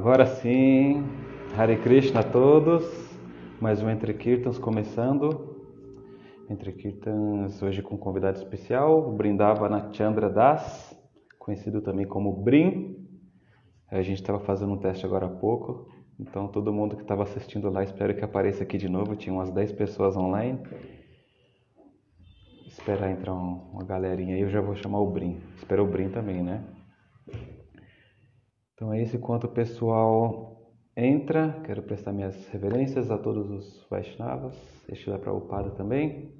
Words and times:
Agora 0.00 0.24
sim, 0.24 1.04
Hare 1.54 1.76
Krishna 1.76 2.20
a 2.20 2.22
todos, 2.22 2.82
mais 3.60 3.82
um 3.82 3.90
Entre 3.90 4.14
Kirtans 4.14 4.56
começando. 4.56 5.58
Entre 6.48 6.72
Kirtans 6.72 7.62
hoje 7.62 7.82
com 7.82 7.96
um 7.96 7.98
convidado 7.98 8.38
especial, 8.38 9.06
o 9.06 9.12
Brindavana 9.12 9.92
Chandra 9.92 10.30
Das, 10.30 10.98
conhecido 11.38 11.82
também 11.82 12.06
como 12.06 12.32
Brim. 12.32 12.96
A 13.90 14.00
gente 14.00 14.22
estava 14.22 14.40
fazendo 14.40 14.72
um 14.72 14.78
teste 14.78 15.04
agora 15.04 15.26
há 15.26 15.28
pouco, 15.28 15.86
então 16.18 16.48
todo 16.48 16.72
mundo 16.72 16.96
que 16.96 17.02
estava 17.02 17.24
assistindo 17.24 17.68
lá, 17.68 17.84
espero 17.84 18.16
que 18.16 18.24
apareça 18.24 18.62
aqui 18.62 18.78
de 18.78 18.88
novo, 18.88 19.14
tinha 19.14 19.34
umas 19.34 19.50
10 19.50 19.72
pessoas 19.72 20.16
online. 20.16 20.58
Esperar 22.66 23.10
entrar 23.10 23.34
uma 23.34 23.84
galerinha 23.84 24.34
aí, 24.34 24.40
eu 24.40 24.48
já 24.48 24.62
vou 24.62 24.74
chamar 24.74 25.00
o 25.00 25.10
Brim. 25.10 25.42
Espero 25.58 25.84
o 25.84 25.86
Brim 25.86 26.08
também, 26.08 26.42
né? 26.42 26.64
Então 28.80 28.94
é 28.94 29.02
isso, 29.02 29.14
enquanto 29.14 29.44
o 29.44 29.48
pessoal 29.48 30.56
entra, 30.96 31.60
quero 31.66 31.82
prestar 31.82 32.14
minhas 32.14 32.48
reverências 32.48 33.10
a 33.10 33.18
todos 33.18 33.50
os 33.50 33.86
Vaishnavas, 33.90 34.54
Estila 34.88 35.18
Prabhupada 35.18 35.68
também. 35.72 36.32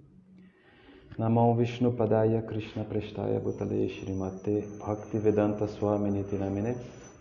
Namam 1.19 1.55
Vishnu 1.55 1.93
Padaya 1.93 2.41
Krishna 2.41 2.83
Prestaya 2.85 3.39
Bhutale 3.41 3.91
Shrimate 3.91 4.67
Bhaktivedanta 4.79 5.67
Swamini 5.67 6.25
Tinamine 6.25 6.77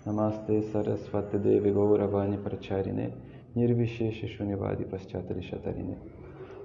Namaste 0.06 0.62
Sarasvati 0.72 1.38
Devi 1.38 1.70
Gauravani 1.70 2.38
Pracharine 2.38 3.12
Nirvishesha 3.58 4.26
Shunivadi 4.26 4.86
Paschatari 4.86 5.44
Shatarine. 5.44 5.98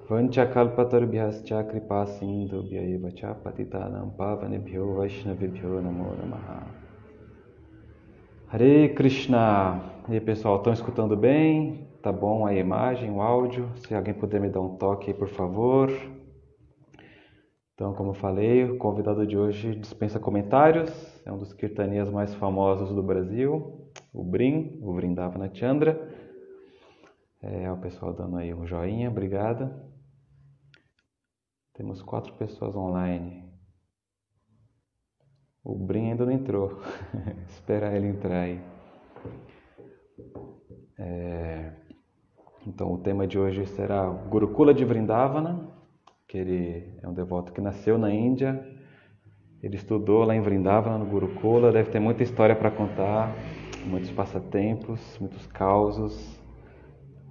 Kalpatarubhyascha 0.06 1.68
Kripa 1.68 2.06
Sindhu 2.06 2.62
Bhyayevacha 2.62 3.34
Patitanam 3.42 4.12
Pavanebhyo 4.16 4.94
Vaishnavibhyo 4.94 5.82
Namo 5.82 6.14
Namaha 6.14 6.83
Hare 8.54 8.94
Krishna! 8.94 9.82
E 10.08 10.12
aí 10.12 10.20
pessoal, 10.20 10.58
estão 10.58 10.72
escutando 10.72 11.16
bem? 11.16 11.88
Tá 12.00 12.12
bom 12.12 12.46
a 12.46 12.54
imagem, 12.54 13.10
o 13.10 13.20
áudio? 13.20 13.68
Se 13.78 13.92
alguém 13.92 14.14
puder 14.14 14.40
me 14.40 14.48
dar 14.48 14.60
um 14.60 14.76
toque 14.76 15.10
aí, 15.10 15.12
por 15.12 15.26
favor. 15.26 15.90
Então, 17.74 17.92
como 17.94 18.10
eu 18.10 18.14
falei, 18.14 18.62
o 18.62 18.78
convidado 18.78 19.26
de 19.26 19.36
hoje 19.36 19.74
dispensa 19.74 20.20
comentários, 20.20 21.20
é 21.26 21.32
um 21.32 21.38
dos 21.38 21.52
kirtanias 21.52 22.08
mais 22.08 22.32
famosos 22.36 22.94
do 22.94 23.02
Brasil, 23.02 23.90
o 24.12 24.22
Brim, 24.22 24.78
o 24.80 24.94
Vrindavana 24.94 25.52
Chandra. 25.52 26.08
É 27.42 27.68
o 27.72 27.76
pessoal 27.78 28.12
dando 28.12 28.36
aí 28.36 28.54
um 28.54 28.64
joinha, 28.64 29.10
obrigada. 29.10 29.84
Temos 31.72 32.00
quatro 32.02 32.32
pessoas 32.34 32.76
online. 32.76 33.43
O 35.64 35.74
Brim 35.74 36.10
ainda 36.10 36.26
não 36.26 36.32
entrou. 36.32 36.78
Esperar 37.48 37.96
ele 37.96 38.08
entrar 38.08 38.42
aí. 38.42 38.60
É... 40.98 41.72
Então, 42.66 42.92
o 42.92 42.98
tema 42.98 43.26
de 43.26 43.38
hoje 43.38 43.66
será 43.66 44.06
Gurukula 44.06 44.74
de 44.74 44.84
Vrindavana, 44.84 45.68
que 46.28 46.36
ele 46.36 46.92
é 47.02 47.08
um 47.08 47.14
devoto 47.14 47.52
que 47.52 47.62
nasceu 47.62 47.96
na 47.96 48.12
Índia. 48.12 48.62
Ele 49.62 49.76
estudou 49.76 50.24
lá 50.24 50.36
em 50.36 50.42
Vrindavana, 50.42 50.98
no 50.98 51.06
Gurukula. 51.06 51.72
Deve 51.72 51.90
ter 51.90 51.98
muita 51.98 52.22
história 52.22 52.54
para 52.54 52.70
contar, 52.70 53.32
muitos 53.86 54.10
passatempos, 54.10 55.18
muitos 55.18 55.46
causos. 55.46 56.38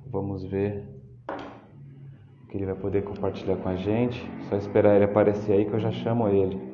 Vamos 0.07 0.43
ver 0.43 0.83
o 2.43 2.47
que 2.47 2.57
ele 2.57 2.65
vai 2.65 2.75
poder 2.75 3.03
compartilhar 3.03 3.57
com 3.57 3.69
a 3.69 3.75
gente. 3.75 4.19
Só 4.49 4.55
esperar 4.55 4.95
ele 4.95 5.05
aparecer 5.05 5.53
aí 5.53 5.65
que 5.65 5.73
eu 5.73 5.79
já 5.79 5.91
chamo 5.91 6.27
ele. 6.27 6.72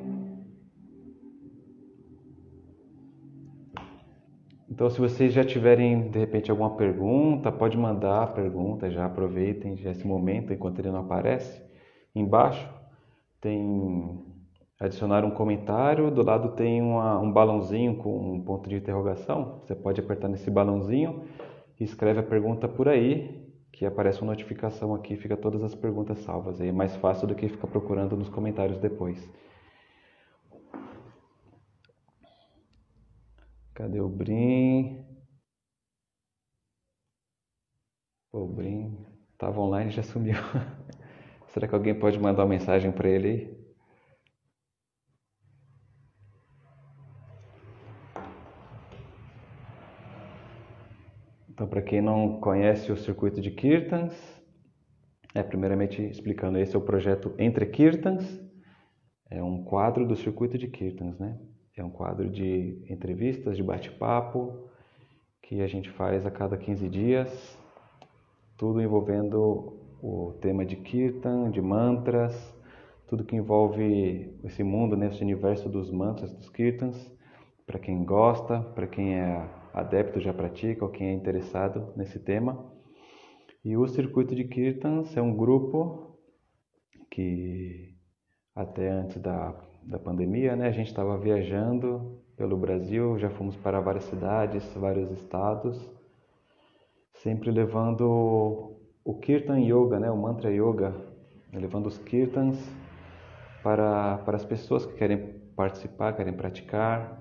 Então, 4.70 4.88
se 4.88 5.00
vocês 5.00 5.32
já 5.32 5.44
tiverem 5.44 6.10
de 6.10 6.18
repente 6.18 6.50
alguma 6.50 6.76
pergunta, 6.76 7.50
pode 7.50 7.76
mandar 7.76 8.22
a 8.22 8.26
pergunta, 8.28 8.88
já 8.88 9.04
aproveitem 9.04 9.76
já 9.76 9.90
esse 9.90 10.06
momento 10.06 10.52
enquanto 10.52 10.78
ele 10.78 10.92
não 10.92 11.00
aparece. 11.00 11.60
Embaixo 12.14 12.68
tem 13.40 14.24
adicionar 14.78 15.24
um 15.24 15.30
comentário, 15.30 16.10
do 16.10 16.22
lado 16.22 16.52
tem 16.52 16.80
uma, 16.80 17.18
um 17.18 17.30
balãozinho 17.30 17.96
com 17.96 18.34
um 18.34 18.40
ponto 18.40 18.68
de 18.68 18.76
interrogação. 18.76 19.60
Você 19.66 19.74
pode 19.74 20.00
apertar 20.00 20.28
nesse 20.28 20.50
balãozinho 20.50 21.24
e 21.78 21.84
escreve 21.84 22.20
a 22.20 22.22
pergunta 22.22 22.68
por 22.68 22.88
aí, 22.88 23.52
que 23.72 23.84
aparece 23.84 24.22
uma 24.22 24.32
notificação 24.32 24.94
aqui, 24.94 25.16
fica 25.16 25.36
todas 25.36 25.64
as 25.64 25.74
perguntas 25.74 26.18
salvas. 26.20 26.60
Aí 26.60 26.68
é 26.68 26.72
mais 26.72 26.94
fácil 26.96 27.26
do 27.26 27.34
que 27.34 27.48
ficar 27.48 27.66
procurando 27.66 28.16
nos 28.16 28.28
comentários 28.28 28.78
depois. 28.78 29.30
Cadê 33.80 33.98
o 33.98 34.10
Brim? 34.10 35.06
o 38.30 38.46
Brim 38.46 39.06
estava 39.32 39.58
online 39.58 39.88
e 39.88 39.94
já 39.94 40.02
sumiu. 40.02 40.34
Será 41.48 41.66
que 41.66 41.74
alguém 41.74 41.98
pode 41.98 42.18
mandar 42.18 42.42
uma 42.42 42.50
mensagem 42.50 42.92
para 42.92 43.08
ele 43.08 43.28
aí? 43.28 43.60
Então, 51.48 51.66
para 51.66 51.80
quem 51.80 52.02
não 52.02 52.38
conhece 52.38 52.92
o 52.92 52.98
circuito 52.98 53.40
de 53.40 53.50
Kirtans, 53.50 54.12
é 55.34 55.42
primeiramente 55.42 56.02
explicando, 56.02 56.58
esse 56.58 56.76
é 56.76 56.78
o 56.78 56.82
projeto 56.82 57.34
Entre 57.38 57.64
Kirtans, 57.64 58.38
é 59.30 59.42
um 59.42 59.64
quadro 59.64 60.06
do 60.06 60.16
circuito 60.16 60.58
de 60.58 60.68
Kirtans, 60.68 61.18
né? 61.18 61.40
É 61.80 61.84
um 61.84 61.88
quadro 61.88 62.28
de 62.28 62.76
entrevistas, 62.90 63.56
de 63.56 63.62
bate-papo, 63.62 64.68
que 65.40 65.62
a 65.62 65.66
gente 65.66 65.88
faz 65.88 66.26
a 66.26 66.30
cada 66.30 66.54
15 66.58 66.86
dias, 66.90 67.58
tudo 68.54 68.82
envolvendo 68.82 69.78
o 70.02 70.34
tema 70.42 70.62
de 70.62 70.76
Kirtan, 70.76 71.50
de 71.50 71.62
mantras, 71.62 72.54
tudo 73.08 73.24
que 73.24 73.34
envolve 73.34 74.30
esse 74.44 74.62
mundo, 74.62 74.94
né, 74.94 75.06
esse 75.06 75.22
universo 75.22 75.70
dos 75.70 75.90
mantras, 75.90 76.30
dos 76.34 76.50
Kirtans, 76.50 77.10
para 77.66 77.78
quem 77.78 78.04
gosta, 78.04 78.60
para 78.60 78.86
quem 78.86 79.14
é 79.14 79.48
adepto, 79.72 80.20
já 80.20 80.34
pratica, 80.34 80.84
ou 80.84 80.90
quem 80.90 81.06
é 81.06 81.12
interessado 81.14 81.94
nesse 81.96 82.18
tema. 82.18 82.62
E 83.64 83.74
o 83.74 83.88
Circuito 83.88 84.34
de 84.34 84.44
Kirtans 84.44 85.16
é 85.16 85.22
um 85.22 85.34
grupo 85.34 86.14
que 87.10 87.96
até 88.54 88.90
antes 88.90 89.16
da 89.16 89.69
da 89.82 89.98
pandemia, 89.98 90.54
né? 90.56 90.68
A 90.68 90.72
gente 90.72 90.88
estava 90.88 91.16
viajando 91.18 92.18
pelo 92.36 92.56
Brasil, 92.56 93.18
já 93.18 93.28
fomos 93.30 93.56
para 93.56 93.80
várias 93.80 94.04
cidades, 94.04 94.64
vários 94.74 95.10
estados, 95.10 95.78
sempre 97.12 97.50
levando 97.50 98.76
o 99.04 99.14
Kirtan 99.14 99.60
Yoga, 99.60 99.98
né? 99.98 100.10
O 100.10 100.16
Mantra 100.16 100.50
Yoga, 100.50 100.94
levando 101.52 101.86
os 101.86 101.98
Kirtans 101.98 102.58
para, 103.62 104.18
para 104.18 104.36
as 104.36 104.44
pessoas 104.44 104.86
que 104.86 104.94
querem 104.94 105.40
participar, 105.54 106.14
querem 106.14 106.32
praticar. 106.32 107.20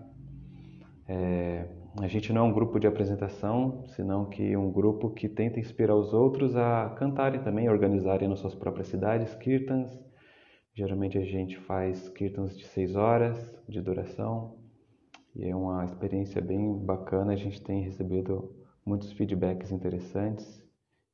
É, 1.08 1.66
a 2.00 2.08
gente 2.08 2.32
não 2.32 2.46
é 2.46 2.50
um 2.50 2.54
grupo 2.54 2.80
de 2.80 2.88
apresentação, 2.88 3.84
senão 3.88 4.26
que 4.26 4.56
um 4.56 4.72
grupo 4.72 5.10
que 5.10 5.28
tenta 5.28 5.60
inspirar 5.60 5.96
os 5.96 6.14
outros 6.14 6.56
a 6.56 6.94
cantarem 6.98 7.42
também, 7.42 7.68
organizarem 7.68 8.28
nas 8.28 8.40
suas 8.40 8.56
próprias 8.56 8.88
cidades 8.88 9.34
Kirtans 9.36 10.09
Geralmente 10.80 11.18
a 11.18 11.26
gente 11.26 11.58
faz 11.58 12.08
kirtans 12.08 12.58
de 12.58 12.66
seis 12.66 12.96
horas 12.96 13.54
de 13.68 13.82
duração 13.82 14.58
e 15.36 15.46
é 15.46 15.54
uma 15.54 15.84
experiência 15.84 16.42
bem 16.42 16.74
bacana. 16.74 17.34
A 17.34 17.36
gente 17.36 17.62
tem 17.62 17.84
recebido 17.84 18.56
muitos 18.86 19.12
feedbacks 19.12 19.74
interessantes, 19.74 20.66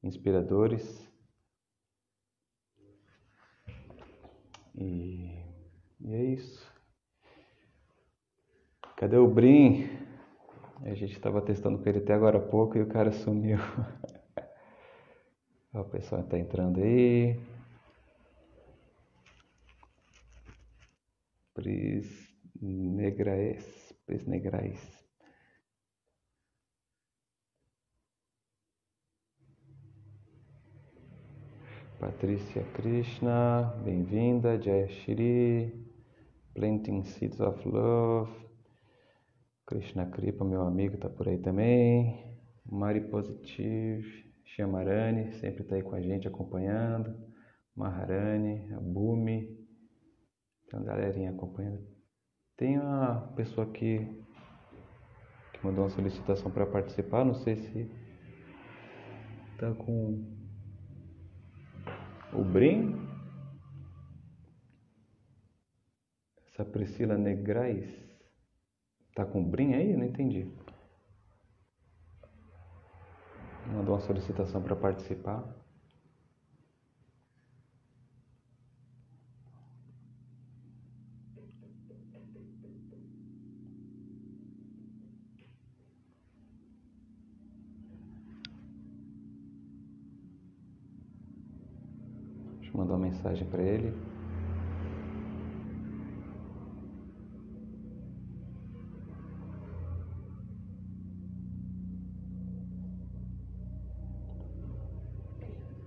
inspiradores. 0.04 1.12
E, 4.76 5.44
e 6.00 6.14
é 6.14 6.24
isso. 6.26 6.72
Cadê 8.96 9.18
o 9.18 9.28
Brim? 9.28 9.90
A 10.84 10.94
gente 10.94 11.14
estava 11.14 11.42
testando 11.42 11.80
com 11.80 11.90
ele 11.90 11.98
até 11.98 12.14
agora 12.14 12.38
há 12.38 12.42
pouco 12.42 12.78
e 12.78 12.84
o 12.84 12.88
cara 12.88 13.12
sumiu. 13.12 13.58
o 15.74 15.84
pessoal 15.86 16.22
está 16.22 16.38
entrando 16.38 16.84
aí. 16.84 17.55
Prisnegraes, 21.56 23.66
Prisnegrais. 24.06 24.78
Patrícia 31.98 32.62
Krishna, 32.74 33.74
bem-vinda. 33.86 34.62
Jai 34.62 34.90
Shri, 34.90 35.72
Planting 36.54 37.06
Seeds 37.06 37.40
of 37.40 37.66
Love. 37.66 38.30
Krishna 39.66 40.06
Kripa, 40.08 40.44
meu 40.44 40.62
amigo, 40.62 40.98
tá 40.98 41.10
por 41.10 41.30
aí 41.30 41.38
também. 41.38 42.38
Mari 42.66 43.10
Positive, 43.10 44.06
Chamarani, 44.44 45.32
sempre 45.36 45.64
tá 45.64 45.76
aí 45.76 45.84
com 45.84 45.96
a 45.96 46.02
gente 46.02 46.28
acompanhando. 46.28 47.16
Maharani, 47.74 48.74
Abumi, 48.74 49.65
tem 50.70 50.80
uma 50.80 50.86
galerinha 50.86 51.32
acompanhando. 51.32 51.86
Tem 52.58 52.80
uma 52.80 53.34
pessoa 53.36 53.68
aqui 53.68 54.00
que 55.54 55.66
Mandou 55.66 55.86
uma 55.86 55.90
solicitação 55.90 56.52
para 56.52 56.66
participar, 56.66 57.26
não 57.26 57.34
sei 57.34 57.56
se 57.56 57.92
tá 59.58 59.74
com 59.74 60.24
o 62.34 62.44
Brim. 62.44 62.96
Essa 66.48 66.64
Priscila 66.64 67.18
Negrais 67.18 67.90
tá 69.16 69.26
com 69.26 69.42
o 69.42 69.46
Brim 69.46 69.74
aí? 69.74 69.92
Eu 69.92 69.98
não 69.98 70.06
entendi. 70.06 70.50
Mandou 73.68 73.96
uma 73.96 74.02
solicitação 74.02 74.62
para 74.62 74.76
participar. 74.76 75.44
mandar 92.76 92.94
uma 92.94 92.94
mensagem 93.06 93.48
para 93.48 93.62
ele. 93.62 93.94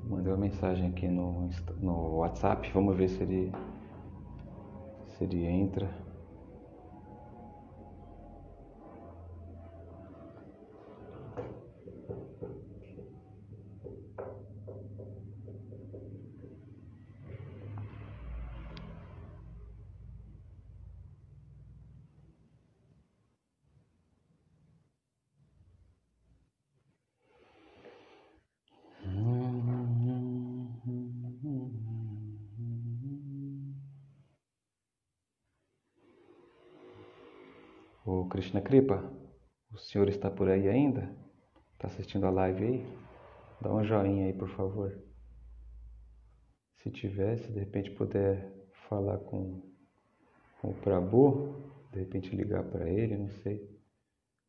Mandei 0.08 0.32
uma 0.32 0.38
mensagem 0.38 0.88
aqui 0.88 1.06
no, 1.08 1.50
no 1.80 2.16
WhatsApp, 2.16 2.70
vamos 2.72 2.96
ver 2.96 3.08
se 3.08 3.22
ele, 3.22 3.52
se 5.06 5.24
ele 5.24 5.44
entra. 5.44 6.07
Krishna 38.30 38.62
Kripa, 38.62 39.04
o 39.70 39.76
senhor 39.76 40.08
está 40.08 40.30
por 40.30 40.48
aí 40.48 40.66
ainda? 40.66 41.14
Está 41.74 41.88
assistindo 41.88 42.26
a 42.26 42.30
live 42.30 42.64
aí? 42.64 42.86
Dá 43.60 43.70
um 43.72 43.84
joinha 43.84 44.26
aí, 44.26 44.32
por 44.32 44.48
favor. 44.48 44.98
Se 46.76 46.90
tivesse, 46.90 47.52
de 47.52 47.58
repente 47.60 47.90
puder 47.90 48.50
falar 48.88 49.18
com, 49.18 49.60
com 50.60 50.70
o 50.70 50.74
Prabhu, 50.74 51.54
de 51.92 51.98
repente 51.98 52.34
ligar 52.34 52.64
para 52.64 52.88
ele, 52.88 53.16
não 53.16 53.30
sei. 53.42 53.68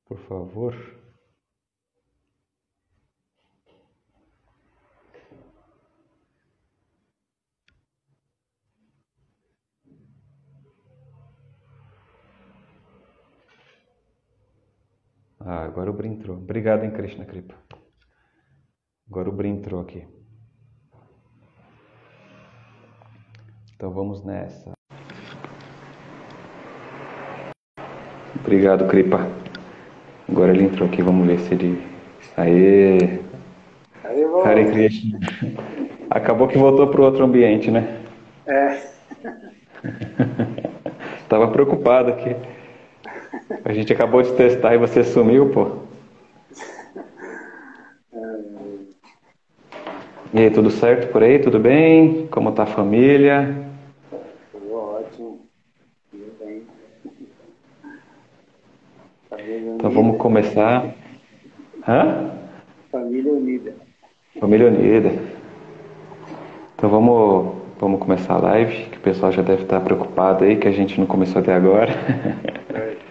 Por 0.05 0.17
favor. 0.19 0.73
Ah, 15.51 15.63
agora 15.63 15.89
o 15.89 15.93
Brin 15.93 16.11
entrou. 16.11 16.37
Obrigado, 16.37 16.83
hein, 16.83 16.91
Krishna 16.91 17.25
Kripa. 17.25 17.55
Agora 19.09 19.29
o 19.29 19.31
Brin 19.31 19.53
entrou 19.53 19.81
aqui. 19.81 20.05
Então 23.73 23.89
vamos 23.89 24.23
nessa. 24.23 24.73
Obrigado, 28.39 28.87
Kripa. 28.87 29.27
Agora 30.29 30.51
ele 30.51 30.65
entrou 30.65 30.87
aqui, 30.87 31.01
vamos 31.01 31.25
ver 31.25 31.39
se 31.39 31.55
ele. 31.55 31.83
Aê! 32.37 33.19
Hare 34.45 34.69
Krishna. 34.71 35.19
Acabou 36.11 36.47
que 36.47 36.59
voltou 36.59 36.91
para 36.91 37.01
outro 37.01 37.25
ambiente, 37.25 37.71
né? 37.71 38.03
É. 38.45 38.83
Estava 41.23 41.49
preocupado 41.49 42.11
aqui. 42.11 42.35
A 43.65 43.73
gente 43.73 43.91
acabou 43.91 44.21
de 44.21 44.31
testar 44.33 44.75
e 44.75 44.77
você 44.77 45.03
sumiu, 45.03 45.49
pô. 45.49 45.89
E 50.31 50.37
aí, 50.37 50.51
tudo 50.51 50.69
certo 50.69 51.11
por 51.11 51.23
aí? 51.23 51.39
Tudo 51.39 51.59
bem? 51.59 52.27
Como 52.27 52.51
tá 52.51 52.63
a 52.63 52.67
família? 52.67 53.55
Tudo 54.51 54.73
ótimo. 54.73 55.39
Tudo 56.11 56.31
bem. 56.39 56.63
Então 59.75 59.89
vamos 59.89 60.17
começar. 60.17 60.93
Hã? 61.87 62.31
Família 62.91 63.33
unida. 63.33 63.73
Família 64.39 64.67
unida. 64.67 65.11
Então 66.75 66.89
vamos, 66.89 67.55
vamos 67.79 67.99
começar 67.99 68.35
a 68.35 68.41
live, 68.41 68.85
que 68.91 68.97
o 68.97 69.01
pessoal 69.01 69.31
já 69.31 69.41
deve 69.41 69.63
estar 69.63 69.79
preocupado 69.81 70.43
aí, 70.43 70.57
que 70.57 70.67
a 70.67 70.71
gente 70.71 70.99
não 70.99 71.07
começou 71.07 71.41
até 71.41 71.53
agora. 71.53 71.91
É, 72.73 73.08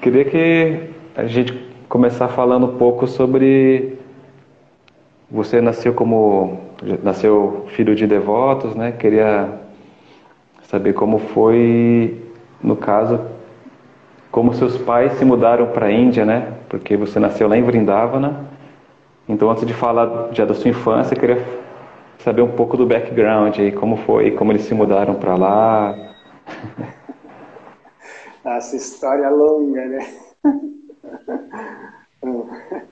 queria 0.00 0.24
que 0.24 0.90
a 1.16 1.24
gente 1.26 1.52
começar 1.88 2.28
falando 2.28 2.66
um 2.66 2.76
pouco 2.76 3.06
sobre 3.06 3.98
você 5.30 5.60
nasceu 5.60 5.94
como 5.94 6.60
nasceu 7.02 7.66
filho 7.68 7.94
de 7.94 8.06
devotos, 8.06 8.74
né? 8.74 8.92
Queria 8.92 9.60
saber 10.64 10.92
como 10.92 11.18
foi 11.18 12.20
no 12.62 12.76
caso 12.76 13.20
como 14.32 14.54
seus 14.54 14.78
pais 14.78 15.12
se 15.12 15.24
mudaram 15.26 15.66
para 15.66 15.86
a 15.86 15.92
Índia, 15.92 16.24
né? 16.24 16.54
Porque 16.68 16.96
você 16.96 17.20
nasceu 17.20 17.46
lá 17.46 17.56
em 17.56 17.62
Vrindavana. 17.62 18.46
Então, 19.28 19.50
antes 19.50 19.66
de 19.66 19.74
falar 19.74 20.30
já 20.32 20.46
da 20.46 20.54
sua 20.54 20.70
infância, 20.70 21.14
queria 21.14 21.44
saber 22.18 22.40
um 22.40 22.48
pouco 22.48 22.76
do 22.76 22.86
background 22.86 23.58
aí, 23.58 23.70
como 23.70 23.96
foi, 23.98 24.30
como 24.30 24.50
eles 24.50 24.62
se 24.62 24.74
mudaram 24.74 25.14
para 25.14 25.34
lá. 25.36 25.94
Essa 28.44 28.76
história 28.76 29.30
longa, 29.30 29.86
né? 29.86 30.00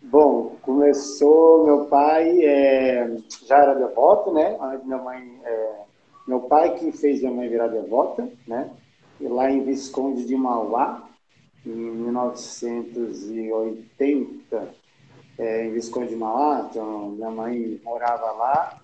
Bom, 0.00 0.56
começou, 0.62 1.66
meu 1.66 1.84
pai 1.86 2.42
é, 2.42 3.14
já 3.46 3.58
era 3.58 3.74
devoto, 3.74 4.32
né? 4.32 4.56
Minha 4.84 4.96
mãe, 4.96 5.38
é, 5.44 5.82
meu 6.26 6.40
pai 6.40 6.74
que 6.76 6.90
fez 6.92 7.20
minha 7.20 7.32
mãe 7.32 7.50
virar 7.50 7.68
devota, 7.68 8.26
né? 8.46 8.70
E 9.20 9.28
lá 9.28 9.50
em 9.50 9.62
Visconde 9.62 10.24
de 10.24 10.34
Mauá, 10.34 11.06
em 11.66 11.70
1980, 11.70 14.68
é, 15.38 15.66
em 15.66 15.72
Visconde 15.72 16.08
de 16.08 16.16
Mauá, 16.16 16.66
então 16.70 17.10
minha 17.10 17.30
mãe 17.30 17.78
morava 17.84 18.32
lá. 18.32 18.80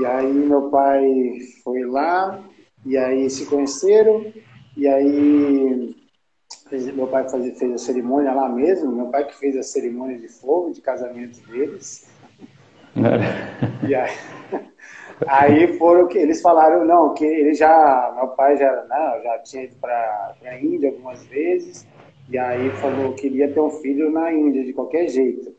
E 0.00 0.06
aí 0.06 0.32
meu 0.32 0.70
pai 0.70 1.40
foi 1.62 1.84
lá, 1.84 2.42
e 2.86 2.96
aí 2.96 3.28
se 3.28 3.44
conheceram, 3.46 4.24
e 4.76 4.86
aí, 4.86 5.96
meu 6.94 7.06
pai 7.06 7.26
fez, 7.28 7.58
fez 7.58 7.72
a 7.72 7.78
cerimônia 7.78 8.32
lá 8.32 8.46
mesmo, 8.48 8.92
meu 8.92 9.06
pai 9.06 9.24
que 9.24 9.34
fez 9.34 9.56
a 9.56 9.62
cerimônia 9.62 10.18
de 10.18 10.28
fogo, 10.28 10.72
de 10.72 10.82
casamento 10.82 11.40
deles. 11.48 12.10
É. 12.94 13.86
E 13.88 13.94
aí, 13.94 14.12
aí 15.26 15.78
foram 15.78 16.06
que 16.08 16.18
eles 16.18 16.42
falaram, 16.42 16.84
não, 16.84 17.14
que 17.14 17.24
ele 17.24 17.54
já, 17.54 18.12
meu 18.16 18.28
pai 18.28 18.58
já, 18.58 18.84
não, 18.84 19.22
já 19.22 19.38
tinha 19.38 19.64
ido 19.64 19.76
para 19.76 20.34
a 20.44 20.60
Índia 20.60 20.90
algumas 20.90 21.24
vezes, 21.24 21.86
e 22.28 22.36
aí 22.36 22.68
falou 22.72 23.14
que 23.14 23.22
queria 23.22 23.50
ter 23.50 23.60
um 23.60 23.70
filho 23.70 24.10
na 24.10 24.30
Índia, 24.30 24.62
de 24.62 24.74
qualquer 24.74 25.08
jeito. 25.08 25.54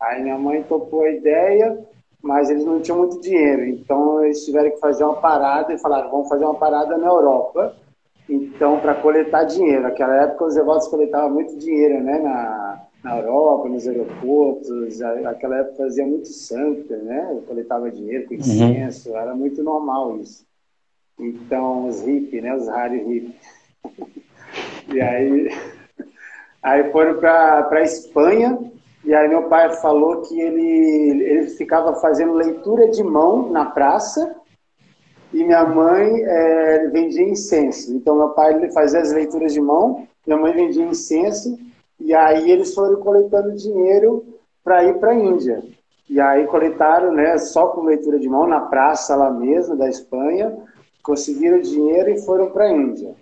Aí 0.00 0.22
minha 0.22 0.38
mãe 0.38 0.62
topou 0.62 1.04
a 1.04 1.10
ideia, 1.10 1.78
mas 2.22 2.48
eles 2.48 2.64
não 2.64 2.80
tinham 2.80 2.98
muito 2.98 3.20
dinheiro, 3.20 3.66
então 3.66 4.24
eles 4.24 4.44
tiveram 4.46 4.70
que 4.70 4.80
fazer 4.80 5.04
uma 5.04 5.20
parada 5.20 5.74
e 5.74 5.78
falaram, 5.78 6.10
vamos 6.10 6.28
fazer 6.28 6.44
uma 6.44 6.54
parada 6.54 6.96
na 6.96 7.06
Europa, 7.06 7.76
então, 8.28 8.78
para 8.78 8.94
coletar 8.94 9.44
dinheiro, 9.44 9.82
naquela 9.82 10.22
época 10.22 10.44
os 10.44 10.54
devotos 10.54 10.88
coletavam 10.88 11.30
muito 11.30 11.56
dinheiro, 11.56 12.02
né, 12.02 12.18
na, 12.18 12.80
na 13.02 13.18
Europa, 13.18 13.68
nos 13.68 13.86
aeroportos, 13.86 14.98
naquela 14.98 15.58
época 15.58 15.76
fazia 15.84 16.06
muito 16.06 16.28
santo, 16.28 16.94
né, 16.96 17.40
coletava 17.46 17.90
dinheiro 17.90 18.26
com 18.26 18.34
uhum. 18.34 18.40
incenso, 18.40 19.10
uhum. 19.10 19.16
era 19.16 19.34
muito 19.34 19.62
normal 19.62 20.18
isso. 20.18 20.46
Então, 21.18 21.88
os 21.88 22.02
hippies, 22.02 22.42
né, 22.42 22.54
os 22.54 22.68
rádios 22.68 23.06
hippies. 23.06 23.34
e 24.88 25.00
aí, 25.00 25.48
aí 26.62 26.90
foram 26.92 27.18
para 27.18 27.68
a 27.70 27.82
Espanha, 27.82 28.58
e 29.04 29.12
aí 29.12 29.28
meu 29.28 29.48
pai 29.48 29.74
falou 29.76 30.22
que 30.22 30.40
ele, 30.40 31.22
ele 31.24 31.46
ficava 31.48 31.94
fazendo 31.96 32.34
leitura 32.34 32.88
de 32.88 33.02
mão 33.02 33.50
na 33.50 33.64
praça, 33.64 34.36
e 35.32 35.44
minha 35.44 35.64
mãe 35.64 36.22
é, 36.24 36.88
vendia 36.88 37.28
incenso. 37.28 37.94
Então, 37.94 38.16
meu 38.16 38.30
pai 38.30 38.70
fazia 38.70 39.00
as 39.00 39.12
leituras 39.12 39.52
de 39.52 39.60
mão 39.60 40.06
minha 40.26 40.38
mãe 40.38 40.52
vendia 40.52 40.84
incenso, 40.84 41.58
e 41.98 42.14
aí 42.14 42.50
eles 42.50 42.74
foram 42.74 43.00
coletando 43.00 43.56
dinheiro 43.56 44.24
para 44.62 44.84
ir 44.84 44.98
para 44.98 45.10
a 45.10 45.14
Índia. 45.14 45.62
E 46.08 46.20
aí 46.20 46.46
coletaram, 46.46 47.12
né, 47.12 47.38
só 47.38 47.68
com 47.68 47.82
leitura 47.82 48.18
de 48.18 48.28
mão, 48.28 48.46
na 48.46 48.60
praça 48.60 49.16
lá 49.16 49.30
mesmo, 49.30 49.76
da 49.76 49.88
Espanha, 49.88 50.56
conseguiram 51.02 51.60
dinheiro 51.60 52.10
e 52.10 52.22
foram 52.22 52.50
para 52.50 52.64
a 52.64 52.72
Índia. 52.72 53.14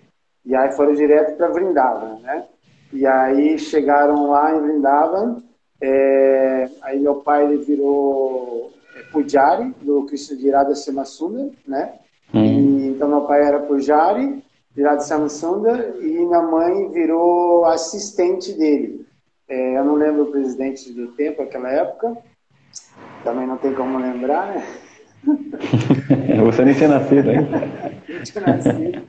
E 0.45 0.55
aí 0.55 0.71
foram 0.73 0.93
direto 0.93 1.35
para 1.37 1.49
Vrindavan, 1.49 2.19
né? 2.21 2.45
E 2.93 3.05
aí 3.05 3.57
chegaram 3.57 4.29
lá 4.29 4.53
em 4.53 4.59
Vrindavan, 4.59 5.41
é, 5.79 6.69
aí 6.81 6.99
meu 6.99 7.15
pai 7.15 7.45
ele 7.45 7.57
virou 7.57 8.71
Pujari, 9.11 9.73
do 9.81 10.05
Krishna 10.05 10.37
de 10.37 10.47
Irada 10.47 10.75
Semasunda, 10.75 11.51
né? 11.67 11.93
Hum. 12.33 12.43
E, 12.43 12.87
então 12.89 13.07
meu 13.07 13.21
pai 13.21 13.43
era 13.43 13.59
Pujari, 13.59 14.43
de 14.73 14.81
Irada 14.81 15.01
Semasunda, 15.01 15.95
e 15.99 16.07
minha 16.07 16.41
mãe 16.41 16.89
virou 16.91 17.65
assistente 17.65 18.53
dele. 18.53 19.05
É, 19.47 19.77
eu 19.77 19.83
não 19.83 19.95
lembro 19.95 20.23
o 20.23 20.31
presidente 20.31 20.91
do 20.93 21.09
tempo, 21.09 21.41
naquela 21.41 21.69
época, 21.69 22.15
também 23.23 23.45
não 23.45 23.57
tem 23.57 23.73
como 23.73 23.99
lembrar, 23.99 24.47
né? 24.47 24.65
Você 26.45 26.65
nem 26.65 26.73
tinha 26.73 26.89
nascido 26.89 27.29
ainda. 27.29 27.59
tinha 28.23 28.47
nascido. 28.47 29.03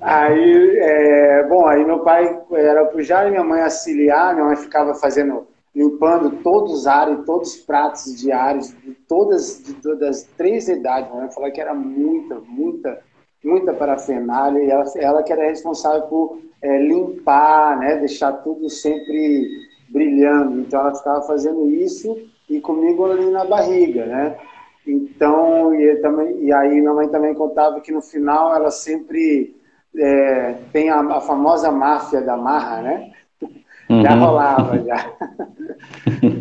Aí, 0.00 0.76
é, 0.78 1.46
bom, 1.48 1.66
aí 1.66 1.84
meu 1.84 2.00
pai 2.00 2.38
era 2.52 2.84
pujar 2.86 3.26
e 3.26 3.30
minha 3.30 3.44
mãe 3.44 3.62
auxiliar, 3.62 4.34
minha 4.34 4.46
mãe 4.46 4.56
ficava 4.56 4.94
fazendo, 4.94 5.46
limpando 5.74 6.42
todos 6.42 6.72
os 6.72 6.86
ares, 6.86 7.24
todos 7.26 7.54
os 7.54 7.60
pratos 7.62 8.16
diários, 8.20 8.68
de 8.82 8.94
todas, 9.08 9.62
de 9.64 9.74
todas 9.74 10.08
as 10.08 10.22
três 10.36 10.68
idades. 10.68 11.10
Minha 11.10 11.22
mãe 11.22 11.32
falou 11.32 11.50
que 11.50 11.60
era 11.60 11.74
muita, 11.74 12.40
muita, 12.46 13.00
muita 13.42 13.74
parafernália 13.74 14.62
e 14.62 14.70
ela, 14.70 14.84
ela 14.96 15.22
que 15.22 15.32
era 15.32 15.48
responsável 15.48 16.02
por 16.02 16.38
é, 16.62 16.78
limpar, 16.78 17.78
né, 17.78 17.96
deixar 17.96 18.32
tudo 18.34 18.70
sempre 18.70 19.48
brilhando. 19.90 20.60
Então 20.60 20.80
ela 20.80 20.94
ficava 20.94 21.22
fazendo 21.22 21.68
isso 21.70 22.16
e 22.48 22.60
comigo 22.60 23.04
ali 23.04 23.30
na 23.30 23.44
barriga, 23.44 24.06
né? 24.06 24.36
Então, 24.86 25.74
e, 25.74 25.96
também, 25.96 26.44
e 26.44 26.52
aí 26.52 26.80
minha 26.80 26.92
mãe 26.92 27.08
também 27.08 27.34
contava 27.34 27.80
que 27.80 27.90
no 27.90 28.02
final 28.02 28.54
ela 28.54 28.70
sempre 28.70 29.56
é, 29.96 30.54
tem 30.72 30.90
a, 30.90 31.00
a, 31.00 31.20
famosa 31.20 31.70
máfia 31.72 32.20
da 32.20 32.36
marra, 32.36 32.82
né? 32.82 33.12
Uhum. 33.88 34.02
Já 34.02 34.14
rolava, 34.14 34.78
já. 34.78 35.12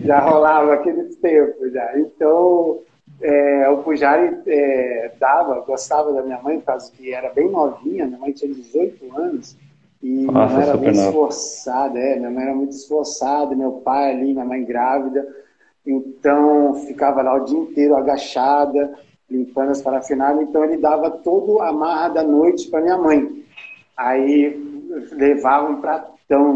já 0.05 0.19
rolava 0.19 0.73
aquele 0.73 1.03
tempo, 1.15 1.69
já. 1.69 2.00
Então, 2.00 2.79
é, 3.21 3.69
o 3.69 3.77
Pujari 3.77 4.38
é, 4.47 5.12
dava, 5.19 5.62
gostava 5.62 6.12
da 6.13 6.21
minha 6.21 6.41
mãe, 6.41 6.59
por 6.59 6.65
causa 6.65 6.91
que 6.91 7.13
era 7.13 7.29
bem 7.29 7.50
novinha, 7.50 8.05
minha 8.05 8.19
mãe 8.19 8.31
tinha 8.31 8.53
18 8.53 9.17
anos, 9.17 9.57
e 10.01 10.25
Nossa, 10.25 10.31
minha 10.31 10.47
mãe 10.47 10.69
era 10.69 10.77
bem 10.77 10.91
esforçada, 10.91 12.00
é, 12.00 12.15
minha 12.17 12.31
mãe 12.31 12.43
era 12.43 12.55
muito 12.55 12.71
esforçada, 12.71 13.55
meu 13.55 13.73
pai 13.73 14.12
ali, 14.12 14.33
minha 14.33 14.45
mãe 14.45 14.63
grávida, 14.63 15.27
então 15.85 16.75
ficava 16.85 17.21
lá 17.21 17.35
o 17.35 17.45
dia 17.45 17.59
inteiro 17.59 17.95
agachada, 17.95 18.93
limpando 19.29 19.71
as 19.71 19.81
parafernálias, 19.81 20.47
então 20.47 20.63
ele 20.63 20.77
dava 20.77 21.09
todo 21.09 21.62
a 21.62 21.71
marra 21.71 22.09
da 22.09 22.23
noite 22.23 22.69
para 22.69 22.81
minha 22.81 22.97
mãe. 22.97 23.43
Aí 23.97 24.62
levava 25.12 25.69
um 25.69 25.81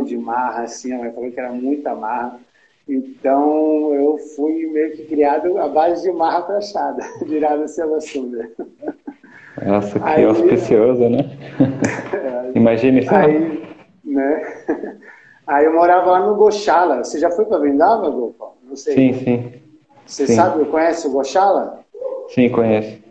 de 0.04 0.18
marra, 0.18 0.64
assim, 0.64 0.94
a 0.94 0.98
mãe 0.98 1.12
falou 1.12 1.32
que 1.32 1.40
era 1.40 1.52
muita 1.52 1.94
marra. 1.96 2.40
Então 2.88 3.94
eu 3.94 4.18
fui 4.36 4.66
meio 4.68 4.94
que 4.94 5.04
criado 5.06 5.58
à 5.58 5.68
base 5.68 6.04
de 6.04 6.12
marra 6.18 6.42
prachada, 6.42 7.04
virada 7.26 7.68
Selva 7.68 8.00
Sunda. 8.00 8.50
Nossa, 9.66 10.00
que 10.00 10.06
aí, 10.08 10.24
auspicioso, 10.24 11.10
né? 11.10 11.38
Imagine 12.56 13.04
só. 13.06 13.16
Aí, 13.16 13.64
né? 14.06 14.58
aí 15.46 15.66
eu 15.66 15.74
morava 15.74 16.12
lá 16.12 16.26
no 16.26 16.36
Gochala. 16.36 17.04
Você 17.04 17.20
já 17.20 17.30
foi 17.32 17.46
para 17.46 17.58
Vrindavan, 17.58 18.12
Gopal? 18.12 18.58
Não 18.64 18.76
sei. 18.76 18.94
Sim, 18.94 19.14
sim. 19.24 19.52
Você 20.06 20.28
sim. 20.28 20.36
sabe, 20.36 20.64
conhece 20.66 21.08
o 21.08 21.12
Gochala? 21.12 21.84
Sim, 22.30 22.50
conheço. 22.50 23.02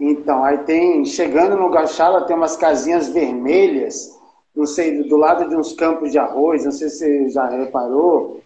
Então, 0.00 0.44
aí 0.44 0.58
tem, 0.58 1.04
chegando 1.04 1.56
no 1.56 1.70
Gochala, 1.70 2.22
tem 2.22 2.36
umas 2.36 2.56
casinhas 2.56 3.08
vermelhas, 3.08 4.18
não 4.54 4.66
sei, 4.66 5.02
do 5.02 5.16
lado 5.16 5.48
de 5.48 5.56
uns 5.56 5.72
campos 5.72 6.12
de 6.12 6.18
arroz, 6.18 6.64
não 6.64 6.72
sei 6.72 6.88
se 6.88 6.98
você 6.98 7.28
já 7.30 7.46
reparou, 7.48 8.40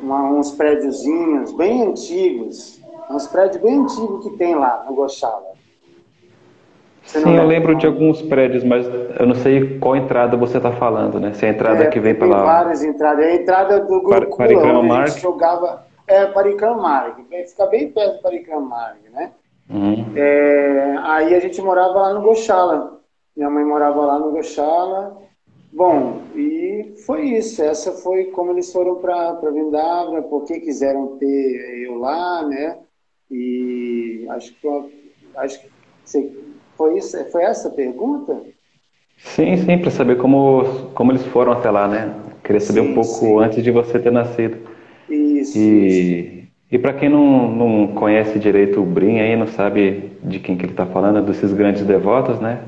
uma, 0.00 0.30
uns 0.30 0.50
prédiozinhos 0.52 1.52
bem 1.52 1.84
antigos, 1.84 2.80
uns 3.10 3.26
prédios 3.26 3.62
bem 3.62 3.78
antigos 3.78 4.24
que 4.24 4.36
tem 4.36 4.54
lá 4.54 4.84
no 4.88 4.94
Gochala. 4.94 5.50
Sim, 7.04 7.36
eu 7.36 7.46
lembro 7.46 7.74
de 7.74 7.86
alguns 7.86 8.22
prédios, 8.22 8.62
mas 8.62 8.86
eu 8.86 9.26
não 9.26 9.34
sei 9.34 9.78
qual 9.78 9.96
entrada 9.96 10.36
você 10.36 10.58
está 10.58 10.70
falando, 10.70 11.18
né? 11.18 11.32
Se 11.32 11.44
é 11.44 11.48
a 11.48 11.52
entrada 11.52 11.84
é, 11.84 11.86
que 11.88 11.98
vem 11.98 12.14
pela... 12.14 12.36
Tem 12.36 12.44
várias 12.44 12.84
entradas. 12.84 13.24
É 13.24 13.28
a 13.30 13.34
entrada 13.34 13.80
do 13.80 14.00
grupo 14.00 14.36
Par 14.36 14.48
onde 14.48 14.92
a 14.92 15.06
gente 15.06 15.20
jogava... 15.20 15.90
É, 16.06 16.26
Paricramarg. 16.26 17.24
Fica 17.46 17.66
bem 17.66 17.88
perto 17.88 18.16
do 18.16 18.22
Paricramarg, 18.22 18.98
né? 19.12 19.30
Uhum. 19.70 20.06
É, 20.16 20.96
aí 21.04 21.34
a 21.36 21.38
gente 21.38 21.62
morava 21.62 22.00
lá 22.00 22.14
no 22.14 22.22
Gochala. 22.22 22.99
Minha 23.40 23.48
mãe 23.48 23.64
morava 23.64 24.04
lá 24.04 24.18
no 24.18 24.32
Gochala. 24.32 25.16
Bom, 25.72 26.20
e 26.36 26.92
foi 27.06 27.22
isso. 27.22 27.62
Essa 27.62 27.90
foi 27.90 28.26
como 28.26 28.50
eles 28.50 28.70
foram 28.70 28.96
para 28.96 29.50
Vindavra, 29.50 30.20
porque 30.20 30.60
quiseram 30.60 31.16
ter 31.16 31.86
eu 31.86 31.94
lá, 31.94 32.46
né? 32.46 32.76
E 33.30 34.26
acho 34.28 34.54
que, 34.60 34.68
acho 35.36 35.58
que 35.58 35.70
foi, 36.76 36.98
isso, 36.98 37.16
foi 37.30 37.42
essa 37.44 37.68
a 37.68 37.70
pergunta? 37.70 38.42
Sim, 39.16 39.56
sim, 39.56 39.78
para 39.78 39.90
saber 39.90 40.18
como, 40.18 40.90
como 40.92 41.10
eles 41.10 41.24
foram 41.24 41.52
até 41.52 41.70
lá, 41.70 41.88
né? 41.88 42.14
Queria 42.44 42.60
saber 42.60 42.82
sim, 42.82 42.90
um 42.90 42.94
pouco 42.94 43.08
sim. 43.08 43.38
antes 43.38 43.64
de 43.64 43.70
você 43.70 43.98
ter 43.98 44.12
nascido. 44.12 44.58
Isso. 45.08 45.56
E, 45.56 46.44
e 46.70 46.78
para 46.78 46.92
quem 46.92 47.08
não, 47.08 47.50
não 47.50 47.94
conhece 47.94 48.38
direito 48.38 48.82
o 48.82 48.84
Brim 48.84 49.18
aí, 49.18 49.34
não 49.34 49.46
sabe 49.46 50.12
de 50.22 50.38
quem 50.40 50.58
que 50.58 50.66
ele 50.66 50.72
está 50.72 50.84
falando, 50.84 51.20
é 51.20 51.22
desses 51.22 51.54
grandes 51.54 51.86
devotos, 51.86 52.38
né? 52.38 52.62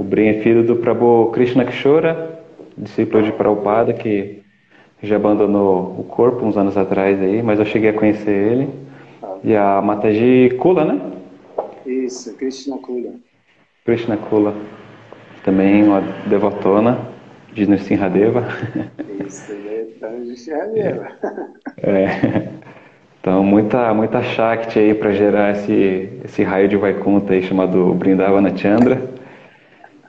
O 0.00 0.02
Brim 0.02 0.28
é 0.28 0.40
filho 0.40 0.62
do 0.62 0.76
Prabhu 0.76 1.30
Krishna 1.30 1.62
Kishora, 1.62 2.40
discípulo 2.74 3.22
de 3.22 3.32
Prabhupada, 3.32 3.92
que 3.92 4.40
já 5.02 5.16
abandonou 5.16 5.94
o 5.98 6.04
corpo 6.04 6.42
uns 6.42 6.56
anos 6.56 6.74
atrás 6.74 7.20
aí, 7.20 7.42
mas 7.42 7.58
eu 7.58 7.66
cheguei 7.66 7.90
a 7.90 7.92
conhecer 7.92 8.30
ele. 8.30 8.70
E 9.44 9.54
a 9.54 9.78
Mataji 9.82 10.56
Kula, 10.58 10.86
né? 10.86 10.98
Isso, 11.84 12.34
Krishna 12.38 12.78
Kula. 12.78 13.10
Krishna 13.84 14.16
Kula, 14.16 14.54
também 15.44 15.82
uma 15.82 16.00
devotona 16.26 16.98
de 17.52 17.68
Nrsimhadeva. 17.68 18.48
Isso, 19.26 19.52
ele 19.52 19.68
é 19.68 20.08
de 20.08 20.30
Nrsimhadeva. 20.30 21.08
É. 21.82 22.48
Então, 23.20 23.44
muita, 23.44 23.92
muita 23.92 24.22
Shakti 24.22 24.78
aí 24.78 24.94
para 24.94 25.12
gerar 25.12 25.52
esse, 25.52 26.08
esse 26.24 26.42
raio 26.42 26.68
de 26.68 26.76
Vaikuntha 26.78 27.34
aí 27.34 27.42
chamado 27.42 27.92
Brindavana 27.92 28.56
Chandra. 28.56 29.19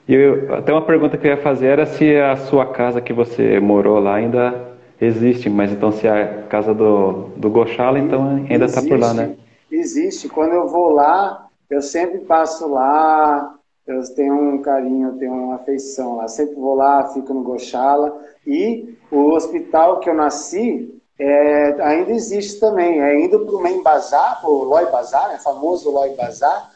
E 0.08 0.13
eu, 0.13 0.55
até 0.55 0.72
uma 0.72 0.81
pergunta 0.81 1.17
que 1.17 1.27
eu 1.27 1.31
ia 1.31 1.38
fazer 1.38 1.67
era 1.67 1.86
se 1.86 2.15
a 2.15 2.36
sua 2.36 2.65
casa 2.65 3.01
que 3.01 3.13
você 3.13 3.60
morou 3.60 4.00
lá 4.00 4.15
ainda 4.15 4.72
existe, 5.00 5.50
mas 5.50 5.72
então 5.72 5.91
se 5.91 6.08
a 6.08 6.43
casa 6.43 6.74
do, 6.74 7.29
do 7.36 7.50
Goshala, 7.50 7.98
então 7.98 8.46
ainda 8.50 8.65
está 8.65 8.81
por 8.81 9.00
lá, 9.00 9.13
né? 9.13 9.36
Existe. 9.72 10.27
Quando 10.27 10.53
eu 10.53 10.67
vou 10.67 10.89
lá, 10.89 11.48
eu 11.70 11.81
sempre 11.81 12.20
passo 12.20 12.67
lá, 12.67 13.55
eu 13.88 14.01
tenho 14.15 14.34
um 14.34 14.62
carinho, 14.62 15.17
tenho 15.17 15.34
uma 15.34 15.55
afeição 15.55 16.17
lá. 16.17 16.27
Sempre 16.27 16.55
vou 16.55 16.75
lá, 16.75 17.08
fico 17.13 17.34
no 17.34 17.43
Gochala. 17.43 18.13
E 18.46 18.98
o 19.10 19.31
hospital 19.31 20.00
que 20.00 20.10
eu 20.10 20.13
nasci 20.13 20.93
é, 21.17 21.81
ainda 21.81 22.12
existe 22.12 22.60
também. 22.60 23.01
É 23.01 23.20
indo 23.20 23.39
para 23.39 23.55
o 23.55 23.62
Main 23.62 23.81
Bazar, 23.81 24.41
o 24.43 24.63
Loi 24.63 24.86
Bazar, 24.91 25.31
é 25.34 25.38
famoso 25.38 25.91
Loi 25.91 26.15
Bazar. 26.15 26.72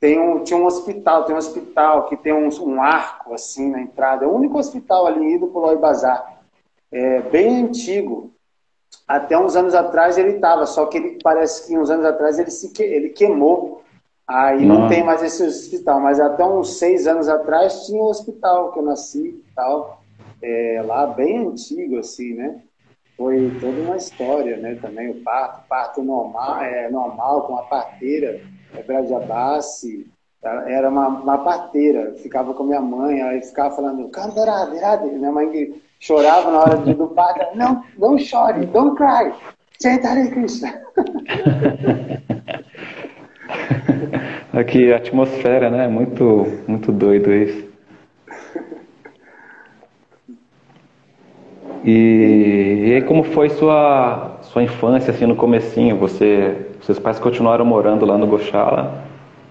Tem 0.00 0.18
um, 0.18 0.44
tinha 0.44 0.58
um 0.58 0.66
hospital, 0.66 1.24
tem 1.24 1.34
um 1.34 1.38
hospital 1.38 2.08
que 2.08 2.16
tem 2.16 2.32
um, 2.32 2.48
um 2.62 2.80
arco 2.80 3.34
assim 3.34 3.70
na 3.70 3.80
entrada. 3.80 4.24
É 4.24 4.28
o 4.28 4.34
único 4.34 4.58
hospital 4.58 5.06
ali 5.06 5.36
o 5.36 5.58
Loi 5.58 5.76
Bazar. 5.76 6.40
É 6.90 7.20
bem 7.22 7.64
antigo. 7.64 8.32
Até 9.06 9.38
uns 9.38 9.56
anos 9.56 9.74
atrás 9.74 10.16
ele 10.16 10.36
estava, 10.36 10.66
só 10.66 10.86
que 10.86 10.98
ele 10.98 11.18
parece 11.22 11.66
que 11.66 11.76
uns 11.76 11.90
anos 11.90 12.04
atrás 12.04 12.38
ele 12.38 12.50
se 12.50 12.72
ele 12.82 13.10
queimou 13.10 13.82
Aí 14.28 14.66
não, 14.66 14.80
não 14.80 14.88
tem 14.90 15.02
mais 15.02 15.22
esse 15.22 15.42
hospital, 15.42 16.00
mas 16.00 16.20
até 16.20 16.44
uns 16.44 16.78
seis 16.78 17.06
anos 17.06 17.30
atrás 17.30 17.86
tinha 17.86 17.98
um 17.98 18.08
hospital 18.08 18.72
que 18.72 18.78
eu 18.78 18.82
nasci 18.82 19.28
e 19.28 19.44
tal, 19.54 20.02
é, 20.42 20.82
lá 20.84 21.06
bem 21.06 21.46
antigo, 21.46 21.98
assim, 21.98 22.34
né? 22.34 22.60
Foi 23.16 23.50
toda 23.58 23.80
uma 23.80 23.96
história, 23.96 24.58
né? 24.58 24.74
Também 24.74 25.08
o 25.08 25.22
parto, 25.22 25.66
parto 25.66 26.02
normal, 26.02 26.62
é, 26.62 26.90
normal 26.90 27.46
com 27.46 27.56
a 27.56 27.62
parteira, 27.62 28.38
é 28.74 28.82
Brajabassi, 28.82 30.06
tá? 30.40 30.64
era 30.68 30.88
uma, 30.88 31.08
uma 31.08 31.38
parteira, 31.38 32.14
ficava 32.22 32.54
com 32.54 32.64
minha 32.64 32.80
mãe, 32.80 33.22
aí 33.22 33.42
ficava 33.42 33.74
falando, 33.74 34.08
cantará, 34.08 34.64
virada, 34.66 35.06
minha 35.06 35.32
mãe 35.32 35.50
que 35.50 35.82
chorava 36.00 36.50
na 36.50 36.60
hora 36.60 36.76
do 36.76 37.08
parto, 37.08 37.56
não, 37.56 37.82
não 37.98 38.18
chore, 38.18 38.66
don't 38.66 38.96
cry, 38.96 39.32
Chaitanya 39.80 40.30
Krishna. 40.30 40.82
Aqui, 44.52 44.92
a 44.92 44.96
atmosfera, 44.96 45.70
né? 45.70 45.86
Muito, 45.86 46.46
muito 46.66 46.90
doido 46.90 47.32
isso. 47.32 47.68
E, 51.84 52.96
e 52.96 53.02
como 53.02 53.22
foi 53.22 53.50
sua 53.50 54.38
sua 54.42 54.62
infância 54.62 55.12
assim 55.12 55.26
no 55.26 55.36
comecinho? 55.36 55.96
Você 55.98 56.67
seus 56.82 56.98
pais 56.98 57.18
continuaram 57.18 57.64
morando 57.64 58.06
lá 58.06 58.16
no 58.16 58.26
Gochala? 58.26 59.04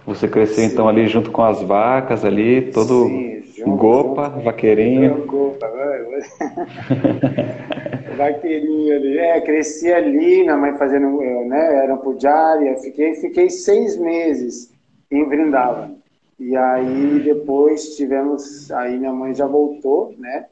Você 0.06 0.28
cresceu 0.28 0.64
Sim. 0.64 0.74
então 0.74 0.88
ali 0.88 1.08
junto 1.08 1.32
com 1.32 1.44
as 1.44 1.62
vacas 1.62 2.24
ali, 2.24 2.72
todo 2.72 3.08
Sim, 3.08 3.44
junto, 3.58 3.76
gopa, 3.76 4.30
vaqueirinho. 4.30 5.26
Gopa, 5.26 5.68
vaqueirinho 8.16 8.96
ali. 8.96 9.18
É, 9.18 9.42
cresci 9.42 9.92
ali, 9.92 10.44
minha 10.44 10.56
mãe 10.56 10.78
fazendo, 10.78 11.20
né, 11.48 11.84
era 11.84 11.98
pujária, 11.98 12.78
fiquei, 12.78 13.16
fiquei 13.16 13.50
seis 13.50 13.98
meses 13.98 14.72
em 15.12 15.26
Vrindavan. 15.26 15.96
E 16.40 16.56
aí 16.56 17.22
depois 17.24 17.96
tivemos, 17.96 18.72
aí 18.72 18.98
minha 18.98 19.12
mãe 19.12 19.34
já 19.34 19.46
voltou, 19.46 20.14
né? 20.18 20.46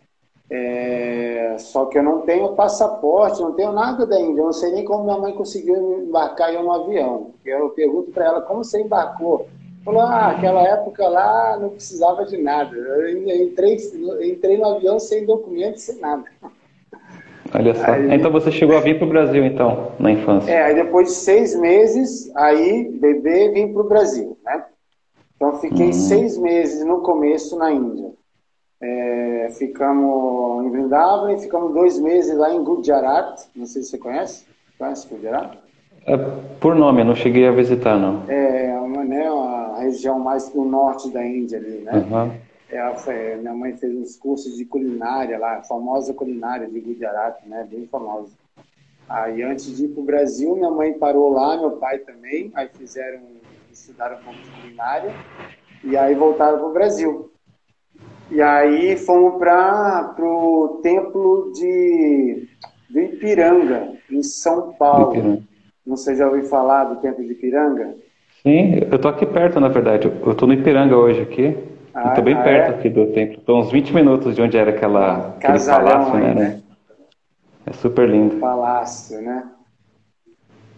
É, 0.49 1.55
só 1.57 1.85
que 1.85 1.97
eu 1.97 2.03
não 2.03 2.21
tenho 2.21 2.53
passaporte, 2.53 3.41
não 3.41 3.53
tenho 3.53 3.71
nada 3.71 4.05
da 4.05 4.19
Índia. 4.19 4.41
Eu 4.41 4.45
não 4.45 4.53
sei 4.53 4.71
nem 4.71 4.85
como 4.85 5.03
minha 5.03 5.17
mãe 5.17 5.33
conseguiu 5.33 6.03
embarcar 6.03 6.53
em 6.53 6.57
um 6.57 6.71
avião. 6.71 7.31
Eu 7.43 7.69
pergunto 7.69 8.11
para 8.11 8.25
ela 8.25 8.41
como 8.41 8.63
você 8.63 8.81
embarcou. 8.81 9.47
Falou, 9.83 10.01
ah, 10.01 10.31
aquela 10.31 10.63
época 10.63 11.07
lá 11.07 11.57
não 11.59 11.69
precisava 11.69 12.25
de 12.25 12.37
nada. 12.37 12.75
Eu 12.75 13.43
entrei, 13.43 13.77
entrei 14.23 14.57
no 14.57 14.65
avião 14.65 14.99
sem 14.99 15.25
documento, 15.25 15.77
sem 15.77 15.99
nada. 15.99 16.25
Olha 17.53 17.75
só. 17.75 17.91
Aí, 17.91 18.13
então 18.15 18.31
você 18.31 18.51
chegou 18.51 18.75
a 18.75 18.81
vir 18.81 18.97
para 18.97 19.05
o 19.05 19.09
Brasil, 19.09 19.45
então, 19.45 19.91
na 19.99 20.11
infância? 20.11 20.51
É, 20.51 20.63
aí 20.63 20.75
depois 20.75 21.09
de 21.09 21.13
seis 21.13 21.55
meses, 21.55 22.31
aí, 22.35 22.89
bebê, 22.99 23.49
vim 23.49 23.71
para 23.71 23.81
o 23.81 23.87
Brasil, 23.87 24.37
né? 24.43 24.65
Então 25.35 25.59
fiquei 25.59 25.89
hum. 25.89 25.93
seis 25.93 26.37
meses 26.37 26.83
no 26.85 27.01
começo 27.01 27.57
na 27.57 27.71
Índia. 27.71 28.11
É, 28.81 29.49
ficamos 29.57 30.65
em 30.65 30.69
Vrindavan 30.69 31.33
e 31.33 31.39
ficamos 31.39 31.73
dois 31.73 31.99
meses 31.99 32.35
lá 32.37 32.53
em 32.53 32.63
Gujarat. 32.63 33.41
Não 33.55 33.65
sei 33.65 33.83
se 33.83 33.91
você 33.91 33.97
conhece. 33.97 34.45
Conhece 34.77 35.07
Gujarat? 35.07 35.57
É, 36.05 36.17
por 36.59 36.75
nome, 36.75 37.01
eu 37.01 37.05
não 37.05 37.15
cheguei 37.15 37.47
a 37.47 37.51
visitar, 37.51 37.97
não. 37.97 38.23
É 38.29 38.77
uma, 38.79 39.03
né, 39.03 39.31
uma 39.31 39.79
região 39.79 40.19
mais 40.19 40.53
no 40.53 40.65
norte 40.65 41.09
da 41.11 41.25
Índia 41.25 41.57
ali, 41.57 41.79
né? 41.79 41.93
Uhum. 41.93 42.31
É, 42.69 43.35
minha 43.37 43.53
mãe 43.53 43.73
fez 43.77 43.95
uns 43.95 44.15
cursos 44.17 44.57
de 44.57 44.65
culinária 44.65 45.37
lá, 45.37 45.57
a 45.57 45.63
famosa 45.63 46.13
culinária 46.13 46.67
de 46.67 46.79
Gujarat, 46.79 47.37
né? 47.45 47.65
Bem 47.69 47.87
famosa. 47.87 48.33
Aí 49.07 49.43
antes 49.43 49.77
de 49.77 49.85
ir 49.85 49.89
para 49.89 50.01
o 50.01 50.05
Brasil, 50.05 50.55
minha 50.55 50.71
mãe 50.71 50.93
parou 50.93 51.31
lá, 51.31 51.57
meu 51.57 51.71
pai 51.71 51.99
também. 51.99 52.51
Aí 52.55 52.69
fizeram, 52.73 53.21
estudaram 53.71 54.17
um 54.17 54.23
pouco 54.23 54.39
de 54.39 54.49
culinária 54.61 55.13
e 55.83 55.95
aí 55.95 56.15
voltaram 56.15 56.57
para 56.57 56.67
o 56.67 56.73
Brasil. 56.73 57.31
E 58.31 58.41
aí 58.41 58.97
fomos 58.97 59.37
para 59.37 60.15
o 60.19 60.79
templo 60.81 61.51
de, 61.53 62.47
de 62.89 62.99
Ipiranga, 63.01 63.93
em 64.09 64.23
São 64.23 64.73
Paulo. 64.73 65.15
Ipiranga. 65.15 65.43
Não 65.85 65.95
sei 65.95 66.15
se 66.15 66.19
já 66.19 66.27
ouviu 66.27 66.43
falar 66.45 66.85
do 66.85 66.95
templo 67.01 67.23
de 67.23 67.33
Ipiranga? 67.33 67.95
Sim, 68.41 68.79
eu 68.89 68.95
estou 68.95 69.11
aqui 69.11 69.25
perto, 69.25 69.59
na 69.59 69.67
verdade. 69.67 70.07
Eu 70.07 70.31
estou 70.31 70.47
no 70.47 70.53
Ipiranga 70.53 70.97
hoje 70.97 71.21
aqui. 71.21 71.55
Ah, 71.93 72.09
estou 72.09 72.23
bem 72.23 72.33
ah, 72.33 72.43
perto 72.43 72.71
é? 72.71 72.75
aqui 72.75 72.89
do 72.89 73.07
templo. 73.07 73.39
Estou 73.39 73.59
uns 73.59 73.71
20 73.71 73.93
minutos 73.93 74.35
de 74.35 74.41
onde 74.41 74.57
era 74.57 74.71
aquela, 74.71 75.29
aquele 75.29 75.59
palácio, 75.59 76.13
né, 76.15 76.33
né? 76.33 76.61
É 77.65 77.73
super 77.73 78.09
lindo. 78.09 78.37
Palácio, 78.37 79.21
né? 79.21 79.49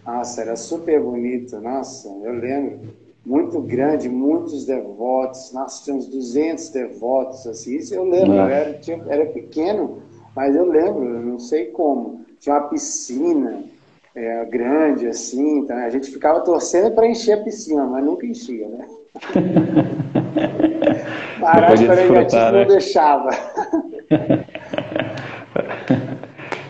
Nossa, 0.06 0.42
era 0.42 0.56
super 0.56 1.00
bonito. 1.00 1.60
Nossa, 1.60 2.08
eu 2.08 2.32
lembro 2.32 3.07
muito 3.24 3.60
grande, 3.60 4.08
muitos 4.08 4.64
devotos, 4.64 5.52
nós 5.52 5.84
tínhamos 5.84 6.06
200 6.06 6.70
devotos, 6.70 7.46
assim, 7.46 7.76
isso 7.76 7.94
eu 7.94 8.04
lembro, 8.04 8.34
eu 8.34 8.48
era, 8.48 8.72
tinha, 8.74 9.00
era 9.08 9.26
pequeno, 9.26 10.02
mas 10.34 10.56
eu 10.56 10.64
lembro, 10.64 11.04
eu 11.04 11.20
não 11.20 11.38
sei 11.38 11.66
como, 11.66 12.24
tinha 12.40 12.54
uma 12.54 12.68
piscina 12.68 13.62
é, 14.14 14.44
grande, 14.46 15.06
assim, 15.06 15.58
então 15.58 15.76
a 15.76 15.90
gente 15.90 16.10
ficava 16.10 16.40
torcendo 16.40 16.92
para 16.92 17.06
encher 17.06 17.34
a 17.34 17.42
piscina, 17.42 17.84
mas 17.84 18.04
nunca 18.04 18.26
enchia, 18.26 18.66
né? 18.68 18.86
Maharaj 21.38 21.86
Parangati 21.86 22.36
não 22.36 22.66
deixava. 22.66 23.30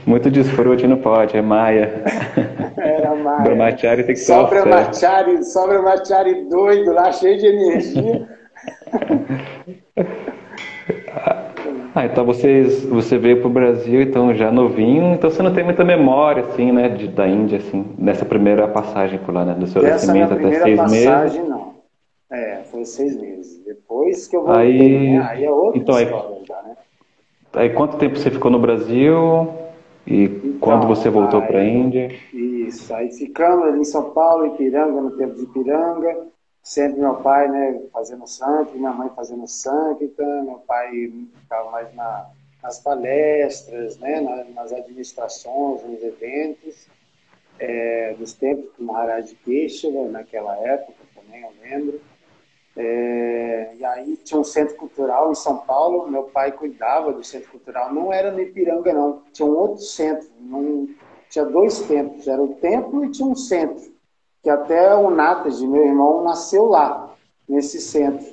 Muito 0.06 0.30
desfrute 0.30 0.86
não 0.86 0.98
pode, 0.98 1.36
é 1.36 1.42
Maia. 1.42 2.04
Era 3.18 3.24
Maia. 3.24 3.42
Brahmachari 3.42 4.04
tem 4.04 4.14
que 4.14 4.20
ser 4.20 4.32
Só 4.32 4.46
só 5.42 5.66
doido 6.48 6.92
lá, 6.92 7.12
cheio 7.12 7.38
de 7.38 7.46
energia. 7.46 8.28
Ah, 11.94 12.06
então 12.06 12.24
vocês, 12.24 12.84
você 12.84 13.18
veio 13.18 13.40
para 13.40 13.48
o 13.48 13.50
Brasil, 13.52 14.00
então 14.02 14.32
já 14.32 14.52
novinho, 14.52 15.14
então 15.14 15.28
você 15.28 15.42
não 15.42 15.52
tem 15.52 15.64
muita 15.64 15.84
memória, 15.84 16.44
assim, 16.44 16.70
né, 16.70 16.88
de, 16.88 17.08
da 17.08 17.26
Índia, 17.26 17.58
assim, 17.58 17.92
nessa 17.98 18.24
primeira 18.24 18.68
passagem 18.68 19.18
por 19.18 19.34
lá, 19.34 19.44
né, 19.44 19.54
do 19.54 19.66
seu 19.66 19.82
nascimento 19.82 20.34
até 20.34 20.60
seis 20.62 20.76
passagem, 20.76 21.40
meses. 21.40 21.48
não. 21.48 21.74
É, 22.30 22.60
foi 22.70 22.84
seis 22.84 23.20
meses. 23.20 23.64
Depois 23.64 24.28
que 24.28 24.36
eu 24.36 24.44
voltei, 24.44 24.62
aí, 24.62 25.10
né, 25.18 25.26
aí 25.28 25.44
é 25.44 25.50
outra 25.50 25.76
então, 25.80 26.00
história 26.00 26.36
aí, 26.36 26.44
já, 26.46 26.62
né. 26.62 26.76
Aí 27.54 27.70
quanto 27.70 27.96
tempo 27.96 28.16
você 28.16 28.30
ficou 28.30 28.50
no 28.50 28.60
Brasil? 28.60 29.48
E 30.10 30.24
então, 30.24 30.58
quando 30.58 30.86
você 30.86 31.10
voltou 31.10 31.42
para 31.42 31.58
a 31.58 31.64
Índia? 31.64 32.08
Isso, 32.32 32.94
aí 32.94 33.10
ficamos 33.12 33.68
ali 33.68 33.80
em 33.80 33.84
São 33.84 34.10
Paulo, 34.10 34.46
Ipiranga, 34.46 35.00
no 35.02 35.10
tempo 35.10 35.34
de 35.34 35.42
Ipiranga, 35.42 36.26
sempre 36.62 37.00
meu 37.00 37.16
pai 37.16 37.46
né, 37.48 37.82
fazendo 37.92 38.26
sangue, 38.26 38.78
minha 38.78 38.92
mãe 38.92 39.10
fazendo 39.14 39.46
Sankirtan, 39.46 40.44
meu 40.44 40.62
pai 40.66 41.12
ficava 41.40 41.70
mais 41.70 41.94
na, 41.94 42.26
nas 42.62 42.80
palestras, 42.80 43.98
né, 43.98 44.20
nas 44.54 44.72
administrações, 44.72 45.82
nos 45.84 46.02
eventos, 46.02 46.88
é, 47.58 48.14
dos 48.14 48.32
tempos 48.32 48.70
do 48.78 48.84
Maharaj 48.84 49.34
Keshava, 49.44 50.08
naquela 50.08 50.56
época 50.56 51.04
também, 51.14 51.42
eu 51.42 51.52
lembro. 51.62 52.00
É, 52.80 53.74
e 53.76 53.84
aí 53.84 54.16
tinha 54.18 54.40
um 54.40 54.44
centro 54.44 54.76
cultural 54.76 55.32
em 55.32 55.34
São 55.34 55.58
Paulo, 55.58 56.08
meu 56.08 56.24
pai 56.24 56.52
cuidava 56.52 57.12
do 57.12 57.24
centro 57.24 57.50
cultural, 57.50 57.92
não 57.92 58.12
era 58.12 58.30
no 58.30 58.40
Ipiranga 58.40 58.92
não, 58.92 59.22
tinha 59.32 59.48
um 59.48 59.56
outro 59.56 59.82
centro, 59.82 60.28
não, 60.38 60.88
tinha 61.28 61.44
dois 61.44 61.80
templos, 61.80 62.28
era 62.28 62.40
o 62.40 62.54
templo 62.54 63.04
e 63.04 63.10
tinha 63.10 63.26
um 63.26 63.34
centro, 63.34 63.92
que 64.44 64.48
até 64.48 64.94
o 64.94 65.10
Natas, 65.10 65.60
meu 65.60 65.84
irmão, 65.84 66.22
nasceu 66.22 66.66
lá, 66.66 67.16
nesse 67.48 67.80
centro. 67.80 68.32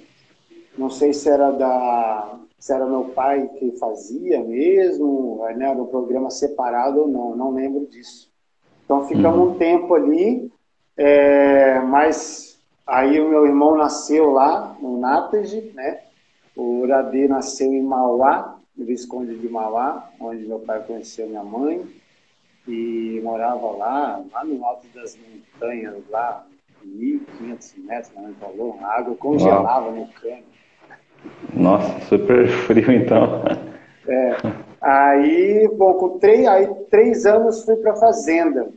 Não 0.78 0.92
sei 0.92 1.12
se 1.12 1.28
era 1.28 1.50
da 1.50 2.40
se 2.60 2.74
era 2.74 2.86
meu 2.86 3.06
pai 3.06 3.48
que 3.60 3.78
fazia 3.78 4.44
mesmo, 4.44 5.44
né, 5.56 5.70
era 5.70 5.82
um 5.82 5.86
programa 5.86 6.32
separado 6.32 7.02
ou 7.02 7.08
não, 7.08 7.36
não 7.36 7.54
lembro 7.54 7.86
disso. 7.88 8.32
Então 8.84 9.08
ficamos 9.08 9.40
uhum. 9.40 9.52
um 9.52 9.58
tempo 9.58 9.94
ali, 9.94 10.52
é, 10.98 11.80
mas 11.80 12.55
Aí 12.86 13.20
o 13.20 13.30
meu 13.30 13.46
irmão 13.46 13.76
nasceu 13.76 14.32
lá, 14.32 14.76
no 14.80 15.00
Nátage, 15.00 15.72
né? 15.74 16.02
O 16.56 16.82
Uradê 16.82 17.28
nasceu 17.28 17.74
em 17.74 17.82
Mauá, 17.82 18.60
no 18.78 18.86
Visconde 18.86 19.36
de 19.36 19.50
Mauá, 19.50 20.10
onde 20.20 20.46
meu 20.46 20.60
pai 20.60 20.84
conheceu 20.84 21.28
minha 21.28 21.44
mãe. 21.44 21.86
E 22.68 23.20
morava 23.24 23.72
lá, 23.72 24.24
lá 24.32 24.44
no 24.44 24.64
alto 24.66 24.88
das 24.94 25.18
montanhas, 25.18 25.96
lá, 26.10 26.46
1.500 26.86 27.86
metros, 27.86 28.12
mãe 28.16 28.34
falou, 28.40 28.78
a 28.82 29.00
água 29.00 29.16
congelava 29.16 29.88
Uau. 29.88 29.96
no 29.96 30.08
cano. 30.14 30.44
Nossa, 31.54 32.00
super 32.06 32.48
frio 32.66 32.92
então. 32.92 33.44
É. 34.08 34.36
Aí, 34.82 35.68
bom, 35.76 35.94
com 35.96 36.20
três, 36.20 36.48
aí, 36.48 36.68
três 36.92 37.26
anos 37.26 37.64
fui 37.64 37.76
para 37.78 37.96
fazenda. 37.96 38.70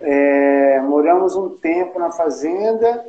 É, 0.00 0.80
moramos 0.80 1.34
um 1.36 1.50
tempo 1.50 1.98
na 1.98 2.10
fazenda 2.10 3.04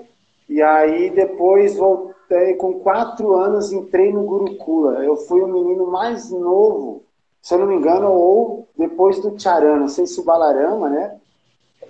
e 0.49 0.61
aí 0.61 1.09
depois 1.09 1.75
voltei 1.75 2.53
com 2.55 2.79
quatro 2.79 3.35
anos 3.35 3.71
entrei 3.71 4.13
no 4.13 4.23
Gurukula. 4.23 5.03
Eu 5.03 5.17
fui 5.17 5.41
o 5.41 5.47
menino 5.47 5.87
mais 5.87 6.31
novo, 6.31 7.03
se 7.41 7.53
eu 7.53 7.59
não 7.59 7.67
me 7.67 7.75
engano, 7.75 8.11
ou 8.11 8.67
depois 8.77 9.19
do 9.19 9.35
não 9.77 9.87
sei 9.87 10.05
se 10.05 10.19
o 10.19 10.23
Balarama, 10.23 10.89
né? 10.89 11.17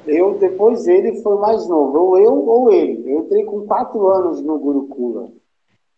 Eu 0.05 0.35
depois 0.35 0.85
dele 0.85 1.21
foi 1.21 1.37
mais 1.37 1.67
novo, 1.67 1.97
ou 1.99 2.17
eu 2.17 2.33
ou 2.47 2.71
ele. 2.71 3.11
Eu 3.11 3.19
entrei 3.19 3.43
com 3.43 3.67
quatro 3.67 4.07
anos 4.07 4.41
no 4.41 4.57
Gurukula. 4.57 5.29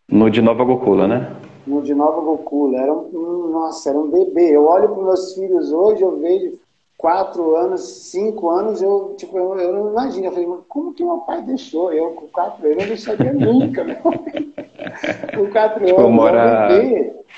No 0.07 0.29
de 0.29 0.41
Nova 0.41 0.63
Gokula, 0.63 1.07
né? 1.07 1.35
No 1.67 1.83
de 1.83 1.93
Nova 1.93 2.19
Gokula. 2.21 2.77
Era 2.79 2.91
um, 2.91 3.49
nossa, 3.51 3.89
era 3.89 3.99
um 3.99 4.09
bebê. 4.09 4.55
Eu 4.55 4.65
olho 4.65 4.89
para 4.89 5.03
meus 5.03 5.35
filhos 5.35 5.71
hoje, 5.71 6.01
eu 6.01 6.17
vejo 6.17 6.57
quatro 6.99 7.55
anos, 7.55 7.81
cinco 8.11 8.49
anos, 8.49 8.81
eu, 8.81 9.15
tipo, 9.17 9.37
eu, 9.37 9.57
eu 9.57 9.71
não 9.71 9.91
imagino. 9.91 10.25
Eu 10.25 10.31
falei, 10.33 10.49
como 10.67 10.93
que 10.93 11.01
meu 11.01 11.19
pai 11.19 11.41
deixou? 11.41 11.93
Eu, 11.93 12.11
com 12.11 12.27
quatro 12.27 12.65
anos, 12.65 12.75
eu 12.75 12.81
não 12.81 12.87
deixaria 12.87 13.33
nunca, 13.33 13.85
meu. 13.85 13.95
com 15.33 15.49
quatro 15.49 15.85
tipo, 15.85 15.97
anos, 15.97 16.11
morar 16.11 16.69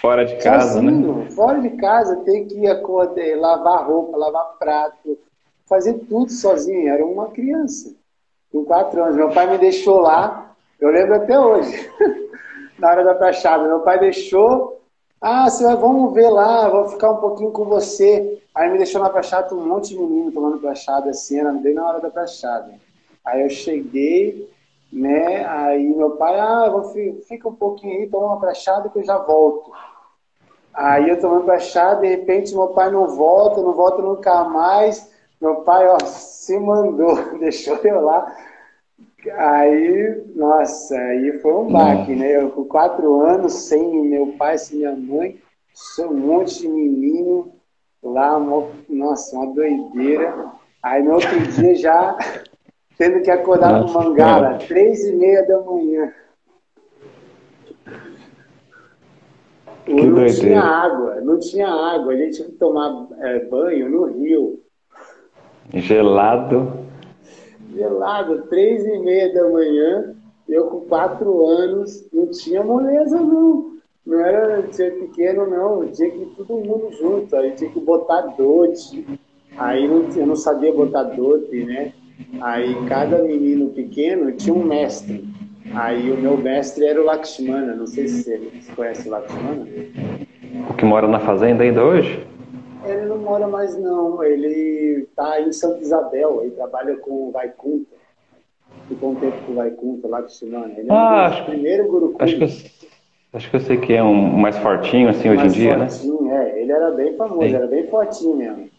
fora 0.01 0.25
de 0.25 0.35
casa, 0.37 0.81
né? 0.81 0.89
sozinho, 0.89 1.15
né? 1.15 1.29
Fora 1.29 1.61
de 1.61 1.69
casa, 1.77 2.15
ter 2.25 2.45
que 2.45 2.57
ir 2.57 2.67
acordar, 2.71 3.37
lavar 3.37 3.85
roupa, 3.85 4.17
lavar 4.17 4.57
prato, 4.57 5.19
fazer 5.67 5.93
tudo 6.09 6.31
sozinho. 6.31 6.91
Era 6.91 7.05
uma 7.05 7.27
criança. 7.27 7.93
Com 8.51 8.65
quatro 8.65 9.03
anos. 9.03 9.15
Meu 9.15 9.29
pai 9.29 9.47
me 9.47 9.59
deixou 9.59 9.99
lá, 9.99 10.55
eu 10.79 10.89
lembro 10.89 11.13
até 11.13 11.39
hoje, 11.39 11.87
na 12.79 12.89
hora 12.89 13.03
da 13.03 13.13
taxada. 13.13 13.67
Meu 13.67 13.81
pai 13.81 13.99
deixou 13.99 14.80
Ah, 15.21 15.47
você 15.47 15.63
vai, 15.63 15.75
vamos 15.75 16.13
ver 16.13 16.29
lá, 16.29 16.67
vou 16.67 16.89
ficar 16.89 17.11
um 17.11 17.17
pouquinho 17.17 17.51
com 17.51 17.65
você. 17.65 18.41
Aí 18.55 18.71
me 18.71 18.77
deixou 18.77 19.01
na 19.01 19.09
prachada 19.09 19.53
um 19.53 19.67
monte 19.67 19.89
de 19.89 19.99
menino 19.99 20.31
tomando 20.31 20.57
prachada 20.59 21.11
assim, 21.11 21.39
era 21.39 21.51
bem 21.53 21.75
na 21.75 21.87
hora 21.87 21.99
da 22.01 22.09
prachada. 22.09 22.73
Aí 23.23 23.43
eu 23.43 23.49
cheguei, 23.49 24.49
né? 24.91 25.45
Aí 25.45 25.87
meu 25.95 26.11
pai, 26.11 26.39
ah, 26.39 26.69
vou, 26.69 26.91
fica 27.27 27.47
um 27.47 27.53
pouquinho 27.53 27.99
aí, 27.99 28.09
toma 28.09 28.27
uma 28.27 28.39
prachada 28.39 28.89
que 28.89 28.97
eu 28.97 29.03
já 29.03 29.19
volto. 29.19 29.71
Aí 30.73 31.07
eu 31.07 31.19
tomando 31.19 31.45
prachada, 31.45 32.01
de 32.01 32.07
repente 32.07 32.55
meu 32.55 32.69
pai 32.69 32.89
não 32.89 33.07
volta, 33.07 33.61
não 33.61 33.73
volta 33.73 34.01
nunca 34.01 34.43
mais. 34.45 35.11
Meu 35.39 35.57
pai, 35.57 35.87
ó, 35.87 35.99
se 35.99 36.57
mandou, 36.57 37.15
deixou 37.37 37.77
eu 37.83 38.01
lá. 38.01 38.35
Aí, 39.29 40.23
nossa, 40.35 40.97
aí 40.97 41.39
foi 41.39 41.53
um 41.53 41.71
baque, 41.71 42.15
né? 42.15 42.37
Eu 42.37 42.49
com 42.49 42.65
quatro 42.65 43.21
anos, 43.21 43.53
sem 43.53 44.01
meu 44.03 44.33
pai, 44.37 44.57
sem 44.57 44.79
minha 44.79 44.95
mãe, 44.95 45.37
um 45.99 46.13
monte 46.13 46.61
de 46.61 46.67
menino 46.67 47.53
lá, 48.01 48.37
uma, 48.37 48.69
nossa, 48.89 49.35
uma 49.35 49.53
doideira. 49.53 50.51
Aí 50.81 51.03
no 51.03 51.13
outro 51.13 51.39
dia 51.39 51.75
já 51.75 52.17
tendo 52.97 53.21
que 53.21 53.29
acordar 53.29 53.81
no 53.81 53.93
Mangala, 53.93 54.57
três 54.57 55.05
e 55.05 55.15
meia 55.15 55.45
da 55.45 55.59
manhã. 55.61 56.11
Que 59.85 59.93
não 59.93 60.13
doideira. 60.13 60.33
tinha 60.33 60.61
água, 60.61 61.21
não 61.21 61.39
tinha 61.39 61.67
água, 61.67 62.13
a 62.13 62.17
gente 62.17 62.37
tinha 62.37 62.47
que 62.49 62.55
tomar 62.55 63.07
é, 63.19 63.39
banho 63.45 63.89
no 63.89 64.05
rio. 64.05 64.63
Gelado. 65.73 66.90
Gelado, 67.75 68.43
três 68.49 68.85
e 68.85 68.99
meia 68.99 69.33
da 69.33 69.49
manhã, 69.49 70.15
eu 70.47 70.65
com 70.65 70.81
quatro 70.81 71.45
anos, 71.47 72.05
não 72.11 72.27
tinha 72.27 72.63
moleza 72.63 73.19
não. 73.19 73.71
Não 74.05 74.19
era 74.19 74.71
ser 74.71 74.99
pequeno 74.99 75.47
não, 75.47 75.87
tinha 75.87 76.09
que 76.09 76.17
ir 76.17 76.33
todo 76.35 76.55
mundo 76.55 76.91
junto, 76.99 77.35
aí 77.35 77.51
tinha 77.51 77.69
que 77.69 77.79
botar 77.79 78.21
dote. 78.35 79.05
Aí 79.57 79.87
não, 79.87 80.07
eu 80.15 80.25
não 80.25 80.35
sabia 80.35 80.73
botar 80.73 81.03
dote, 81.03 81.63
né? 81.63 81.93
Aí 82.41 82.75
cada 82.87 83.21
menino 83.23 83.69
pequeno 83.69 84.31
tinha 84.31 84.53
um 84.53 84.63
mestre. 84.63 85.23
Aí 85.73 86.11
o 86.11 86.17
meu 86.17 86.37
mestre 86.37 86.85
era 86.85 87.01
o 87.01 87.05
Lakshmana, 87.05 87.75
não 87.75 87.87
sei 87.87 88.07
se 88.07 88.23
você 88.23 88.41
conhece 88.75 89.07
o 89.07 89.11
Lakshmana. 89.11 89.67
O 90.69 90.73
que 90.73 90.83
mora 90.83 91.07
na 91.07 91.19
fazenda 91.19 91.63
ainda 91.63 91.83
hoje? 91.83 92.25
Ele 92.83 93.05
não 93.05 93.17
mora 93.17 93.47
mais 93.47 93.77
não, 93.77 94.23
ele 94.23 95.03
está 95.03 95.39
em 95.39 95.51
Santa 95.51 95.81
Isabel, 95.81 96.41
ele 96.41 96.51
trabalha 96.51 96.97
com 96.97 97.27
o 97.27 97.31
Vaikunta. 97.31 97.95
Ficou 98.87 99.11
um 99.11 99.15
tempo 99.15 99.37
com 99.45 99.51
o 99.51 99.55
Vaikunta, 99.55 100.07
Lakshmana. 100.07 100.73
Ele 100.77 100.89
é 100.89 100.93
ah, 100.93 101.27
acho, 101.27 101.45
primeiro 101.45 101.87
Guru 101.87 102.15
acho 102.19 102.37
que, 102.37 102.43
eu, 102.43 102.49
acho 103.33 103.49
que 103.49 103.55
eu 103.55 103.59
sei 103.59 103.77
que 103.77 103.93
é 103.93 104.03
um 104.03 104.15
mais 104.15 104.57
fortinho 104.57 105.09
assim 105.09 105.29
hoje 105.29 105.45
em 105.45 105.49
dia, 105.49 105.77
né? 105.77 105.89
fortinho, 105.89 106.21
né? 106.23 106.49
é. 106.49 106.61
Ele 106.61 106.71
era 106.71 106.91
bem 106.91 107.15
famoso, 107.15 107.55
era 107.55 107.67
bem 107.67 107.87
fortinho 107.87 108.35
mesmo. 108.35 108.69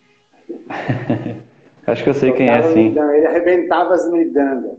acho 1.86 2.02
que 2.02 2.10
eu 2.10 2.14
sei 2.14 2.32
quem 2.32 2.50
é, 2.50 2.62
sim. 2.62 2.88
Ele 2.88 3.26
arrebentava 3.26 3.94
as 3.94 4.10
midangas. 4.10 4.78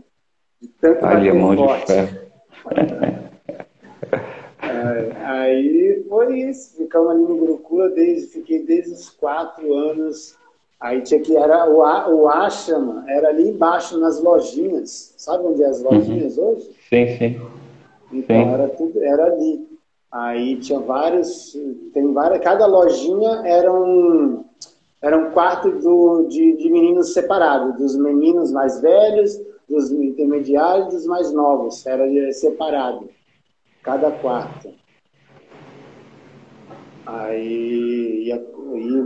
De 0.60 0.68
tanto 0.80 1.04
Ali 1.04 1.28
é 1.28 1.32
mão 1.32 1.54
de 1.54 1.86
ferro. 1.86 2.24
aí 5.24 6.04
foi 6.08 6.40
isso, 6.40 6.76
ficamos 6.76 7.10
ali 7.10 7.22
no 7.22 7.36
Gurukula, 7.36 7.90
desde, 7.90 8.28
fiquei 8.28 8.64
desde 8.64 8.92
os 8.92 9.10
quatro 9.10 9.72
anos. 9.74 10.36
Aí 10.80 11.00
tinha 11.02 11.20
que 11.20 11.36
era 11.36 11.68
o, 11.68 11.78
o 11.78 12.28
ashram 12.28 13.02
era 13.08 13.28
ali 13.28 13.48
embaixo 13.48 13.98
nas 13.98 14.20
lojinhas. 14.22 15.14
Sabe 15.16 15.46
onde 15.46 15.62
é 15.62 15.66
as 15.66 15.82
lojinhas 15.82 16.36
uhum. 16.36 16.48
hoje? 16.50 16.70
Sim, 16.88 17.18
sim. 17.18 17.40
Então 18.12 18.36
sim. 18.36 18.52
era 18.52 18.68
tudo 18.68 19.02
era 19.02 19.24
ali. 19.24 19.66
Aí 20.12 20.56
tinha 20.56 20.78
vários, 20.78 21.56
tem 21.92 22.12
várias, 22.12 22.40
cada 22.40 22.66
lojinha 22.66 23.42
era 23.44 23.72
um 23.72 24.44
era 25.02 25.18
um 25.18 25.32
quarto 25.32 25.70
do, 25.70 26.26
de, 26.28 26.56
de 26.56 26.70
meninos 26.70 27.12
separados, 27.12 27.76
dos 27.76 27.94
meninos 27.94 28.50
mais 28.50 28.80
velhos, 28.80 29.38
dos 29.68 29.90
intermediários 29.90 30.86
e 30.86 30.96
dos 30.96 31.06
mais 31.06 31.30
novos, 31.30 31.86
era 31.86 32.32
separado, 32.32 33.10
cada 33.84 34.10
quarto. 34.10 34.74
Aí 37.06 38.24
ia 38.26 38.42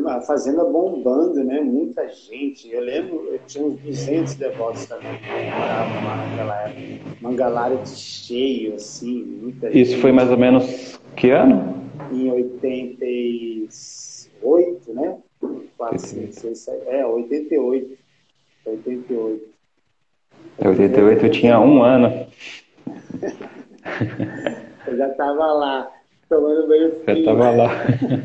a 0.06 0.20
fazenda 0.20 0.64
bombando, 0.64 1.42
né? 1.44 1.60
Muita 1.60 2.08
gente. 2.08 2.70
Eu 2.70 2.80
lembro, 2.80 3.28
eu 3.30 3.38
tinha 3.46 3.62
uns 3.64 3.78
200 3.80 4.34
devotos 4.36 4.86
também 4.86 5.18
que 5.18 5.28
moravam 5.28 6.04
lá 6.04 6.16
naquela 6.16 6.62
época. 6.62 7.16
Mangalária 7.20 7.76
de 7.78 7.90
cheio, 7.90 8.76
assim, 8.76 9.24
muita 9.42 9.68
Isso 9.70 9.90
gente. 9.92 10.00
foi 10.00 10.12
mais 10.12 10.30
ou 10.30 10.38
menos 10.38 11.00
que 11.16 11.30
ano? 11.30 11.76
Em 12.12 12.30
88, 12.30 14.94
né? 14.94 15.18
4, 15.76 15.98
5, 15.98 16.32
6, 16.32 16.58
7, 16.58 16.88
é, 16.88 17.04
88. 17.04 17.98
88. 18.64 19.48
Em 20.60 20.68
88 20.68 21.26
eu 21.26 21.30
tinha 21.30 21.60
um 21.60 21.82
ano. 21.82 22.26
eu 24.88 24.96
já 24.96 25.08
estava 25.08 25.46
lá, 25.46 25.88
tomando 26.28 26.66
banho 26.66 26.90
frio. 27.04 27.04
Já 27.06 27.12
estava 27.14 27.50
lá, 27.50 27.70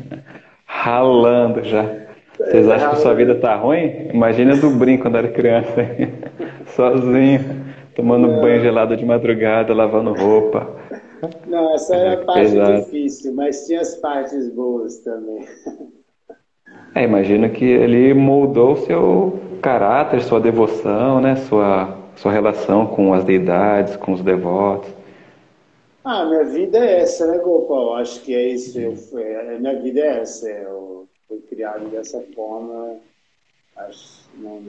ralando 0.66 1.62
já. 1.62 1.84
Vocês 2.36 2.68
acham 2.68 2.90
que 2.90 2.96
sua 2.96 3.14
vida 3.14 3.36
tá 3.36 3.54
ruim? 3.54 4.08
Imagina 4.12 4.56
do 4.56 4.70
brinco 4.70 5.02
quando 5.02 5.18
era 5.18 5.28
criança, 5.28 5.70
sozinho, 6.74 7.64
tomando 7.94 8.26
Não. 8.26 8.40
banho 8.40 8.60
gelado 8.60 8.96
de 8.96 9.04
madrugada, 9.04 9.72
lavando 9.72 10.12
roupa. 10.12 10.68
Não, 11.46 11.72
essa 11.74 11.94
era 11.94 12.20
a 12.20 12.24
parte 12.24 12.40
Pesado. 12.40 12.84
difícil, 12.84 13.34
mas 13.34 13.66
tinha 13.66 13.80
as 13.80 13.94
partes 13.96 14.50
boas 14.50 14.98
também. 14.98 15.46
É, 16.94 17.04
imagino 17.04 17.48
que 17.50 17.64
ele 17.64 18.12
moldou 18.12 18.72
o 18.72 18.76
seu 18.78 19.40
caráter, 19.62 20.20
sua 20.20 20.40
devoção, 20.40 21.20
né? 21.20 21.36
Sua 21.36 22.04
sua 22.16 22.32
relação 22.32 22.86
com 22.86 23.12
as 23.12 23.24
deidades, 23.24 23.96
com 23.96 24.12
os 24.12 24.22
devotos? 24.22 24.90
Ah, 26.04 26.26
minha 26.26 26.44
vida 26.44 26.78
é 26.78 27.00
essa, 27.00 27.26
né, 27.26 27.38
Gopal? 27.38 27.96
Acho 27.96 28.20
que 28.22 28.34
é 28.34 28.48
isso. 28.48 28.78
Eu, 28.78 28.94
é, 29.18 29.58
minha 29.58 29.80
vida 29.80 30.00
é 30.00 30.20
essa. 30.20 30.48
Eu 30.50 31.08
fui 31.26 31.40
criado 31.40 31.88
dessa 31.88 32.20
forma. 32.34 33.00
Acho, 33.74 34.28
não, 34.36 34.62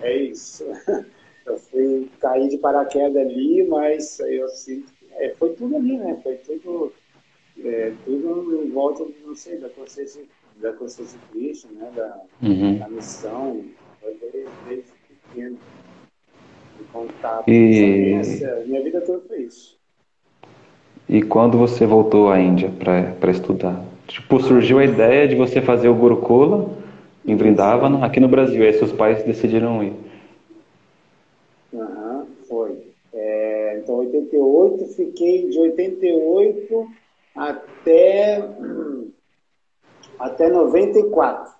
é 0.00 0.16
isso. 0.16 0.64
Eu 1.46 1.56
fui 1.56 2.10
cair 2.20 2.50
de 2.50 2.58
paraquedas 2.58 3.16
ali, 3.16 3.66
mas 3.66 4.20
eu 4.20 4.46
sinto. 4.50 4.92
É, 5.12 5.30
foi 5.30 5.54
tudo 5.54 5.76
ali, 5.76 5.96
né? 5.96 6.20
Foi 6.22 6.36
tudo, 6.36 6.92
é, 7.64 7.94
tudo 8.04 8.62
em 8.62 8.70
volta, 8.70 9.06
não 9.24 9.34
sei, 9.34 9.56
da 9.56 9.70
consciência, 9.70 10.24
da 10.56 10.74
consciência 10.74 11.18
de 11.18 11.26
Cristo, 11.28 11.72
né? 11.72 11.90
Da, 11.96 12.20
uhum. 12.42 12.76
da 12.76 12.88
missão. 12.90 13.64
Foi 13.98 14.14
desde, 14.20 14.50
desde 14.68 14.92
pequeno 15.08 15.58
contato. 16.92 17.48
E... 17.48 18.20
minha 18.66 18.82
vida 18.82 19.00
toda 19.00 19.26
foi 19.26 19.44
isso. 19.44 19.77
E 21.08 21.22
quando 21.22 21.56
você 21.56 21.86
voltou 21.86 22.30
à 22.30 22.38
Índia 22.38 22.70
para 23.18 23.30
estudar? 23.30 23.82
Tipo, 24.06 24.40
surgiu 24.40 24.78
a 24.78 24.84
ideia 24.84 25.26
de 25.26 25.34
você 25.34 25.62
fazer 25.62 25.88
o 25.88 25.94
Gurukula 25.94 26.70
em 27.26 27.34
Vrindavan, 27.34 28.04
aqui 28.04 28.20
no 28.20 28.28
Brasil, 28.28 28.62
aí 28.62 28.72
seus 28.74 28.92
pais 28.92 29.22
decidiram 29.22 29.82
ir. 29.82 29.94
Aham, 31.74 32.26
foi. 32.46 32.88
É, 33.12 33.80
então, 33.82 33.96
88, 33.96 34.84
fiquei 34.94 35.48
de 35.48 35.58
88 35.58 36.88
até, 37.34 38.44
até 40.18 40.50
94. 40.50 41.52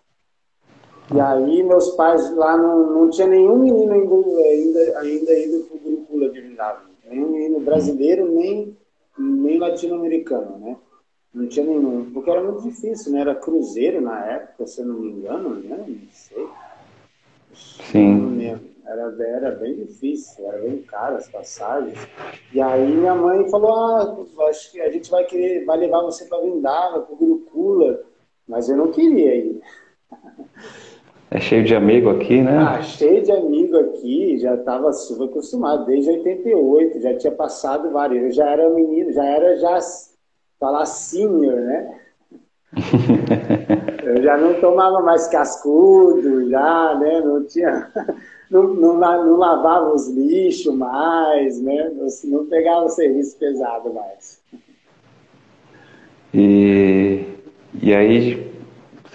E 1.15 1.21
aí 1.21 1.63
meus 1.63 1.89
pais 1.93 2.35
lá 2.37 2.55
não, 2.55 2.93
não 2.93 3.11
tinha 3.11 3.27
nenhum 3.27 3.59
menino 3.59 3.93
ainda, 3.93 4.99
ainda, 4.99 5.39
ido 5.39 5.65
para 5.65 5.77
o 5.77 5.81
Gurukula 5.81 6.29
de 6.29 6.41
Vrindavan. 6.41 6.81
Nenhum 7.09 7.31
menino 7.31 7.61
brasileiro, 7.61 8.31
nem, 8.31 8.77
nem 9.19 9.59
latino-americano, 9.59 10.59
né? 10.59 10.77
Não 11.33 11.47
tinha 11.47 11.67
nenhum. 11.67 12.11
Porque 12.13 12.31
era 12.31 12.43
muito 12.43 12.63
difícil, 12.63 13.13
né? 13.13 13.21
Era 13.21 13.35
cruzeiro 13.35 14.01
na 14.01 14.25
época, 14.25 14.67
se 14.67 14.81
eu 14.81 14.87
não 14.87 15.01
me 15.01 15.11
engano, 15.11 15.55
né? 15.57 15.85
Não 15.87 15.99
sei. 16.13 16.49
Sim. 17.55 18.59
Era, 18.87 19.15
era 19.23 19.51
bem 19.51 19.75
difícil, 19.75 20.47
era 20.47 20.59
bem 20.59 20.83
caro 20.83 21.17
as 21.17 21.29
passagens. 21.29 21.99
E 22.53 22.61
aí 22.61 22.91
minha 22.91 23.15
mãe 23.15 23.49
falou, 23.51 23.75
ah, 23.75 24.49
acho 24.49 24.73
que 24.73 24.81
a 24.81 24.91
gente 24.91 25.11
vai 25.11 25.25
querer, 25.25 25.67
vai 25.67 25.77
levar 25.77 26.01
você 26.01 26.25
para 26.25 26.41
Vrindavan, 26.41 27.03
para 27.03 27.13
o 27.13 27.17
Gurukula. 27.17 28.03
Mas 28.47 28.69
eu 28.69 28.77
não 28.77 28.91
queria 28.91 29.35
ir. 29.35 29.61
É 31.31 31.39
cheio 31.41 31.63
de 31.63 31.75
amigo 31.75 32.09
aqui, 32.09 32.41
né? 32.41 32.57
Ah, 32.57 32.81
cheio 32.81 33.23
de 33.23 33.31
amigo 33.31 33.77
aqui, 33.77 34.39
já 34.39 34.55
estava 34.55 34.93
super 34.95 35.25
acostumado, 35.25 35.85
desde 35.85 36.11
88, 36.11 37.01
já 37.03 37.19
tinha 37.19 37.33
passado 37.33 37.91
vários. 37.91 38.23
Eu 38.23 38.31
já 38.33 38.51
era 38.51 38.71
menino, 38.71 39.13
já 39.13 39.25
era 39.25 39.57
já 39.59 39.79
falar 40.59 40.87
senior, 40.87 41.55
né? 41.55 42.01
eu 44.05 44.23
já 44.23 44.39
não 44.39 44.55
tomava 44.55 45.03
mais 45.03 45.29
cascudo, 45.29 46.49
já, 46.49 46.95
né? 46.99 47.21
Não 47.21 47.45
tinha. 47.45 47.91
Não, 48.51 48.63
não, 48.63 48.97
não 48.99 49.37
lavava 49.37 49.93
os 49.93 50.09
lixos 50.09 50.75
mais, 50.75 51.61
né? 51.61 51.93
Não, 51.95 52.07
não 52.31 52.47
pegava 52.47 52.87
o 52.87 52.89
serviço 52.89 53.37
pesado 53.39 53.93
mais. 53.93 54.41
E, 56.33 57.27
e 57.83 57.95
aí 57.95 58.51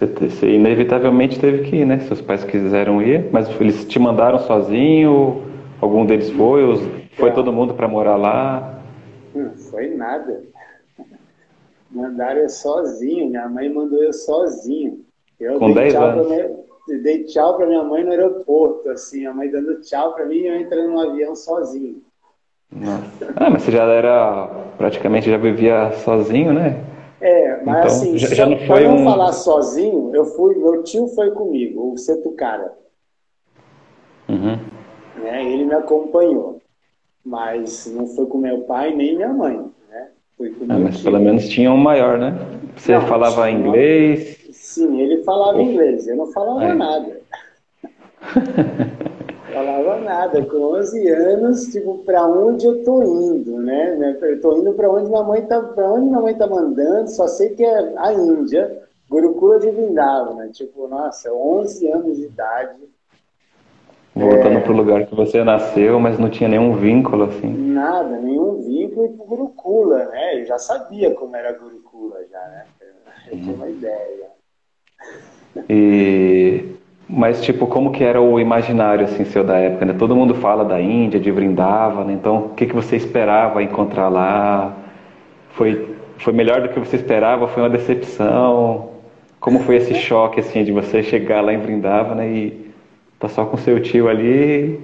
você, 0.07 0.29
você, 0.29 0.49
inevitavelmente 0.51 1.39
teve 1.39 1.69
que 1.69 1.77
ir, 1.77 1.85
né? 1.85 1.99
Seus 1.99 2.21
pais 2.21 2.43
quiseram 2.43 3.01
ir, 3.01 3.29
mas 3.31 3.49
eles 3.59 3.85
te 3.85 3.99
mandaram 3.99 4.39
sozinho? 4.39 5.43
Algum 5.81 6.05
deles 6.05 6.29
foi? 6.31 6.63
Os, 6.63 6.81
foi 7.13 7.31
todo 7.31 7.51
mundo 7.51 7.73
para 7.73 7.87
morar 7.87 8.15
lá? 8.15 8.79
Não 9.33 9.51
foi 9.51 9.89
nada. 9.89 10.43
Mandaram 11.91 12.41
eu 12.41 12.49
sozinho, 12.49 13.29
minha 13.29 13.47
mãe 13.47 13.71
mandou 13.71 14.01
eu 14.01 14.13
sozinho. 14.13 15.01
Eu 15.39 15.59
Com 15.59 15.71
10 15.73 15.95
anos? 15.95 16.27
Minha, 16.27 16.49
dei 17.01 17.23
tchau 17.25 17.55
para 17.55 17.67
minha 17.67 17.83
mãe 17.83 18.03
no 18.03 18.11
aeroporto, 18.11 18.89
assim, 18.89 19.25
a 19.25 19.33
mãe 19.33 19.49
dando 19.49 19.81
tchau 19.81 20.13
para 20.13 20.25
mim 20.25 20.37
e 20.37 20.47
eu 20.47 20.55
entrando 20.55 20.91
no 20.91 20.99
avião 20.99 21.35
sozinho. 21.35 22.01
Nossa. 22.71 23.33
Ah, 23.35 23.49
mas 23.49 23.63
você 23.63 23.71
já 23.71 23.83
era, 23.83 24.47
praticamente 24.77 25.29
já 25.29 25.37
vivia 25.37 25.91
sozinho, 26.03 26.53
né? 26.53 26.81
É, 27.23 27.63
mas 27.63 27.77
então, 27.77 27.87
assim, 27.87 28.17
já, 28.17 28.35
já 28.35 28.45
não 28.45 28.57
foi 28.67 28.85
um... 28.85 29.05
falar 29.05 29.31
sozinho, 29.31 30.13
eu 30.13 30.25
fui, 30.25 30.55
meu 30.55 30.83
tio 30.83 31.07
foi 31.07 31.31
comigo, 31.31 31.93
o 31.93 31.97
Setucara. 31.97 32.73
Uhum. 34.27 34.59
Né, 35.23 35.53
ele 35.53 35.63
me 35.63 35.73
acompanhou, 35.73 36.61
mas 37.23 37.89
não 37.95 38.07
foi 38.07 38.25
com 38.25 38.37
meu 38.37 38.63
pai 38.63 38.93
nem 38.93 39.15
minha 39.15 39.29
mãe, 39.29 39.57
né? 39.89 40.09
Foi 40.37 40.49
com 40.49 40.65
ah, 40.67 40.77
mas 40.77 40.95
tio. 40.95 41.05
pelo 41.05 41.19
menos 41.21 41.47
tinha 41.47 41.71
um 41.71 41.77
maior, 41.77 42.17
né? 42.17 42.37
Você 42.75 42.91
não, 42.91 43.07
falava 43.07 43.49
inglês? 43.49 44.45
Sim, 44.51 44.99
ele 44.99 45.23
falava 45.23 45.61
inglês, 45.61 46.05
eu 46.09 46.17
não 46.17 46.27
falava 46.27 46.65
é. 46.65 46.73
nada. 46.73 47.21
falava 49.53 50.01
nada. 50.01 50.45
Com 50.45 50.57
11 50.75 51.09
anos, 51.09 51.65
tipo, 51.67 51.99
para 51.99 52.25
onde 52.27 52.65
eu 52.65 52.83
tô 52.83 53.03
indo, 53.03 53.57
né? 53.59 54.17
Eu 54.21 54.41
tô 54.41 54.57
indo 54.57 54.73
para 54.73 54.89
onde 54.89 55.09
minha 55.09 55.23
mãe 55.23 55.41
tá, 55.43 55.61
para 55.61 55.91
onde 55.91 56.07
minha 56.07 56.21
mãe 56.21 56.35
tá 56.35 56.47
mandando, 56.47 57.09
só 57.09 57.27
sei 57.27 57.49
que 57.49 57.63
é 57.63 57.93
a 57.97 58.13
Índia, 58.13 58.83
Gurukula 59.09 59.59
de 59.59 59.69
Vrindavan, 59.69 60.35
né? 60.35 60.49
Tipo, 60.51 60.87
nossa, 60.87 61.31
11 61.31 61.91
anos 61.91 62.17
de 62.17 62.23
idade. 62.23 62.79
Voltando 64.15 64.57
é... 64.57 64.61
pro 64.61 64.73
lugar 64.73 65.05
que 65.05 65.15
você 65.15 65.43
nasceu, 65.43 65.99
mas 65.99 66.19
não 66.19 66.29
tinha 66.29 66.49
nenhum 66.49 66.73
vínculo, 66.73 67.25
assim. 67.25 67.47
Nada, 67.47 68.17
nenhum 68.17 68.61
vínculo 68.61 69.09
pro 69.13 69.25
Gurukula, 69.25 70.05
né? 70.05 70.41
Eu 70.41 70.45
já 70.45 70.57
sabia 70.57 71.13
como 71.13 71.35
era 71.35 71.51
Gurukula, 71.53 72.19
já, 72.31 72.39
né? 72.39 72.65
Eu 73.31 73.37
tinha 73.39 73.55
uma 73.55 73.69
ideia. 73.69 74.27
E 75.69 76.75
mas, 77.15 77.41
tipo, 77.43 77.67
como 77.67 77.91
que 77.91 78.03
era 78.03 78.19
o 78.19 78.39
imaginário, 78.39 79.05
assim, 79.05 79.23
seu 79.23 79.43
da 79.43 79.57
época, 79.57 79.85
né? 79.85 79.93
Todo 79.93 80.15
mundo 80.15 80.33
fala 80.33 80.65
da 80.65 80.81
Índia, 80.81 81.19
de 81.19 81.29
Vrindavan, 81.29 82.05
né? 82.05 82.13
Então, 82.13 82.45
o 82.45 82.49
que, 82.49 82.65
que 82.65 82.73
você 82.73 82.95
esperava 82.95 83.61
encontrar 83.61 84.09
lá? 84.09 84.75
Foi, 85.51 85.95
foi 86.17 86.33
melhor 86.33 86.61
do 86.61 86.69
que 86.69 86.79
você 86.79 86.95
esperava? 86.95 87.47
Foi 87.47 87.61
uma 87.61 87.69
decepção? 87.69 88.89
Como 89.39 89.59
foi 89.59 89.75
esse 89.75 89.93
choque, 89.93 90.39
assim, 90.39 90.63
de 90.63 90.71
você 90.71 91.03
chegar 91.03 91.41
lá 91.41 91.53
em 91.53 91.59
Vrindavan, 91.59 92.15
né? 92.15 92.27
E 92.27 92.71
tá 93.19 93.29
só 93.29 93.45
com 93.45 93.57
seu 93.57 93.79
tio 93.79 94.09
ali 94.09 94.79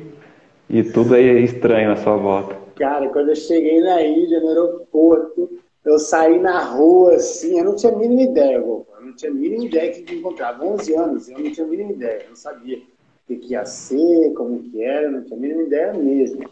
e 0.69 0.83
tudo 0.83 1.15
é 1.15 1.21
estranho 1.21 1.91
à 1.91 1.95
sua 1.95 2.15
volta. 2.15 2.55
Cara, 2.75 3.09
quando 3.09 3.29
eu 3.29 3.35
cheguei 3.35 3.81
na 3.81 4.03
Índia, 4.03 4.39
no 4.39 4.49
aeroporto, 4.49 5.49
eu 5.83 5.97
saí 5.97 6.39
na 6.39 6.63
rua, 6.63 7.15
assim, 7.15 7.57
eu 7.57 7.65
não 7.65 7.75
tinha 7.75 7.91
a 7.91 7.95
mínima 7.95 8.21
ideia, 8.21 8.61
vô 8.61 8.85
não 9.01 9.13
tinha 9.13 9.31
a 9.31 9.33
mínima 9.33 9.65
ideia 9.65 9.91
que 9.91 10.15
encontrava. 10.15 10.65
11 10.65 10.95
anos, 10.95 11.29
eu 11.29 11.39
não 11.39 11.51
tinha 11.51 11.65
a 11.65 11.69
mínima 11.69 11.91
ideia, 11.91 12.23
eu 12.23 12.29
não 12.29 12.35
sabia 12.35 12.77
o 12.77 13.37
que, 13.37 13.53
ia 13.53 13.65
ser, 13.65 14.33
como 14.33 14.63
que 14.63 14.81
era, 14.81 15.09
não 15.09 15.23
tinha 15.23 15.37
a 15.37 15.41
mínima 15.41 15.63
ideia 15.63 15.93
mesmo. 15.93 16.49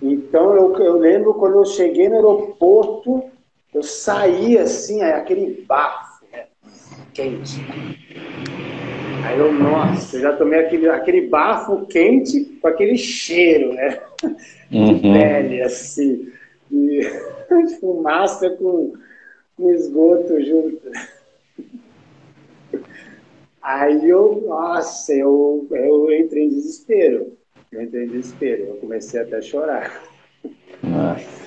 Então, 0.00 0.54
eu, 0.56 0.76
eu 0.76 0.98
lembro 0.98 1.34
quando 1.34 1.58
eu 1.58 1.64
cheguei 1.64 2.08
no 2.08 2.16
aeroporto, 2.16 3.22
eu 3.72 3.82
saí 3.82 4.58
assim, 4.58 5.02
aquele 5.02 5.64
bafo, 5.66 6.24
né, 6.32 6.46
quente. 7.14 7.60
Aí 9.24 9.38
eu, 9.38 9.52
nossa, 9.52 10.16
eu 10.16 10.20
já 10.20 10.36
tomei 10.36 10.58
aquele, 10.58 10.88
aquele 10.88 11.28
bafo 11.28 11.86
quente 11.86 12.44
com 12.60 12.66
aquele 12.66 12.98
cheiro, 12.98 13.72
né? 13.72 14.00
De 14.68 14.78
uhum. 14.78 15.00
pele, 15.00 15.62
assim. 15.62 16.32
E 16.70 17.02
fumaça 17.78 18.50
com, 18.50 18.94
com 19.56 19.72
esgoto 19.72 20.42
junto. 20.44 20.82
Aí 23.62 24.08
eu, 24.08 24.42
nossa, 24.46 25.14
eu, 25.14 25.66
eu 25.70 26.12
entrei 26.12 26.44
em 26.44 26.48
desespero. 26.48 27.32
Eu 27.70 27.82
entrei 27.82 28.04
em 28.04 28.08
desespero. 28.08 28.64
Eu 28.64 28.74
comecei 28.76 29.20
até 29.20 29.36
a 29.36 29.42
chorar. 29.42 30.02
Nossa. 30.82 31.42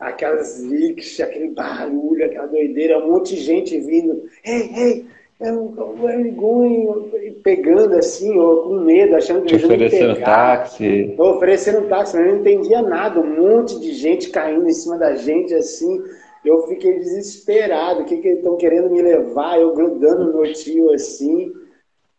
Aquelas 0.00 0.64
rixas, 0.64 1.28
aquele 1.28 1.50
barulho, 1.50 2.24
aquela 2.24 2.46
doideira, 2.46 2.98
um 2.98 3.12
monte 3.12 3.36
de 3.36 3.40
gente 3.40 3.78
vindo. 3.78 4.24
Ei, 4.44 4.70
ei, 4.74 5.06
é 5.40 5.52
um 5.52 5.74
é 6.08 7.30
pegando 7.42 7.94
assim, 7.94 8.36
ou 8.36 8.64
com 8.64 8.80
medo, 8.80 9.14
achando 9.14 9.42
que 9.42 9.56
Te 9.56 9.64
oferecendo 9.64 10.20
táxi. 10.20 11.14
Oferecendo 11.16 11.88
táxi, 11.88 12.16
mas 12.16 12.26
eu 12.26 12.32
não 12.32 12.40
entendia 12.40 12.82
nada. 12.82 13.20
Um 13.20 13.40
monte 13.40 13.78
de 13.78 13.92
gente 13.92 14.30
caindo 14.30 14.66
em 14.66 14.72
cima 14.72 14.98
da 14.98 15.14
gente, 15.14 15.54
assim 15.54 16.02
eu 16.44 16.66
fiquei 16.66 16.98
desesperado, 16.98 18.02
o 18.02 18.04
que, 18.04 18.16
que 18.16 18.28
eles 18.28 18.38
estão 18.38 18.56
querendo 18.56 18.90
me 18.90 19.02
levar, 19.02 19.58
eu 19.58 19.74
grudando 19.74 20.26
no 20.26 20.40
meu 20.40 20.52
tio 20.52 20.92
assim, 20.92 21.52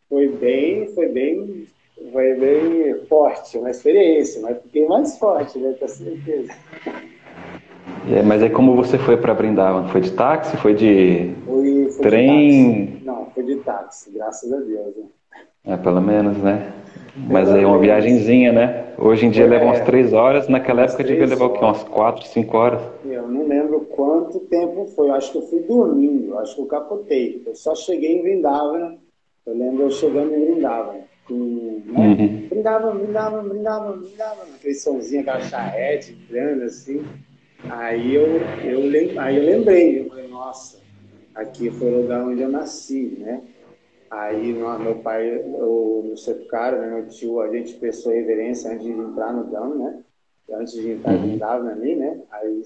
foi 0.09 0.27
bem, 0.27 0.87
foi 0.93 1.07
bem, 1.09 1.67
foi 2.11 2.33
bem 2.35 3.05
forte, 3.07 3.57
uma 3.57 3.71
experiência, 3.71 4.41
mas 4.41 4.61
fiquei 4.61 4.85
mais 4.87 5.17
forte, 5.17 5.57
né, 5.57 5.75
com 5.79 5.87
certeza. 5.87 6.51
É, 8.09 8.21
mas 8.23 8.41
aí 8.41 8.49
como 8.49 8.75
você 8.75 8.97
foi 8.97 9.17
para 9.17 9.33
Brindavan? 9.33 9.87
Foi 9.89 10.01
de 10.01 10.11
táxi? 10.11 10.57
Foi 10.57 10.73
de 10.73 11.35
foi, 11.45 11.91
foi 11.91 12.01
trem? 12.01 12.85
De 12.85 13.05
Não, 13.05 13.27
foi 13.27 13.43
de 13.43 13.55
táxi, 13.57 14.11
graças 14.11 14.51
a 14.51 14.57
Deus. 14.57 14.95
Né? 14.95 15.03
É, 15.65 15.77
pelo 15.77 16.01
menos, 16.01 16.37
né? 16.37 16.73
Mas 17.15 17.49
aí 17.49 17.63
é 17.63 17.67
uma 17.67 17.79
viagenzinha, 17.79 18.51
né? 18.51 18.93
Hoje 18.97 19.25
em 19.25 19.31
dia 19.31 19.45
é, 19.45 19.47
leva 19.47 19.65
umas 19.65 19.81
três 19.81 20.13
horas, 20.13 20.47
naquela 20.47 20.83
época 20.83 21.03
devia 21.03 21.25
levar 21.25 21.45
o 21.45 21.53
quê? 21.53 21.59
Umas 21.59 21.83
quatro, 21.83 22.25
cinco 22.27 22.57
horas? 22.57 22.81
Eu 23.05 23.27
não 23.27 23.47
lembro 23.47 23.81
quanto 23.81 24.39
tempo 24.41 24.85
foi, 24.95 25.09
eu 25.09 25.13
acho 25.13 25.31
que 25.31 25.37
eu 25.39 25.47
fui 25.47 25.59
dormindo, 25.61 26.37
acho 26.37 26.55
que 26.55 26.61
eu 26.61 26.65
capotei. 26.67 27.43
Eu 27.45 27.55
só 27.55 27.75
cheguei 27.75 28.17
em 28.17 28.21
Vrindavan, 28.21 28.95
eu 29.45 29.57
lembro 29.57 29.83
eu 29.83 29.91
chegando 29.91 30.33
em 30.33 30.45
Vrindavan. 30.45 31.01
Com, 31.27 31.81
né? 31.85 32.17
uhum. 32.19 32.47
Brindavam, 32.49 32.97
brindavam, 32.97 33.43
brindavam, 33.43 33.97
brindavam, 33.99 34.43
aquele 34.55 34.75
somzinho, 34.75 35.21
aquela 35.21 35.41
charrete 35.41 36.17
grande 36.29 36.63
assim. 36.63 37.03
Aí 37.69 38.15
eu, 38.15 38.39
eu, 38.63 39.19
aí 39.19 39.37
eu 39.37 39.43
lembrei, 39.43 40.01
eu 40.01 40.09
falei, 40.09 40.27
nossa, 40.27 40.79
aqui 41.35 41.69
foi 41.69 41.91
o 41.91 42.01
lugar 42.01 42.23
onde 42.23 42.41
eu 42.41 42.49
nasci, 42.49 43.17
né? 43.19 43.41
Aí 44.11 44.51
meu 44.51 44.95
pai, 44.97 45.41
o 45.45 46.13
seu 46.17 46.45
cara, 46.47 46.81
né, 46.81 46.95
meu 46.95 47.07
tio, 47.07 47.39
a 47.39 47.49
gente 47.49 47.75
prestou 47.75 48.11
reverência 48.11 48.69
antes 48.69 48.83
de 48.83 48.91
entrar 48.91 49.31
no 49.31 49.45
dano, 49.45 49.75
né? 49.75 50.03
Antes 50.51 50.73
de 50.73 50.91
entrar 50.91 51.13
uhum. 51.13 51.63
no 51.63 51.69
ali, 51.69 51.95
né? 51.95 52.21
Aí 52.29 52.61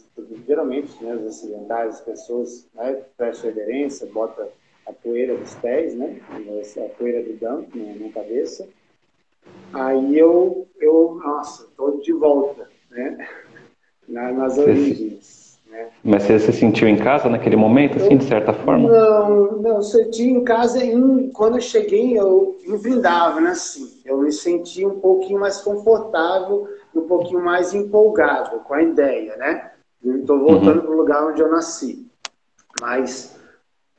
geralmente 0.47 1.03
né, 1.03 1.13
os 1.13 1.27
ocidentais, 1.27 1.95
as 1.95 2.01
pessoas 2.01 2.67
né, 2.73 2.99
prestam 3.15 3.51
reverência, 3.51 4.07
bota 4.07 4.49
a 4.87 4.93
poeira 4.93 5.37
dos 5.37 5.53
pés, 5.55 5.93
né? 5.93 6.19
A 6.31 6.89
poeira 6.97 7.21
do 7.21 7.33
dano 7.33 7.67
na, 7.75 8.05
na 8.07 8.11
cabeça. 8.11 8.67
Aí 9.71 10.17
eu, 10.17 10.67
eu, 10.79 11.21
nossa, 11.23 11.67
tô 11.77 11.91
de 11.99 12.11
volta, 12.11 12.67
né? 12.89 13.27
Na, 14.07 14.31
nas 14.31 14.57
origens. 14.59 15.44
Mas 16.03 16.23
você 16.23 16.39
se 16.39 16.53
sentiu 16.53 16.87
em 16.87 16.97
casa 16.97 17.29
naquele 17.29 17.55
momento, 17.55 17.97
assim, 17.97 18.17
de 18.17 18.25
certa 18.25 18.53
forma? 18.53 18.87
Não, 18.87 19.61
não, 19.61 19.75
eu 19.77 19.81
senti 19.81 20.23
em 20.23 20.43
casa 20.43 20.83
em, 20.83 21.29
quando 21.29 21.55
eu 21.55 21.61
cheguei, 21.61 22.17
eu 22.17 22.57
me 22.65 22.77
brindava, 22.77 23.41
né, 23.41 23.51
assim. 23.51 24.01
Eu 24.05 24.19
me 24.19 24.31
senti 24.31 24.85
um 24.85 24.99
pouquinho 24.99 25.39
mais 25.39 25.61
confortável, 25.61 26.67
um 26.93 27.01
pouquinho 27.01 27.43
mais 27.43 27.73
empolgado 27.73 28.59
com 28.59 28.73
a 28.73 28.83
ideia, 28.83 29.35
né? 29.37 29.71
Estou 30.03 30.39
voltando 30.39 30.79
uhum. 30.79 30.85
para 30.85 30.91
o 30.91 30.97
lugar 30.97 31.27
onde 31.27 31.41
eu 31.41 31.49
nasci. 31.49 32.05
Mas 32.79 33.35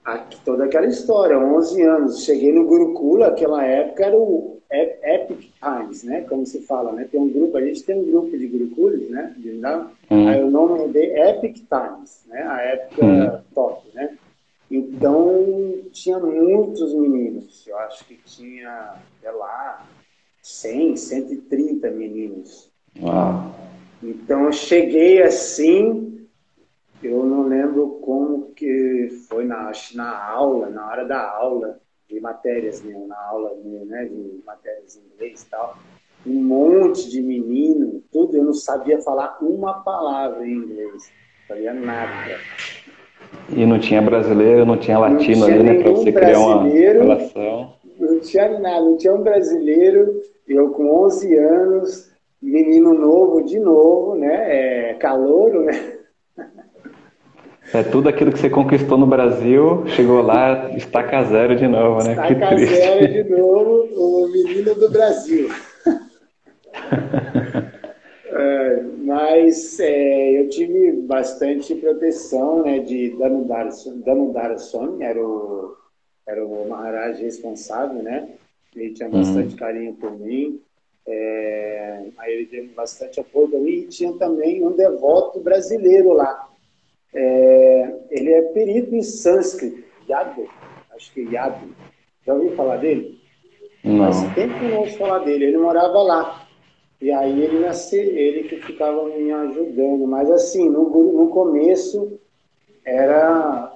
aqui, 0.04 0.38
toda 0.44 0.64
aquela 0.64 0.86
história, 0.86 1.38
11 1.38 1.82
anos, 1.82 2.24
cheguei 2.24 2.52
no 2.52 2.66
Gurukula, 2.66 3.28
aquela 3.28 3.64
época 3.64 4.04
era 4.04 4.16
o 4.16 4.60
Epic 4.70 5.50
Times, 5.66 6.04
né? 6.04 6.20
Como 6.22 6.46
se 6.46 6.62
fala, 6.62 6.92
né? 6.92 7.08
Tem 7.10 7.20
um 7.20 7.28
grupo, 7.28 7.56
a 7.56 7.64
gente 7.64 7.82
tem 7.82 7.98
um 7.98 8.04
grupo 8.04 8.36
de 8.36 8.46
Gurukulis, 8.46 9.10
né? 9.10 9.34
De, 9.36 9.50
uhum. 9.50 10.28
Aí 10.28 10.42
o 10.42 10.50
nome 10.50 10.84
é 10.84 10.88
de 10.88 11.20
Epic 11.20 11.56
Times, 11.56 12.24
né? 12.26 12.42
A 12.42 12.60
época 12.60 13.04
uhum. 13.04 13.40
top, 13.54 13.88
né? 13.94 14.16
Então, 14.70 15.84
tinha 15.92 16.18
muitos 16.18 16.92
meninos. 16.94 17.66
Eu 17.66 17.78
acho 17.78 18.04
que 18.04 18.16
tinha, 18.24 18.94
sei 19.20 19.30
lá, 19.32 19.86
100, 20.42 20.96
130 20.96 21.90
meninos. 21.90 22.70
Uau. 23.00 23.54
Então, 24.02 24.44
eu 24.44 24.52
cheguei 24.52 25.22
assim, 25.22 26.26
eu 27.02 27.24
não 27.24 27.48
lembro 27.48 27.98
como 28.02 28.50
que 28.52 29.08
foi 29.28 29.44
na, 29.44 29.72
na 29.94 30.30
aula, 30.30 30.68
na 30.68 30.86
hora 30.88 31.04
da 31.04 31.30
aula 31.30 31.80
de 32.08 32.20
matérias 32.20 32.82
né, 32.82 32.94
na 33.06 33.20
aula 33.28 33.52
né, 33.64 34.04
de 34.04 34.40
matérias 34.44 34.96
em 34.96 35.14
inglês 35.14 35.42
e 35.42 35.50
tal. 35.50 35.76
Um 36.26 36.42
monte 36.42 37.08
de 37.08 37.22
menino, 37.22 38.02
tudo, 38.10 38.36
eu 38.36 38.44
não 38.44 38.52
sabia 38.54 39.00
falar 39.00 39.38
uma 39.40 39.74
palavra 39.82 40.46
em 40.46 40.52
inglês, 40.52 40.92
não 40.92 41.48
sabia 41.48 41.72
nada. 41.72 42.38
E 43.48 43.64
não 43.64 43.78
tinha 43.78 44.02
brasileiro, 44.02 44.66
não 44.66 44.76
tinha 44.76 44.98
latino 44.98 45.40
não 45.40 45.46
tinha 45.46 45.60
ali, 45.60 45.62
né? 45.62 45.82
Pra 45.82 45.90
você 45.92 46.12
criar 46.12 46.38
uma 46.38 46.64
relação. 46.64 47.74
Não 47.98 48.20
tinha 48.20 48.58
nada, 48.58 48.80
não 48.80 48.96
tinha 48.96 49.14
um 49.14 49.22
brasileiro. 49.22 50.20
Eu 50.46 50.70
com 50.70 51.04
11 51.04 51.36
anos, 51.36 52.10
menino 52.42 52.92
novo 52.92 53.42
de 53.42 53.58
novo, 53.58 54.16
né? 54.16 54.90
É, 54.90 54.94
calouro, 54.94 55.64
né? 55.64 55.95
É 57.76 57.82
tudo 57.82 58.08
aquilo 58.08 58.32
que 58.32 58.38
você 58.38 58.48
conquistou 58.48 58.96
no 58.96 59.06
Brasil, 59.06 59.86
chegou 59.88 60.22
lá, 60.22 60.74
estaca 60.74 61.22
zero 61.24 61.54
de 61.54 61.68
novo, 61.68 62.02
né? 62.02 62.12
Estaca 62.12 62.34
que 62.34 62.54
triste. 62.54 62.74
zero 62.74 63.12
de 63.12 63.24
novo, 63.24 63.86
o 63.94 64.28
menino 64.28 64.74
do 64.74 64.90
Brasil. 64.90 65.50
é, 68.32 68.82
mas 69.04 69.78
é, 69.78 70.40
eu 70.40 70.48
tive 70.48 70.92
bastante 71.02 71.74
proteção 71.74 72.62
né, 72.62 72.78
de 72.78 73.14
Danudarson, 73.18 74.96
era 75.00 75.20
o, 75.20 75.76
era 76.26 76.46
o 76.46 76.66
Maharaj 76.66 77.20
responsável, 77.20 78.02
né? 78.02 78.26
Ele 78.74 78.94
tinha 78.94 79.10
uhum. 79.10 79.18
bastante 79.18 79.50
uhum. 79.50 79.58
carinho 79.58 79.92
por 79.96 80.18
mim. 80.18 80.62
É, 81.06 82.04
aí 82.16 82.32
ele 82.32 82.46
teve 82.46 82.68
bastante 82.68 83.20
apoio 83.20 83.48
para 83.48 83.58
mim 83.58 83.70
e 83.70 83.86
tinha 83.86 84.14
também 84.14 84.66
um 84.66 84.72
devoto 84.72 85.40
brasileiro 85.40 86.14
lá 86.14 86.48
é, 87.18 87.94
ele 88.10 88.30
é 88.30 88.42
perito 88.42 88.94
em 88.94 89.02
sânscrito, 89.02 89.82
Yadu, 90.06 90.46
acho 90.94 91.12
que 91.14 91.22
Yadu. 91.22 91.74
Já 92.26 92.34
ouviu 92.34 92.52
falar 92.52 92.76
dele? 92.76 93.18
Não. 93.82 94.12
Faz 94.12 94.34
tempo 94.34 94.58
que 94.58 94.64
não 94.66 94.80
ouço 94.80 94.98
falar 94.98 95.20
dele. 95.20 95.46
Ele 95.46 95.58
morava 95.58 96.02
lá. 96.02 96.46
E 97.00 97.10
aí 97.12 97.40
ele 97.42 97.60
nasceu, 97.60 98.02
ele 98.02 98.48
que 98.48 98.56
ficava 98.56 99.04
me 99.04 99.32
ajudando. 99.32 100.06
Mas 100.06 100.30
assim, 100.30 100.68
no, 100.68 100.88
no 101.12 101.28
começo 101.28 102.18
era. 102.84 103.72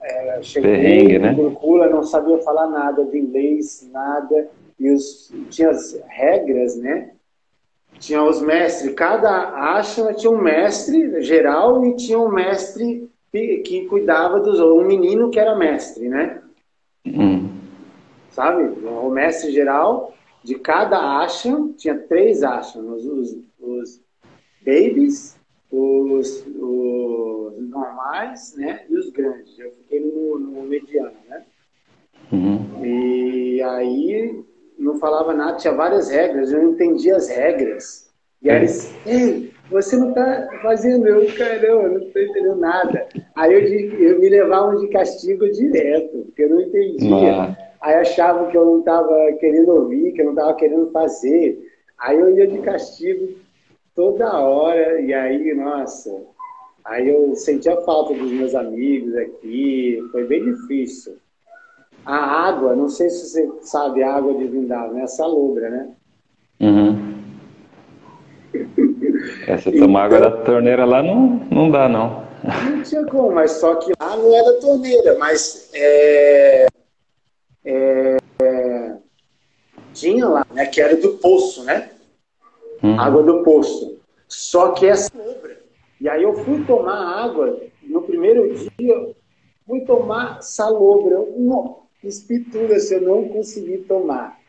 era 0.00 0.42
cheguei 0.42 0.72
Perrengue, 0.72 1.18
né? 1.18 1.34
Curcula, 1.34 1.88
não 1.88 2.02
sabia 2.02 2.38
falar 2.38 2.66
nada 2.66 3.04
de 3.04 3.18
inglês, 3.18 3.88
nada. 3.92 4.48
E 4.80 4.90
os, 4.90 5.32
tinha 5.50 5.70
as 5.70 6.00
regras, 6.08 6.76
né? 6.76 7.11
Tinha 8.02 8.20
os 8.24 8.42
mestres, 8.42 8.92
cada 8.94 9.76
ashram 9.76 10.12
tinha 10.12 10.32
um 10.32 10.42
mestre 10.42 11.22
geral 11.22 11.86
e 11.86 11.94
tinha 11.94 12.18
um 12.18 12.28
mestre 12.28 13.08
que, 13.30 13.58
que 13.58 13.86
cuidava 13.86 14.40
dos 14.40 14.58
um 14.58 14.84
menino 14.84 15.30
que 15.30 15.38
era 15.38 15.56
mestre, 15.56 16.08
né? 16.08 16.42
Hum. 17.06 17.48
Sabe? 18.30 18.64
O 18.84 19.08
mestre 19.08 19.52
geral 19.52 20.12
de 20.42 20.56
cada 20.56 21.20
ashram 21.20 21.72
tinha 21.74 21.96
três 21.96 22.42
ashrams, 22.42 23.06
os, 23.06 23.38
os 23.60 24.00
babies, 24.66 25.38
os, 25.70 26.44
os, 26.58 27.68
normais, 27.68 28.56
né? 28.56 28.84
E 28.90 28.96
os 28.96 29.10
grandes. 29.10 29.56
Eu 29.56 29.70
fiquei 29.70 30.00
no, 30.00 30.40
no 30.40 30.62
mediano, 30.62 31.14
né? 31.28 31.44
Uhum. 32.32 32.84
E 32.84 33.62
aí 33.62 34.44
não 34.82 34.98
falava 34.98 35.32
nada, 35.32 35.56
tinha 35.56 35.74
várias 35.74 36.10
regras, 36.10 36.52
eu 36.52 36.62
não 36.62 36.72
entendia 36.72 37.16
as 37.16 37.28
regras. 37.28 38.10
E 38.42 38.50
aí 38.50 38.56
eles, 38.56 38.92
ei, 39.06 39.52
você 39.70 39.96
não 39.96 40.10
está 40.10 40.48
fazendo, 40.60 41.06
eu, 41.06 41.26
caramba, 41.34 41.88
não 41.88 41.98
estou 41.98 42.22
entendendo 42.22 42.56
nada. 42.56 43.06
Aí 43.36 43.52
eu, 43.52 43.60
eu 43.98 44.18
me 44.18 44.28
levavam 44.28 44.80
de 44.80 44.88
castigo 44.88 45.50
direto, 45.50 46.18
porque 46.24 46.42
eu 46.42 46.50
não 46.50 46.60
entendia. 46.60 47.32
Ah. 47.34 47.56
Aí 47.80 47.94
achavam 47.94 48.50
que 48.50 48.56
eu 48.56 48.64
não 48.64 48.78
estava 48.80 49.32
querendo 49.40 49.70
ouvir, 49.70 50.12
que 50.12 50.20
eu 50.20 50.26
não 50.26 50.32
estava 50.32 50.54
querendo 50.54 50.90
fazer. 50.90 51.58
Aí 51.98 52.18
eu 52.18 52.36
ia 52.36 52.46
de 52.46 52.58
castigo 52.58 53.28
toda 53.94 54.40
hora, 54.40 55.00
e 55.00 55.12
aí, 55.14 55.54
nossa, 55.54 56.10
aí 56.84 57.08
eu 57.08 57.34
sentia 57.34 57.80
falta 57.82 58.14
dos 58.14 58.30
meus 58.30 58.54
amigos 58.54 59.14
aqui, 59.16 60.02
foi 60.10 60.24
bem 60.24 60.44
difícil. 60.44 61.16
A 62.04 62.16
água, 62.48 62.74
não 62.74 62.88
sei 62.88 63.08
se 63.08 63.28
você 63.28 63.50
sabe 63.62 64.02
a 64.02 64.14
água 64.14 64.34
de 64.34 64.46
Vindal, 64.46 64.92
né? 64.92 65.02
A 65.02 65.06
salobra, 65.06 65.70
né? 65.70 65.88
Uhum. 66.60 67.12
É, 69.46 69.56
você 69.56 69.70
então, 69.70 69.86
tomar 69.86 70.04
água 70.04 70.20
da 70.20 70.30
torneira 70.30 70.84
lá 70.84 71.02
não, 71.02 71.40
não 71.50 71.70
dá, 71.70 71.88
não. 71.88 72.22
Não 72.70 72.82
tinha 72.82 73.04
como, 73.06 73.32
mas 73.32 73.52
só 73.52 73.76
que 73.76 73.92
lá 74.00 74.16
não 74.16 74.34
era 74.34 74.60
torneira, 74.60 75.16
mas 75.16 75.70
é, 75.72 76.66
é, 77.64 78.16
tinha 79.92 80.26
lá, 80.26 80.46
né? 80.52 80.66
Que 80.66 80.80
era 80.80 80.96
do 80.96 81.18
poço, 81.18 81.64
né? 81.64 81.90
Uhum. 82.82 82.98
Água 82.98 83.22
do 83.22 83.42
poço. 83.44 83.98
Só 84.26 84.72
que 84.72 84.86
é 84.86 84.94
salobra. 84.96 85.60
E 86.00 86.08
aí 86.08 86.22
eu 86.22 86.34
fui 86.34 86.64
tomar 86.64 87.24
água 87.24 87.60
no 87.82 88.02
primeiro 88.02 88.52
dia, 88.54 89.14
fui 89.66 89.82
tomar 89.82 90.42
salobra. 90.42 91.14
Eu, 91.14 91.81
espitura 92.08 92.78
se 92.78 92.94
eu 92.94 93.02
não 93.02 93.28
consegui 93.28 93.78
tomar. 93.78 94.40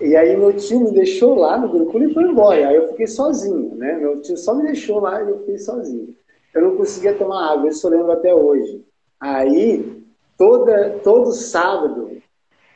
E 0.00 0.16
aí 0.16 0.36
meu 0.36 0.52
tio 0.54 0.80
me 0.80 0.92
deixou 0.92 1.34
lá 1.34 1.56
no 1.56 1.68
Gurucula 1.68 2.04
e 2.04 2.14
foi 2.14 2.24
embora. 2.24 2.68
Aí 2.68 2.76
eu 2.76 2.88
fiquei 2.88 3.06
sozinho, 3.06 3.74
né? 3.76 3.96
Meu 3.96 4.20
tio 4.20 4.36
só 4.36 4.54
me 4.54 4.64
deixou 4.64 5.00
lá 5.00 5.22
e 5.22 5.30
eu 5.30 5.38
fiquei 5.40 5.58
sozinho. 5.58 6.14
Eu 6.52 6.62
não 6.62 6.76
conseguia 6.76 7.14
tomar 7.14 7.52
água, 7.52 7.68
isso 7.68 7.86
eu 7.86 7.90
lembro 7.90 8.12
até 8.12 8.34
hoje. 8.34 8.84
Aí, 9.20 10.02
toda, 10.36 11.00
todo 11.02 11.32
sábado, 11.32 12.10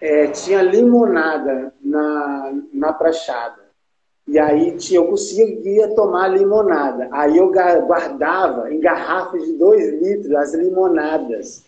é, 0.00 0.28
tinha 0.28 0.62
limonada 0.62 1.72
na, 1.80 2.52
na 2.72 2.92
prachada. 2.92 3.68
E 4.26 4.38
aí 4.38 4.76
tinha, 4.76 5.00
eu 5.00 5.06
conseguia 5.06 5.94
tomar 5.94 6.28
limonada. 6.28 7.08
Aí 7.12 7.36
eu 7.36 7.50
guardava 7.50 8.72
em 8.72 8.78
garrafas 8.78 9.42
de 9.44 9.52
dois 9.54 9.88
litros 10.02 10.34
as 10.34 10.54
limonadas. 10.54 11.64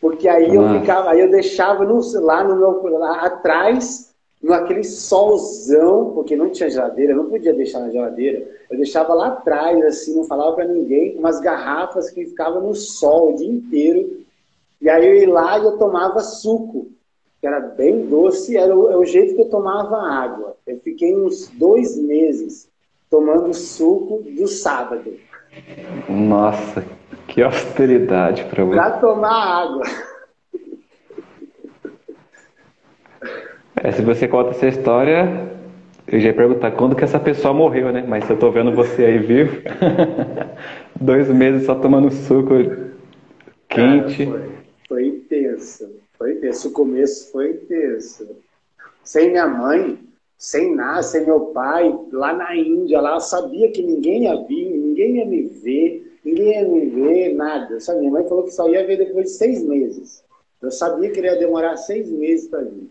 Porque 0.00 0.28
aí 0.28 0.54
eu 0.54 0.80
ficava, 0.80 1.10
aí 1.10 1.20
eu 1.20 1.30
deixava 1.30 1.84
no, 1.84 2.00
lá 2.20 2.44
no 2.44 2.56
meu 2.56 2.98
lá 2.98 3.22
atrás, 3.22 4.14
naquele 4.42 4.84
solzão, 4.84 6.12
porque 6.14 6.36
não 6.36 6.50
tinha 6.50 6.70
geladeira, 6.70 7.12
eu 7.12 7.16
não 7.16 7.30
podia 7.30 7.54
deixar 7.54 7.80
na 7.80 7.90
geladeira. 7.90 8.46
Eu 8.70 8.76
deixava 8.76 9.14
lá 9.14 9.28
atrás, 9.28 9.82
assim, 9.84 10.14
não 10.14 10.24
falava 10.24 10.54
para 10.54 10.66
ninguém, 10.66 11.16
umas 11.18 11.40
garrafas 11.40 12.10
que 12.10 12.26
ficavam 12.26 12.62
no 12.62 12.74
sol 12.74 13.32
o 13.32 13.36
dia 13.36 13.48
inteiro. 13.48 14.24
E 14.80 14.88
aí 14.88 15.06
eu 15.06 15.14
ia 15.14 15.32
lá 15.32 15.58
e 15.58 15.64
eu 15.64 15.78
tomava 15.78 16.20
suco, 16.20 16.88
que 17.40 17.46
era 17.46 17.60
bem 17.60 18.06
doce, 18.06 18.56
era 18.56 18.76
o, 18.76 18.90
é 18.90 18.96
o 18.96 19.04
jeito 19.04 19.34
que 19.34 19.40
eu 19.40 19.48
tomava 19.48 19.96
água. 19.96 20.56
Eu 20.66 20.78
fiquei 20.80 21.16
uns 21.16 21.48
dois 21.48 21.96
meses 21.96 22.68
tomando 23.10 23.54
suco 23.54 24.22
do 24.22 24.46
sábado. 24.46 25.14
Nossa, 26.08 26.84
que 27.36 27.42
austeridade 27.42 28.44
para 28.44 28.64
você. 28.64 28.76
Para 28.76 28.90
tomar 28.92 29.62
água. 29.62 29.82
É, 33.76 33.92
se 33.92 34.00
você 34.00 34.26
conta 34.26 34.52
essa 34.52 34.66
história, 34.68 35.52
eu 36.08 36.18
já 36.18 36.28
ia 36.28 36.34
perguntar 36.34 36.70
quando 36.70 36.96
que 36.96 37.04
essa 37.04 37.20
pessoa 37.20 37.52
morreu, 37.52 37.92
né? 37.92 38.02
Mas 38.08 38.28
eu 38.30 38.38
tô 38.38 38.50
vendo 38.50 38.74
você 38.74 39.04
aí 39.04 39.18
vivo, 39.18 39.60
dois 40.98 41.28
meses 41.28 41.66
só 41.66 41.74
tomando 41.74 42.10
suco 42.10 42.54
quente. 43.68 44.24
Cara, 44.24 44.38
foi, 44.38 44.52
foi 44.88 45.06
intenso, 45.06 45.90
foi 46.16 46.32
intenso. 46.32 46.68
O 46.68 46.72
começo 46.72 47.30
foi 47.32 47.50
intenso. 47.50 48.34
Sem 49.04 49.32
minha 49.32 49.46
mãe, 49.46 49.98
sem 50.38 50.74
nada, 50.74 51.02
sem 51.02 51.26
meu 51.26 51.40
pai, 51.52 51.94
lá 52.12 52.32
na 52.32 52.56
Índia, 52.56 52.98
lá 52.98 53.16
eu 53.16 53.20
sabia 53.20 53.70
que 53.70 53.82
ninguém 53.82 54.22
ia 54.22 54.42
vir, 54.42 54.70
ninguém 54.70 55.16
ia 55.18 55.26
me 55.26 55.42
ver 55.42 56.05
ninguém 56.26 56.50
ia 56.50 56.68
me 56.68 56.86
ver, 56.86 57.34
nada. 57.34 57.78
Só 57.78 57.96
minha 57.96 58.10
mãe 58.10 58.28
falou 58.28 58.44
que 58.44 58.50
só 58.50 58.68
ia 58.68 58.84
ver 58.84 58.96
depois 58.96 59.26
de 59.26 59.30
seis 59.32 59.62
meses. 59.62 60.24
Eu 60.60 60.70
sabia 60.72 61.10
que 61.10 61.20
ele 61.20 61.28
ia 61.28 61.38
demorar 61.38 61.76
seis 61.76 62.10
meses 62.10 62.48
para 62.48 62.62
vir. 62.62 62.90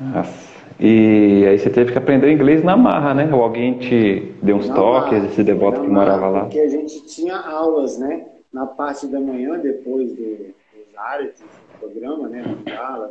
Nossa. 0.00 0.56
E 0.78 1.46
aí 1.48 1.58
você 1.58 1.70
teve 1.70 1.92
que 1.92 1.98
aprender 1.98 2.30
inglês 2.30 2.62
na 2.64 2.76
marra, 2.76 3.14
né? 3.14 3.32
Ou 3.34 3.42
alguém 3.42 3.78
te 3.78 4.34
deu 4.42 4.56
uns 4.56 4.68
na 4.68 4.74
toques, 4.74 5.12
marra, 5.12 5.26
esse 5.26 5.42
devoto 5.42 5.80
que 5.80 5.88
morava 5.88 6.28
lá? 6.28 6.40
Porque 6.40 6.60
a 6.60 6.68
gente 6.68 7.06
tinha 7.06 7.36
aulas, 7.36 7.98
né? 7.98 8.26
Na 8.52 8.66
parte 8.66 9.06
da 9.06 9.20
manhã, 9.20 9.58
depois 9.58 10.12
do, 10.12 10.24
dos 10.24 10.96
áreas, 10.96 11.34
do 11.38 11.78
programa, 11.78 12.28
né? 12.28 12.42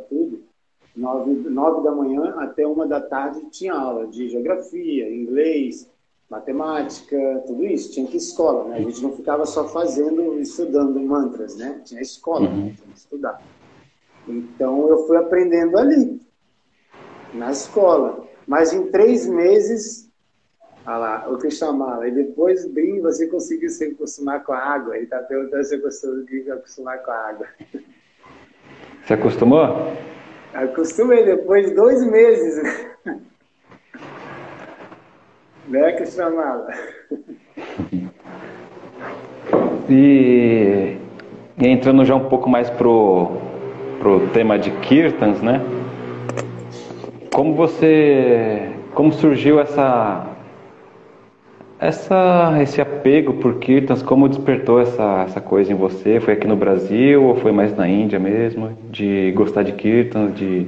Tudo. 0.08 0.42
Nove, 0.96 1.32
nove 1.50 1.84
da 1.84 1.92
manhã 1.92 2.34
até 2.38 2.66
uma 2.66 2.86
da 2.86 3.00
tarde 3.00 3.40
tinha 3.50 3.74
aula 3.74 4.06
de 4.06 4.30
geografia, 4.30 5.14
inglês, 5.14 5.90
matemática, 6.28 7.16
tudo 7.46 7.64
isso. 7.64 7.92
Tinha 7.92 8.06
que 8.06 8.16
ir 8.16 8.18
escola, 8.18 8.68
né? 8.68 8.76
A 8.76 8.80
gente 8.80 9.02
não 9.02 9.12
ficava 9.12 9.46
só 9.46 9.68
fazendo, 9.68 10.38
estudando 10.40 10.98
mantras, 11.00 11.56
né? 11.56 11.80
Tinha 11.84 12.00
escola, 12.00 12.48
uhum. 12.48 12.72
tinha 12.74 12.88
que 12.92 12.98
estudar. 12.98 13.40
Então 14.28 14.88
eu 14.88 15.06
fui 15.06 15.16
aprendendo 15.16 15.78
ali, 15.78 16.20
na 17.32 17.50
escola. 17.50 18.26
Mas 18.46 18.72
em 18.72 18.90
três 18.90 19.26
meses, 19.26 20.10
olha 20.86 20.96
lá, 20.96 21.28
o 21.28 21.38
que 21.38 21.50
chamava, 21.50 22.06
e 22.08 22.12
depois, 22.12 22.66
bem, 22.66 23.00
você 23.00 23.26
conseguiu 23.26 23.68
se 23.68 23.84
acostumar 23.84 24.44
com 24.44 24.52
a 24.52 24.58
água. 24.58 24.96
Ele 24.96 25.04
está 25.04 25.18
perguntando 25.18 25.64
se 25.64 25.76
eu 25.76 25.82
consegui 25.82 26.44
se 26.44 26.50
acostumar 26.50 27.02
com 27.02 27.10
a 27.10 27.28
água. 27.28 27.46
Você 29.04 29.14
acostumou? 29.14 29.92
Acostumei, 30.52 31.24
depois 31.24 31.68
de 31.68 31.74
dois 31.74 32.04
meses. 32.04 32.86
Né, 35.68 35.92
Cristina 35.92 36.30
Mala? 36.30 36.68
e, 39.90 40.96
e 41.58 41.68
entrando 41.68 42.04
já 42.04 42.14
um 42.14 42.28
pouco 42.28 42.48
mais 42.48 42.70
pro, 42.70 43.32
pro 43.98 44.28
tema 44.28 44.58
de 44.58 44.70
Kirtans, 44.70 45.42
né? 45.42 45.60
Como 47.32 47.54
você, 47.54 48.70
como 48.94 49.12
surgiu 49.12 49.60
essa 49.60 50.36
essa, 51.78 52.56
esse 52.62 52.80
apego 52.80 53.34
por 53.34 53.58
Kirtans, 53.58 54.02
como 54.02 54.28
despertou 54.28 54.80
essa, 54.80 55.24
essa 55.26 55.40
coisa 55.40 55.72
em 55.72 55.76
você? 55.76 56.20
Foi 56.20 56.32
aqui 56.32 56.46
no 56.46 56.56
Brasil 56.56 57.22
ou 57.22 57.36
foi 57.36 57.52
mais 57.52 57.76
na 57.76 57.86
Índia 57.86 58.18
mesmo? 58.18 58.76
De 58.90 59.30
gostar 59.32 59.62
de 59.62 59.72
Kirtans, 59.72 60.34
de, 60.34 60.66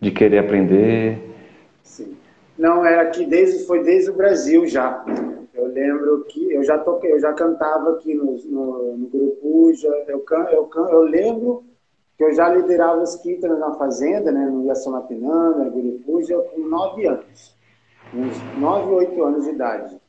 de 0.00 0.10
querer 0.10 0.38
aprender? 0.38 1.18
Sim. 1.82 2.17
Não, 2.58 2.84
era 2.84 3.02
aqui 3.02 3.24
desde, 3.24 3.64
foi 3.64 3.82
desde 3.82 4.10
o 4.10 4.14
Brasil 4.14 4.66
já. 4.66 5.04
Eu 5.54 5.66
lembro 5.66 6.24
que 6.24 6.52
eu 6.52 6.62
já 6.62 6.78
toquei, 6.78 7.12
eu 7.12 7.20
já 7.20 7.32
cantava 7.32 7.92
aqui 7.92 8.14
no, 8.14 8.36
no, 8.44 8.96
no 8.96 9.06
grupo, 9.06 9.72
já, 9.74 9.88
eu, 9.88 10.24
eu, 10.28 10.70
eu, 10.74 10.88
eu 10.88 11.02
lembro 11.02 11.64
que 12.16 12.24
eu 12.24 12.34
já 12.34 12.48
liderava 12.48 13.00
os 13.00 13.16
Kirtans 13.16 13.58
na 13.58 13.74
fazenda, 13.74 14.32
né, 14.32 14.44
no 14.46 14.66
Yassamapinanda, 14.66 15.64
no 15.64 15.70
Gurupuja, 15.70 16.36
com 16.38 16.60
nove 16.60 17.06
anos. 17.06 17.56
Uns 18.12 18.36
nove, 18.58 18.92
oito 18.92 19.22
anos 19.22 19.44
de 19.44 19.50
idade 19.50 20.00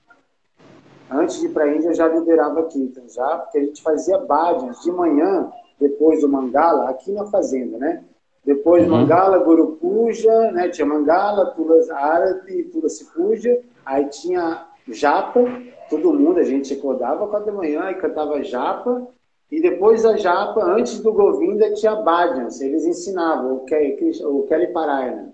antes 1.09 1.39
de 1.39 1.47
ir 1.47 1.49
para 1.49 1.65
a 1.65 1.75
Índia, 1.75 1.89
eu 1.89 1.93
já 1.93 2.07
liderava 2.07 2.67
Kirtan, 2.67 3.07
já, 3.09 3.37
porque 3.37 3.57
a 3.57 3.63
gente 3.63 3.81
fazia 3.81 4.17
bhajans 4.19 4.81
de 4.81 4.91
manhã, 4.91 5.51
depois 5.79 6.21
do 6.21 6.29
Mangala, 6.29 6.89
aqui 6.89 7.11
na 7.11 7.25
fazenda, 7.25 7.77
né? 7.77 8.03
Depois 8.49 8.83
uhum. 8.83 8.89
Mangala, 8.89 9.37
Guru 9.37 9.77
Puja, 9.79 10.51
né? 10.51 10.69
Tinha 10.69 10.87
Mangala, 10.87 11.51
Tulas 11.51 11.87
Arati, 11.91 12.63
Tulasi 12.63 13.05
Puja, 13.13 13.59
aí 13.85 14.05
tinha 14.05 14.65
Japa, 14.87 15.39
todo 15.87 16.15
mundo, 16.15 16.39
a 16.39 16.43
gente 16.43 16.73
acordava 16.73 17.27
quatro 17.27 17.51
da 17.51 17.51
manhã 17.51 17.91
e 17.91 17.95
cantava 18.01 18.43
Japa, 18.43 19.07
e 19.51 19.61
depois 19.61 20.01
da 20.01 20.17
Japa, 20.17 20.63
antes 20.63 20.99
do 20.99 21.13
Govinda, 21.13 21.71
tinha 21.75 21.97
Bhajans, 21.97 22.59
eles 22.59 22.87
ensinavam 22.87 23.57
o 23.57 23.65
Kelly, 23.65 24.11
o 24.23 24.41
Kelly 24.47 24.73
Parayana. 24.73 25.31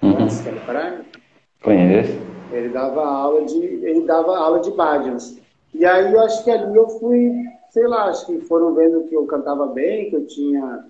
Uhum. 0.00 0.14
Conhece 0.14 0.44
Kelly 0.44 0.60
Parayana? 0.64 1.04
Conheço. 1.64 2.12
Ele 2.52 2.68
dava 2.68 3.04
aula 3.04 3.44
de, 3.44 3.58
ele 3.58 4.02
dava 4.02 4.38
aula 4.38 4.60
de 4.60 4.70
bhajans. 4.70 5.36
E 5.74 5.84
aí 5.84 6.12
eu 6.12 6.20
acho 6.20 6.44
que 6.44 6.50
ali 6.52 6.76
eu 6.76 6.88
fui, 6.90 7.32
sei 7.70 7.88
lá, 7.88 8.04
acho 8.04 8.24
que 8.24 8.38
foram 8.42 8.72
vendo 8.72 9.02
que 9.08 9.16
eu 9.16 9.26
cantava 9.26 9.66
bem, 9.66 10.10
que 10.10 10.14
eu 10.14 10.24
tinha, 10.28 10.86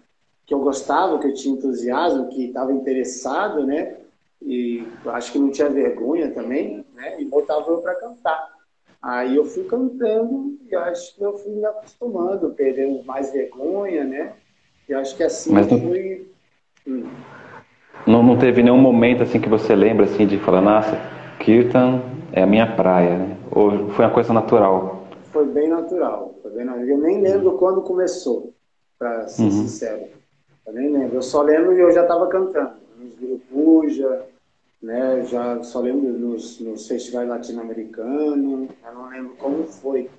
que 0.46 0.54
eu 0.54 0.60
gostava, 0.60 1.18
que 1.18 1.26
eu 1.26 1.34
tinha 1.34 1.56
entusiasmo, 1.56 2.28
que 2.28 2.46
estava 2.46 2.72
interessado, 2.72 3.66
né? 3.66 3.96
E 4.40 4.86
acho 5.06 5.32
que 5.32 5.38
não 5.38 5.50
tinha 5.50 5.68
vergonha 5.68 6.30
também, 6.30 6.84
né? 6.94 7.20
E 7.20 7.24
botavam 7.24 7.74
eu 7.74 7.78
para 7.78 7.96
cantar. 7.96 8.54
Aí 9.02 9.36
eu 9.36 9.44
fui 9.44 9.64
cantando 9.64 10.56
e 10.70 10.74
acho 10.74 11.16
que 11.16 11.22
eu 11.22 11.36
fui 11.36 11.52
me 11.52 11.64
acostumando, 11.64 12.50
perdendo 12.50 13.04
mais 13.04 13.32
vergonha, 13.32 14.04
né? 14.04 14.32
E 14.88 14.94
acho 14.94 15.16
que 15.16 15.24
assim 15.24 15.52
Mas 15.52 15.70
não, 15.70 15.80
fui. 15.80 16.30
Hum. 16.86 17.08
Não, 18.06 18.22
não 18.22 18.38
teve 18.38 18.62
nenhum 18.62 18.78
momento 18.78 19.24
assim 19.24 19.40
que 19.40 19.48
você 19.48 19.74
lembra 19.74 20.04
assim 20.04 20.26
de 20.26 20.38
falar, 20.38 20.60
nossa, 20.60 20.96
Kirtan 21.40 22.02
é 22.32 22.42
a 22.42 22.46
minha 22.46 22.76
praia, 22.76 23.18
né? 23.18 23.36
Ou 23.50 23.90
foi 23.90 24.04
uma 24.04 24.14
coisa 24.14 24.32
natural? 24.32 25.08
Foi 25.32 25.44
bem 25.44 25.68
natural. 25.68 26.38
Foi 26.40 26.52
bem 26.52 26.64
natural. 26.64 26.86
Eu 26.86 26.98
nem 26.98 27.20
lembro 27.20 27.58
quando 27.58 27.82
começou, 27.82 28.54
para 28.96 29.26
ser 29.26 29.42
uhum. 29.42 29.50
sincero. 29.50 30.15
Eu 30.66 30.72
nem 30.72 30.92
lembro. 30.92 31.16
Eu 31.16 31.22
só 31.22 31.42
lembro 31.42 31.72
e 31.72 31.80
eu 31.80 31.90
já 31.92 32.02
estava 32.02 32.26
cantando. 32.28 32.74
Nos 32.98 33.14
Gurupuja, 33.14 34.26
né? 34.82 35.24
Já 35.24 35.62
só 35.62 35.80
lembro 35.80 36.12
nos, 36.12 36.60
nos 36.60 36.88
festivais 36.88 37.28
latino-americanos. 37.28 38.70
Eu 38.84 38.94
não 38.94 39.08
lembro 39.08 39.36
como 39.36 39.64
foi. 39.64 40.10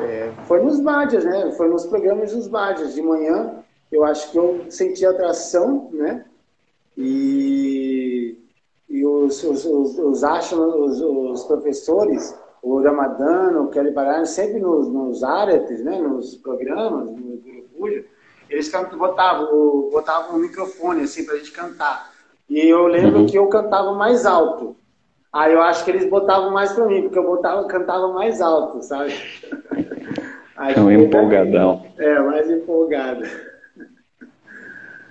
É, 0.00 0.32
foi 0.46 0.62
nos 0.62 0.80
badias, 0.80 1.24
né? 1.24 1.52
Foi 1.52 1.68
nos 1.68 1.86
programas 1.86 2.32
dos 2.32 2.46
badias. 2.46 2.94
De 2.94 3.02
manhã, 3.02 3.56
eu 3.90 4.04
acho 4.04 4.30
que 4.30 4.38
eu 4.38 4.70
senti 4.70 5.04
atração, 5.04 5.90
né? 5.92 6.24
E 6.96 8.36
e 8.90 9.06
os, 9.06 9.42
os, 9.44 9.64
os, 9.64 9.98
os, 9.98 10.22
os, 10.52 11.00
os 11.00 11.44
professores, 11.44 12.36
o 12.60 12.82
Ramadano, 12.82 13.62
o 13.62 13.68
Kelly 13.68 13.92
Barani, 13.92 14.26
sempre 14.26 14.58
nos, 14.58 14.88
nos 14.88 15.22
áreas, 15.22 15.80
né, 15.84 16.00
nos 16.00 16.34
programas, 16.34 17.08
no 17.08 17.40
Guru 17.78 18.04
eles 18.50 18.70
botavam, 18.96 19.88
botavam 19.90 20.36
um 20.36 20.40
microfone 20.40 21.02
assim 21.02 21.24
para 21.24 21.34
a 21.34 21.38
gente 21.38 21.52
cantar. 21.52 22.10
E 22.48 22.68
eu 22.68 22.86
lembro 22.88 23.20
uhum. 23.20 23.26
que 23.26 23.38
eu 23.38 23.46
cantava 23.46 23.92
mais 23.94 24.26
alto. 24.26 24.76
Aí 25.32 25.52
eu 25.52 25.62
acho 25.62 25.84
que 25.84 25.90
eles 25.92 26.10
botavam 26.10 26.50
mais 26.50 26.72
para 26.72 26.86
mim, 26.86 27.02
porque 27.02 27.18
eu 27.18 27.24
botava, 27.24 27.64
cantava 27.66 28.12
mais 28.12 28.40
alto, 28.40 28.82
sabe? 28.82 29.14
Aí, 30.56 30.74
é 30.74 30.80
um 30.80 30.90
empolgadão. 30.90 31.86
É, 31.96 32.18
mais 32.18 32.50
empolgado. 32.50 33.24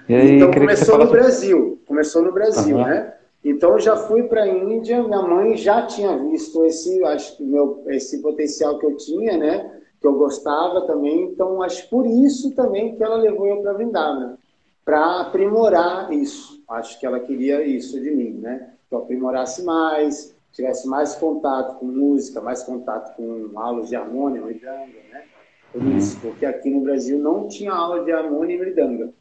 Aí, 0.07 0.35
então 0.35 0.51
começou 0.51 0.97
no 0.97 1.07
Brasil. 1.07 1.81
Começou 1.87 2.21
no 2.21 2.31
Brasil, 2.31 2.77
uhum. 2.77 2.85
né? 2.85 3.13
Então 3.43 3.71
eu 3.71 3.79
já 3.79 3.95
fui 3.95 4.23
para 4.23 4.43
a 4.43 4.47
Índia, 4.47 5.01
minha 5.01 5.21
mãe 5.21 5.55
já 5.55 5.83
tinha 5.87 6.17
visto 6.17 6.65
esse, 6.65 7.03
acho 7.05 7.37
que 7.37 7.43
meu, 7.43 7.83
esse 7.87 8.21
potencial 8.21 8.77
que 8.77 8.85
eu 8.85 8.97
tinha, 8.97 9.37
né? 9.37 9.78
Que 9.99 10.07
eu 10.07 10.13
gostava 10.13 10.81
também. 10.81 11.23
Então 11.23 11.61
acho 11.61 11.89
por 11.89 12.05
isso 12.05 12.55
também 12.55 12.95
que 12.95 13.03
ela 13.03 13.15
levou 13.15 13.47
eu 13.47 13.61
para 13.61 13.73
Vrindavan, 13.73 14.37
para 14.83 15.21
aprimorar 15.21 16.11
isso. 16.13 16.63
Acho 16.69 16.99
que 16.99 17.05
ela 17.05 17.19
queria 17.19 17.65
isso 17.65 17.99
de 17.99 18.11
mim, 18.11 18.31
né? 18.31 18.73
Que 18.87 18.95
eu 18.95 18.99
aprimorasse 18.99 19.63
mais, 19.63 20.35
tivesse 20.51 20.87
mais 20.87 21.15
contato 21.15 21.79
com 21.79 21.85
música, 21.85 22.41
mais 22.41 22.63
contato 22.63 23.15
com 23.15 23.51
aulas 23.55 23.89
de 23.89 23.95
harmônia, 23.95 24.41
mridanga, 24.41 24.99
né? 25.11 25.23
Tudo 25.71 25.85
uhum. 25.85 25.97
isso, 25.97 26.19
porque 26.19 26.45
aqui 26.45 26.69
no 26.69 26.81
Brasil 26.81 27.19
não 27.19 27.47
tinha 27.47 27.71
aula 27.71 28.03
de 28.03 28.11
harmônia 28.11 28.55
e 28.55 28.59
mridanga. 28.59 29.13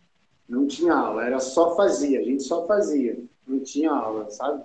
Não 0.49 0.66
tinha 0.66 0.95
aula, 0.95 1.26
era 1.26 1.41
só 1.41 1.76
fazia, 1.76 2.20
a 2.20 2.24
gente 2.24 2.43
só 2.43 2.66
fazia 2.66 3.18
não 3.49 3.61
tinha 3.61 3.91
aula, 3.91 4.31
sabe? 4.31 4.62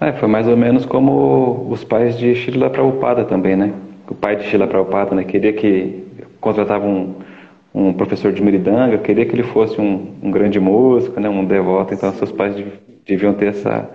É, 0.00 0.12
foi 0.12 0.28
mais 0.28 0.46
ou 0.46 0.56
menos 0.56 0.86
como 0.86 1.68
os 1.70 1.82
pais 1.82 2.16
de 2.16 2.34
Shila 2.34 2.70
Prabhupada 2.70 3.24
também, 3.24 3.56
né? 3.56 3.74
O 4.08 4.14
pai 4.14 4.36
de 4.36 4.44
Shila 4.44 4.66
Prabhupada, 4.66 5.14
né? 5.14 5.24
Queria 5.24 5.52
que 5.52 6.04
contratava 6.40 6.86
um, 6.86 7.16
um 7.74 7.92
professor 7.92 8.32
de 8.32 8.40
Miridanga, 8.40 8.98
queria 8.98 9.26
que 9.26 9.34
ele 9.34 9.42
fosse 9.42 9.80
um, 9.80 10.14
um 10.22 10.30
grande 10.30 10.60
músico, 10.60 11.18
né? 11.18 11.28
Um 11.28 11.44
devoto. 11.44 11.94
Então, 11.94 12.12
seus 12.12 12.30
pais 12.30 12.54
deviam 13.04 13.34
ter 13.34 13.48
essa, 13.48 13.90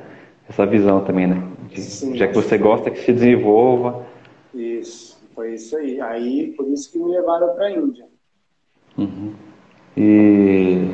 essa 0.50 0.66
visão 0.66 1.02
também, 1.02 1.28
né? 1.28 1.42
De, 1.70 1.82
Sim, 1.82 2.16
já 2.18 2.28
que 2.28 2.36
você 2.36 2.58
gosta, 2.58 2.92
que 2.92 3.00
se 3.00 3.14
desenvolva. 3.14 4.06
Isso, 4.54 5.18
foi 5.34 5.54
isso 5.54 5.78
aí. 5.78 6.02
Aí, 6.02 6.54
por 6.58 6.68
isso 6.68 6.92
que 6.92 7.00
me 7.00 7.12
levaram 7.12 7.54
para 7.56 7.68
a 7.68 7.72
Índia. 7.72 8.06
Uhum. 8.98 9.34
E 9.96 10.90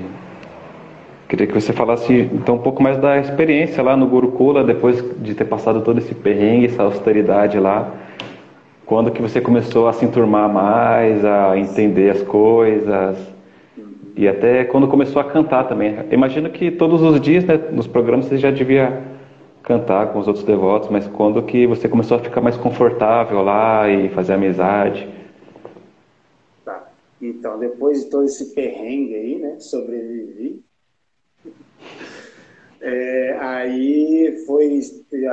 Queria 1.30 1.46
que 1.46 1.54
você 1.54 1.72
falasse 1.72 2.28
então 2.34 2.56
um 2.56 2.60
pouco 2.60 2.82
mais 2.82 2.98
da 2.98 3.20
experiência 3.20 3.84
lá 3.84 3.96
no 3.96 4.08
Gurukula, 4.08 4.64
depois 4.64 5.00
de 5.22 5.36
ter 5.36 5.46
passado 5.46 5.82
todo 5.82 6.00
esse 6.00 6.16
perrengue, 6.16 6.66
essa 6.66 6.82
austeridade 6.82 7.60
lá. 7.60 7.94
Quando 8.84 9.12
que 9.12 9.22
você 9.22 9.40
começou 9.40 9.88
a 9.88 9.94
se 9.94 10.04
enturmar 10.04 10.52
mais, 10.52 11.24
a 11.24 11.56
entender 11.56 12.10
as 12.10 12.24
coisas? 12.24 13.16
E 14.16 14.28
até 14.28 14.66
quando 14.66 14.88
começou 14.88 15.22
a 15.22 15.26
cantar 15.26 15.66
também. 15.66 15.96
Imagino 16.10 16.50
que 16.50 16.72
todos 16.72 17.00
os 17.04 17.22
dias, 17.22 17.46
né, 17.46 17.58
nos 17.72 17.86
programas 17.86 18.26
você 18.26 18.40
já 18.40 18.50
devia 18.50 19.00
cantar 19.62 20.12
com 20.12 20.18
os 20.18 20.28
outros 20.28 20.44
devotos, 20.44 20.90
mas 20.90 21.08
quando 21.08 21.44
que 21.44 21.68
você 21.68 21.88
começou 21.88 22.18
a 22.18 22.20
ficar 22.20 22.42
mais 22.42 22.58
confortável 22.58 23.44
lá 23.44 23.88
e 23.88 24.10
fazer 24.10 24.34
amizade? 24.34 25.08
Tá. 26.66 26.90
Então, 27.22 27.60
depois 27.60 28.04
de 28.04 28.10
todo 28.10 28.24
esse 28.24 28.56
perrengue 28.56 29.14
aí, 29.14 29.36
né, 29.38 29.60
sobrevivi, 29.60 30.68
é, 32.82 33.38
aí 33.42 34.44
foi, 34.46 34.80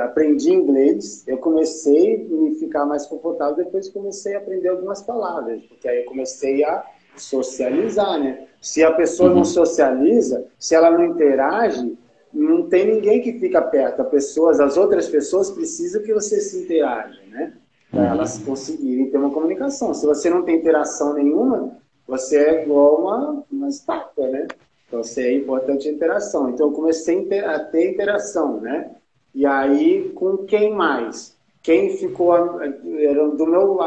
aprendi 0.03 0.51
inglês, 0.51 1.23
eu 1.27 1.37
comecei 1.37 2.15
a 2.15 2.35
me 2.35 2.55
ficar 2.55 2.85
mais 2.85 3.05
confortável, 3.05 3.55
depois 3.55 3.89
comecei 3.89 4.35
a 4.35 4.39
aprender 4.39 4.67
algumas 4.67 5.01
palavras, 5.01 5.63
porque 5.65 5.87
aí 5.87 5.99
eu 5.99 6.05
comecei 6.05 6.63
a 6.65 6.85
socializar, 7.15 8.19
né? 8.19 8.47
Se 8.61 8.83
a 8.83 8.91
pessoa 8.91 9.29
não 9.29 9.37
uhum. 9.37 9.45
socializa, 9.45 10.45
se 10.59 10.75
ela 10.75 10.91
não 10.91 11.05
interage, 11.05 11.97
não 12.33 12.67
tem 12.67 12.85
ninguém 12.85 13.21
que 13.21 13.39
fica 13.39 13.61
perto. 13.61 14.01
As 14.01 14.09
pessoas, 14.09 14.59
as 14.59 14.77
outras 14.77 15.07
pessoas 15.07 15.49
precisam 15.49 16.03
que 16.03 16.13
você 16.13 16.39
se 16.41 16.63
interaja, 16.63 17.19
né? 17.29 17.53
Para 17.89 18.01
uhum. 18.01 18.07
elas 18.07 18.39
conseguirem 18.39 19.09
ter 19.09 19.17
uma 19.17 19.31
comunicação. 19.31 19.93
Se 19.93 20.05
você 20.05 20.29
não 20.29 20.43
tem 20.43 20.57
interação 20.57 21.13
nenhuma, 21.13 21.77
você 22.05 22.37
é 22.37 22.63
igual 22.63 23.01
uma, 23.01 23.43
uma 23.49 23.69
estátua, 23.69 24.27
né? 24.27 24.47
Então, 24.87 25.01
isso 25.01 25.19
é 25.19 25.33
importante 25.33 25.87
a 25.87 25.91
interação. 25.91 26.49
Então, 26.49 26.67
eu 26.67 26.73
comecei 26.73 27.27
a 27.41 27.59
ter 27.59 27.91
interação, 27.91 28.61
né? 28.61 28.95
E 29.35 29.45
aí, 29.45 30.09
com 30.15 30.37
quem 30.45 30.73
mais? 30.73 31.35
Quem 31.61 31.97
ficou 31.97 32.33
era 32.33 33.27
do 33.29 33.45
meu, 33.45 33.77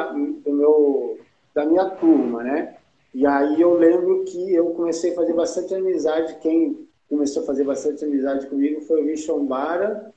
do 0.44 0.53
meu, 0.53 1.18
da 1.55 1.64
minha 1.64 1.86
turma, 1.90 2.42
né? 2.42 2.76
E 3.12 3.26
aí 3.26 3.61
eu 3.61 3.74
lembro 3.74 4.24
que 4.24 4.55
eu 4.55 4.66
comecei 4.66 5.12
a 5.12 5.14
fazer 5.16 5.32
bastante 5.32 5.74
amizade. 5.74 6.36
Quem 6.40 6.86
começou 7.09 7.42
a 7.42 7.46
fazer 7.46 7.64
bastante 7.64 8.05
amizade 8.05 8.46
comigo 8.46 8.82
foi 8.82 9.03
o 9.03 9.07
Vishombara 9.07 10.12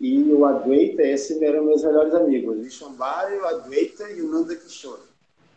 e 0.00 0.32
o 0.32 0.46
Adwaita, 0.46 1.02
esses 1.02 1.40
eram 1.42 1.64
meus 1.64 1.84
melhores 1.84 2.14
amigos, 2.14 2.56
o 2.56 2.62
Vishwambara, 2.62 3.38
o 3.38 3.44
Adwaita 3.44 4.10
e 4.10 4.22
o 4.22 4.30
Nanda 4.30 4.56
Kishore, 4.56 5.02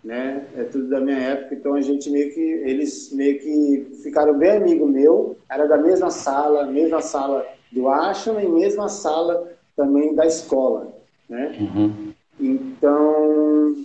né? 0.03 0.45
É 0.57 0.63
tudo 0.63 0.89
da 0.89 0.99
minha 0.99 1.17
época, 1.17 1.55
então 1.55 1.75
a 1.75 1.81
gente 1.81 2.09
meio 2.09 2.33
que, 2.33 2.41
eles 2.41 3.11
meio 3.13 3.39
que 3.39 3.87
ficaram 4.03 4.37
bem 4.37 4.51
amigo 4.51 4.85
meu, 4.85 5.37
era 5.49 5.65
da 5.67 5.77
mesma 5.77 6.09
sala, 6.09 6.65
mesma 6.65 7.01
sala 7.01 7.45
do 7.71 7.87
ashram 7.87 8.39
e 8.39 8.47
mesma 8.47 8.89
sala 8.89 9.51
também 9.75 10.13
da 10.13 10.25
escola, 10.25 10.93
né? 11.29 11.55
Uhum. 11.59 12.13
Então, 12.39 13.75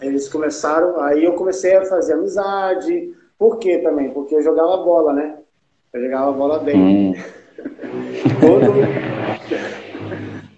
eles 0.00 0.28
começaram, 0.28 1.00
aí 1.00 1.24
eu 1.24 1.34
comecei 1.34 1.76
a 1.76 1.84
fazer 1.84 2.14
amizade, 2.14 3.14
por 3.38 3.58
quê 3.58 3.78
também? 3.78 4.10
Porque 4.10 4.34
eu 4.34 4.42
jogava 4.42 4.78
bola, 4.78 5.12
né? 5.12 5.38
Eu 5.92 6.02
jogava 6.02 6.32
bola 6.32 6.58
bem. 6.58 6.76
Hum. 6.76 7.14
todo, 8.40 8.72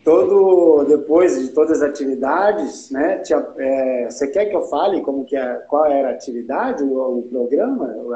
todo, 0.05 0.85
depois 0.85 1.41
de 1.41 1.49
todas 1.49 1.83
as 1.83 1.89
atividades, 1.89 2.91
né? 2.91 3.23
É, 3.59 4.07
você 4.11 4.29
quer 4.29 4.47
que 4.47 4.57
eu 4.57 4.63
fale 4.63 5.01
como 5.03 5.25
que 5.25 5.37
é, 5.37 5.55
qual 5.69 5.87
era 5.87 6.09
a 6.09 6.13
atividade, 6.13 6.83
o, 6.83 7.19
o 7.19 7.23
programa? 7.23 7.85
O, 7.85 8.15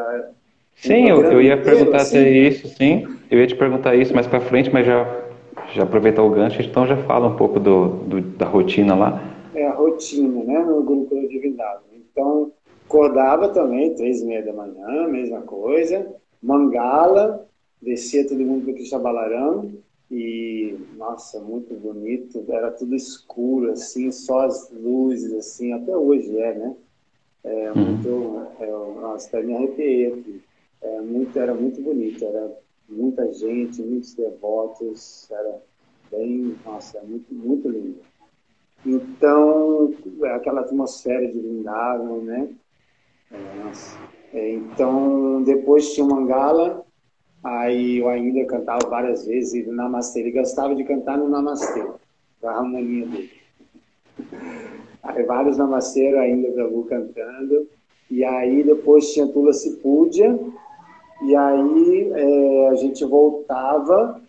sim, 0.75 1.07
programa 1.07 1.29
eu, 1.29 1.33
eu 1.33 1.43
ia 1.43 1.55
inteiro, 1.55 1.77
perguntar 1.79 1.99
assim? 1.99 2.27
isso, 2.27 2.69
sim. 2.69 3.07
Eu 3.31 3.39
ia 3.39 3.47
te 3.47 3.55
perguntar 3.55 3.95
isso 3.95 4.15
mais 4.15 4.27
para 4.27 4.41
frente, 4.41 4.71
mas 4.73 4.87
já, 4.87 5.07
já 5.73 5.85
aproveitar 5.85 6.23
o 6.23 6.31
gancho, 6.31 6.61
então 6.61 6.87
já 6.87 6.97
fala 6.97 7.29
um 7.29 7.37
pouco 7.37 7.61
do, 7.61 7.89
do 7.89 8.21
da 8.21 8.47
rotina 8.47 8.95
lá. 8.95 9.23
É 9.55 9.67
a 9.67 9.73
rotina, 9.73 10.45
né? 10.45 10.59
No 10.65 10.83
grupo 10.83 11.15
da 11.15 11.23
divindade. 11.23 11.83
Então, 11.95 12.53
acordava 12.85 13.49
também, 13.49 13.95
três 13.95 14.23
e 14.23 14.27
meia 14.27 14.45
da 14.45 14.53
manhã, 14.53 15.09
mesma 15.09 15.41
coisa. 15.43 16.07
Mangala, 16.43 17.47
descia 17.81 18.27
todo 18.29 18.39
mundo 18.39 18.65
para 18.65 18.73
o 18.73 18.75
Krishna 18.75 18.99
Balaram 18.99 19.71
e, 20.11 20.79
nossa, 20.97 21.41
muito 21.41 21.75
bonito, 21.75 22.45
era 22.49 22.71
tudo 22.71 22.95
escuro, 22.95 23.73
assim, 23.73 24.11
só 24.13 24.47
as 24.47 24.71
luzes, 24.71 25.33
assim, 25.35 25.73
até 25.73 25.97
hoje 25.97 26.39
é, 26.39 26.55
né? 26.55 26.77
É 27.43 27.73
uhum. 27.73 27.85
muito, 27.85 28.47
é, 28.61 28.71
nossa, 29.01 29.29
até 29.29 29.43
me 29.43 29.55
arrepiei 29.55 30.13
aqui. 30.13 30.43
É, 30.83 31.01
muito, 31.01 31.39
era 31.39 31.55
muito 31.55 31.81
bonito, 31.81 32.25
era 32.25 32.57
muita 32.89 33.33
gente, 33.33 33.83
muitos 33.83 34.15
devotos, 34.15 35.29
era 35.31 35.61
bem, 36.11 36.57
nossa, 36.65 37.03
muito, 37.03 37.35
muito 37.35 37.69
lindo. 37.69 38.01
Então, 38.85 39.93
é 40.23 40.35
aquela 40.35 40.61
atmosfera 40.61 41.27
de 41.27 41.41
Vrindavan, 41.41 42.23
né? 42.23 42.49
É, 43.33 43.65
nossa. 43.65 43.99
É, 44.33 44.55
então, 44.55 45.43
depois 45.43 45.93
tinha 45.93 46.07
o 46.07 46.09
Mangala, 46.09 46.86
Aí 47.47 47.99
eu 47.99 48.09
ainda 48.09 48.45
cantava 48.45 48.89
várias 48.89 49.25
vezes 49.25 49.65
no 49.65 49.73
Namastê. 49.73 50.19
Ele 50.19 50.33
gostava 50.33 50.75
de 50.75 50.83
cantar 50.83 51.17
no 51.17 51.29
Namastê, 51.29 51.81
da 52.43 52.51
harmonia 52.51 53.07
dele. 53.07 53.31
Aí 55.01 55.23
vários 55.23 55.57
Namastê 55.57 56.09
ainda 56.19 56.51
Prabhu 56.51 56.85
cantando. 56.87 57.69
E 58.11 58.25
aí 58.25 58.65
depois 58.65 59.13
tinha 59.13 59.29
Tula 59.29 59.53
Puja. 59.81 60.37
E 61.23 61.37
aí 61.37 62.11
é, 62.15 62.69
a 62.69 62.75
gente 62.75 63.05
voltava, 63.05 64.21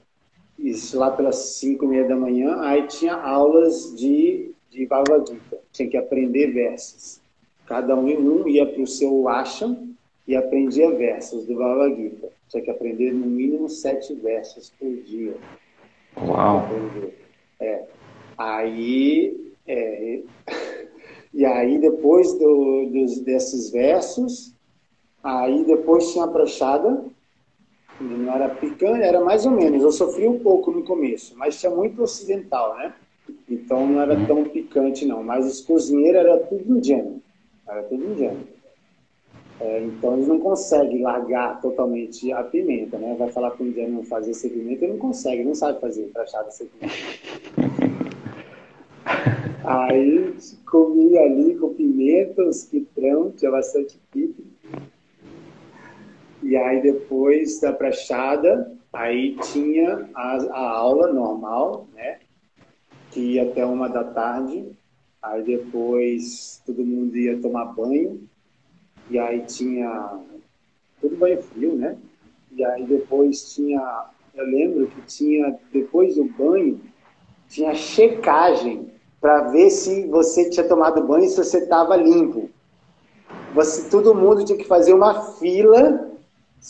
isso 0.60 1.00
lá 1.00 1.10
pelas 1.10 1.38
cinco 1.58 1.86
e 1.86 1.88
meia 1.88 2.08
da 2.08 2.16
manhã, 2.16 2.62
aí 2.62 2.84
tinha 2.84 3.16
aulas 3.16 3.96
de, 3.98 4.52
de 4.70 4.86
Bhagavad 4.86 5.28
Gita. 5.28 5.58
Tinha 5.72 5.90
que 5.90 5.98
aprender 5.98 6.54
versos. 6.54 7.20
Cada 7.66 7.96
um, 7.96 8.06
um 8.06 8.48
ia 8.48 8.64
para 8.64 8.84
o 8.84 8.86
seu 8.86 9.28
ashram 9.28 9.90
e 10.28 10.36
aprendia 10.36 10.92
versos 10.92 11.48
do 11.48 11.56
Bhagavad 11.56 11.96
Gita. 11.96 12.37
Tinha 12.50 12.64
que 12.64 12.72
aprender 12.72 13.12
no 13.14 13.26
mínimo 13.26 13.70
sete 13.70 14.14
versos 14.16 14.72
por 14.80 14.92
dia. 15.04 15.36
Uau! 16.18 16.68
É. 17.60 17.84
Aí, 18.38 19.54
é, 19.68 20.22
e 21.34 21.46
aí 21.46 21.78
depois 21.80 22.34
do, 22.34 22.90
dos, 22.92 23.20
desses 23.20 23.72
versos, 23.72 24.54
aí 25.24 25.64
depois 25.66 26.12
tinha 26.12 26.26
a 26.26 26.28
pranchada, 26.28 27.04
não 28.00 28.34
era 28.34 28.50
picante, 28.50 29.02
era 29.02 29.20
mais 29.20 29.46
ou 29.46 29.52
menos. 29.52 29.84
Eu 29.84 29.92
sofri 29.92 30.28
um 30.28 30.40
pouco 30.40 30.72
no 30.72 30.84
começo, 30.84 31.36
mas 31.38 31.60
tinha 31.60 31.72
muito 31.72 32.02
ocidental, 32.02 32.78
né? 32.78 32.94
Então 33.50 33.88
não 33.88 34.02
era 34.02 34.14
uhum. 34.14 34.26
tão 34.26 34.44
picante 34.46 35.06
não. 35.06 35.24
Mas 35.24 35.46
os 35.46 35.62
cozinheiros 35.62 36.22
era 36.22 36.38
tudo 36.40 36.78
indiano. 36.78 37.22
Era 37.68 37.84
tudo 37.84 38.06
indiano. 38.06 38.48
É, 39.60 39.84
então 39.84 40.14
eles 40.14 40.28
não 40.28 40.40
conseguem 40.40 41.02
largar 41.02 41.60
totalmente 41.62 42.32
a 42.32 42.44
pimenta, 42.44 42.98
né? 42.98 43.16
Vai 43.18 43.32
falar 43.32 43.52
com 43.52 43.64
o 43.64 43.68
indiano 43.68 44.04
fazer 44.04 44.34
sem 44.36 44.52
pimenta, 44.52 44.86
ele 44.86 44.94
não 44.94 45.00
consegue, 45.00 45.44
não 45.44 45.56
sabe 45.56 45.80
fazer 45.80 46.12
crachada 46.14 46.52
sem 46.52 46.68
pimenta. 46.68 46.96
Aí 49.66 50.34
comi 50.66 51.18
ali 51.18 51.56
com 51.56 51.74
pimenta, 51.74 52.44
os 52.44 52.64
quitrão, 52.64 53.32
tinha 53.32 53.52
bastante 53.52 54.00
pipo. 54.12 54.42
E 56.42 56.56
aí 56.56 56.82
depois 56.82 57.60
da 57.60 57.74
prachada, 57.74 58.72
aí 58.94 59.36
tinha 59.52 60.08
a, 60.16 60.38
a 60.38 60.70
aula 60.70 61.12
normal, 61.12 61.86
né? 61.94 62.20
Que 63.12 63.34
ia 63.34 63.44
até 63.44 63.66
uma 63.66 63.90
da 63.90 64.06
tarde. 64.06 64.72
Aí 65.22 65.44
depois 65.44 66.62
todo 66.66 66.86
mundo 66.86 67.18
ia 67.18 67.38
tomar 67.42 67.66
banho 67.66 68.22
e 69.10 69.18
aí 69.18 69.42
tinha 69.42 70.20
tudo 71.02 71.16
banho 71.16 71.42
frio, 71.42 71.76
né? 71.76 71.98
E 72.52 72.64
aí 72.66 72.84
depois 72.86 73.54
tinha, 73.54 74.06
eu 74.36 74.46
lembro 74.46 74.88
que 74.88 75.02
tinha, 75.02 75.58
depois 75.72 76.16
do 76.16 76.26
banho, 76.26 76.80
tinha 77.48 77.74
checagem 77.74 78.92
para 79.22 79.44
ver 79.50 79.70
se 79.70 80.06
você 80.08 80.50
tinha 80.50 80.68
tomado 80.68 81.06
banho 81.06 81.26
e 81.26 81.30
se 81.30 81.38
você 81.38 81.60
estava 81.60 81.96
limpo. 81.96 82.50
Você, 83.54 83.90
todo 83.90 84.16
mundo 84.16 84.46
tinha 84.46 84.58
que 84.58 84.68
fazer 84.68 84.94
uma 84.94 85.34
fila, 85.34 86.12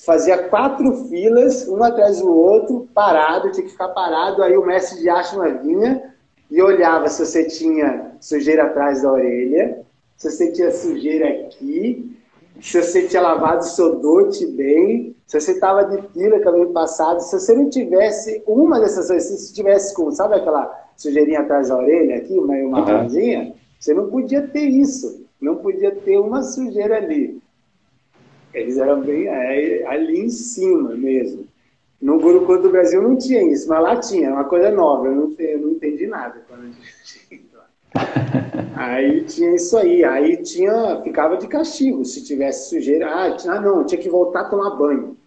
fazia 0.05 0.47
quatro 0.49 1.05
filas, 1.07 1.67
um 1.67 1.83
atrás 1.83 2.19
do 2.21 2.31
outro, 2.31 2.87
parado, 2.93 3.51
tinha 3.51 3.65
que 3.65 3.71
ficar 3.71 3.89
parado, 3.89 4.43
aí 4.43 4.55
o 4.55 4.65
mestre 4.65 5.01
de 5.01 5.09
ashram 5.09 5.61
vinha 5.61 6.13
e 6.49 6.61
olhava 6.61 7.07
se 7.09 7.25
você 7.25 7.45
tinha 7.45 8.15
sujeira 8.19 8.65
atrás 8.65 9.01
da 9.01 9.11
orelha, 9.11 9.85
se 10.15 10.31
você 10.31 10.51
tinha 10.51 10.71
sujeira 10.71 11.27
aqui, 11.27 12.16
se 12.61 12.81
você 12.81 13.07
tinha 13.07 13.21
lavado 13.21 13.59
o 13.59 13.67
seu 13.67 13.99
dote 13.99 14.45
bem, 14.47 15.15
se 15.25 15.39
você 15.39 15.51
estava 15.51 15.83
de 15.83 16.01
pila 16.09 16.39
caminho 16.39 16.71
passado, 16.71 17.19
se 17.21 17.37
você 17.37 17.53
não 17.53 17.69
tivesse 17.69 18.41
uma 18.47 18.79
dessas 18.79 19.07
coisas, 19.07 19.29
se 19.29 19.47
você 19.47 19.53
tivesse 19.53 19.93
com, 19.93 20.11
sabe 20.11 20.35
aquela 20.35 20.89
sujeirinha 20.95 21.41
atrás 21.41 21.69
da 21.69 21.77
orelha 21.77 22.17
aqui, 22.17 22.39
meio 22.39 22.69
marronzinha, 22.69 23.39
uhum. 23.39 23.53
você 23.79 23.93
não 23.93 24.09
podia 24.09 24.41
ter 24.47 24.65
isso, 24.65 25.25
não 25.39 25.57
podia 25.57 25.91
ter 25.91 26.17
uma 26.17 26.41
sujeira 26.41 26.97
ali. 26.97 27.41
Eles 28.53 28.77
eram 28.77 29.01
bem 29.01 29.27
é, 29.27 29.85
ali 29.87 30.21
em 30.21 30.29
cima 30.29 30.95
mesmo. 30.95 31.45
No 32.01 32.19
Gurukulam 32.19 32.61
do 32.61 32.69
Brasil 32.69 33.01
não 33.01 33.17
tinha 33.17 33.43
isso, 33.43 33.67
mas 33.67 33.81
lá 33.81 33.95
tinha, 33.97 34.31
uma 34.31 34.45
coisa 34.45 34.71
nova, 34.71 35.07
eu 35.07 35.15
não, 35.15 35.35
eu 35.37 35.59
não 35.59 35.71
entendi 35.71 36.07
nada 36.07 36.41
quando 36.47 36.61
a 36.61 36.65
gente 36.65 37.47
aí 38.75 39.23
tinha 39.23 39.55
isso 39.55 39.77
aí, 39.77 40.03
aí 40.03 40.41
tinha, 40.41 41.01
ficava 41.03 41.37
de 41.37 41.47
castigo 41.47 42.03
se 42.05 42.23
tivesse 42.23 42.69
sujeira. 42.69 43.07
Ah, 43.09 43.37
ah 43.49 43.61
não, 43.61 43.85
tinha 43.85 44.01
que 44.01 44.09
voltar 44.09 44.41
a 44.41 44.49
tomar 44.49 44.75
banho. 44.75 45.17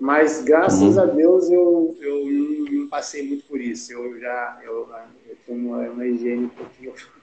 Mas 0.00 0.42
graças 0.42 0.96
uhum. 0.96 1.02
a 1.02 1.06
Deus 1.06 1.48
eu, 1.48 1.96
eu 2.00 2.26
não, 2.26 2.64
não, 2.72 2.88
passei 2.88 3.26
muito 3.26 3.44
por 3.44 3.60
isso. 3.60 3.92
Eu 3.92 4.18
já 4.18 4.60
eu, 4.64 4.88
eu 5.28 5.36
tinha 5.44 5.56
uma, 5.56 5.78
uma 5.78 6.06
higiene 6.06 6.46
um 6.46 6.48
pouquinho. 6.48 6.92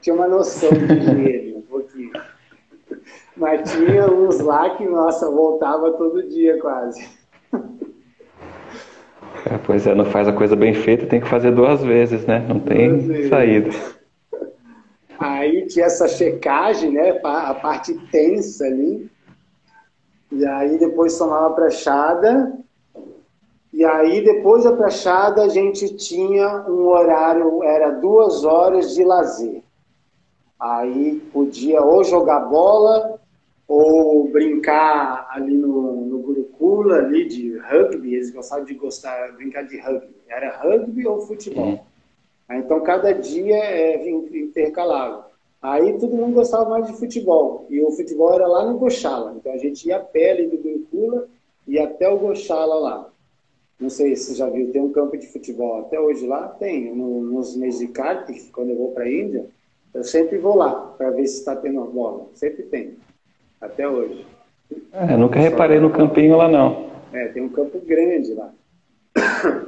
Tinha 0.00 0.16
uma 0.16 0.28
noção 0.28 0.68
de 0.70 0.84
higiene 0.84 1.54
um 1.54 1.62
pouquinho. 1.62 2.12
Mas 3.34 3.72
tinha 3.72 4.06
uns 4.12 4.38
lá 4.38 4.76
que, 4.76 4.84
nossa, 4.84 5.30
voltava 5.30 5.92
todo 5.92 6.28
dia 6.28 6.60
quase. 6.60 7.08
É, 9.46 9.58
pois 9.58 9.86
é, 9.86 9.94
não 9.94 10.04
faz 10.04 10.28
a 10.28 10.32
coisa 10.32 10.56
bem 10.56 10.74
feita, 10.74 11.06
tem 11.06 11.20
que 11.20 11.28
fazer 11.28 11.50
duas 11.52 11.82
vezes, 11.82 12.24
né? 12.26 12.44
Não 12.48 12.60
tem 12.60 13.28
saída. 13.28 13.70
Aí 15.18 15.66
tinha 15.66 15.86
essa 15.86 16.08
checagem, 16.08 16.92
né? 16.92 17.20
A 17.22 17.54
parte 17.54 17.94
tensa 18.10 18.64
ali. 18.64 19.10
E 20.32 20.44
aí 20.46 20.78
depois 20.78 21.16
tomava 21.16 21.48
a 21.48 21.50
prachada. 21.50 22.52
E 23.72 23.84
aí 23.84 24.24
depois 24.24 24.64
da 24.64 24.72
prachada 24.72 25.42
a 25.42 25.48
gente 25.48 25.94
tinha 25.96 26.64
um 26.68 26.86
horário, 26.86 27.62
era 27.62 27.90
duas 27.90 28.44
horas 28.44 28.94
de 28.94 29.04
lazer. 29.04 29.62
Aí 30.58 31.20
podia 31.32 31.82
ou 31.82 32.02
jogar 32.04 32.40
bola 32.40 33.18
ou 33.66 34.28
brincar 34.30 35.26
ali 35.30 35.56
no, 35.56 36.06
no 36.06 36.18
Gurukula, 36.18 36.98
ali 36.98 37.26
de 37.26 37.53
rugby, 37.68 38.14
eles 38.14 38.30
gostavam 38.30 38.64
de 38.64 38.74
gostar, 38.74 39.32
brincar 39.32 39.62
de 39.62 39.78
rugby. 39.78 40.14
Era 40.28 40.56
rugby 40.56 41.06
ou 41.06 41.20
futebol. 41.20 41.66
Uhum. 41.66 42.58
Então 42.58 42.80
cada 42.82 43.12
dia 43.12 43.56
é 43.56 44.08
intercalava. 44.08 45.30
Aí 45.60 45.98
todo 45.98 46.14
mundo 46.14 46.34
gostava 46.34 46.68
mais 46.68 46.86
de 46.86 46.92
futebol. 46.92 47.66
E 47.70 47.80
o 47.80 47.90
futebol 47.92 48.34
era 48.34 48.46
lá 48.46 48.66
no 48.66 48.78
Gochala. 48.78 49.34
Então 49.36 49.52
a 49.52 49.56
gente 49.56 49.88
ia 49.88 49.96
a 49.96 50.00
pé 50.00 50.32
ali 50.32 50.46
do 50.46 50.58
Gurukula 50.58 51.26
e 51.66 51.78
até 51.78 52.08
o 52.08 52.18
Gochala 52.18 52.74
lá. 52.74 53.10
não 53.80 53.88
sei 53.88 54.14
se 54.14 54.26
você 54.26 54.34
já 54.34 54.48
viu, 54.48 54.70
tem 54.70 54.82
um 54.82 54.92
campo 54.92 55.16
de 55.16 55.26
futebol 55.26 55.80
até 55.80 55.98
hoje 55.98 56.26
lá, 56.26 56.48
tem, 56.48 56.94
no, 56.94 57.22
nos 57.22 57.56
meses 57.56 57.80
de 57.80 57.88
kart, 57.88 58.30
quando 58.52 58.70
eu 58.70 58.76
vou 58.76 58.92
para 58.92 59.04
a 59.04 59.10
Índia, 59.10 59.46
eu 59.92 60.04
sempre 60.04 60.38
vou 60.38 60.56
lá 60.56 60.72
para 60.98 61.10
ver 61.10 61.26
se 61.26 61.38
está 61.38 61.56
tendo 61.56 61.78
uma 61.78 61.86
bola, 61.86 62.26
sempre 62.34 62.64
tem, 62.64 62.96
até 63.60 63.88
hoje. 63.88 64.26
É, 64.92 65.16
nunca 65.16 65.38
reparei 65.38 65.80
no 65.80 65.90
campinho 65.90 66.36
lá 66.36 66.48
não. 66.48 66.93
É, 67.14 67.28
tem 67.28 67.42
um 67.42 67.48
campo 67.48 67.80
grande 67.80 68.34
lá. 68.34 68.52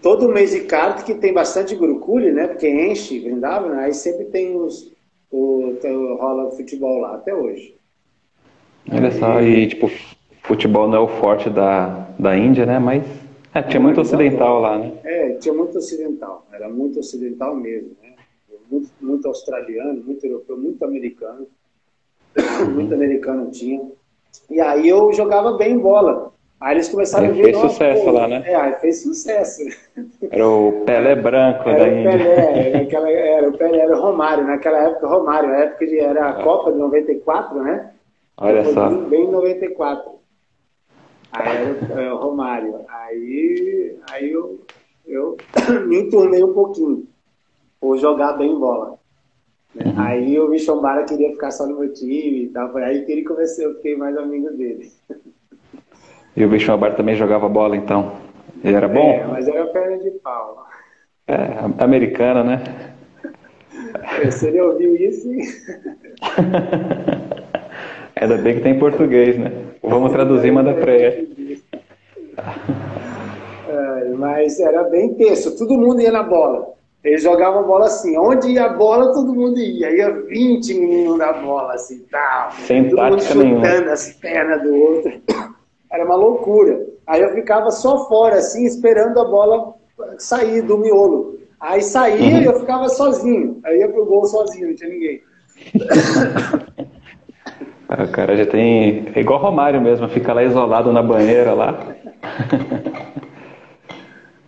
Todo 0.00 0.28
mês 0.28 0.52
de 0.52 0.60
kart 0.60 1.04
que 1.04 1.14
tem 1.14 1.32
bastante 1.32 1.74
gurucule, 1.74 2.30
né? 2.30 2.46
Porque 2.46 2.68
enche, 2.68 3.18
Vrindavan, 3.18 3.76
aí 3.76 3.92
sempre 3.92 4.26
tem 4.26 4.56
os, 4.56 4.90
o, 5.30 5.76
o 5.82 6.16
rola 6.16 6.52
futebol 6.52 7.00
lá, 7.00 7.16
até 7.16 7.34
hoje. 7.34 7.74
Olha 8.90 9.10
só, 9.10 9.42
e 9.42 9.66
tipo, 9.66 9.90
futebol 10.42 10.88
não 10.88 10.96
é 10.96 11.00
o 11.00 11.08
forte 11.08 11.50
da, 11.50 12.08
da 12.18 12.36
Índia, 12.36 12.64
né? 12.64 12.78
Mas 12.78 13.04
é, 13.52 13.62
tinha 13.62 13.80
muito 13.80 14.00
ocidental 14.00 14.60
lá, 14.60 14.78
né? 14.78 14.92
É, 15.02 15.32
tinha 15.34 15.52
muito 15.52 15.76
ocidental, 15.76 16.46
era 16.52 16.68
muito 16.68 17.00
ocidental 17.00 17.56
mesmo, 17.56 17.90
né? 18.00 18.14
Muito, 18.70 18.88
muito 19.00 19.26
australiano, 19.26 20.00
muito 20.04 20.24
europeu, 20.24 20.56
muito 20.56 20.84
americano. 20.84 21.48
muito 22.72 22.94
americano 22.94 23.50
tinha. 23.50 23.82
E 24.48 24.60
aí 24.60 24.88
eu 24.88 25.12
jogava 25.12 25.52
bem 25.52 25.78
bola. 25.78 26.32
Aí 26.60 26.74
eles 26.74 26.88
começaram 26.90 27.28
a 27.28 27.30
ver. 27.30 27.44
Fez 27.44 27.56
sucesso 27.56 28.04
pô, 28.04 28.10
lá, 28.10 28.28
né? 28.28 28.42
É, 28.44 28.54
aí 28.54 28.74
fez 28.74 29.02
sucesso. 29.02 29.62
Era 30.30 30.46
o 30.46 30.84
Pelé 30.84 31.14
branco 31.14 31.68
era 31.68 31.78
da 31.78 31.88
Índia. 31.88 32.10
Pelé, 32.10 32.70
era, 33.34 33.48
o 33.48 33.56
Pelé, 33.56 33.78
era 33.78 33.96
o 33.96 34.00
Romário, 34.00 34.44
naquela 34.44 34.78
época 34.78 35.06
Romário, 35.06 35.48
na 35.48 35.56
época 35.56 35.86
de, 35.86 35.98
era 35.98 36.28
a 36.28 36.42
Copa 36.42 36.72
de 36.72 36.78
94, 36.78 37.62
né? 37.62 37.90
Olha 38.36 38.64
só. 38.66 38.88
Bem, 38.90 39.04
bem 39.08 39.24
em 39.24 39.30
94. 39.30 40.12
Aí 41.32 41.56
era, 41.56 42.00
era 42.02 42.14
o 42.14 42.18
Romário. 42.18 42.80
Aí, 42.88 43.96
aí 44.10 44.30
eu, 44.30 44.60
eu 45.06 45.36
me 45.86 46.00
enturmei 46.02 46.44
um 46.44 46.52
pouquinho 46.52 47.06
por 47.80 47.96
jogar 47.96 48.34
bem 48.34 48.54
bola. 48.58 48.99
Né? 49.74 49.84
Uhum. 49.86 49.94
Aí 49.96 50.38
o 50.38 50.48
Michombara 50.48 51.04
queria 51.04 51.30
ficar 51.30 51.50
só 51.50 51.66
no 51.66 51.78
meu 51.78 51.92
time 51.92 52.44
e 52.44 52.48
tal. 52.48 52.76
Aí 52.78 53.04
que 53.04 53.12
ele 53.12 53.24
começou, 53.24 53.64
eu 53.64 53.74
fiquei 53.76 53.96
mais 53.96 54.16
amigo 54.16 54.50
dele. 54.50 54.90
E 56.36 56.44
o 56.44 56.48
Bichombara 56.48 56.94
também 56.94 57.14
jogava 57.16 57.48
bola 57.48 57.76
então? 57.76 58.12
Ele 58.62 58.76
era 58.76 58.88
bom? 58.88 59.10
É, 59.10 59.26
mas 59.26 59.48
era 59.48 59.66
perna 59.66 59.98
de 59.98 60.10
pau. 60.10 60.66
É, 61.26 61.82
americana, 61.82 62.42
né? 62.42 62.62
Se 64.30 64.48
ele 64.48 64.60
ouviu 64.60 64.96
isso. 64.96 65.28
Ainda 68.20 68.36
bem 68.38 68.56
que 68.56 68.60
tem 68.60 68.78
português, 68.78 69.38
né? 69.38 69.50
Vamos 69.82 70.12
traduzir 70.12 70.52
mandar 70.52 70.74
pra 70.74 70.92
ele. 70.94 71.62
É, 73.68 74.08
mas 74.16 74.60
era 74.60 74.84
bem 74.84 75.14
tenso, 75.14 75.56
todo 75.56 75.78
mundo 75.78 76.00
ia 76.00 76.12
na 76.12 76.22
bola. 76.22 76.74
Eles 77.02 77.22
jogavam 77.22 77.64
bola 77.64 77.86
assim, 77.86 78.16
onde 78.18 78.48
ia 78.48 78.66
a 78.66 78.68
bola, 78.68 79.12
todo 79.14 79.34
mundo 79.34 79.58
ia. 79.58 79.90
Ia 79.90 80.10
20 80.10 80.74
meninos 80.74 81.18
na 81.18 81.32
bola, 81.32 81.74
assim, 81.74 82.04
tal. 82.10 82.52
Sem 82.52 82.90
todo 82.90 83.02
mundo 83.02 83.22
chutando 83.22 83.44
nenhuma. 83.44 83.92
as 83.92 84.12
pernas 84.14 84.62
do 84.62 84.74
outro. 84.74 85.12
Era 85.90 86.04
uma 86.04 86.14
loucura. 86.14 86.86
Aí 87.06 87.22
eu 87.22 87.32
ficava 87.32 87.70
só 87.70 88.06
fora, 88.06 88.36
assim, 88.36 88.64
esperando 88.64 89.18
a 89.18 89.24
bola 89.24 89.74
sair 90.18 90.62
do 90.62 90.78
miolo. 90.78 91.38
Aí 91.58 91.82
saía 91.82 92.42
e 92.42 92.46
uhum. 92.46 92.52
eu 92.52 92.60
ficava 92.60 92.88
sozinho. 92.88 93.60
Aí 93.64 93.78
ia 93.78 93.88
pro 93.88 94.06
gol 94.06 94.24
sozinho, 94.26 94.68
não 94.68 94.74
tinha 94.74 94.90
ninguém. 94.90 95.22
O 97.88 98.08
cara 98.12 98.36
já 98.36 98.46
tem. 98.46 99.06
É 99.14 99.20
igual 99.20 99.40
Romário 99.40 99.80
mesmo, 99.80 100.08
fica 100.08 100.32
lá 100.32 100.42
isolado 100.42 100.92
na 100.92 101.02
banheira 101.02 101.52
lá. 101.52 101.78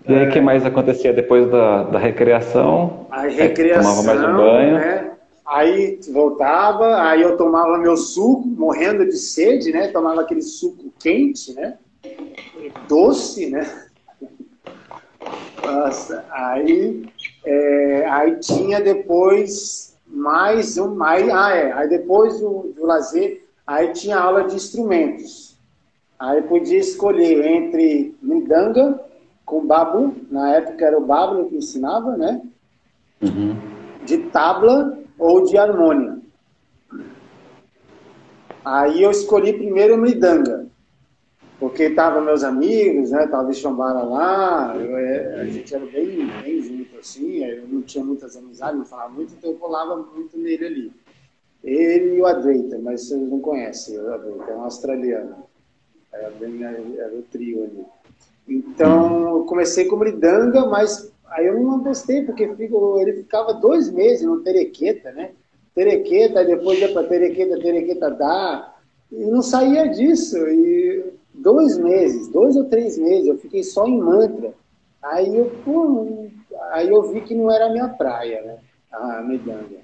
E 0.08 0.14
aí, 0.14 0.28
o 0.28 0.32
que 0.32 0.40
mais 0.40 0.66
acontecia 0.66 1.12
depois 1.12 1.48
da, 1.50 1.84
da 1.84 1.98
recreação? 1.98 3.06
A 3.10 3.22
recreação, 3.22 4.02
tomava 4.02 4.02
mais 4.02 4.20
um 4.20 4.36
banho. 4.36 4.74
Né? 4.74 5.10
Aí 5.46 6.00
voltava, 6.12 7.02
aí 7.02 7.22
eu 7.22 7.36
tomava 7.36 7.78
meu 7.78 7.96
suco, 7.96 8.46
morrendo 8.46 9.04
de 9.04 9.16
sede, 9.16 9.70
né? 9.70 9.88
Tomava 9.88 10.22
aquele 10.22 10.42
suco 10.42 10.92
quente, 10.98 11.52
né? 11.54 11.74
Doce, 12.88 13.50
né? 13.50 13.86
Nossa, 15.64 16.24
aí, 16.30 17.04
é, 17.44 18.06
aí 18.08 18.36
tinha 18.36 18.80
depois 18.80 19.96
mais 20.06 20.76
um, 20.76 21.02
aí, 21.02 21.30
ah 21.30 21.54
é, 21.54 21.72
aí 21.72 21.88
depois 21.88 22.40
do, 22.40 22.72
do 22.74 22.84
lazer, 22.84 23.44
aí 23.66 23.92
tinha 23.92 24.18
aula 24.18 24.44
de 24.44 24.56
instrumentos. 24.56 25.56
Aí 26.18 26.42
podia 26.42 26.78
escolher 26.78 27.44
entre 27.46 28.14
midanga 28.20 29.00
com 29.52 29.66
babu, 29.66 30.14
na 30.30 30.54
época 30.56 30.82
era 30.82 30.98
o 30.98 31.04
babu 31.04 31.50
que 31.50 31.56
ensinava, 31.56 32.16
né? 32.16 32.40
Uhum. 33.20 33.54
De 34.02 34.16
tabla 34.30 34.98
ou 35.18 35.44
de 35.44 35.58
harmônia. 35.58 36.22
Aí 38.64 39.02
eu 39.02 39.10
escolhi 39.10 39.52
primeiro 39.52 39.94
o 39.94 39.98
Mridanga, 39.98 40.66
porque 41.60 41.90
tava 41.90 42.22
meus 42.22 42.42
amigos, 42.42 43.10
né? 43.10 43.26
Tava 43.26 43.50
o 43.50 43.52
Xambara 43.52 44.02
lá, 44.02 44.74
eu, 44.74 44.96
é, 44.96 45.40
a 45.42 45.44
gente 45.44 45.74
era 45.74 45.84
bem, 45.84 46.26
bem 46.42 46.62
junto 46.62 46.98
assim, 46.98 47.44
eu 47.44 47.68
não 47.68 47.82
tinha 47.82 48.02
muitas 48.02 48.34
amizades, 48.34 48.78
não 48.78 48.86
falava 48.86 49.12
muito, 49.12 49.34
então 49.34 49.50
eu 49.50 49.58
colava 49.58 49.96
muito 49.96 50.38
nele 50.38 50.64
ali. 50.64 50.92
Ele 51.62 52.16
e 52.16 52.20
o 52.22 52.26
Adwaita, 52.26 52.78
mas 52.78 53.02
vocês 53.02 53.20
não 53.20 53.38
conhecem 53.38 54.00
o 54.00 54.14
Adwaita, 54.14 54.50
é 54.50 54.56
um 54.56 54.62
australiano. 54.62 55.44
Era, 56.10 56.30
bem, 56.30 56.62
era 56.62 57.14
o 57.14 57.22
trio 57.30 57.64
ali. 57.64 57.84
Então, 58.48 59.38
eu 59.38 59.44
comecei 59.44 59.86
com 59.86 59.96
Mridanga, 59.96 60.66
mas 60.66 61.12
Aí 61.32 61.46
eu 61.46 61.58
não 61.60 61.80
gostei, 61.80 62.22
porque 62.22 62.42
ele 62.42 63.12
ficava 63.14 63.54
dois 63.54 63.90
meses 63.90 64.26
no 64.26 64.40
Terequeta, 64.42 65.12
né? 65.12 65.30
Terequeta, 65.74 66.44
depois 66.44 66.78
ia 66.78 66.92
para 66.92 67.08
Terequeta, 67.08 67.58
Terequeta 67.58 68.10
dá, 68.10 68.74
e 69.10 69.24
não 69.24 69.40
saía 69.40 69.88
disso. 69.88 70.36
E 70.36 71.14
dois 71.32 71.78
meses, 71.78 72.28
dois 72.28 72.54
ou 72.54 72.64
três 72.64 72.98
meses, 72.98 73.28
eu 73.28 73.38
fiquei 73.38 73.62
só 73.62 73.86
em 73.86 73.98
mantra. 73.98 74.52
Aí 75.02 75.34
eu, 75.34 75.50
pô, 75.64 76.28
aí 76.72 76.90
eu 76.90 77.02
vi 77.10 77.22
que 77.22 77.34
não 77.34 77.50
era 77.50 77.66
a 77.66 77.72
minha 77.72 77.88
praia, 77.88 78.42
né? 78.42 78.58
A 78.92 79.22
medanga. 79.22 79.80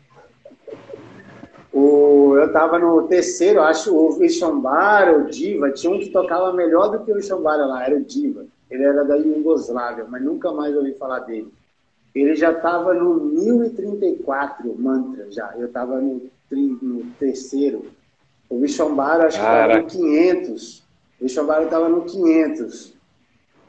O, 1.73 2.37
eu 2.37 2.47
estava 2.47 2.79
no 2.79 3.05
terceiro, 3.05 3.63
acho, 3.63 3.97
o 3.97 4.13
Vishambara, 4.19 5.19
o 5.19 5.31
Diva, 5.31 5.71
tinha 5.71 5.91
um 5.91 5.99
que 5.99 6.11
tocava 6.11 6.53
melhor 6.53 6.91
do 6.91 7.05
que 7.05 7.11
o 7.11 7.15
Vishambara 7.15 7.65
lá, 7.65 7.87
era 7.87 7.97
o 7.97 8.05
Diva. 8.05 8.45
Ele 8.71 8.85
era 8.85 9.05
da 9.05 9.17
Iugoslávia, 9.17 10.05
mas 10.09 10.23
nunca 10.23 10.53
mais 10.53 10.77
ouvi 10.77 10.93
falar 10.95 11.21
dele. 11.21 11.53
Ele 12.15 12.35
já 12.35 12.53
estava 12.53 12.95
no 12.95 13.15
1034 13.15 14.75
mantra, 14.79 15.31
já. 15.31 15.55
Eu 15.57 15.67
estava 15.67 16.01
no, 16.01 16.23
no, 16.51 17.05
terceiro. 17.19 17.87
O 18.49 18.61
Vishombara 18.61 19.27
acho 19.27 19.39
que 19.39 19.45
estava 19.45 19.79
no 19.79 19.87
500. 19.87 20.79
O 21.21 21.25
Vishombara 21.25 21.65
estava 21.65 21.89
no 21.89 22.03
500. 22.03 22.95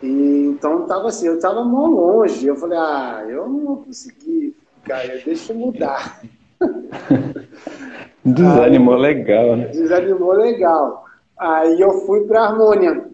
E, 0.01 0.45
então 0.47 0.83
estava 0.83 1.09
assim, 1.09 1.27
eu 1.27 1.35
estava 1.35 1.63
mó 1.63 1.87
longe. 1.87 2.47
Eu 2.47 2.55
falei, 2.55 2.77
ah, 2.77 3.25
eu 3.27 3.47
não 3.47 3.65
vou 3.65 3.77
conseguir, 3.77 4.55
cara, 4.83 5.21
deixa 5.23 5.53
eu 5.53 5.57
mudar. 5.57 6.21
Desanimou 8.23 8.95
Aí, 8.95 9.01
legal, 9.01 9.55
né? 9.55 9.67
Desanimou 9.67 10.33
legal. 10.33 11.05
Aí 11.37 11.79
eu 11.79 11.91
fui 12.05 12.21
para 12.25 12.45
Harmônia 12.45 13.09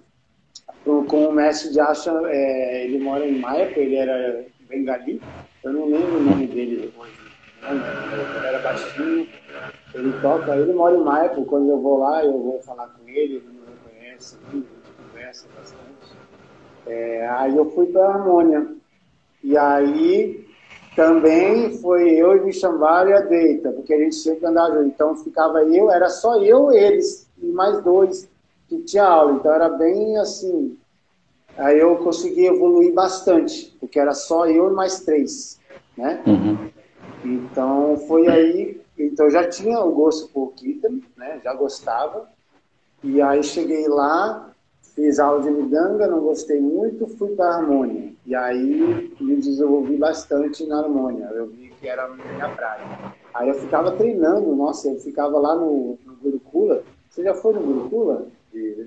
com 0.86 1.28
o 1.28 1.34
mestre 1.34 1.72
de 1.72 1.80
Asha, 1.80 2.12
é, 2.28 2.86
ele 2.86 3.00
mora 3.00 3.26
em 3.26 3.40
Maia, 3.40 3.72
ele 3.76 3.96
era 3.96 4.46
bengali, 4.70 5.20
eu 5.64 5.74
não 5.74 5.86
lembro 5.86 6.18
o 6.18 6.22
nome 6.22 6.46
dele 6.48 6.94
hoje, 6.98 7.12
ele 7.64 8.48
era 8.48 8.60
baixinho, 8.60 9.28
ele 9.94 10.14
toca, 10.22 10.56
ele 10.56 10.74
mora 10.74 10.96
em 10.96 11.04
Maia, 11.04 11.30
quando 11.30 11.70
eu 11.70 11.82
vou 11.82 12.00
lá, 12.00 12.24
eu 12.24 12.34
vou 12.34 12.62
falar 12.62 12.88
com 12.90 13.10
ele, 13.10 13.38
ele 13.38 13.44
me 13.48 13.60
reconhece, 13.68 14.38
a 14.48 14.52
gente 14.52 14.68
conversa 15.12 15.48
bastante. 15.58 16.16
É, 16.86 17.28
aí 17.30 17.58
eu 17.58 17.70
fui 17.72 17.88
para 17.88 18.08
Harmônia, 18.08 18.68
e 19.44 19.58
aí 19.58 20.46
também 20.96 21.78
foi 21.80 22.12
eu 22.12 22.38
e 22.38 22.40
Vishambara 22.42 23.10
e 23.10 23.14
a 23.14 23.22
Deita, 23.22 23.72
porque 23.72 23.94
a 23.94 24.00
gente 24.00 24.16
sempre 24.16 24.46
andava 24.46 24.86
então 24.86 25.16
ficava 25.16 25.64
eu, 25.64 25.92
era 25.92 26.10
só 26.10 26.40
eu, 26.44 26.72
eles, 26.72 27.28
e 27.42 27.48
mais 27.48 27.84
dois, 27.84 28.30
que 28.68 28.80
tinha 28.80 29.04
aula, 29.04 29.34
então 29.34 29.54
era 29.54 29.70
bem 29.70 30.18
assim. 30.18 30.78
Aí 31.58 31.80
eu 31.80 31.98
consegui 31.98 32.46
evoluir 32.46 32.94
bastante, 32.94 33.76
porque 33.80 34.00
era 34.00 34.14
só 34.14 34.46
eu 34.48 34.72
e 34.72 34.74
mais 34.74 35.02
três, 35.02 35.60
né? 35.98 36.22
Uhum. 36.28 36.70
Então 37.24 37.98
foi 38.08 38.28
aí, 38.28 38.82
então 38.98 39.30
já 39.30 39.48
tinha 39.48 39.80
o 39.80 39.92
gosto 39.92 40.30
por 40.30 40.52
Kirtan, 40.54 41.00
né? 41.16 41.40
Já 41.44 41.54
gostava. 41.54 42.30
E 43.04 43.22
aí 43.22 43.42
cheguei 43.44 43.88
lá, 43.88 44.52
fiz 44.96 45.20
aula 45.20 45.42
de 45.42 45.50
midanga, 45.50 46.08
não 46.08 46.20
gostei 46.22 46.60
muito, 46.60 47.08
fui 47.08 47.36
para 47.36 47.46
a 47.46 47.56
harmônia. 47.58 48.14
E 48.26 48.36
aí 48.36 49.14
me 49.20 49.36
desenvolvi 49.38 49.98
bastante 49.98 50.66
na 50.66 50.80
harmônia. 50.80 51.26
Eu 51.34 51.48
vi 51.48 51.72
que 51.80 51.88
era 51.88 52.06
a 52.06 52.10
minha 52.10 52.50
praia. 52.50 53.14
Aí 53.34 53.48
eu 53.48 53.56
ficava 53.56 53.92
treinando, 53.92 54.56
nossa, 54.56 54.90
eu 54.90 55.00
ficava 55.00 55.38
lá 55.38 55.56
no, 55.56 55.98
no 56.06 56.16
Gurukula. 56.16 56.84
Você 57.10 57.24
já 57.24 57.34
foi 57.34 57.54
no 57.54 57.62
Gurukula? 57.62 58.28
De 58.56 58.86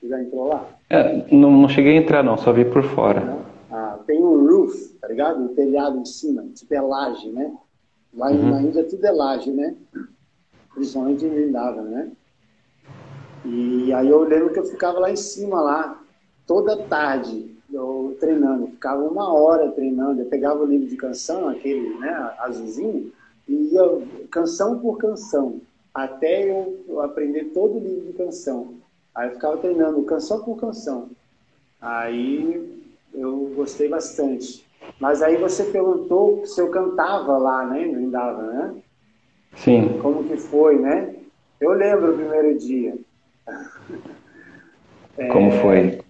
Você 0.00 0.08
já 0.08 0.22
entrou 0.22 0.48
lá? 0.48 0.66
É, 0.90 1.34
não, 1.34 1.50
não 1.50 1.68
cheguei 1.68 1.96
a 1.96 2.00
entrar, 2.00 2.22
não, 2.22 2.36
só 2.36 2.52
vi 2.52 2.64
por 2.64 2.82
fora. 2.82 3.38
Ah, 3.70 3.98
tem 4.06 4.22
um 4.22 4.46
roof, 4.46 4.74
tá 5.00 5.08
ligado? 5.08 5.40
Um 5.40 5.54
telhado 5.54 5.98
em 5.98 6.04
cima, 6.04 6.44
tipo 6.54 6.72
é 6.74 6.80
laje, 6.80 7.28
né? 7.30 7.52
Lá 8.14 8.30
uhum. 8.30 8.50
na 8.50 8.62
Índia 8.62 8.84
tudo 8.84 9.04
é 9.04 9.10
laje, 9.10 9.50
né? 9.50 9.74
Principalmente 10.74 11.24
em 11.24 11.28
Vrindavan, 11.28 11.82
né? 11.82 12.10
E 13.44 13.92
aí 13.92 14.08
eu 14.08 14.22
lembro 14.24 14.52
que 14.52 14.58
eu 14.58 14.64
ficava 14.64 14.98
lá 14.98 15.10
em 15.10 15.16
cima, 15.16 15.60
lá, 15.60 16.00
toda 16.46 16.76
tarde, 16.76 17.54
eu 17.72 18.16
treinando. 18.18 18.64
Eu 18.64 18.68
ficava 18.68 19.02
uma 19.02 19.32
hora 19.32 19.70
treinando. 19.70 20.20
Eu 20.20 20.26
pegava 20.26 20.62
o 20.62 20.66
livro 20.66 20.88
de 20.88 20.96
canção, 20.96 21.48
aquele, 21.48 21.98
né, 21.98 22.32
azulzinho, 22.38 23.12
e 23.46 23.74
ia 23.74 23.82
canção 24.30 24.78
por 24.78 24.98
canção, 24.98 25.60
até 25.94 26.50
eu 26.50 27.00
aprender 27.00 27.46
todo 27.54 27.76
o 27.76 27.80
livro 27.80 28.06
de 28.06 28.12
canção. 28.12 28.77
Aí 29.14 29.28
eu 29.28 29.34
ficava 29.34 29.56
treinando 29.56 30.02
canção 30.04 30.40
por 30.40 30.56
canção. 30.56 31.10
Aí 31.80 32.86
eu 33.14 33.52
gostei 33.54 33.88
bastante. 33.88 34.66
Mas 35.00 35.22
aí 35.22 35.36
você 35.36 35.64
perguntou 35.64 36.46
se 36.46 36.60
eu 36.60 36.70
cantava 36.70 37.36
lá, 37.36 37.66
né? 37.66 37.86
Não 37.86 38.00
Indava, 38.00 38.42
né? 38.42 38.74
Sim. 39.56 39.98
Como 40.00 40.24
que 40.24 40.36
foi, 40.36 40.78
né? 40.78 41.14
Eu 41.60 41.72
lembro 41.72 42.12
o 42.12 42.16
primeiro 42.16 42.56
dia. 42.58 42.96
Como 45.32 45.50
é, 45.50 45.60
foi 45.60 46.00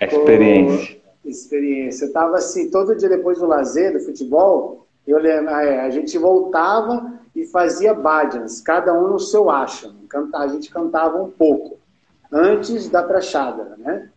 a 0.00 0.04
experiência? 0.04 0.98
Experiência. 1.24 2.04
Eu 2.04 2.08
estava 2.08 2.36
assim, 2.36 2.70
todo 2.70 2.94
dia 2.94 3.08
depois 3.08 3.38
do 3.38 3.46
lazer, 3.46 3.92
do 3.94 4.00
futebol, 4.00 4.86
eu 5.06 5.18
lembro, 5.18 5.50
é, 5.50 5.80
a 5.80 5.90
gente 5.90 6.18
voltava 6.18 7.18
e 7.34 7.46
fazia 7.46 7.94
bhajans, 7.94 8.60
cada 8.60 8.92
um 8.92 9.08
no 9.08 9.18
seu 9.18 9.50
ashram. 9.50 9.94
A 10.34 10.48
gente 10.48 10.70
cantava 10.70 11.22
um 11.22 11.30
pouco, 11.30 11.78
antes 12.32 12.88
da 12.88 13.02
prachada, 13.02 13.76
né? 13.78 14.08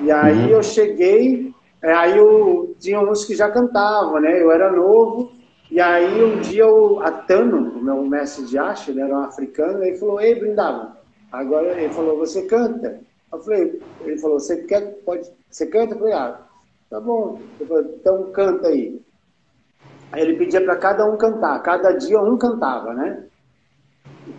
E 0.00 0.10
aí 0.10 0.46
uhum. 0.46 0.50
eu 0.50 0.62
cheguei, 0.62 1.54
é, 1.82 1.92
aí 1.92 2.16
eu, 2.16 2.76
tinha 2.78 3.00
uns 3.00 3.24
que 3.24 3.34
já 3.34 3.50
cantavam, 3.50 4.20
né? 4.20 4.40
Eu 4.40 4.50
era 4.50 4.70
novo, 4.70 5.32
e 5.70 5.80
aí 5.80 6.22
um 6.22 6.40
dia 6.40 6.66
o 6.66 7.00
Atano, 7.00 7.78
o 7.78 7.82
meu 7.82 8.02
mestre 8.04 8.44
de 8.46 8.58
ashram, 8.58 8.94
ele 8.94 9.02
era 9.02 9.14
um 9.14 9.22
africano, 9.22 9.82
ele 9.82 9.96
falou, 9.96 10.20
ei, 10.20 10.34
Brindavan, 10.34 10.92
agora 11.30 11.80
ele 11.80 11.92
falou, 11.92 12.18
você 12.18 12.42
canta? 12.42 13.00
Eu 13.32 13.40
falei, 13.40 13.82
ele 14.00 14.18
falou, 14.18 14.40
você 14.40 14.62
quer, 14.62 14.80
pode, 15.04 15.30
você 15.50 15.66
canta? 15.66 15.94
Eu 15.94 15.98
falei, 15.98 16.14
ah, 16.14 16.40
tá 16.88 17.00
bom. 17.00 17.40
Falei, 17.66 17.94
então 17.94 18.30
canta 18.32 18.68
aí. 18.68 19.00
Aí 20.10 20.22
ele 20.22 20.36
pedia 20.36 20.62
para 20.62 20.76
cada 20.76 21.04
um 21.04 21.16
cantar, 21.18 21.62
cada 21.62 21.92
dia 21.92 22.20
um 22.20 22.38
cantava, 22.38 22.94
né? 22.94 23.24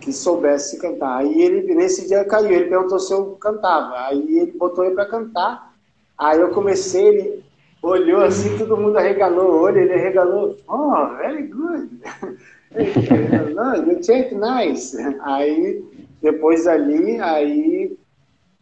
Que 0.00 0.12
soubesse 0.12 0.78
cantar. 0.78 1.18
Aí 1.18 1.42
ele, 1.42 1.74
nesse 1.74 2.06
dia 2.06 2.24
caiu, 2.24 2.50
ele 2.50 2.68
perguntou 2.68 2.98
se 2.98 3.12
eu 3.12 3.36
cantava. 3.36 4.06
Aí 4.06 4.38
ele 4.38 4.52
botou 4.52 4.84
ele 4.84 4.94
para 4.94 5.06
cantar. 5.06 5.74
Aí 6.16 6.38
eu 6.38 6.50
comecei, 6.50 7.08
ele 7.08 7.44
olhou 7.82 8.22
assim, 8.22 8.58
todo 8.58 8.76
mundo 8.76 8.98
arregalou 8.98 9.52
o 9.52 9.60
olho, 9.62 9.78
ele 9.78 9.94
arregalou, 9.94 10.56
oh, 10.68 11.16
very 11.16 11.44
good. 11.44 11.88
no, 13.54 13.90
you 13.90 14.02
chant 14.04 14.32
nice. 14.34 14.96
Aí, 15.22 15.82
depois 16.20 16.66
ali, 16.66 17.18
aí 17.20 17.96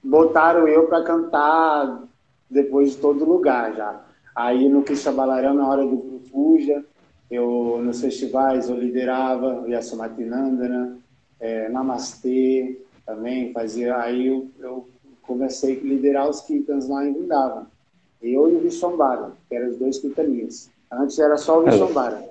botaram 0.03 0.67
eu 0.69 0.87
para 0.87 1.03
cantar 1.03 2.05
depois 2.51 2.93
de 2.93 2.99
todo 2.99 3.25
lugar 3.25 3.75
já. 3.75 4.01
Aí 4.35 4.69
no 4.69 4.83
Krishna 4.83 5.13
Balarão, 5.13 5.55
na 5.55 5.69
hora 5.69 5.83
do 5.83 5.97
Guru 5.97 6.23
Puja, 6.31 6.85
eu, 7.31 7.81
nos 7.83 8.01
festivais 8.01 8.71
eu 8.71 8.77
liderava 8.77 9.63
o 9.63 9.69
Yasumatinandana, 9.69 10.97
é, 11.41 11.69
Namastê 11.69 12.81
também 13.07 13.53
fazia. 13.53 13.97
Aí 13.97 14.27
eu, 14.29 14.49
eu 14.59 14.89
comecei 15.23 15.79
a 15.79 15.85
liderar 15.85 16.29
os 16.29 16.41
Kirtans 16.41 16.89
lá 16.89 17.05
em 17.07 17.13
Vrindavan. 17.13 17.67
Eu 18.21 18.51
e 18.51 18.57
o 18.57 18.61
Vishwambara, 18.61 19.33
que 19.49 19.55
eram 19.55 19.71
os 19.71 19.77
dois 19.77 19.99
Kirtanis. 19.99 20.71
Antes 20.91 21.19
era 21.19 21.37
só 21.37 21.61
o 21.61 21.69
é, 21.69 21.71
Vishwambara. 21.71 22.29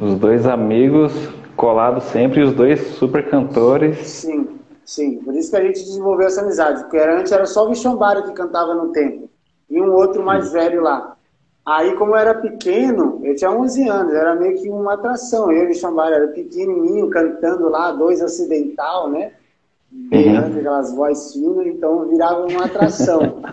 Os 0.00 0.14
dois 0.16 0.46
amigos 0.46 1.12
colados 1.56 2.04
sempre, 2.04 2.42
os 2.42 2.54
dois 2.54 2.80
super 2.94 3.28
cantores. 3.28 3.98
Sim, 4.06 4.48
sim. 4.84 5.18
Por 5.18 5.34
isso 5.34 5.50
que 5.50 5.56
a 5.56 5.62
gente 5.62 5.80
desenvolveu 5.80 6.26
essa 6.26 6.42
amizade. 6.42 6.82
Porque 6.82 6.98
antes 6.98 7.32
era 7.32 7.46
só 7.46 7.66
o 7.66 7.70
Vishwambara 7.70 8.22
que 8.22 8.32
cantava 8.32 8.74
no 8.74 8.92
templo. 8.92 9.28
E 9.68 9.80
um 9.80 9.92
outro 9.92 10.22
mais 10.22 10.52
velho 10.52 10.82
lá. 10.82 11.16
Aí, 11.64 11.94
como 11.94 12.12
eu 12.12 12.16
era 12.16 12.34
pequeno, 12.34 13.20
eu 13.22 13.36
tinha 13.36 13.50
11 13.50 13.88
anos, 13.88 14.14
era 14.14 14.34
meio 14.34 14.60
que 14.60 14.68
uma 14.68 14.94
atração. 14.94 15.50
Eu 15.52 15.68
e 15.68 15.72
o 15.72 15.74
Xambara 15.74 16.16
era 16.16 16.28
pequenininho, 16.28 17.08
cantando 17.08 17.68
lá, 17.68 17.92
dois 17.92 18.20
acidental, 18.20 19.08
né? 19.08 19.32
Uhum. 19.92 20.58
aquelas 20.58 20.92
vozes 20.94 21.34
finas, 21.34 21.66
então 21.66 22.08
virava 22.08 22.46
uma 22.46 22.64
atração. 22.64 23.42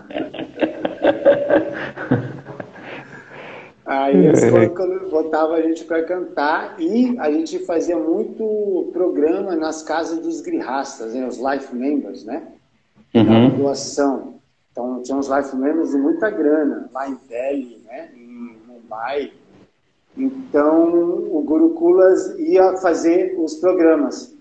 Aí 3.86 4.16
eles 4.26 4.42
quando 4.76 5.10
botava 5.10 5.56
a 5.56 5.62
gente 5.62 5.84
para 5.84 6.04
cantar 6.04 6.80
e 6.80 7.18
a 7.20 7.32
gente 7.32 7.58
fazia 7.66 7.98
muito 7.98 8.90
programa 8.94 9.56
nas 9.56 9.82
casas 9.82 10.20
dos 10.20 10.42
grihastas, 10.42 11.16
né? 11.16 11.28
os 11.28 11.38
life 11.40 11.76
members, 11.76 12.24
né? 12.24 12.44
Uhum. 13.16 13.50
Doação. 13.58 14.39
Então 14.80 15.02
tinha 15.04 15.18
uns 15.18 15.28
life 15.28 15.54
members 15.58 15.92
de 15.92 15.98
muita 15.98 16.30
grana, 16.30 16.90
lá 16.94 17.10
em 17.10 17.16
Delhi, 17.28 17.84
né? 17.86 18.10
em 18.16 18.58
Mumbai. 18.66 19.34
Então 20.18 20.90
o 21.34 21.44
Gurukulas 21.46 22.40
ia 22.40 22.78
fazer 22.78 23.36
os 23.38 23.56
programas. 23.56 24.34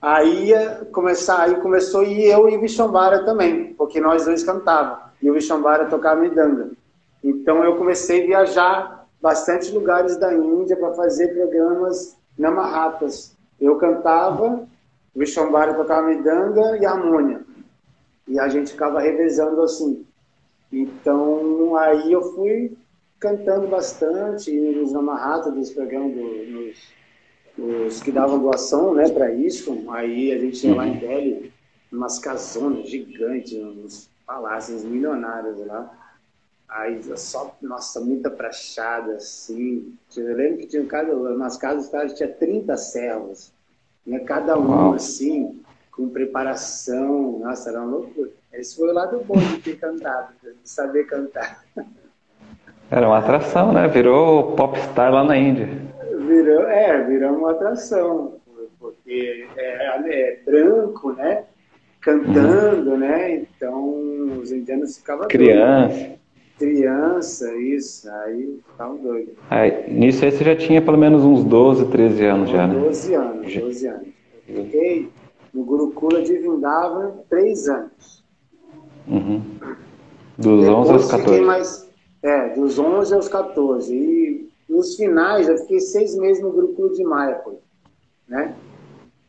Aí 0.00 0.52
começar, 0.92 1.44
aí 1.44 1.54
começou 1.62 2.04
e 2.04 2.26
eu 2.26 2.46
e 2.46 2.58
o 2.58 2.60
Vishambara 2.60 3.24
também, 3.24 3.72
porque 3.72 3.98
nós 3.98 4.26
dois 4.26 4.44
cantávamos 4.44 5.06
e 5.22 5.30
o 5.30 5.32
Vishambara 5.32 5.86
tocava 5.86 6.20
midanga. 6.20 6.72
Então 7.24 7.64
eu 7.64 7.76
comecei 7.76 8.24
a 8.24 8.26
viajar 8.26 9.06
bastante 9.22 9.72
lugares 9.72 10.18
da 10.18 10.34
Índia 10.34 10.76
para 10.76 10.92
fazer 10.92 11.28
programas 11.28 12.18
namahatas. 12.38 13.34
Eu 13.58 13.76
cantava, 13.76 14.68
o 15.14 15.18
Vishambara 15.18 15.72
tocava 15.72 16.08
midanga 16.08 16.76
e 16.76 16.84
harmônia. 16.84 17.45
E 18.28 18.38
a 18.38 18.48
gente 18.48 18.72
ficava 18.72 19.00
revezando 19.00 19.62
assim. 19.62 20.04
Então, 20.72 21.76
aí 21.76 22.12
eu 22.12 22.22
fui 22.34 22.76
cantando 23.18 23.68
bastante 23.68 24.50
nos 24.52 24.94
amarrados 24.94 25.54
dos 25.54 25.70
programas, 25.70 26.14
do, 26.14 26.46
nos, 26.50 26.76
nos, 27.56 28.02
que 28.02 28.10
davam 28.10 28.38
doação 28.38 28.94
né, 28.94 29.08
para 29.08 29.32
isso. 29.32 29.84
Aí 29.90 30.32
a 30.32 30.38
gente 30.38 30.66
ia 30.66 30.74
lá 30.74 30.86
em 30.86 30.92
uhum. 30.92 30.98
Delhi, 30.98 31.52
umas 31.92 32.18
casonas 32.18 32.88
gigantes, 32.88 33.54
uns 33.54 34.10
palácios 34.26 34.84
milionários 34.84 35.64
lá. 35.66 35.90
Aí 36.68 37.00
só, 37.16 37.56
nossa, 37.62 38.00
muita 38.00 38.28
prachada, 38.28 39.14
assim. 39.14 39.94
Eu 40.16 40.36
lembro 40.36 40.58
que 40.58 40.66
tinha 40.66 40.84
cada, 40.84 41.14
nas 41.34 41.56
casas 41.56 42.12
tinha 42.14 42.28
30 42.28 42.76
servos. 42.76 43.52
Né? 44.04 44.18
Cada 44.20 44.58
um, 44.58 44.92
assim, 44.92 45.60
com 45.96 46.08
preparação. 46.08 47.40
Nossa, 47.40 47.70
era 47.70 47.80
uma 47.80 47.96
loucura. 47.96 48.30
Esse 48.52 48.76
foi 48.76 48.88
o 48.88 48.92
lado 48.92 49.22
bom 49.26 49.36
de 49.36 49.58
ter 49.58 49.78
cantado, 49.78 50.32
de 50.42 50.68
saber 50.68 51.04
cantar. 51.04 51.64
Era 52.90 53.08
uma 53.08 53.18
atração, 53.18 53.72
né? 53.72 53.88
Virou 53.88 54.52
popstar 54.52 55.12
lá 55.12 55.24
na 55.24 55.36
Índia. 55.36 55.68
Virou, 56.26 56.62
é, 56.68 57.02
virou 57.04 57.36
uma 57.36 57.50
atração. 57.50 58.34
Porque 58.78 59.46
é, 59.56 59.86
é 59.86 60.40
branco, 60.44 61.12
né? 61.12 61.44
Cantando, 62.00 62.92
uhum. 62.92 62.98
né? 62.98 63.34
Então 63.34 64.38
os 64.38 64.52
indianos 64.52 64.98
ficavam 64.98 65.26
Criança. 65.26 65.96
Doidos. 65.96 66.16
Criança, 66.58 67.54
isso. 67.56 68.08
Aí 68.10 68.60
ficavam 68.70 68.96
doidos. 68.98 69.34
Aí, 69.50 69.92
nisso 69.92 70.24
aí 70.24 70.30
você 70.30 70.44
já 70.44 70.56
tinha 70.56 70.80
pelo 70.80 70.96
menos 70.96 71.24
uns 71.24 71.44
12, 71.44 71.90
13 71.90 72.24
anos 72.24 72.50
já, 72.50 72.66
né? 72.66 72.78
12 72.78 73.14
anos, 73.14 73.54
12 73.54 73.86
anos. 73.88 74.08
Eu 74.48 74.64
fiquei 74.64 75.10
no 75.56 75.64
Gurukula 75.64 76.22
de 76.22 76.36
Vrindavan 76.36 77.14
três 77.30 77.66
anos. 77.66 78.22
Uhum. 79.08 79.40
Dos 80.36 80.60
Depois 80.60 80.90
11 80.90 80.92
aos 80.92 81.10
14. 81.10 81.40
Mais, 81.40 81.90
é, 82.22 82.48
dos 82.54 82.78
11 82.78 83.14
aos 83.14 83.28
14. 83.28 83.94
E 83.94 84.48
nos 84.68 84.96
finais 84.96 85.48
eu 85.48 85.56
fiquei 85.58 85.80
seis 85.80 86.14
meses 86.16 86.42
no 86.42 86.52
Gurukula 86.52 86.90
de 86.90 87.02
Mayapur, 87.02 87.54
né? 88.28 88.54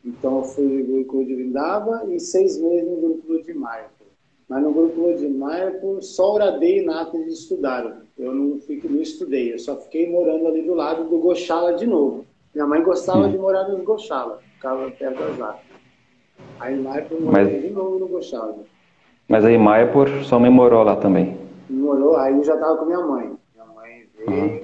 Então 0.04 0.38
eu 0.38 0.44
fui 0.44 0.64
no 0.64 0.84
Gurukula 0.84 1.24
de 1.24 1.34
Vrindavan 1.34 2.04
e 2.12 2.20
seis 2.20 2.60
meses 2.60 2.86
no 2.86 2.96
Gurukula 2.96 3.42
de 3.42 3.54
Mayapur. 3.54 4.06
Mas 4.50 4.62
no 4.62 4.72
Gurukula 4.72 5.14
de 5.14 5.28
Mayapur 5.28 6.02
só 6.02 6.34
Uradei 6.34 6.80
e 6.80 6.84
Nata 6.84 7.16
estudaram. 7.16 8.02
Eu 8.18 8.34
não, 8.34 8.58
fiquei, 8.58 8.90
não 8.90 9.00
estudei, 9.00 9.54
eu 9.54 9.58
só 9.58 9.76
fiquei 9.76 10.10
morando 10.10 10.46
ali 10.46 10.62
do 10.62 10.74
lado 10.74 11.08
do 11.08 11.18
Goshala 11.18 11.74
de 11.74 11.86
novo. 11.86 12.26
Minha 12.54 12.66
mãe 12.66 12.82
gostava 12.82 13.26
hum. 13.26 13.30
de 13.30 13.38
morar 13.38 13.68
nos 13.68 13.82
Goshala, 13.82 14.40
ficava 14.54 14.90
perto 14.90 15.18
das 15.18 15.38
lá. 15.38 15.58
Mayapur 16.58 17.20
morei 17.20 17.44
Mas... 17.44 17.62
de 17.62 17.70
novo 17.70 17.98
no 17.98 18.08
Goshala. 18.08 18.56
Mas 19.28 19.44
aí 19.44 19.58
Mayapur, 19.58 20.08
sua 20.24 20.38
mãe 20.38 20.50
morou 20.50 20.82
lá 20.82 20.96
também? 20.96 21.36
Morou, 21.68 22.16
aí 22.16 22.34
eu 22.34 22.42
já 22.42 22.54
estava 22.54 22.76
com 22.76 22.86
minha 22.86 23.00
mãe. 23.00 23.32
Minha 23.54 23.66
mãe 23.74 24.06
veio, 24.16 24.30
uhum. 24.30 24.60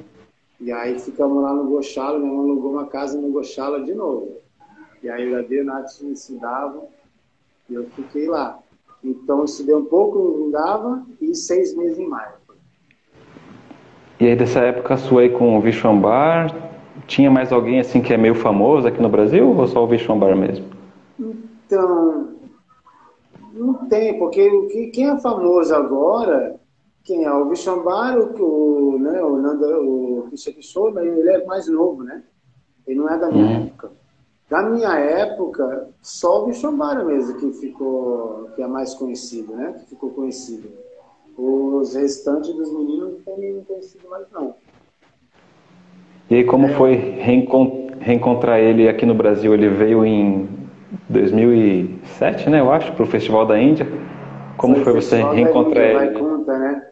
e 0.61 0.73
aí 0.73 0.99
ficamos 0.99 1.43
lá 1.43 1.53
no 1.53 1.65
Gochala, 1.65 2.19
minha 2.19 2.33
mãe 2.33 2.51
alugou 2.51 2.73
uma 2.73 2.87
casa 2.87 3.21
no 3.21 3.31
Gochala 3.31 3.85
de 3.85 3.95
novo. 3.95 4.39
E 5.03 5.09
aí 5.09 5.31
o 5.31 5.39
Ade 5.39 5.55
e 5.55 5.61
o 5.61 5.65
Nath 5.65 6.01
me 6.01 6.13
estudavam, 6.13 6.89
e 7.69 7.75
eu 7.75 7.85
fiquei 7.91 8.27
lá. 8.27 8.59
Então, 9.05 9.41
eu 9.41 9.45
estudei 9.45 9.75
um 9.75 9.85
pouco 9.85 10.19
em 10.19 10.45
Vindava 10.45 11.03
e 11.21 11.35
seis 11.35 11.77
meses 11.77 11.99
em 11.99 12.09
Maia. 12.09 12.33
E 14.19 14.27
aí, 14.27 14.35
dessa 14.35 14.61
época 14.61 14.97
sua 14.97 15.21
aí 15.21 15.29
com 15.29 15.59
o 15.59 15.61
Vishwambar, 15.61 16.55
tinha 17.07 17.31
mais 17.31 17.53
alguém 17.53 17.81
assim 17.81 18.01
que 18.01 18.15
é 18.15 18.17
meio 18.17 18.35
famoso 18.35 18.89
aqui 18.89 19.03
no 19.03 19.11
Brasil 19.11 19.47
ou 19.47 19.67
só 19.67 19.85
o 19.85 19.87
Vishwambar 19.87 20.35
mesmo? 20.35 20.65
Então, 21.75 22.35
não 23.53 23.75
tem, 23.89 24.17
porque 24.19 24.91
quem 24.93 25.11
é 25.11 25.19
famoso 25.19 25.75
agora, 25.75 26.55
quem 27.03 27.25
é 27.25 27.33
o 27.33 27.49
Vishwambar, 27.49 28.17
o, 28.19 28.99
né, 28.99 29.21
o 29.23 29.37
Nanda, 29.37 29.81
o 29.81 30.29
Krishna 30.29 31.03
ele 31.03 31.29
é 31.29 31.45
mais 31.45 31.69
novo, 31.69 32.05
né? 32.05 32.23
Ele 32.87 33.01
não 33.01 33.09
é 33.09 33.19
da 33.19 33.31
minha 33.31 33.45
uhum. 33.45 33.67
época. 33.67 33.91
Da 34.49 34.63
minha 34.63 34.99
época, 34.99 35.89
só 36.01 36.43
o 36.43 36.47
Vishwambara 36.47 37.05
mesmo 37.05 37.39
que 37.39 37.53
ficou, 37.55 38.51
que 38.55 38.63
é 38.63 38.67
mais 38.67 38.95
conhecido, 38.95 39.55
né? 39.55 39.73
Que 39.81 39.87
ficou 39.91 40.11
conhecido. 40.11 40.69
Os 41.37 41.95
restantes 41.95 42.55
dos 42.55 42.73
meninos 42.73 43.15
não 43.15 43.35
tem 43.35 43.65
conhecido 43.65 44.09
mais, 44.09 44.27
não. 44.31 44.55
E 46.31 46.37
aí, 46.37 46.45
como 46.45 46.67
é. 46.67 46.75
foi 46.75 46.95
reencontrar 46.95 48.61
ele 48.61 48.89
aqui 48.89 49.05
no 49.05 49.15
Brasil? 49.15 49.53
Ele 49.53 49.69
veio 49.69 50.05
em 50.05 50.54
2007, 51.09 52.51
né? 52.51 52.61
Eu 52.61 52.73
acho, 52.73 52.93
para 52.93 53.03
o 53.03 53.07
Festival 53.07 53.47
da 53.47 53.59
Índia. 53.61 53.87
Como 54.57 54.77
foi, 54.77 54.85
foi 54.85 54.93
você 54.95 55.23
reencontrar 55.23 55.85
ele? 55.85 56.19
Conta, 56.19 56.59
né? 56.59 56.83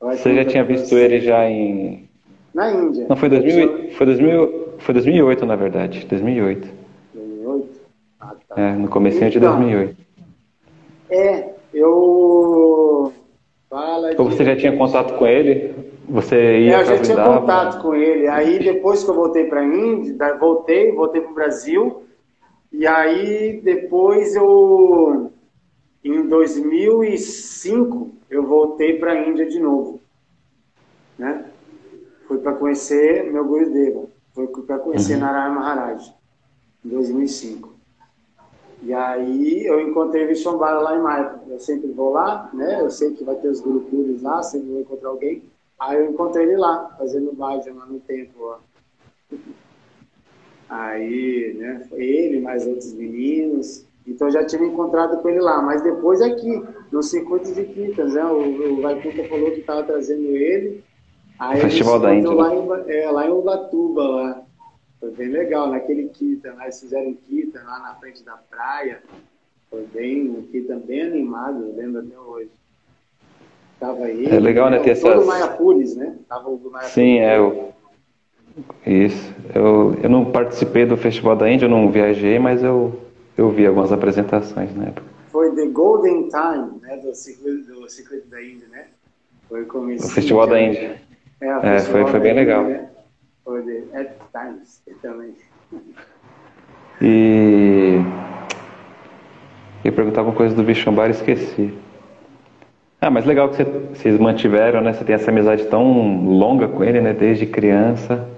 Você 0.00 0.34
já 0.34 0.44
tinha 0.44 0.64
visto 0.64 0.96
ele 0.96 1.20
já 1.20 1.48
em... 1.48 2.08
Na 2.54 2.70
Índia. 2.70 3.06
Não, 3.08 3.16
foi, 3.16 3.28
2000, 3.28 3.92
foi, 3.92 4.06
2000, 4.06 4.74
foi 4.78 4.94
2008, 4.94 5.46
na 5.46 5.56
verdade. 5.56 6.06
2008. 6.06 6.68
2008? 7.14 7.80
Ah, 8.20 8.34
tá. 8.48 8.60
É, 8.60 8.72
no 8.72 8.88
comecinho 8.88 9.28
então, 9.28 9.30
de 9.30 9.40
2008. 9.40 9.96
É, 11.10 11.50
eu 11.72 13.12
Fala 13.72 14.12
então 14.12 14.26
você 14.26 14.44
já 14.44 14.54
tinha 14.54 14.76
contato 14.76 15.14
com 15.14 15.26
ele? 15.26 15.74
Você 16.06 16.60
ia 16.60 16.76
é, 16.76 16.80
eu 16.82 16.84
já 16.84 16.98
tinha 16.98 17.16
contato 17.16 17.80
com 17.80 17.94
ele. 17.94 18.28
Aí 18.28 18.58
depois 18.58 19.02
que 19.02 19.08
eu 19.08 19.14
voltei 19.14 19.44
para 19.44 19.60
a 19.60 19.64
Índia, 19.64 20.14
voltei, 20.38 20.92
voltei 20.92 21.22
para 21.22 21.30
o 21.30 21.34
Brasil. 21.34 22.01
E 22.82 22.86
aí 22.88 23.60
depois 23.60 24.34
eu, 24.34 25.30
em 26.02 26.26
2005, 26.26 28.10
eu 28.28 28.44
voltei 28.44 28.98
para 28.98 29.12
a 29.12 29.28
Índia 29.28 29.46
de 29.46 29.60
novo, 29.60 30.00
né? 31.16 31.48
Fui 32.26 32.38
para 32.38 32.54
conhecer 32.54 33.32
meu 33.32 33.44
Gurudeva, 33.44 34.08
fui 34.34 34.48
para 34.66 34.80
conhecer 34.80 35.14
uhum. 35.14 35.20
Narayana 35.20 35.54
Maharaj, 35.54 36.12
em 36.84 36.88
2005. 36.88 37.72
E 38.82 38.92
aí 38.92 39.64
eu 39.64 39.80
encontrei 39.80 40.26
Vishombara 40.26 40.80
lá 40.80 40.96
em 40.96 41.02
Maia. 41.02 41.40
Eu 41.46 41.60
sempre 41.60 41.86
vou 41.92 42.10
lá, 42.10 42.50
né? 42.52 42.80
Eu 42.80 42.90
sei 42.90 43.14
que 43.14 43.22
vai 43.22 43.36
ter 43.36 43.46
os 43.46 43.60
grupos 43.60 44.20
lá, 44.22 44.42
sempre 44.42 44.70
vou 44.70 44.80
encontrar 44.80 45.10
alguém. 45.10 45.44
Aí 45.78 45.98
eu 45.98 46.10
encontrei 46.10 46.46
ele 46.46 46.56
lá, 46.56 46.96
fazendo 46.98 47.32
bhajan 47.32 47.74
lá 47.74 47.86
no 47.86 48.00
templo. 48.00 48.56
Aí, 50.72 51.54
né? 51.58 51.86
Ele, 51.92 52.40
mais 52.40 52.66
outros 52.66 52.94
meninos. 52.94 53.84
Então 54.06 54.30
já 54.30 54.42
tinha 54.42 54.64
encontrado 54.64 55.20
com 55.20 55.28
ele 55.28 55.40
lá. 55.40 55.60
Mas 55.60 55.82
depois 55.82 56.22
aqui, 56.22 56.62
no 56.90 57.02
circuito 57.02 57.52
de 57.52 57.62
Quintas, 57.64 58.14
né? 58.14 58.24
O, 58.24 58.78
o 58.78 58.80
Vaikunta 58.80 59.22
falou 59.28 59.50
que 59.50 59.60
estava 59.60 59.82
trazendo 59.82 60.34
ele. 60.34 60.82
Aí 61.38 61.60
Festival 61.60 62.00
da 62.00 62.14
Índia. 62.14 62.32
Lá 62.32 62.54
em, 62.54 62.90
é, 62.90 63.10
lá 63.10 63.26
em 63.26 63.30
Ubatuba, 63.30 64.02
lá. 64.02 64.42
Foi 64.98 65.10
bem 65.10 65.28
legal, 65.28 65.68
naquele 65.68 66.08
Kita, 66.08 66.52
né? 66.54 66.64
eles 66.64 66.80
fizeram 66.80 67.12
Kita 67.28 67.62
lá 67.64 67.80
na 67.80 67.94
frente 67.96 68.24
da 68.24 68.36
praia. 68.36 69.02
Foi 69.68 69.84
bem, 69.92 70.30
um 70.30 70.42
Kita 70.42 70.76
bem 70.76 71.02
animado, 71.02 71.66
eu 71.66 71.76
lembro 71.76 72.00
até 72.00 72.18
hoje. 72.18 72.50
Tava 73.78 74.04
aí. 74.04 74.24
É 74.24 74.40
legal, 74.40 74.70
né? 74.70 74.78
Ter 74.78 74.90
essas... 74.90 75.26
Maiapures, 75.26 75.96
né? 75.96 76.16
Tava 76.26 76.48
o 76.48 76.58
Maiapures. 76.58 76.92
Sim, 76.92 77.18
é. 77.18 77.36
Eu... 77.36 77.74
Isso. 78.86 79.34
Eu, 79.54 79.96
eu 80.02 80.10
não 80.10 80.24
participei 80.24 80.84
do 80.84 80.96
Festival 80.96 81.36
da 81.36 81.50
Índia, 81.50 81.66
eu 81.66 81.70
não 81.70 81.90
viajei, 81.90 82.38
mas 82.38 82.62
eu, 82.62 83.00
eu 83.36 83.50
vi 83.50 83.66
algumas 83.66 83.92
apresentações 83.92 84.74
na 84.76 84.84
época. 84.84 85.06
Foi 85.30 85.54
The 85.54 85.66
Golden 85.66 86.28
Time, 86.28 86.80
né? 86.82 86.96
Do 86.98 87.14
Circuito, 87.14 87.72
do 87.72 87.88
circuito 87.88 88.28
da 88.28 88.42
Índia, 88.42 88.68
né? 88.70 88.84
Foi 89.48 89.64
o 89.64 89.98
Festival 90.00 90.46
da 90.46 90.60
Índia. 90.60 91.00
É, 91.40 91.76
é 91.76 91.78
foi, 91.80 92.06
foi 92.06 92.20
bem 92.20 92.34
legal. 92.34 92.62
Índia, 92.64 92.78
né? 92.78 92.88
Poder. 93.44 93.88
É 93.92 94.04
Times 94.04 94.82
também. 95.00 95.34
E. 97.00 97.98
Eu 99.84 99.92
perguntar 99.92 100.20
alguma 100.20 100.36
coisa 100.36 100.54
do 100.54 100.62
Bichombar 100.62 101.08
e 101.08 101.10
esqueci. 101.10 101.74
Ah, 103.00 103.10
mas 103.10 103.24
legal 103.26 103.48
que 103.48 103.64
vocês 103.64 104.16
mantiveram, 104.18 104.80
né? 104.80 104.92
Você 104.92 105.02
tem 105.04 105.14
essa 105.14 105.30
amizade 105.30 105.64
tão 105.66 106.24
longa 106.24 106.68
com 106.68 106.84
ele, 106.84 107.00
né? 107.00 107.12
Desde 107.12 107.46
criança. 107.46 108.31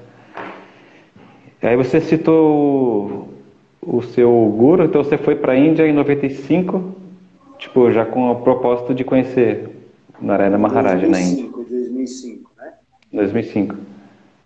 E 1.64 1.66
aí 1.66 1.76
você 1.78 1.98
citou 1.98 3.26
o, 3.80 3.96
o 3.96 4.02
seu 4.02 4.30
guru, 4.54 4.84
então 4.84 5.02
você 5.02 5.16
foi 5.16 5.34
para 5.34 5.54
a 5.54 5.58
Índia 5.58 5.88
em 5.88 5.94
95, 5.94 6.94
tipo, 7.58 7.90
já 7.90 8.04
com 8.04 8.30
o 8.30 8.42
propósito 8.42 8.94
de 8.94 9.02
conhecer 9.02 9.70
Narayana 10.20 10.58
Maharaj 10.58 11.00
2005, 11.00 11.10
na 11.10 11.20
Índia. 11.22 11.50
2005, 11.80 12.50
né? 12.58 12.74
2005. 13.10 13.76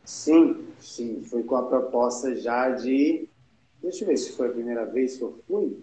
Sim, 0.05 0.57
sim, 0.79 1.21
foi 1.25 1.43
com 1.43 1.57
a 1.57 1.65
proposta 1.65 2.37
já 2.37 2.71
de. 2.71 3.29
Deixa 3.83 4.05
eu 4.05 4.09
ver 4.09 4.17
se 4.17 4.37
foi 4.37 4.47
a 4.47 4.53
primeira 4.53 4.87
vez 4.87 5.17
que 5.17 5.23
eu 5.25 5.41
fui. 5.49 5.77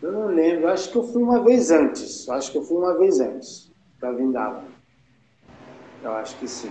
Eu 0.00 0.12
não 0.12 0.26
lembro, 0.28 0.68
acho 0.68 0.92
que 0.92 0.96
eu 0.96 1.02
fui 1.02 1.24
uma 1.24 1.42
vez 1.42 1.72
antes. 1.72 2.28
Acho 2.28 2.52
que 2.52 2.58
eu 2.58 2.62
fui 2.62 2.76
uma 2.76 2.96
vez 2.96 3.18
antes 3.18 3.68
para 3.98 4.12
Vindava. 4.12 4.62
Eu 6.04 6.12
acho 6.12 6.38
que 6.38 6.46
sim. 6.46 6.70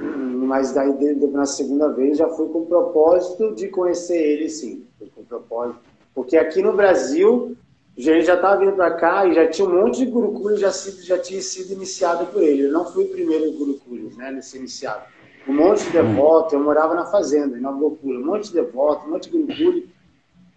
Mas 0.00 0.72
daí 0.72 0.92
na 1.32 1.46
segunda 1.46 1.88
vez 1.88 2.18
já 2.18 2.28
fui 2.28 2.48
com 2.48 2.60
o 2.60 2.66
propósito 2.66 3.54
de 3.54 3.68
conhecer 3.68 4.16
ele, 4.16 4.48
sim. 4.48 4.84
Foi 4.98 5.08
com 5.14 5.24
propósito. 5.24 5.80
Porque 6.14 6.36
aqui 6.36 6.62
no 6.62 6.72
Brasil, 6.72 7.56
gente 7.96 8.26
já 8.26 8.34
estava 8.34 8.60
vindo 8.60 8.72
para 8.72 8.92
cá 8.92 9.26
e 9.26 9.34
já 9.34 9.46
tinha 9.48 9.68
um 9.68 9.82
monte 9.82 9.98
de 9.98 10.06
guruculos 10.06 10.58
já, 10.58 10.70
já 10.70 11.18
tinha 11.18 11.40
sido 11.40 11.72
iniciado 11.72 12.26
por 12.26 12.42
ele. 12.42 12.62
Eu 12.62 12.72
não 12.72 12.84
fui 12.84 13.04
o 13.04 13.08
primeiro 13.08 13.52
guruculos, 13.52 14.16
né, 14.16 14.30
nesse 14.32 14.56
iniciado 14.56 15.04
um 15.48 15.54
monte 15.54 15.84
de 15.84 15.90
devoto, 15.90 16.54
eu 16.54 16.60
morava 16.60 16.94
na 16.94 17.06
fazenda, 17.06 17.56
em 17.56 17.60
Nova 17.60 17.78
Gokula, 17.78 18.20
um 18.20 18.26
monte 18.26 18.48
de 18.48 18.54
devoto, 18.54 19.06
um 19.06 19.12
monte 19.12 19.30
de 19.30 19.38
guruguri. 19.38 19.90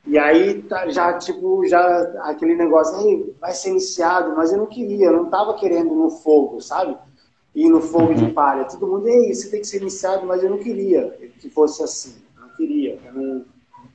E 0.05 0.17
aí 0.17 0.61
tá, 0.63 0.89
já, 0.89 1.13
tipo, 1.17 1.65
já 1.65 2.01
aquele 2.23 2.55
negócio, 2.55 3.33
vai 3.39 3.53
ser 3.53 3.69
iniciado, 3.69 4.35
mas 4.35 4.51
eu 4.51 4.57
não 4.57 4.65
queria, 4.65 5.07
eu 5.07 5.13
não 5.13 5.25
estava 5.25 5.53
querendo 5.53 5.95
no 5.95 6.09
fogo, 6.09 6.59
sabe? 6.59 6.97
Ir 7.55 7.69
no 7.69 7.81
fogo 7.81 8.13
de 8.13 8.25
uhum. 8.25 8.33
palha. 8.33 8.65
Todo 8.65 8.87
mundo, 8.87 9.07
ei, 9.07 9.33
você 9.33 9.49
tem 9.49 9.61
que 9.61 9.67
ser 9.67 9.81
iniciado, 9.81 10.25
mas 10.25 10.43
eu 10.43 10.49
não 10.49 10.57
queria 10.57 11.15
que 11.39 11.49
fosse 11.49 11.83
assim. 11.83 12.15
Não 12.39 12.49
queria. 12.55 12.97
Eu 13.05 13.13
não, 13.13 13.45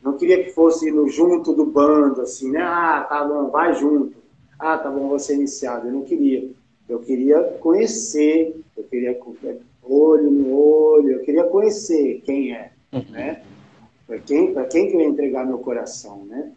não 0.03 0.17
queria 0.17 0.45
que 0.45 0.51
fosse 0.51 0.91
no 0.91 1.09
junto 1.09 1.53
do 1.53 1.67
bando, 1.67 2.21
assim, 2.21 2.51
né? 2.51 2.63
Ah, 2.63 3.07
tá 3.09 3.25
bom, 3.25 3.51
vai 3.51 3.75
junto. 3.75 4.17
Ah, 4.59 4.79
tá 4.79 4.91
bom, 4.91 5.09
vou 5.09 5.19
ser 5.19 5.35
iniciado. 5.35 5.89
Eu 5.89 5.93
não 5.93 6.03
queria. 6.03 6.51
Eu 6.89 7.01
queria 7.01 7.43
conhecer, 7.61 8.59
eu 8.77 8.85
queria 8.85 9.15
olho 9.89 10.31
no 10.31 10.55
olho, 10.55 11.13
eu 11.13 11.21
queria 11.21 11.45
conhecer 11.45 12.21
quem 12.25 12.53
é, 12.53 12.71
uhum. 12.93 13.05
né? 13.11 13.43
Para 14.07 14.19
quem, 14.19 14.55
quem 14.71 14.89
que 14.89 14.97
eu 14.97 15.01
ia 15.01 15.07
entregar 15.07 15.47
meu 15.47 15.59
coração, 15.59 16.25
né? 16.27 16.53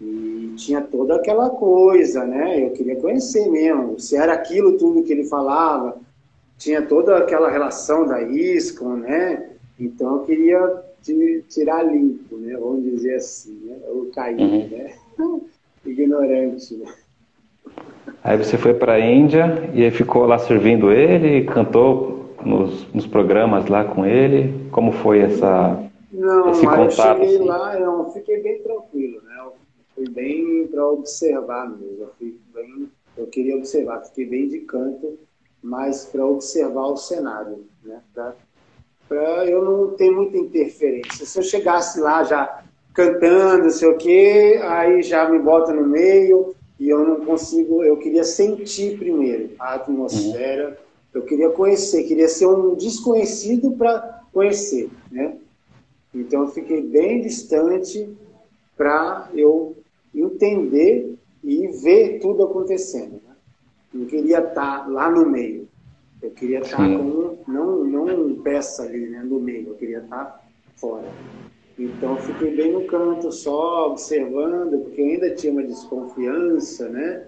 E 0.00 0.52
tinha 0.56 0.82
toda 0.82 1.16
aquela 1.16 1.50
coisa, 1.50 2.24
né? 2.24 2.64
Eu 2.64 2.70
queria 2.70 2.96
conhecer 2.96 3.50
mesmo, 3.50 3.98
se 3.98 4.16
era 4.16 4.34
aquilo 4.34 4.76
tudo 4.76 5.02
que 5.02 5.12
ele 5.12 5.24
falava, 5.24 5.98
tinha 6.58 6.82
toda 6.82 7.18
aquela 7.18 7.50
relação 7.50 8.06
da 8.06 8.22
ISCON, 8.22 8.96
né? 8.96 9.50
Então 9.78 10.16
eu 10.16 10.22
queria 10.24 10.82
tirar 11.48 11.82
limpo, 11.82 12.36
né? 12.36 12.56
Vamos 12.56 12.84
dizer 12.84 13.16
assim, 13.16 13.54
né? 13.64 13.76
Eu 13.86 14.10
caí, 14.14 14.36
uhum. 14.36 14.68
né? 14.68 14.94
Ignorante, 15.84 16.74
né? 16.76 16.92
Aí 18.24 18.36
você 18.36 18.58
foi 18.58 18.74
para 18.74 18.94
a 18.94 19.00
Índia 19.00 19.70
e 19.72 19.84
aí 19.84 19.90
ficou 19.90 20.26
lá 20.26 20.38
servindo 20.38 20.90
ele, 20.90 21.44
cantou 21.44 22.34
nos, 22.44 22.92
nos 22.92 23.06
programas 23.06 23.68
lá 23.68 23.84
com 23.84 24.04
ele? 24.04 24.68
Como 24.70 24.92
foi 24.92 25.20
essa, 25.20 25.80
não, 26.12 26.50
esse 26.50 26.64
contato? 26.64 27.20
Eu 27.20 27.28
cheguei 27.28 27.36
assim? 27.36 27.44
lá, 27.44 27.78
eu 27.78 28.10
fiquei 28.10 28.42
bem 28.42 28.62
tranquilo, 28.62 29.22
né? 29.22 29.34
Eu 29.38 29.52
fui 29.94 30.08
bem 30.08 30.66
para 30.66 30.86
observar 30.86 31.70
mesmo. 31.70 31.96
Eu, 32.00 32.10
fui 32.18 32.36
bem, 32.54 32.88
eu 33.16 33.26
queria 33.26 33.56
observar, 33.56 34.04
fiquei 34.04 34.26
bem 34.26 34.48
de 34.48 34.60
canto, 34.60 35.18
mas 35.66 36.04
para 36.04 36.24
observar 36.24 36.86
o 36.86 36.96
cenário, 36.96 37.64
né? 37.82 38.00
Para 39.08 39.46
eu 39.46 39.64
não 39.64 39.96
ter 39.96 40.10
muita 40.10 40.38
interferência. 40.38 41.26
Se 41.26 41.38
eu 41.38 41.42
chegasse 41.42 42.00
lá 42.00 42.22
já 42.22 42.62
cantando, 42.94 43.70
sei 43.70 43.88
o 43.88 43.96
quê, 43.96 44.60
aí 44.62 45.02
já 45.02 45.28
me 45.28 45.40
bota 45.40 45.72
no 45.72 45.84
meio 45.84 46.54
e 46.78 46.88
eu 46.88 47.04
não 47.04 47.24
consigo. 47.24 47.82
Eu 47.82 47.96
queria 47.96 48.22
sentir 48.22 48.96
primeiro 48.96 49.50
a 49.58 49.74
atmosfera. 49.74 50.78
Eu 51.12 51.22
queria 51.22 51.50
conhecer, 51.50 52.04
queria 52.04 52.28
ser 52.28 52.46
um 52.46 52.74
desconhecido 52.74 53.72
para 53.72 54.22
conhecer, 54.32 54.88
né? 55.10 55.36
Então 56.14 56.42
eu 56.42 56.48
fiquei 56.48 56.80
bem 56.80 57.22
distante 57.22 58.08
para 58.76 59.30
eu 59.34 59.74
entender 60.14 61.16
e 61.42 61.66
ver 61.68 62.20
tudo 62.20 62.44
acontecendo. 62.44 63.25
Não 63.96 64.06
queria 64.06 64.40
estar 64.40 64.88
lá 64.88 65.10
no 65.10 65.28
meio. 65.28 65.68
Eu 66.22 66.30
queria 66.30 66.60
estar 66.60 66.76
como, 66.76 67.38
não, 67.46 67.84
não 67.84 68.34
peça 68.42 68.82
ali 68.82 69.06
né, 69.08 69.22
no 69.22 69.38
meio, 69.38 69.68
eu 69.68 69.74
queria 69.74 69.98
estar 69.98 70.44
fora. 70.76 71.08
Então 71.78 72.16
fiquei 72.16 72.56
bem 72.56 72.72
no 72.72 72.84
canto, 72.86 73.30
só 73.30 73.90
observando, 73.90 74.78
porque 74.78 75.00
ainda 75.00 75.34
tinha 75.34 75.52
uma 75.52 75.62
desconfiança, 75.62 76.88
né? 76.88 77.24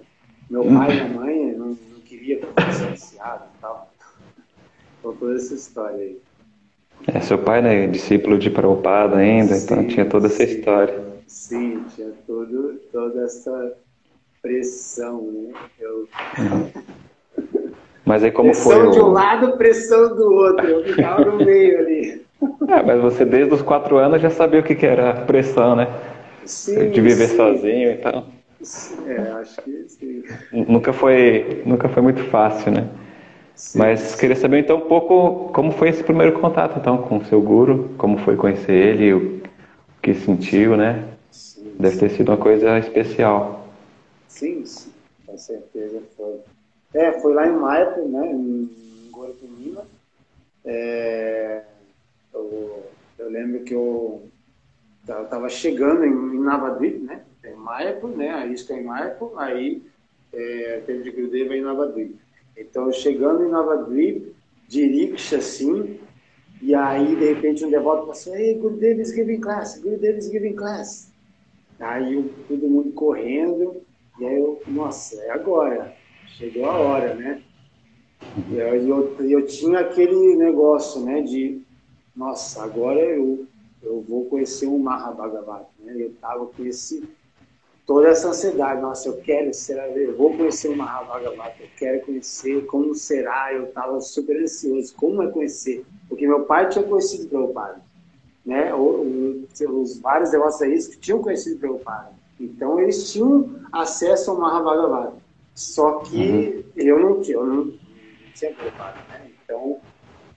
Meu 0.50 0.64
pai 0.64 0.90
e 0.90 0.94
minha 0.94 1.08
mãe 1.08 1.52
não, 1.52 1.66
não 1.68 2.00
queria 2.04 2.38
que 2.38 2.44
eu 2.44 2.64
fosse 2.64 2.84
iniciado 2.84 3.44
e 3.44 3.60
tal. 3.60 3.92
Então 4.98 5.14
toda 5.14 5.36
essa 5.36 5.54
história 5.54 5.96
aí. 5.96 6.18
É, 7.06 7.20
seu 7.20 7.38
pai, 7.38 7.62
né, 7.62 7.86
discípulo 7.86 8.38
de 8.38 8.50
Prabhupada 8.50 9.16
ainda, 9.16 9.56
então 9.56 9.76
sim, 9.76 9.82
então 9.82 9.86
tinha 9.86 10.06
toda 10.06 10.26
essa 10.26 10.42
história. 10.42 11.04
Sim, 11.26 11.84
tinha 11.94 12.10
todo, 12.26 12.80
toda 12.90 13.22
essa 13.22 13.76
pressão, 14.43 15.22
né? 15.22 15.55
Eu... 15.78 16.09
Mas 18.05 18.24
aí 18.24 18.30
como 18.30 18.51
pressão 18.51 18.72
foi? 18.72 18.80
Pressão 18.80 18.91
de 18.91 19.01
um 19.01 19.12
lado, 19.12 19.57
pressão 19.59 20.16
do 20.16 20.32
outro. 20.32 20.66
Eu 20.66 20.84
ficava 20.84 21.24
no 21.24 21.45
meio 21.45 21.78
ali. 21.78 22.28
É, 22.68 22.82
mas 22.82 23.01
você 23.01 23.24
desde 23.24 23.53
os 23.53 23.62
quatro 23.62 23.97
anos 23.97 24.22
já 24.22 24.30
sabia 24.30 24.61
o 24.61 24.62
que, 24.62 24.74
que 24.76 24.86
era 24.86 25.12
pressão, 25.12 25.74
né? 25.74 25.89
Sim, 26.45 26.91
de 26.91 27.01
viver 27.01 27.26
sim. 27.26 27.36
sozinho 27.36 27.91
e 27.91 27.97
tal. 27.97 28.26
É, 29.07 29.32
acho 29.41 29.61
que 29.62 29.84
sim. 29.89 30.22
Nunca 30.53 30.93
foi, 30.93 31.62
nunca 31.66 31.89
foi 31.89 32.03
muito 32.03 32.22
fácil, 32.24 32.70
né? 32.70 32.89
Sim, 33.55 33.78
Mas 33.78 34.01
sim. 34.01 34.18
queria 34.18 34.36
saber 34.36 34.61
então 34.61 34.76
um 34.76 34.82
pouco 34.82 35.51
como 35.53 35.72
foi 35.72 35.89
esse 35.89 36.05
primeiro 36.05 36.39
contato 36.39 36.78
então 36.78 36.99
com 36.99 37.16
o 37.16 37.24
seu 37.24 37.41
guru, 37.41 37.91
como 37.99 38.18
foi 38.18 38.36
conhecer 38.36 38.72
ele, 38.72 39.12
o 39.14 39.41
que 40.01 40.14
sentiu, 40.14 40.76
né? 40.76 41.05
Deve 41.78 41.97
ter 41.97 42.11
sido 42.11 42.28
uma 42.28 42.39
coisa 42.39 42.78
especial. 42.78 43.57
Sim, 44.29 44.64
sim, 44.64 44.93
com 45.26 45.37
certeza 45.37 46.03
foi. 46.16 46.41
É, 46.95 47.20
foi 47.20 47.35
lá 47.35 47.47
em 47.47 47.53
Maipo, 47.53 48.09
né, 48.09 48.31
em 48.31 49.11
Guarapinima. 49.11 49.85
É, 50.64 51.64
eu, 52.33 52.87
eu, 53.18 53.31
lembro 53.31 53.64
que 53.64 53.74
eu 53.74 54.29
estava 55.03 55.49
chegando 55.49 56.05
em, 56.05 56.37
em 56.37 56.41
Navadvip, 56.41 56.99
né, 56.99 57.22
em 57.45 57.55
Maipo, 57.55 58.09
né, 58.09 58.31
a 58.31 58.47
isca 58.47 58.74
em 58.74 58.85
Maipo, 58.85 59.33
aí 59.37 59.83
é, 60.33 60.83
teve 60.87 61.03
de 61.03 61.11
Gurudeva 61.11 61.57
em 61.57 61.62
Navadvip. 61.62 62.16
Então, 62.57 62.93
chegando 62.93 63.45
em 63.45 63.51
Navadvip, 63.51 64.35
de 64.68 64.87
rickshaw, 64.87 65.39
assim, 65.39 65.99
e 66.61 66.74
aí, 66.74 67.14
de 67.14 67.33
repente, 67.33 67.64
um 67.64 67.70
devoto 67.70 68.07
passou, 68.07 68.35
Ei, 68.35 68.55
Gurudev 68.55 69.01
is 69.01 69.12
giving 69.12 69.41
class, 69.41 69.79
Gurudev 69.81 70.18
is 70.18 70.29
giving 70.29 70.55
class. 70.55 71.11
Aí, 71.79 72.31
todo 72.49 72.68
mundo 72.68 72.91
correndo, 72.93 73.81
e 74.18 74.26
aí 74.26 74.38
eu, 74.38 74.62
nossa, 74.66 75.20
é 75.22 75.30
agora, 75.30 75.94
chegou 76.26 76.66
a 76.66 76.78
hora, 76.78 77.14
né? 77.14 77.42
E 78.50 78.56
eu, 78.56 79.16
eu 79.20 79.46
tinha 79.46 79.80
aquele 79.80 80.36
negócio, 80.36 81.00
né, 81.02 81.22
de, 81.22 81.62
nossa, 82.14 82.62
agora 82.62 83.00
eu, 83.00 83.46
eu 83.82 84.00
vou 84.08 84.24
conhecer 84.26 84.66
o 84.66 84.78
Mahabhagavata, 84.78 85.68
né? 85.78 85.94
Eu 85.96 86.12
tava 86.20 86.46
com 86.46 86.64
esse 86.64 87.08
toda 87.88 88.08
essa 88.08 88.28
ansiedade. 88.28 88.82
Nossa, 88.82 89.08
eu 89.08 89.16
quero 89.16 89.52
ser, 89.54 89.78
eu 89.96 90.14
vou 90.14 90.36
conhecer 90.36 90.68
o 90.68 90.76
Mahavagavata, 90.76 91.56
eu 91.60 91.68
quero 91.78 92.04
conhecer 92.04 92.66
como 92.66 92.94
será. 92.94 93.54
Eu 93.54 93.64
estava 93.64 93.98
super 94.00 94.40
ansioso. 94.40 94.94
Como 94.94 95.22
é 95.22 95.30
conhecer? 95.30 95.86
Porque 96.06 96.26
meu 96.26 96.44
pai 96.44 96.68
tinha 96.68 96.84
conhecido 96.84 97.24
o 97.24 97.28
Prabhupada, 97.28 97.80
né? 98.44 98.74
Os 98.74 99.98
vários 100.00 100.30
devotos 100.30 100.60
aí 100.60 100.76
que 100.76 100.98
tinham 100.98 101.22
conhecido 101.22 101.56
o 101.56 101.60
Prabhupada. 101.60 102.17
Então 102.39 102.80
eles 102.80 103.12
tinham 103.12 103.57
acesso 103.72 104.30
ao 104.30 104.39
Mahavagavata. 104.39 105.16
Só 105.55 106.01
que 106.01 106.16
uhum. 106.16 106.82
eu 106.82 107.01
não 107.01 107.20
tinha, 107.20 107.36
eu 107.36 107.47
não, 107.47 107.72
tinha 108.34 108.53
Prabhupada, 108.53 108.99
né? 109.09 109.30
Então 109.45 109.78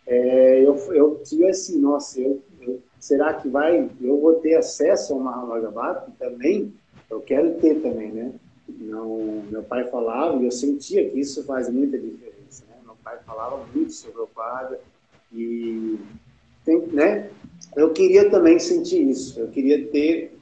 é, 0.08 0.62
eu, 0.62 0.76
eu 0.94 1.22
tive 1.24 1.48
assim, 1.48 1.80
nossa, 1.80 2.20
eu, 2.20 2.42
eu, 2.60 2.82
será 3.00 3.34
que 3.36 3.48
vai, 3.48 3.90
eu 4.02 4.20
vou 4.20 4.36
ter 4.36 4.56
acesso 4.56 5.14
ao 5.14 5.20
Mahavagavata 5.20 6.12
também? 6.18 6.74
eu 7.12 7.20
quero 7.20 7.54
ter 7.56 7.76
também, 7.82 8.12
né? 8.12 8.32
Não, 8.68 9.44
meu 9.52 9.62
pai 9.62 9.86
falava 9.90 10.42
e 10.42 10.46
eu 10.46 10.52
sentia 10.52 11.08
que 11.10 11.20
isso 11.20 11.44
faz 11.44 11.70
muita 11.70 12.00
diferença, 12.00 12.64
né? 12.70 12.78
Meu 12.86 12.96
pai 13.04 13.20
falava 13.26 13.66
muito 13.76 13.92
sobre 13.92 14.22
o 14.22 14.28
quadro 14.28 14.78
e, 15.32 16.00
tem, 16.64 16.80
né? 16.88 17.30
Eu 17.76 17.92
queria 17.92 18.30
também 18.30 18.58
sentir 18.58 19.02
isso. 19.02 19.40
Eu 19.40 19.50
queria 19.50 19.86
ter 19.88 20.38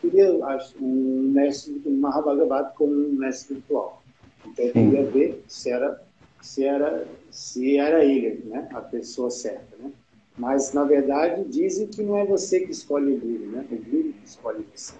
queria 0.00 0.44
acho, 0.46 0.74
um 0.80 1.30
mestre, 1.32 1.80
um 1.86 1.96
Mahabhagavata 1.98 2.72
como 2.76 2.92
um 2.92 3.12
mestre 3.12 3.54
espiritual. 3.56 4.02
Então 4.46 4.64
eu 4.64 4.72
queria 4.72 5.04
ver 5.04 5.44
se 5.48 5.70
era 5.70 6.02
se 6.40 6.64
era 6.64 7.06
se 7.30 7.78
era 7.78 8.04
ele, 8.04 8.44
né? 8.46 8.68
A 8.72 8.80
pessoa 8.80 9.30
certa, 9.30 9.76
né? 9.78 9.90
Mas 10.36 10.72
na 10.72 10.84
verdade 10.84 11.44
dizem 11.44 11.86
que 11.86 12.02
não 12.02 12.18
é 12.18 12.24
você 12.24 12.60
que 12.60 12.70
escolhe 12.70 13.12
o 13.12 13.18
guru, 13.18 13.46
né? 13.50 13.66
O 13.70 13.76
guru 13.76 14.12
que 14.12 14.26
escolhe 14.26 14.64
você. 14.74 14.94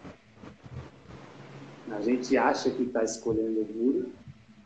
A 1.90 2.00
gente 2.00 2.36
acha 2.36 2.70
que 2.70 2.84
está 2.84 3.04
escolhendo 3.04 3.60
o 3.60 3.64
guru, 3.64 4.12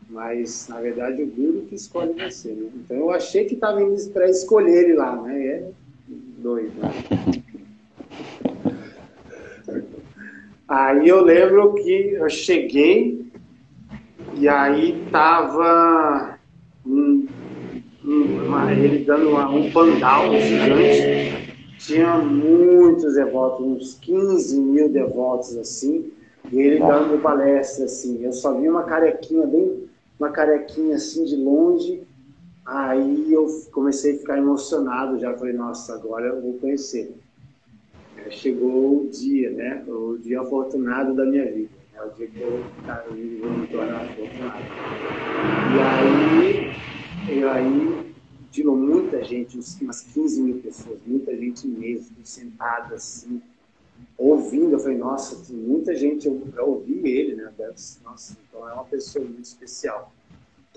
mas 0.08 0.68
na 0.68 0.80
verdade 0.80 1.22
o 1.22 1.26
guru 1.26 1.66
que 1.68 1.74
escolhe 1.74 2.12
você. 2.12 2.52
Né? 2.52 2.70
Então 2.76 2.96
eu 2.96 3.10
achei 3.10 3.44
que 3.44 3.54
estava 3.54 3.82
indo 3.82 4.10
para 4.10 4.30
escolher 4.30 4.84
ele 4.84 4.94
lá, 4.94 5.20
né? 5.20 5.40
E 5.40 5.48
é 5.48 5.70
doido. 6.38 6.74
Né? 6.80 7.42
Aí 10.68 11.08
eu 11.08 11.22
lembro 11.22 11.74
que 11.74 12.12
eu 12.12 12.28
cheguei 12.28 13.26
e 14.34 14.46
aí 14.46 15.02
tava 15.10 16.38
um, 16.86 17.26
um, 18.04 18.70
ele 18.70 19.04
dando 19.04 19.30
uma, 19.30 19.48
um 19.48 19.70
pandal 19.70 20.30
gigante. 20.38 21.56
Tinha 21.78 22.18
muitos 22.18 23.14
devotos, 23.14 23.64
uns 23.64 23.94
15 23.94 24.60
mil 24.60 24.88
devotos 24.90 25.56
assim. 25.56 26.12
E 26.52 26.58
ele 26.58 26.78
dando 26.78 27.20
palestra, 27.22 27.86
assim. 27.86 28.22
Eu 28.22 28.32
só 28.32 28.52
vi 28.58 28.68
uma 28.68 28.82
carequinha, 28.82 29.46
bem 29.46 29.88
uma 30.18 30.30
carequinha 30.30 30.96
assim 30.96 31.24
de 31.24 31.36
longe. 31.36 32.02
Aí 32.66 33.32
eu 33.32 33.46
comecei 33.72 34.16
a 34.16 34.18
ficar 34.18 34.36
emocionado, 34.36 35.18
já 35.18 35.32
falei, 35.34 35.54
nossa, 35.54 35.94
agora 35.94 36.26
eu 36.26 36.42
vou 36.42 36.54
conhecer. 36.54 37.14
Aí 38.24 38.30
chegou 38.32 39.02
o 39.02 39.08
dia, 39.08 39.50
né? 39.50 39.84
O 39.86 40.18
dia 40.18 40.40
afortunado 40.40 41.14
da 41.14 41.24
minha 41.24 41.50
vida. 41.50 41.70
É 41.94 42.02
o 42.02 42.10
dia 42.10 42.26
que 42.26 42.40
eu 42.40 42.64
tá, 42.86 43.04
vou 43.06 43.50
me 43.50 43.66
tornar 43.66 44.02
afortunado. 44.02 44.64
E 45.74 45.80
aí, 45.80 46.72
e 47.30 47.44
aí, 47.44 48.14
de 48.50 48.64
muita 48.64 49.22
gente, 49.24 49.58
umas 49.82 50.02
15 50.02 50.42
mil 50.42 50.58
pessoas, 50.60 50.98
muita 51.06 51.36
gente 51.36 51.66
mesmo, 51.66 52.16
sentada 52.24 52.94
assim, 52.94 53.40
ouvindo, 54.16 54.72
eu 54.72 54.78
falei, 54.78 54.98
nossa, 54.98 55.52
muita 55.52 55.94
gente 55.94 56.30
para 56.30 56.64
ouvir 56.64 57.06
ele, 57.06 57.34
né? 57.34 57.52
Nossa, 58.04 58.36
então 58.48 58.68
é 58.68 58.72
uma 58.72 58.84
pessoa 58.84 59.24
muito 59.24 59.44
especial. 59.44 60.12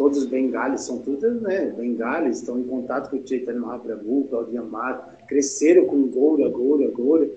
Todos 0.01 0.17
os 0.17 0.25
bengalis 0.25 0.81
são 0.81 0.97
todos, 0.97 1.39
né? 1.43 1.71
Bengalis 1.77 2.39
estão 2.39 2.59
em 2.59 2.63
contato 2.63 3.11
com 3.11 3.17
o 3.17 3.27
Chaitanya 3.27 3.59
Mahaprabhu, 3.59 4.25
Claudia 4.31 4.61
Amado, 4.61 5.03
cresceram 5.27 5.85
com 5.85 6.07
Goura, 6.07 6.49
Goura, 6.49 6.87
Goura, 6.87 7.29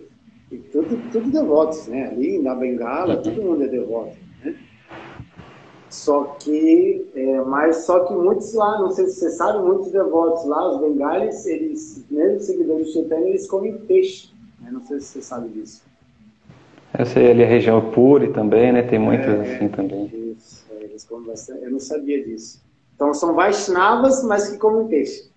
e 0.50 0.56
tudo, 0.56 0.98
tudo 1.12 1.30
devotos, 1.30 1.86
né? 1.88 2.06
Ali 2.06 2.38
na 2.38 2.54
Bengala, 2.54 3.18
todo 3.18 3.42
mundo 3.42 3.64
é 3.64 3.68
devoto, 3.68 4.16
né? 4.42 4.56
Só 5.90 6.36
que, 6.40 7.06
é, 7.14 7.42
mas 7.42 7.84
só 7.84 8.00
que 8.00 8.14
muitos 8.14 8.54
lá, 8.54 8.80
não 8.80 8.90
sei 8.92 9.08
se 9.08 9.20
você 9.20 9.30
sabe, 9.32 9.62
muitos 9.62 9.92
devotos 9.92 10.46
lá, 10.46 10.72
os 10.72 10.80
bengalis, 10.80 11.44
eles, 11.44 12.02
mesmo 12.10 12.40
seguidores 12.40 12.86
do 12.86 12.92
Chaitanya, 12.94 13.28
eles 13.28 13.46
comem 13.46 13.76
peixe. 13.76 14.30
Né? 14.62 14.70
Não 14.72 14.80
sei 14.80 15.00
se 15.00 15.08
você 15.08 15.20
sabe 15.20 15.50
disso. 15.50 15.82
Eu 16.98 17.04
sei 17.04 17.30
ali 17.30 17.44
a 17.44 17.46
região 17.46 17.90
Puri 17.90 18.32
também, 18.32 18.72
né? 18.72 18.80
Tem 18.80 18.98
muitas 18.98 19.26
é, 19.26 19.54
assim 19.54 19.68
também. 19.68 20.23
Eu 21.11 21.70
não 21.70 21.80
sabia 21.80 22.22
disso. 22.24 22.62
Então 22.94 23.12
são 23.12 23.34
Vaishnavas, 23.34 24.22
mas 24.24 24.48
que 24.48 24.59
comem 24.59 24.86
peixe. 24.88 25.30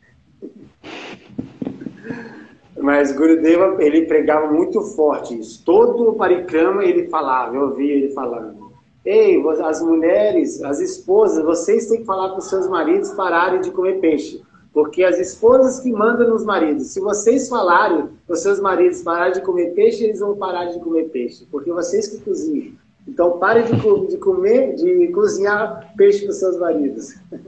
mas 2.79 3.11
Gurudeva, 3.11 3.75
ele 3.83 4.05
pregava 4.05 4.51
muito 4.51 4.81
forte 4.81 5.39
isso. 5.39 5.63
Todo 5.65 6.09
o 6.09 6.15
parikrama 6.15 6.85
ele 6.85 7.07
falava, 7.07 7.55
eu 7.55 7.63
ouvia 7.69 7.95
ele 7.95 8.13
falando. 8.13 8.67
Ei, 9.03 9.41
as 9.63 9.81
mulheres, 9.81 10.61
as 10.63 10.79
esposas, 10.79 11.43
vocês 11.43 11.87
têm 11.87 11.99
que 11.99 12.05
falar 12.05 12.29
para 12.29 12.39
os 12.39 12.49
seus 12.49 12.67
maridos 12.67 13.11
pararem 13.11 13.61
de 13.61 13.71
comer 13.71 13.99
peixe. 13.99 14.41
Porque 14.73 15.03
as 15.03 15.17
esposas 15.17 15.79
que 15.79 15.91
mandam 15.91 16.29
nos 16.29 16.45
maridos, 16.45 16.87
se 16.87 16.99
vocês 16.99 17.49
falarem 17.49 18.09
os 18.27 18.41
seus 18.41 18.59
maridos 18.59 19.01
pararem 19.01 19.33
de 19.33 19.41
comer 19.41 19.73
peixe, 19.73 20.03
eles 20.03 20.19
vão 20.19 20.35
parar 20.35 20.65
de 20.65 20.79
comer 20.79 21.09
peixe, 21.09 21.47
porque 21.49 21.71
vocês 21.71 22.07
que 22.07 22.19
cozinham. 22.19 22.73
Então 23.07 23.39
pare 23.39 23.63
de, 23.63 23.71
de 24.07 24.17
comer, 24.17 24.75
de 24.75 25.07
cozinhar 25.07 25.93
peixe 25.95 26.23
para 26.23 26.31
os 26.31 26.37
seus 26.37 26.57
maridos. 26.57 27.15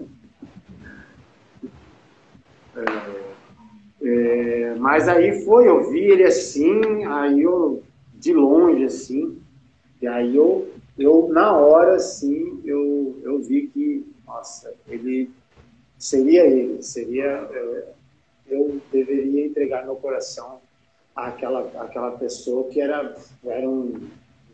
é, 2.76 2.84
é, 4.02 4.76
mas 4.76 5.08
aí 5.10 5.44
foi, 5.44 5.68
eu 5.68 5.92
vi 5.92 6.00
ele 6.00 6.24
assim, 6.24 7.04
aí 7.06 7.42
eu 7.42 7.84
de 8.14 8.34
longe 8.34 8.86
assim, 8.86 9.38
e 10.02 10.08
aí 10.08 10.36
eu 10.36 10.70
eu 10.98 11.30
na 11.30 11.56
hora, 11.56 11.98
sim, 11.98 12.62
eu, 12.66 13.18
eu 13.24 13.42
vi 13.42 13.68
que, 13.68 14.06
nossa, 14.28 14.74
ele 14.86 15.32
seria 15.98 16.46
ele, 16.46 16.84
seria 16.84 17.26
é, 17.26 17.94
eu 18.48 18.82
deveria 18.92 19.46
entregar 19.46 19.86
meu 19.86 19.96
coração 19.96 20.60
àquela 21.16 21.62
àquela 21.82 22.12
pessoa 22.12 22.70
que 22.70 22.82
era 22.82 23.16
era 23.46 23.70
um 23.70 24.10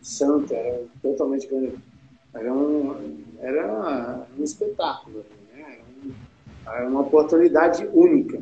santo, 0.06 0.53
era 0.53 0.84
totalmente 1.01 1.49
era 2.34 2.53
um 2.53 3.24
era 3.39 4.28
um 4.38 4.43
espetáculo, 4.43 5.26
né? 5.53 5.80
era 6.66 6.88
uma 6.88 7.01
oportunidade 7.01 7.88
única. 7.91 8.41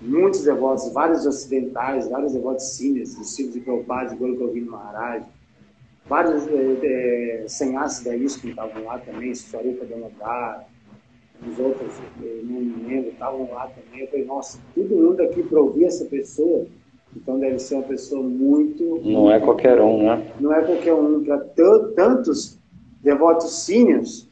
Muitos 0.00 0.42
devotos, 0.42 0.92
vários 0.92 1.24
ocidentais, 1.24 2.08
vários 2.08 2.32
devotos 2.32 2.64
sírios, 2.64 3.16
discípulos 3.16 3.54
de 3.54 3.60
Prabhupada, 3.60 4.10
de 4.10 4.16
Guru 4.16 4.36
Govind 4.36 4.66
Maharaj, 4.66 5.24
vários 6.06 6.48
é, 6.48 7.42
é, 7.44 7.48
senhasses 7.48 8.02
da 8.04 8.16
ISKCON 8.16 8.48
estavam 8.48 8.84
lá 8.84 8.98
também, 8.98 9.32
Swarupa 9.32 9.84
Damodar, 9.84 10.66
os 11.48 11.58
outros, 11.58 11.92
não 12.18 12.60
me 12.60 12.88
lembro, 12.88 13.10
estavam 13.10 13.48
lá 13.52 13.68
também. 13.68 14.00
Eu 14.00 14.08
falei, 14.08 14.24
nossa, 14.24 14.58
todo 14.74 14.88
mundo 14.88 15.20
aqui 15.20 15.42
para 15.44 15.60
ouvir 15.60 15.84
essa 15.84 16.04
pessoa, 16.06 16.66
então 17.16 17.38
deve 17.38 17.58
ser 17.58 17.74
uma 17.76 17.84
pessoa 17.84 18.22
muito. 18.22 19.00
Não 19.04 19.30
é 19.30 19.38
qualquer 19.38 19.80
um, 19.80 20.04
né? 20.04 20.32
Não 20.40 20.52
é 20.52 20.62
qualquer 20.62 20.94
um. 20.94 21.22
Para 21.22 21.38
tantos 21.94 22.58
devotos 23.02 23.64
sínios 23.64 24.30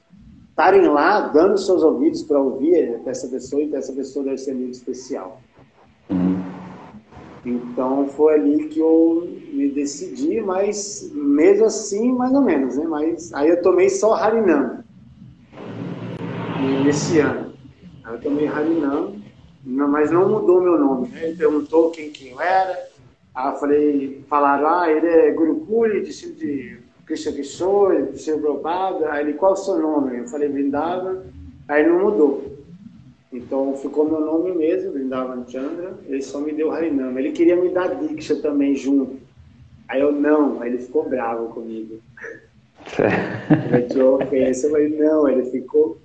estarem 0.49 0.89
lá 0.89 1.21
dando 1.29 1.57
seus 1.59 1.83
ouvidos 1.83 2.23
para 2.23 2.39
ouvir 2.39 3.01
essa 3.07 3.29
pessoa, 3.29 3.63
então 3.63 3.79
essa 3.79 3.93
pessoa 3.93 4.25
deve 4.25 4.39
ser 4.39 4.55
muito 4.55 4.75
especial. 4.75 5.41
Uhum. 6.11 6.39
Então 7.45 8.07
foi 8.09 8.35
ali 8.35 8.69
que 8.69 8.79
eu 8.79 9.27
me 9.53 9.71
decidi, 9.71 10.41
mas 10.41 11.11
mesmo 11.15 11.67
assim, 11.67 12.13
mais 12.13 12.33
ou 12.35 12.43
menos, 12.43 12.77
né? 12.77 12.85
Mas 12.87 13.33
aí 13.33 13.49
eu 13.49 13.63
tomei 13.63 13.89
só 13.89 14.15
Harinam 14.15 14.85
nesse 16.85 17.19
ano. 17.21 17.53
Aí 18.05 18.15
eu 18.15 18.21
tomei 18.21 18.47
Harinam, 18.47 19.15
mas 19.65 20.11
não 20.11 20.29
mudou 20.29 20.63
meu 20.63 20.79
nome. 20.79 21.09
Né? 21.09 21.25
Ele 21.25 21.37
perguntou 21.37 21.91
quem 21.91 22.11
quem 22.11 22.33
eu 22.33 22.41
era. 22.41 22.89
Aí 23.35 23.53
eu 23.53 23.57
falei, 23.59 24.25
falaram, 24.29 24.69
ah, 24.69 24.91
ele 24.91 25.07
é 25.07 25.31
Gurukuli, 25.31 26.03
discípulo 26.03 26.39
de 26.39 26.79
Krishna 27.07 27.33
Kishore, 27.33 28.13
discípulo 28.13 28.59
Prabhupada. 28.61 29.13
Aí 29.13 29.25
ele, 29.25 29.35
qual 29.35 29.53
é 29.53 29.55
o 29.55 29.57
seu 29.57 29.79
nome? 29.79 30.19
Eu 30.19 30.29
falei, 30.29 30.49
Vrindavan. 30.49 31.23
Aí 31.69 31.87
não 31.87 32.01
mudou. 32.01 32.59
Então 33.33 33.77
ficou 33.77 34.09
meu 34.09 34.21
nome 34.21 34.53
mesmo, 34.53 34.93
Vrindavan 34.93 35.45
Chandra. 35.47 35.95
Ele 36.07 36.23
só 36.23 36.41
me 36.41 36.53
deu 36.53 36.73
Harinam. 36.73 37.17
Ele 37.19 37.31
queria 37.31 37.55
me 37.55 37.69
dar 37.69 37.95
Diksha 37.95 38.37
também 38.37 38.75
junto. 38.75 39.19
Aí 39.89 40.01
eu, 40.01 40.11
não. 40.11 40.61
Aí 40.61 40.71
ele 40.71 40.79
ficou 40.79 41.09
bravo 41.09 41.49
comigo. 41.55 42.01
eu 43.95 44.19
falei, 44.71 44.89
não. 44.99 45.29
Ele 45.29 45.45
ficou 45.51 45.99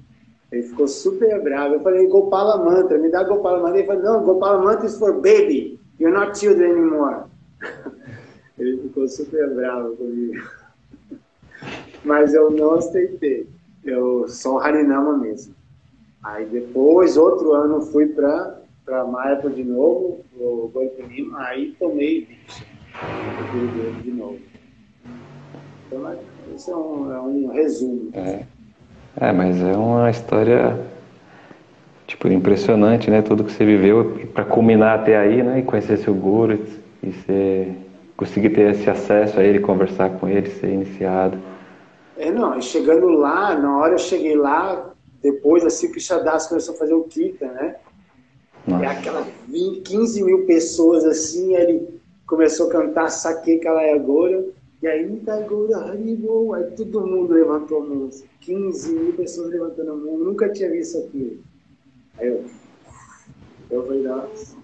ele 0.52 0.64
ficou 0.64 0.88
super 0.88 1.42
bravo. 1.42 1.76
Eu 1.76 1.80
falei, 1.82 2.08
Gopala 2.08 2.64
Mantra, 2.64 2.98
me 2.98 3.10
dá 3.10 3.24
Gopala 3.24 3.62
Mantra. 3.62 3.80
Ele 3.80 3.88
falou, 3.88 4.04
não, 4.04 4.24
Gopala 4.24 4.62
Mantra 4.62 4.86
is 4.86 4.98
for 4.98 5.14
baby. 5.14 5.80
You're 6.00 6.18
not 6.18 6.38
children 6.38 6.72
anymore. 6.72 7.24
Ele 8.58 8.82
ficou 8.84 9.08
super 9.08 9.54
bravo 9.54 9.96
comigo. 9.98 10.42
Mas 12.04 12.34
eu 12.34 12.52
não 12.52 12.76
aceitei. 12.76 13.48
Eu 13.84 14.28
sou 14.28 14.60
Harinama 14.60 15.18
mesmo. 15.18 15.54
Aí 16.24 16.46
depois, 16.46 17.18
outro 17.18 17.54
ano, 17.54 17.82
fui 17.82 18.08
para 18.08 18.62
para 18.86 19.04
Maiapa 19.04 19.50
de 19.50 19.64
novo, 19.64 20.24
o 20.38 20.70
Goipunima, 20.72 21.42
aí 21.42 21.76
tomei 21.80 22.22
bicho 22.26 22.64
de 24.04 24.12
novo. 24.12 24.40
Então, 25.88 26.16
isso 26.56 26.72
é 26.72 26.76
um, 26.76 27.12
é 27.12 27.20
um 27.20 27.48
resumo. 27.48 28.12
É. 28.14 28.46
É, 29.20 29.32
mas 29.32 29.62
é 29.62 29.74
uma 29.74 30.10
história 30.10 30.78
tipo 32.06 32.28
impressionante, 32.28 33.10
né? 33.10 33.22
Tudo 33.22 33.44
que 33.44 33.52
você 33.52 33.66
viveu 33.66 34.28
para 34.34 34.46
culminar 34.46 35.00
até 35.00 35.18
aí, 35.18 35.42
né? 35.42 35.60
E 35.60 35.64
conhecer 35.64 35.98
seu 35.98 36.14
guru 36.14 36.60
e 37.02 37.12
ser, 37.26 37.76
conseguir 38.18 38.50
ter 38.50 38.72
esse 38.72 38.90
acesso 38.90 39.40
a 39.40 39.44
ele, 39.44 39.60
conversar 39.60 40.10
com 40.12 40.28
ele, 40.28 40.50
ser 40.50 40.70
iniciado. 40.70 41.38
É, 42.18 42.32
não, 42.32 42.60
chegando 42.62 43.08
lá, 43.08 43.58
na 43.58 43.78
hora 43.78 43.94
eu 43.94 43.98
cheguei 43.98 44.36
lá, 44.36 44.92
depois 45.22 45.66
assim 45.66 45.92
que 45.92 45.98
o 45.98 46.02
Shadas 46.02 46.48
começou 46.48 46.76
a 46.76 46.78
fazer 46.78 46.94
o 46.94 47.04
Kita, 47.04 47.46
né? 47.48 47.76
Nossa. 48.68 48.84
E 48.84 48.88
aquela 48.88 49.28
20, 49.48 49.82
15 49.82 50.24
mil 50.24 50.46
pessoas 50.46 51.04
assim, 51.06 51.56
ele 51.56 52.00
começou 52.26 52.68
a 52.68 52.72
cantar 52.72 53.10
Saque 53.10 53.58
Kalayagora. 53.58 54.44
E 54.82 54.88
aí, 54.88 55.06
Mitagura, 55.06 55.78
Haribo, 55.78 56.54
aí 56.54 56.64
todo 56.72 57.08
mundo 57.08 57.34
levantou 57.34 57.82
a 57.82 57.86
mão. 57.86 58.10
15 58.42 58.94
mil 58.94 59.14
pessoas 59.14 59.50
levantando 59.50 59.92
a 59.92 59.96
mão. 59.96 60.18
Nunca 60.18 60.50
tinha 60.50 60.70
visto 60.70 60.98
aquilo. 60.98 61.40
Aí 62.18 62.28
eu, 62.28 62.46
eu 63.72 63.86
falei, 63.86 64.04
nossa. 64.04 64.58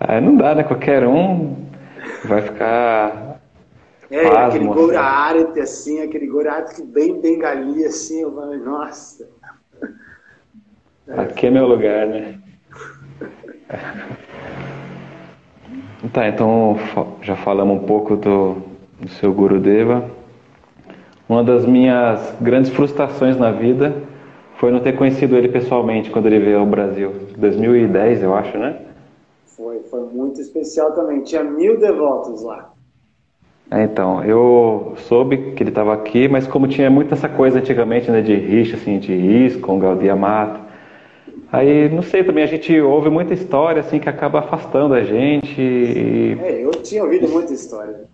aí 0.00 0.20
não 0.24 0.36
dá, 0.36 0.54
né? 0.54 0.64
Qualquer 0.64 1.06
um 1.06 1.66
vai 2.24 2.42
ficar. 2.42 3.40
É, 4.10 4.28
pasmo, 4.28 4.72
aquele 4.72 4.96
assim. 4.98 5.60
Assim, 5.60 6.02
aquele 6.02 6.26
Gourarte 6.26 6.82
bem 6.82 7.20
bengali, 7.20 7.84
assim, 7.84 8.20
eu 8.20 8.34
falei, 8.34 8.58
nossa. 8.58 9.28
Aqui 11.08 11.46
é 11.46 11.50
meu 11.50 11.66
lugar, 11.66 12.06
né? 12.06 12.38
Tá, 16.12 16.28
então 16.28 16.76
já 17.20 17.36
falamos 17.36 17.82
um 17.82 17.86
pouco 17.86 18.16
do, 18.16 18.56
do 19.00 19.08
seu 19.08 19.32
Guru 19.32 19.60
Deva. 19.60 20.10
Uma 21.28 21.44
das 21.44 21.64
minhas 21.64 22.34
grandes 22.40 22.70
frustrações 22.70 23.38
na 23.38 23.50
vida 23.50 23.94
foi 24.56 24.70
não 24.70 24.80
ter 24.80 24.92
conhecido 24.96 25.36
ele 25.36 25.48
pessoalmente 25.48 26.10
quando 26.10 26.26
ele 26.26 26.40
veio 26.40 26.58
ao 26.58 26.66
Brasil. 26.66 27.12
2010, 27.36 28.22
eu 28.22 28.34
acho, 28.34 28.58
né? 28.58 28.80
Foi, 29.46 29.80
foi 29.90 30.04
muito 30.12 30.40
especial 30.40 30.92
também. 30.92 31.22
Tinha 31.22 31.42
mil 31.42 31.78
devotos 31.78 32.42
lá. 32.42 32.72
É, 33.70 33.84
então, 33.84 34.22
eu 34.22 34.92
soube 34.98 35.52
que 35.52 35.62
ele 35.62 35.70
estava 35.70 35.94
aqui, 35.94 36.28
mas 36.28 36.46
como 36.46 36.68
tinha 36.68 36.90
muita 36.90 37.14
essa 37.14 37.28
coisa 37.28 37.58
antigamente, 37.58 38.10
né, 38.10 38.20
de 38.20 38.34
rixa, 38.34 38.76
assim, 38.76 38.98
de 38.98 39.14
isco, 39.14 39.78
Gaudia 39.78 40.14
Mata, 40.14 40.60
Aí, 41.52 41.90
não 41.90 42.00
sei, 42.00 42.24
também 42.24 42.42
a 42.42 42.46
gente 42.46 42.80
ouve 42.80 43.10
muita 43.10 43.34
história, 43.34 43.80
assim, 43.80 44.00
que 44.00 44.08
acaba 44.08 44.38
afastando 44.38 44.94
a 44.94 45.02
gente. 45.02 45.60
E... 45.60 46.38
É, 46.40 46.64
eu 46.64 46.70
tinha 46.70 47.04
ouvido 47.04 47.28
muita 47.28 47.52
história. 47.52 48.04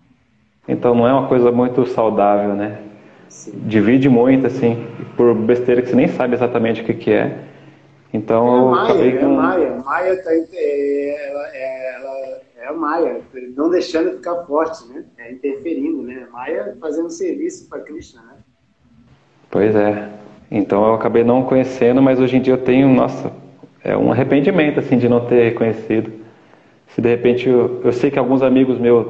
Então 0.67 0.93
não 0.93 1.07
é 1.07 1.13
uma 1.13 1.29
coisa 1.29 1.53
muito 1.53 1.87
saudável, 1.87 2.57
né? 2.57 2.81
Sim. 3.29 3.53
Divide 3.67 4.09
muito, 4.09 4.49
assim, 4.49 4.85
por 5.17 5.33
besteira 5.37 5.81
que 5.81 5.89
você 5.89 5.95
nem 5.95 6.09
sabe 6.09 6.35
exatamente 6.35 6.83
o 6.83 6.85
que, 6.85 6.95
que 6.95 7.13
é. 7.13 7.39
Então 8.13 8.71
é 8.71 8.71
Maia, 8.73 8.85
acabei 8.85 9.09
é 9.09 9.17
com... 9.19 9.27
É 9.27 9.37
Maia, 9.37 9.77
Maia 9.85 10.23
tá, 10.23 10.31
é, 10.33 11.31
ela, 11.31 11.49
é, 11.55 11.95
ela 11.95 12.41
é 12.57 12.67
a 12.67 12.73
Maia, 12.73 13.21
não 13.57 13.71
deixando 13.71 14.17
ficar 14.17 14.45
forte, 14.47 14.85
né? 14.89 15.05
É 15.17 15.31
interferindo, 15.31 16.03
né? 16.03 16.27
Maia 16.33 16.77
fazendo 16.81 17.09
serviço 17.09 17.69
para 17.69 17.81
Krishna, 17.81 18.21
né? 18.23 18.35
Pois 19.49 19.77
é. 19.77 20.11
Então 20.51 20.87
eu 20.87 20.95
acabei 20.95 21.25
não 21.25 21.43
conhecendo, 21.43 22.01
mas 22.01 22.19
hoje 22.21 22.37
em 22.37 22.41
dia 22.41 22.55
eu 22.55 22.59
tenho, 22.59 22.89
nossa, 22.89 23.33
é 23.85 23.97
um 23.97 24.11
arrependimento 24.11 24.81
assim 24.81 24.97
de 24.97 25.09
não 25.09 25.21
ter 25.27 25.55
conhecido. 25.55 26.11
Se 26.89 27.01
de 27.01 27.09
repente 27.09 27.49
eu, 27.49 27.81
eu 27.85 27.93
sei 27.93 28.11
que 28.11 28.19
alguns 28.19 28.43
amigos 28.43 28.79
meus 28.79 29.07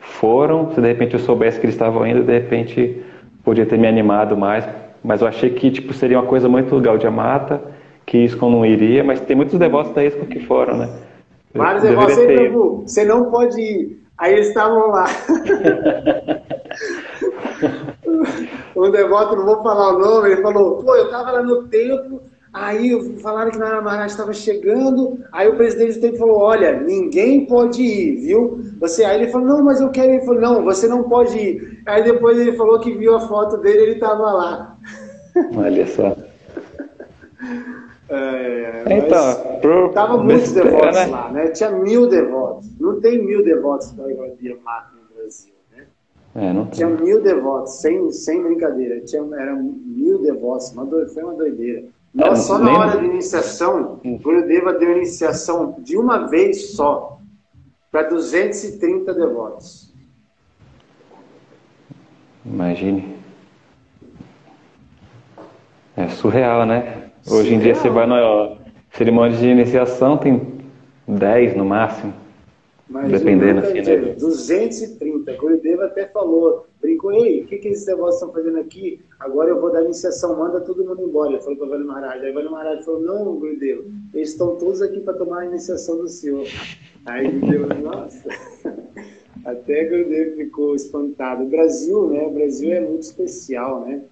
foram, 0.00 0.72
se 0.72 0.80
de 0.80 0.88
repente 0.88 1.14
eu 1.14 1.20
soubesse 1.20 1.60
que 1.60 1.66
eles 1.66 1.74
estavam 1.74 2.06
indo, 2.06 2.22
de 2.22 2.32
repente 2.32 3.02
podia 3.44 3.64
ter 3.64 3.78
me 3.78 3.86
animado 3.86 4.36
mais, 4.36 4.68
mas 5.02 5.20
eu 5.20 5.28
achei 5.28 5.50
que 5.50 5.70
tipo 5.70 5.92
seria 5.92 6.18
uma 6.18 6.26
coisa 6.26 6.48
muito 6.48 6.74
legal 6.74 6.98
de 6.98 7.06
Amata, 7.06 7.62
que 8.04 8.18
Iscon 8.18 8.50
não 8.50 8.66
iria, 8.66 9.04
mas 9.04 9.20
tem 9.20 9.36
muitos 9.36 9.58
devotos 9.58 9.92
da 9.92 10.04
Iscon 10.04 10.26
que 10.26 10.40
foram, 10.40 10.76
né? 10.76 10.88
Vários 11.54 11.82
devotos, 11.82 12.16
você 12.84 13.04
não 13.04 13.30
pode 13.30 13.60
ir. 13.60 14.02
Aí 14.18 14.34
eles 14.34 14.48
estavam 14.48 14.88
lá. 14.88 15.04
um 18.76 18.90
devoto, 18.90 19.36
não 19.36 19.44
vou 19.44 19.62
falar 19.62 19.94
o 19.94 19.98
nome, 19.98 20.30
ele 20.30 20.42
falou, 20.42 20.82
pô, 20.82 20.94
eu 20.94 21.10
tava 21.10 21.32
lá 21.32 21.42
no 21.42 21.64
templo, 21.68 22.22
aí 22.52 23.18
falaram 23.20 23.50
que 23.50 23.58
Nara 23.58 23.80
Maharaj 23.80 24.10
estava 24.10 24.32
chegando, 24.32 25.18
aí 25.32 25.48
o 25.48 25.56
presidente 25.56 25.94
do 25.94 26.00
templo 26.00 26.18
falou, 26.18 26.38
olha, 26.38 26.80
ninguém 26.80 27.46
pode 27.46 27.82
ir, 27.82 28.16
viu? 28.16 28.60
Você, 28.80 29.04
aí 29.04 29.22
ele 29.22 29.30
falou, 29.30 29.46
não, 29.46 29.64
mas 29.64 29.80
eu 29.80 29.90
quero 29.90 30.10
ir. 30.10 30.16
Ele 30.16 30.26
falou, 30.26 30.40
não, 30.40 30.64
você 30.64 30.88
não 30.88 31.04
pode 31.04 31.38
ir. 31.38 31.82
Aí 31.86 32.02
depois 32.02 32.38
ele 32.38 32.52
falou 32.56 32.80
que 32.80 32.92
viu 32.92 33.14
a 33.14 33.20
foto 33.20 33.56
dele, 33.58 33.82
ele 33.82 33.92
estava 33.92 34.32
lá. 34.32 34.76
Olha 35.56 35.86
só. 35.86 36.16
É, 38.08 38.84
então, 38.90 39.58
pro, 39.60 39.88
tava 39.90 40.18
muitos 40.18 40.52
devotos 40.52 40.94
né? 40.94 41.06
lá, 41.06 41.30
né? 41.30 41.48
Tinha 41.48 41.70
mil 41.70 42.06
devotos. 42.06 42.68
Não 42.78 43.00
tem 43.00 43.24
mil 43.24 43.42
devotos 43.42 43.90
para 43.92 44.06
no 44.06 44.16
Brasil. 44.16 44.58
É, 46.34 46.52
não 46.52 46.66
Tinha 46.66 46.88
mil 46.88 47.22
devotos, 47.22 47.80
sem, 47.80 48.10
sem 48.10 48.42
brincadeira. 48.42 49.00
Tinha, 49.00 49.22
era 49.36 49.54
mil 49.54 50.20
devotos, 50.22 50.72
uma 50.72 50.86
do, 50.86 51.06
foi 51.08 51.22
uma 51.22 51.34
doideira. 51.34 51.84
Nós, 52.14 52.40
é, 52.40 52.42
só 52.42 52.58
na 52.58 52.78
hora 52.78 52.98
de 52.98 53.06
iniciação, 53.06 54.00
o 54.04 54.18
Gurudeva 54.18 54.72
deu 54.74 54.96
iniciação 54.96 55.76
de 55.80 55.96
uma 55.96 56.28
vez 56.28 56.72
só 56.72 57.18
para 57.90 58.08
230 58.08 59.12
devotos. 59.12 59.92
Imagine. 62.44 63.16
É 65.96 66.08
surreal, 66.08 66.66
né? 66.66 67.10
Hoje 67.26 67.44
surreal. 67.44 67.54
em 67.54 67.58
dia 67.58 67.74
você 67.74 67.90
vai 67.90 68.06
na 68.06 68.56
cerimônia 68.90 69.36
de 69.36 69.46
iniciação, 69.46 70.16
tem 70.16 70.60
10 71.06 71.56
no 71.56 71.64
máximo. 71.64 72.21
Mas 72.92 73.10
Dependendo 73.10 73.60
assim, 73.60 73.80
né? 73.80 74.14
230. 74.18 75.32
Gurudev 75.36 75.80
até 75.80 76.06
falou, 76.06 76.66
brincou, 76.80 77.10
ei, 77.12 77.42
o 77.42 77.46
que, 77.46 77.56
que 77.56 77.68
esses 77.68 77.86
negócios 77.86 78.16
estão 78.16 78.32
fazendo 78.32 78.58
aqui? 78.58 79.00
Agora 79.18 79.48
eu 79.48 79.58
vou 79.58 79.72
dar 79.72 79.82
iniciação, 79.82 80.38
manda 80.38 80.60
todo 80.60 80.84
mundo 80.84 81.00
embora. 81.00 81.32
Ele 81.32 81.40
falou 81.40 81.56
para 81.56 81.66
o 81.66 81.70
Vale 81.70 81.84
Maharaj. 81.84 82.22
Aí 82.22 82.30
o 82.30 82.34
Vale 82.34 82.50
Maharaj 82.50 82.84
falou, 82.84 83.00
não, 83.00 83.36
Gurudev, 83.36 83.86
eles 84.12 84.28
estão 84.28 84.56
todos 84.56 84.82
aqui 84.82 85.00
para 85.00 85.14
tomar 85.14 85.40
a 85.40 85.46
iniciação 85.46 85.96
do 85.96 86.06
senhor. 86.06 86.46
Aí 87.06 87.28
Gurudev 87.28 87.66
falou, 87.66 87.82
nossa. 87.82 88.28
Até 89.42 89.84
Gurudev 89.84 90.36
ficou 90.36 90.74
espantado. 90.74 91.44
O 91.44 91.48
Brasil, 91.48 92.08
né? 92.08 92.26
O 92.26 92.30
Brasil 92.30 92.72
é 92.72 92.80
muito 92.80 93.02
especial, 93.02 93.86
né? 93.86 94.02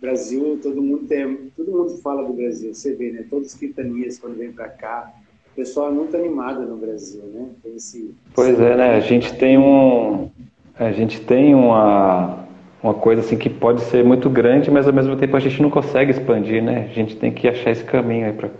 Brasil, 0.00 0.58
todo 0.62 0.80
mundo 0.80 1.06
tem, 1.06 1.50
todo 1.56 1.72
mundo 1.72 1.96
fala 1.98 2.22
do 2.22 2.32
Brasil. 2.32 2.72
Você 2.72 2.94
vê, 2.94 3.10
né? 3.10 3.26
Todos 3.28 3.48
os 3.48 3.54
quitanias 3.58 4.18
quando 4.18 4.36
vêm 4.36 4.52
para 4.52 4.68
cá, 4.68 5.12
o 5.54 5.56
pessoal 5.56 5.88
é 5.88 5.92
muito 5.92 6.16
animado 6.16 6.62
no 6.62 6.76
Brasil, 6.76 7.22
né? 7.32 7.46
Esse, 7.76 8.12
pois 8.34 8.58
é, 8.58 8.76
né? 8.76 8.96
A 8.96 9.00
gente 9.00 9.32
tem 9.34 9.56
um, 9.56 10.28
a 10.76 10.90
gente 10.90 11.20
tem 11.20 11.54
uma 11.54 12.44
uma 12.82 12.92
coisa 12.92 13.22
assim 13.22 13.38
que 13.38 13.48
pode 13.48 13.80
ser 13.82 14.04
muito 14.04 14.28
grande, 14.28 14.70
mas 14.70 14.86
ao 14.86 14.92
mesmo 14.92 15.16
tempo 15.16 15.36
a 15.36 15.40
gente 15.40 15.62
não 15.62 15.70
consegue 15.70 16.10
expandir, 16.10 16.62
né? 16.62 16.88
A 16.90 16.92
gente 16.92 17.16
tem 17.16 17.32
que 17.32 17.48
achar 17.48 17.70
esse 17.70 17.84
caminho 17.84 18.26
aí 18.26 18.32
para 18.32 18.50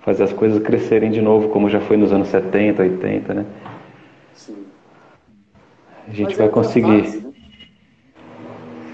fazer 0.00 0.24
as 0.24 0.32
coisas 0.32 0.60
crescerem 0.62 1.10
de 1.10 1.20
novo, 1.20 1.50
como 1.50 1.68
já 1.68 1.80
foi 1.80 1.98
nos 1.98 2.12
anos 2.12 2.28
70, 2.28 2.82
80, 2.82 3.34
né? 3.34 3.46
Sim. 4.32 4.64
A 6.08 6.10
gente 6.10 6.28
mas 6.28 6.38
vai 6.38 6.46
é 6.46 6.50
conseguir. 6.50 7.04
Fase, 7.04 7.20
né? 7.20 7.32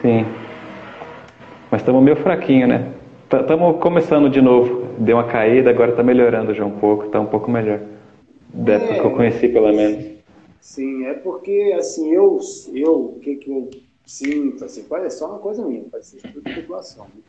Sim. 0.03 0.27
Mas 1.71 1.81
estamos 1.81 2.03
meio 2.03 2.17
fraquinho, 2.17 2.67
né? 2.67 2.93
Estamos 3.41 3.81
começando 3.81 4.31
de 4.31 4.41
novo. 4.41 4.85
Deu 4.99 5.17
uma 5.17 5.27
caída, 5.27 5.71
agora 5.71 5.91
está 5.91 6.03
melhorando 6.03 6.55
já 6.55 6.65
um 6.65 6.79
pouco, 6.79 7.07
está 7.07 7.21
um 7.21 7.27
pouco 7.27 7.51
melhor. 7.51 7.81
Da 8.53 8.75
época 8.75 8.93
é, 8.93 9.01
que 9.01 9.07
eu 9.07 9.11
conheci, 9.11 9.49
pelo 9.49 9.75
menos. 9.75 10.05
Sim, 10.61 11.07
é 11.07 11.15
porque, 11.15 11.75
assim, 11.77 12.13
eu, 12.13 12.39
eu 12.73 12.95
o 12.95 13.19
que, 13.21 13.37
que 13.37 13.51
eu 13.51 13.71
sinto, 14.07 14.65
assim, 14.65 14.85
pode 14.85 15.05
ser 15.05 15.19
só 15.19 15.29
uma 15.29 15.39
coisa 15.39 15.65
minha, 15.65 15.83
pode 15.91 16.07
ser 16.07 16.23
tudo 16.23 16.49
especulação. 16.49 17.07
Né? 17.07 17.23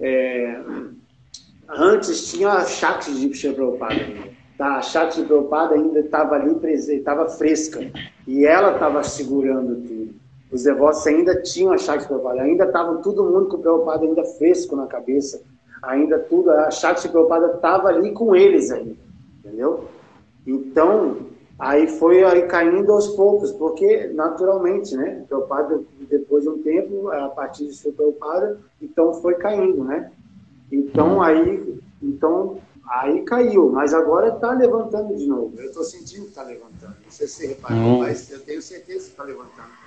É, 0.00 0.60
antes 1.68 2.30
tinha 2.30 2.50
a 2.50 2.64
Shakti 2.64 3.12
de 3.12 3.52
Prabhupada 3.52 3.94
ainda. 3.94 4.28
Tá? 4.56 4.76
A 4.76 4.82
Shakti 4.82 5.20
de 5.20 5.26
Prabhupada 5.26 5.74
ainda 5.74 6.00
estava 6.00 6.34
ali, 6.34 6.56
estava 6.72 7.28
fresca. 7.28 7.80
E 8.26 8.44
ela 8.44 8.72
estava 8.72 9.02
segurando 9.02 9.76
tudo. 9.86 9.97
Os 10.50 10.62
devotos 10.62 11.06
ainda 11.06 11.42
tinham 11.42 11.72
a 11.72 11.78
Shakti 11.78 12.08
Prabhupada, 12.08 12.42
ainda 12.42 12.64
estavam 12.64 13.02
todo 13.02 13.24
mundo 13.24 13.48
com 13.48 13.56
o 13.56 13.60
Prabhupada 13.60 14.04
ainda 14.04 14.24
fresco 14.24 14.74
na 14.74 14.86
cabeça, 14.86 15.42
ainda 15.82 16.18
tudo, 16.18 16.50
a 16.50 16.70
Shakti 16.70 17.08
Prabhupada 17.08 17.54
estava 17.54 17.88
ali 17.88 18.12
com 18.12 18.34
eles 18.34 18.70
ainda, 18.70 18.96
entendeu? 19.38 19.84
Então, 20.46 21.18
aí 21.58 21.86
foi 21.86 22.24
aí 22.24 22.46
caindo 22.46 22.90
aos 22.92 23.08
poucos, 23.08 23.52
porque 23.52 24.06
naturalmente, 24.14 24.96
né, 24.96 25.22
o 25.24 25.26
Prabhupada, 25.26 25.82
depois 26.08 26.44
de 26.44 26.48
um 26.48 26.62
tempo, 26.62 27.10
a 27.10 27.28
partir 27.28 27.66
de 27.66 27.74
seu 27.74 27.92
Prabhupada, 27.92 28.58
então 28.80 29.12
foi 29.12 29.34
caindo, 29.34 29.84
né? 29.84 30.10
Então, 30.72 31.20
aí, 31.22 31.78
então, 32.02 32.58
aí 32.88 33.22
caiu, 33.22 33.70
mas 33.70 33.92
agora 33.92 34.28
está 34.28 34.52
levantando 34.52 35.14
de 35.14 35.26
novo. 35.26 35.52
Eu 35.58 35.66
estou 35.66 35.84
sentindo 35.84 36.24
que 36.24 36.28
está 36.28 36.42
levantando. 36.42 36.96
Não 37.04 37.10
sei 37.10 37.26
se 37.26 37.34
você 37.34 37.46
reparou, 37.48 37.78
hum. 37.78 37.98
mas 37.98 38.30
eu 38.30 38.40
tenho 38.40 38.62
certeza 38.62 39.04
que 39.04 39.10
está 39.10 39.24
levantando. 39.24 39.77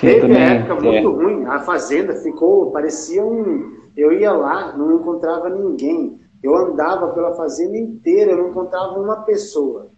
Sim, 0.00 0.06
Teve 0.06 0.20
também, 0.22 0.42
época 0.42 0.74
muito 0.74 1.08
é. 1.08 1.24
ruim, 1.24 1.46
a 1.46 1.60
fazenda 1.60 2.14
ficou, 2.16 2.70
parecia 2.70 3.24
um. 3.24 3.74
Eu 3.96 4.12
ia 4.12 4.32
lá, 4.32 4.76
não 4.76 4.96
encontrava 4.96 5.48
ninguém. 5.48 6.18
Eu 6.42 6.54
andava 6.56 7.08
pela 7.08 7.34
fazenda 7.34 7.76
inteira, 7.76 8.32
eu 8.32 8.38
não 8.38 8.50
encontrava 8.50 8.98
uma 9.00 9.22
pessoa. 9.22 9.88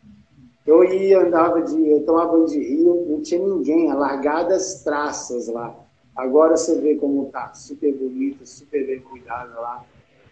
Eu 0.66 0.84
ia, 0.84 1.20
andava 1.20 1.62
de. 1.62 1.88
Eu 1.88 2.04
tomava 2.04 2.44
de 2.44 2.58
rio, 2.58 3.06
não 3.08 3.20
tinha 3.20 3.40
ninguém, 3.40 3.90
alargadas 3.90 4.82
traças 4.82 5.48
lá. 5.48 5.74
Agora 6.14 6.56
você 6.56 6.80
vê 6.80 6.96
como 6.96 7.26
tá, 7.26 7.52
super 7.54 7.92
bonito, 7.94 8.46
super 8.46 8.86
bem 8.86 9.00
cuidado 9.00 9.54
lá. 9.60 9.84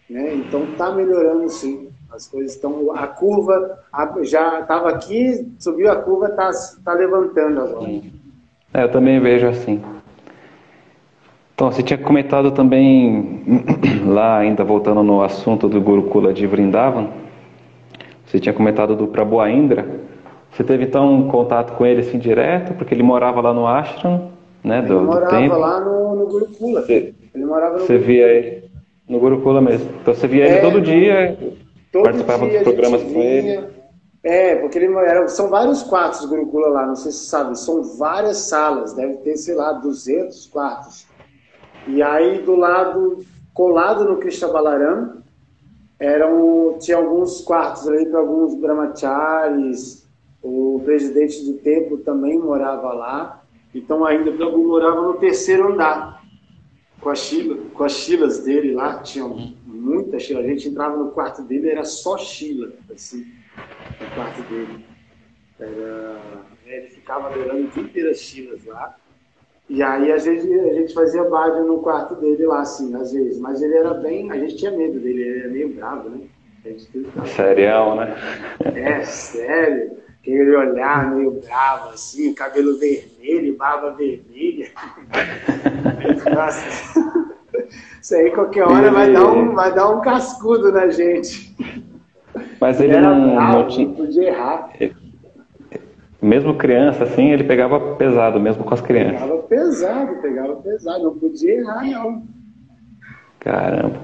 Né? 0.09 0.35
Então 0.35 0.65
tá 0.75 0.91
melhorando 0.91 1.49
sim. 1.49 1.89
As 2.11 2.27
coisas 2.27 2.53
estão. 2.53 2.91
A 2.91 3.07
curva 3.07 3.79
a, 3.91 4.23
já 4.23 4.61
estava 4.61 4.89
aqui, 4.89 5.51
subiu 5.59 5.91
a 5.91 5.95
curva, 5.95 6.29
tá, 6.29 6.51
tá 6.83 6.93
levantando 6.93 7.61
agora. 7.61 7.85
Sim. 7.85 8.14
É, 8.75 8.83
eu 8.83 8.89
também 8.89 9.21
vejo 9.21 9.47
assim. 9.47 9.81
Então, 11.53 11.71
você 11.71 11.81
tinha 11.81 11.97
comentado 11.97 12.51
também, 12.51 13.41
lá 14.05 14.39
ainda 14.39 14.65
voltando 14.65 15.01
no 15.01 15.21
assunto 15.21 15.69
do 15.69 15.79
Gurukula 15.79 16.33
de 16.33 16.45
Vrindavan, 16.45 17.07
você 18.25 18.37
tinha 18.37 18.51
comentado 18.51 18.93
do 18.93 19.07
Prabhu 19.07 19.47
Indra. 19.47 19.87
Você 20.51 20.61
teve 20.61 20.83
então 20.83 21.13
um 21.13 21.29
contato 21.29 21.77
com 21.77 21.85
ele 21.85 22.01
assim 22.01 22.19
direto, 22.19 22.73
porque 22.73 22.93
ele 22.93 23.03
morava 23.03 23.39
lá 23.39 23.53
no 23.53 23.65
ashram, 23.65 24.29
né, 24.61 24.81
do, 24.81 24.93
ele 24.95 25.05
morava 25.05 25.47
do 25.47 25.59
lá 25.59 25.79
no, 25.79 26.15
no 26.15 26.27
Gurukula. 26.27 26.81
Você, 26.81 27.13
ele 27.33 27.45
morava 27.45 27.75
no 27.75 27.79
Você 27.79 27.93
Gurukula. 27.93 28.13
via 28.13 28.27
ele 28.27 28.63
no 29.07 29.19
Gurukula 29.19 29.61
mesmo. 29.61 29.89
Então 30.01 30.13
você 30.13 30.27
via 30.27 30.45
é, 30.45 30.51
ele 30.51 30.61
todo 30.61 30.81
dia, 30.81 31.37
todo 31.93 32.03
participava 32.03 32.49
dia 32.49 32.59
dos 32.59 32.73
programas 32.73 33.03
com 33.03 33.21
ele. 33.21 33.74
É, 34.25 34.55
porque 34.55 34.79
ele 34.79 34.91
era, 34.95 35.27
são 35.27 35.49
vários 35.49 35.83
quartos 35.83 36.25
Gurukula 36.25 36.69
lá, 36.69 36.87
não 36.87 36.95
sei 36.95 37.11
se 37.11 37.27
sabe, 37.27 37.55
são 37.59 37.83
várias 37.83 38.37
salas, 38.37 38.91
deve 38.91 39.17
ter, 39.17 39.37
sei 39.37 39.53
lá, 39.53 39.71
200 39.71 40.47
quartos. 40.47 41.05
E 41.87 42.01
aí 42.01 42.41
do 42.41 42.55
lado, 42.55 43.23
colado 43.53 44.03
no 44.03 44.17
Krishna 44.17 44.47
Balaram, 44.47 45.21
eram, 45.99 46.75
tinha 46.79 46.97
alguns 46.97 47.41
quartos 47.41 47.87
ali 47.87 48.07
para 48.07 48.17
alguns 48.17 48.55
brahmacharis, 48.55 50.07
o 50.41 50.81
presidente 50.83 51.45
do 51.45 51.59
templo 51.59 51.99
também 51.99 52.39
morava 52.39 52.93
lá, 52.93 53.43
então 53.75 54.03
ainda 54.03 54.31
Prabhu 54.31 54.67
morava 54.67 55.03
no 55.03 55.13
terceiro 55.13 55.71
andar, 55.71 56.19
com, 56.99 57.11
a 57.11 57.15
Sheila, 57.15 57.57
com 57.75 57.83
as 57.83 57.91
chilas 57.91 58.39
dele 58.39 58.73
lá, 58.73 59.03
tinha 59.03 59.27
muita 59.67 60.17
chila, 60.17 60.39
a 60.39 60.47
gente 60.47 60.67
entrava 60.67 60.97
no 60.97 61.11
quarto 61.11 61.43
dele, 61.43 61.69
era 61.69 61.83
só 61.83 62.17
chila, 62.17 62.71
assim 62.91 63.23
no 63.99 64.09
quarto 64.15 64.41
dele. 64.43 64.85
Era, 65.59 66.19
ele 66.65 66.87
ficava 66.87 67.27
adorando 67.27 67.65
o 67.65 67.67
dia 67.67 67.83
inteiro 67.83 68.09
as 68.09 68.17
chinas 68.17 68.65
lá. 68.65 68.95
E 69.67 69.81
aí, 69.81 70.11
às 70.11 70.25
vezes, 70.25 70.51
a 70.51 70.73
gente 70.73 70.93
fazia 70.93 71.23
bádio 71.23 71.63
no 71.63 71.79
quarto 71.79 72.15
dele 72.15 72.45
lá, 72.45 72.61
assim, 72.61 72.93
às 72.95 73.11
vezes. 73.11 73.39
Mas 73.39 73.61
ele 73.61 73.75
era 73.75 73.93
bem. 73.93 74.31
A 74.31 74.37
gente 74.37 74.57
tinha 74.57 74.71
medo 74.71 74.99
dele, 74.99 75.21
ele 75.21 75.39
era 75.39 75.49
meio 75.49 75.69
bravo, 75.69 76.09
né? 76.09 76.21
Serião, 77.25 77.95
né? 77.95 78.15
É, 78.75 79.03
sério. 79.03 79.97
Ele 80.23 80.55
olhar 80.55 81.11
meio 81.11 81.39
bravo, 81.39 81.89
assim, 81.89 82.33
cabelo 82.33 82.77
vermelho, 82.79 83.55
barba 83.55 83.91
vermelha. 83.91 84.71
Nossa. 86.33 86.99
Isso 88.01 88.15
aí, 88.15 88.31
qualquer 88.31 88.63
hora, 88.63 88.91
vai 88.91 89.11
dar, 89.13 89.27
um, 89.27 89.53
vai 89.53 89.73
dar 89.73 89.89
um 89.89 90.01
cascudo 90.01 90.71
na 90.71 90.89
gente. 90.89 91.55
Mas 92.59 92.79
ele, 92.79 92.93
ele 92.93 93.01
não, 93.01 93.35
bravo, 93.35 93.57
não 93.57 93.67
tinha. 93.67 93.89
podia 93.89 94.23
errar. 94.23 94.69
Mesmo 96.21 96.55
criança, 96.55 97.03
assim, 97.03 97.31
ele 97.31 97.43
pegava 97.43 97.79
pesado, 97.95 98.39
mesmo 98.39 98.63
com 98.63 98.73
as 98.73 98.81
crianças. 98.81 99.21
Pegava 99.21 99.37
pesado, 99.43 100.15
pegava 100.21 100.55
pesado, 100.55 101.03
não 101.03 101.15
podia 101.17 101.53
errar, 101.53 101.85
não. 101.85 102.23
Caramba. 103.39 103.99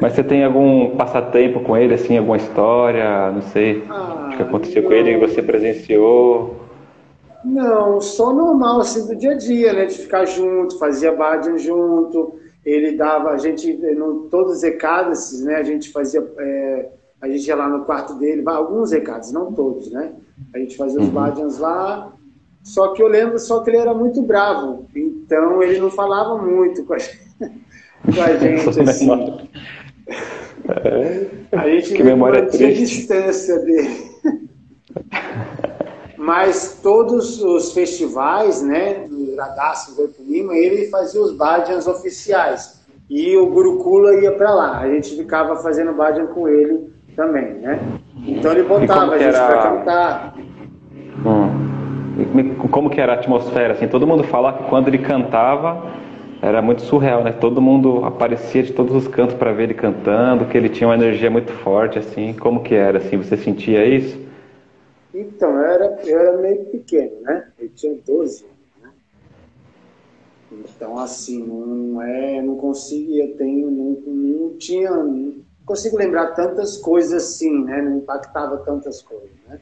Mas 0.00 0.12
você 0.12 0.22
tem 0.22 0.44
algum 0.44 0.96
passatempo 0.96 1.60
com 1.60 1.76
ele, 1.76 1.94
assim, 1.94 2.16
alguma 2.16 2.36
história, 2.36 3.30
não 3.32 3.42
sei, 3.42 3.84
ah, 3.90 4.30
que 4.36 4.42
aconteceu 4.42 4.82
não. 4.82 4.88
com 4.88 4.94
ele 4.94 5.18
que 5.18 5.26
você 5.26 5.42
presenciou? 5.42 6.56
Não, 7.44 8.00
só 8.00 8.32
normal, 8.32 8.80
assim, 8.80 9.06
do 9.06 9.16
dia 9.16 9.32
a 9.32 9.36
dia, 9.36 9.72
né? 9.72 9.86
De 9.86 9.98
ficar 9.98 10.24
junto, 10.24 10.78
fazia 10.78 11.12
bhajan 11.12 11.58
junto, 11.58 12.34
ele 12.64 12.92
dava, 12.92 13.30
a 13.30 13.38
gente, 13.38 13.72
no, 13.72 14.28
todos 14.30 14.56
os 14.56 14.62
recados, 14.62 15.42
né? 15.42 15.56
A 15.56 15.62
gente 15.62 15.90
fazia 15.90 16.24
é, 16.38 16.88
a 17.20 17.28
gente 17.28 17.46
ia 17.46 17.56
lá 17.56 17.68
no 17.68 17.84
quarto 17.84 18.14
dele, 18.14 18.42
alguns 18.46 18.92
recados, 18.92 19.32
não 19.32 19.52
todos, 19.52 19.90
né? 19.90 20.12
A 20.54 20.58
gente 20.58 20.76
fazia 20.76 21.00
os 21.00 21.08
uhum. 21.08 21.60
lá, 21.60 22.12
só 22.62 22.92
que 22.92 23.02
eu 23.02 23.08
lembro 23.08 23.38
só 23.38 23.60
que 23.60 23.70
ele 23.70 23.78
era 23.78 23.92
muito 23.92 24.22
bravo, 24.22 24.86
então 24.94 25.62
ele 25.62 25.80
não 25.80 25.90
falava 25.90 26.40
muito 26.40 26.84
com 26.84 26.94
a 26.94 26.98
gente, 26.98 27.20
com 27.40 28.22
a 28.22 28.36
gente 28.38 28.80
assim. 28.80 29.08
A 31.50 31.68
gente 31.68 31.94
que 31.94 32.02
memória 32.02 32.46
tinha 32.46 32.72
distância 32.72 33.58
dele. 33.60 34.08
Mas 36.16 36.78
todos 36.82 37.42
os 37.42 37.72
festivais, 37.72 38.60
né, 38.60 39.06
do 39.08 39.34
Radhassam, 39.34 39.94
do 39.94 40.12
Lima, 40.20 40.54
ele 40.54 40.88
fazia 40.88 41.22
os 41.22 41.32
bhajans 41.32 41.86
oficiais. 41.86 42.80
E 43.08 43.34
o 43.36 43.46
Gurukula 43.46 44.14
ia 44.20 44.32
para 44.32 44.54
lá. 44.54 44.78
A 44.78 44.90
gente 44.90 45.16
ficava 45.16 45.56
fazendo 45.56 45.94
bhajan 45.94 46.26
com 46.26 46.46
ele 46.46 46.92
também, 47.18 47.54
né? 47.54 47.80
Então 48.24 48.52
ele 48.52 48.62
botava 48.62 49.16
a 49.16 49.18
gente 49.18 49.34
era... 49.34 49.46
para 49.46 49.62
cantar. 49.62 50.34
Hum. 51.26 52.54
como 52.70 52.88
que 52.88 53.00
era 53.00 53.14
a 53.14 53.16
atmosfera, 53.16 53.72
assim, 53.72 53.88
todo 53.88 54.06
mundo 54.06 54.22
fala 54.22 54.52
que 54.52 54.62
quando 54.68 54.86
ele 54.86 54.98
cantava 54.98 55.84
era 56.40 56.62
muito 56.62 56.82
surreal, 56.82 57.24
né? 57.24 57.32
Todo 57.32 57.60
mundo 57.60 58.04
aparecia 58.04 58.62
de 58.62 58.72
todos 58.72 58.94
os 58.94 59.08
cantos 59.08 59.34
para 59.34 59.52
ver 59.52 59.64
ele 59.64 59.74
cantando, 59.74 60.44
que 60.44 60.56
ele 60.56 60.68
tinha 60.68 60.86
uma 60.86 60.94
energia 60.94 61.28
muito 61.28 61.52
forte, 61.52 61.98
assim. 61.98 62.32
Como 62.34 62.62
que 62.62 62.76
era, 62.76 62.98
assim? 62.98 63.16
Você 63.16 63.36
sentia 63.36 63.84
isso? 63.84 64.16
Então, 65.12 65.50
eu 65.50 65.64
era, 65.64 65.98
eu 66.04 66.18
era 66.20 66.38
meio 66.38 66.64
pequeno, 66.66 67.20
né? 67.22 67.48
Eu 67.58 67.68
tinha 67.70 67.92
12 68.06 68.44
anos, 68.44 68.56
né? 68.80 68.90
Então, 70.52 70.96
assim, 70.96 71.44
não 71.44 72.00
é, 72.00 72.40
não 72.40 72.54
conseguia, 72.54 73.34
tenho, 73.36 73.68
não, 73.68 73.96
não 74.06 74.56
tinha, 74.56 74.92
não 74.92 75.47
consigo 75.68 75.98
lembrar 75.98 76.28
tantas 76.28 76.78
coisas 76.78 77.12
assim, 77.12 77.64
né? 77.64 77.82
Não 77.82 77.98
impactava 77.98 78.56
tantas 78.58 79.02
coisas, 79.02 79.30
né? 79.46 79.60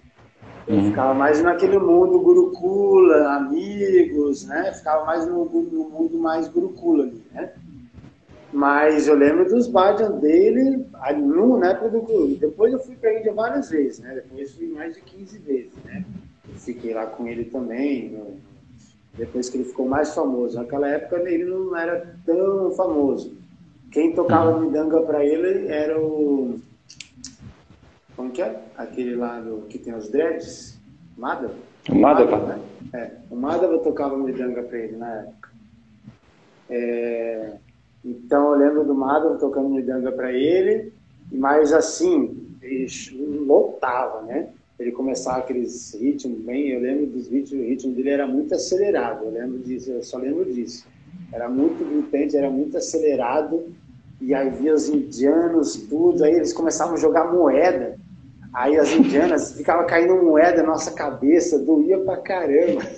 Eu 0.66 0.76
uhum. 0.76 0.88
ficava 0.88 1.14
mais 1.14 1.42
naquele 1.42 1.78
mundo 1.78 2.20
gurukula, 2.20 3.34
amigos, 3.34 4.44
né? 4.46 4.72
Ficava 4.72 5.04
mais 5.04 5.26
no, 5.26 5.44
no 5.44 5.90
mundo 5.90 6.18
mais 6.18 6.48
gurukula 6.48 7.04
ali, 7.04 7.22
né? 7.32 7.52
Mas 8.52 9.06
eu 9.06 9.14
lembro 9.14 9.44
dos 9.44 9.66
bhajans 9.66 10.20
dele 10.20 10.86
ali 11.02 11.20
no, 11.20 11.58
na 11.58 11.70
época 11.70 11.90
do 11.90 12.00
Guru. 12.00 12.36
Depois 12.36 12.72
eu 12.72 12.78
fui 12.78 12.94
para 12.94 13.10
a 13.10 13.18
Índia 13.18 13.34
várias 13.34 13.68
vezes, 13.68 13.98
né? 13.98 14.14
Depois 14.14 14.52
fui 14.54 14.68
mais 14.68 14.94
de 14.94 15.02
15 15.02 15.38
vezes, 15.40 15.72
né? 15.84 16.04
fiquei 16.58 16.94
lá 16.94 17.06
com 17.06 17.26
ele 17.26 17.44
também, 17.44 18.08
no, 18.10 18.38
depois 19.14 19.50
que 19.50 19.58
ele 19.58 19.64
ficou 19.64 19.86
mais 19.86 20.14
famoso. 20.14 20.56
Naquela 20.56 20.88
época 20.88 21.16
ele 21.28 21.44
não 21.44 21.76
era 21.76 22.16
tão 22.24 22.70
famoso. 22.72 23.36
Quem 23.90 24.14
tocava 24.14 24.52
uhum. 24.52 24.60
midanga 24.60 25.00
para 25.02 25.24
ele 25.24 25.68
era 25.68 26.00
o 26.00 26.60
como 28.16 28.30
que 28.30 28.40
é? 28.40 28.58
Aquele 28.76 29.14
lá 29.14 29.38
do, 29.40 29.66
que 29.68 29.78
tem 29.78 29.94
os 29.94 30.08
dreads? 30.08 30.78
Madhava? 31.16 31.54
Madhava. 31.90 32.38
Né? 32.46 32.60
É, 32.94 33.10
o 33.30 33.36
Madhava 33.36 33.78
tocava 33.78 34.16
midanga 34.16 34.62
para 34.62 34.78
ele 34.78 34.96
na 34.96 35.20
época. 35.20 35.50
É, 36.70 37.52
então 38.02 38.52
eu 38.52 38.58
lembro 38.58 38.84
do 38.84 38.94
Madhava 38.94 39.36
tocando 39.36 39.68
midanga 39.68 40.10
para 40.10 40.32
ele, 40.32 40.92
mas 41.30 41.72
assim, 41.74 42.56
ele 42.62 42.88
lotava, 43.46 44.22
né? 44.22 44.48
Ele 44.78 44.92
começava 44.92 45.38
aqueles 45.38 45.94
ritmos 45.94 46.38
bem, 46.40 46.68
eu 46.68 46.80
lembro 46.80 47.06
dos 47.06 47.28
ritmos, 47.28 47.64
o 47.64 47.68
ritmo 47.68 47.94
dele 47.94 48.10
era 48.10 48.26
muito 48.26 48.54
acelerado, 48.54 49.24
eu 49.24 49.30
lembro 49.30 49.58
disso, 49.58 49.90
eu 49.90 50.02
só 50.02 50.18
lembro 50.18 50.44
disso. 50.44 50.86
Era 51.32 51.48
muito 51.48 51.84
gritante, 51.84 52.36
era 52.36 52.50
muito 52.50 52.76
acelerado, 52.76 53.64
e 54.20 54.34
aí 54.34 54.50
via 54.50 54.74
os 54.74 54.88
indianos, 54.88 55.76
tudo, 55.76 56.24
aí 56.24 56.34
eles 56.34 56.52
começavam 56.52 56.94
a 56.94 56.98
jogar 56.98 57.32
moeda, 57.32 57.96
Aí 58.56 58.76
as 58.78 58.90
indianas 58.90 59.52
ficava 59.58 59.84
caindo 59.84 60.16
moeda 60.16 60.62
na 60.62 60.70
nossa 60.70 60.90
cabeça, 60.94 61.58
doía 61.58 61.98
pra 61.98 62.16
caramba. 62.16 62.80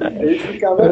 a 0.00 0.26
gente 0.26 0.46
ficava, 0.48 0.82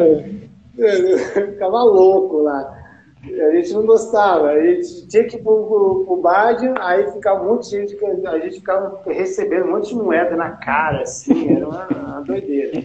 ficava 1.51 1.83
louco 1.83 2.39
lá. 2.39 2.77
A 3.23 3.51
gente 3.55 3.73
não 3.73 3.85
gostava, 3.85 4.47
a 4.47 4.59
gente 4.59 5.05
tinha 5.07 5.25
que 5.25 5.35
ir 5.35 5.43
pro, 5.43 5.67
pro, 5.67 6.05
pro 6.05 6.27
aí 6.79 7.11
ficava 7.11 7.43
um 7.43 7.49
monte 7.49 7.69
de 7.69 7.71
gente, 7.71 7.97
a 8.25 8.39
gente 8.39 8.55
ficava 8.55 9.01
recebendo 9.05 9.65
um 9.65 9.71
monte 9.71 9.89
de 9.89 9.95
moeda 9.95 10.37
na 10.37 10.51
cara, 10.51 11.01
assim, 11.01 11.53
era 11.53 11.67
uma, 11.67 11.85
uma 11.87 12.21
doideira. 12.21 12.81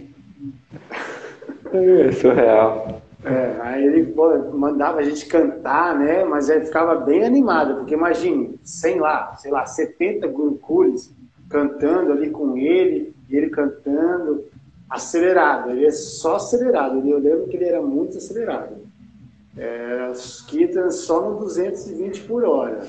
É 1.74 2.12
surreal. 2.12 3.02
É, 3.24 3.56
aí 3.62 3.84
ele 3.84 4.14
mandava 4.52 5.00
a 5.00 5.02
gente 5.02 5.26
cantar, 5.26 5.98
né? 5.98 6.24
Mas 6.24 6.48
aí 6.48 6.64
ficava 6.64 6.94
bem 6.94 7.24
animado, 7.24 7.76
porque 7.76 7.94
imagine, 7.94 8.54
sem 8.62 9.00
lá, 9.00 9.34
sei 9.36 9.50
lá, 9.50 9.66
70 9.66 10.28
gurukulis 10.28 11.12
cantando 11.48 12.12
ali 12.12 12.30
com 12.30 12.56
ele, 12.56 13.14
e 13.28 13.36
ele 13.36 13.50
cantando 13.50 14.44
acelerado, 14.88 15.70
ele 15.70 15.86
é 15.86 15.90
só 15.90 16.36
acelerado. 16.36 17.06
Eu 17.08 17.18
lembro 17.18 17.48
que 17.48 17.56
ele 17.56 17.64
era 17.64 17.82
muito 17.82 18.18
acelerado. 18.18 18.76
É, 19.56 20.08
os 20.12 20.42
Kitans 20.42 20.96
só 20.96 21.28
no 21.28 21.38
220 21.38 22.22
por 22.22 22.44
hora. 22.44 22.86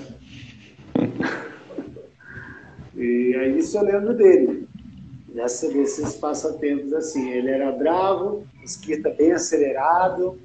e 2.96 3.34
é 3.36 3.48
isso 3.50 3.78
eu 3.78 3.84
lembro 3.84 4.14
dele. 4.14 4.68
Dessa, 5.34 5.70
desses 5.70 6.16
passatempos 6.16 6.94
assim. 6.94 7.30
Ele 7.30 7.50
era 7.50 7.72
bravo, 7.72 8.46
esquita 8.66 9.10
bem 9.12 9.32
acelerado, 9.32 10.38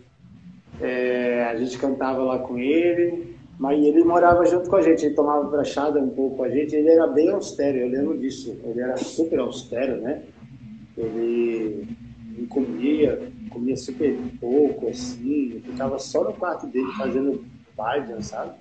é, 0.80 1.44
a 1.44 1.56
gente 1.56 1.78
cantava 1.78 2.22
lá 2.22 2.38
com 2.38 2.58
ele, 2.58 3.36
mas 3.58 3.82
ele 3.82 4.04
morava 4.04 4.44
junto 4.46 4.68
com 4.68 4.76
a 4.76 4.82
gente, 4.82 5.04
ele 5.04 5.14
tomava 5.14 5.44
brachada 5.44 6.00
um 6.00 6.10
pouco 6.10 6.36
com 6.36 6.44
a 6.44 6.48
gente, 6.48 6.74
ele 6.74 6.88
era 6.88 7.06
bem 7.06 7.30
austero, 7.30 7.78
eu 7.78 7.88
lembro 7.88 8.18
disso, 8.18 8.56
ele 8.64 8.80
era 8.80 8.96
super 8.96 9.40
austero, 9.40 10.00
né? 10.00 10.22
Ele, 10.96 11.86
ele 12.36 12.46
comia, 12.48 13.30
comia 13.50 13.76
super 13.76 14.16
pouco, 14.40 14.88
assim, 14.88 15.60
ficava 15.64 15.98
só 15.98 16.24
no 16.24 16.32
quarto 16.34 16.66
dele 16.66 16.90
fazendo 16.96 17.44
bhajan, 17.76 18.20
sabe? 18.20 18.52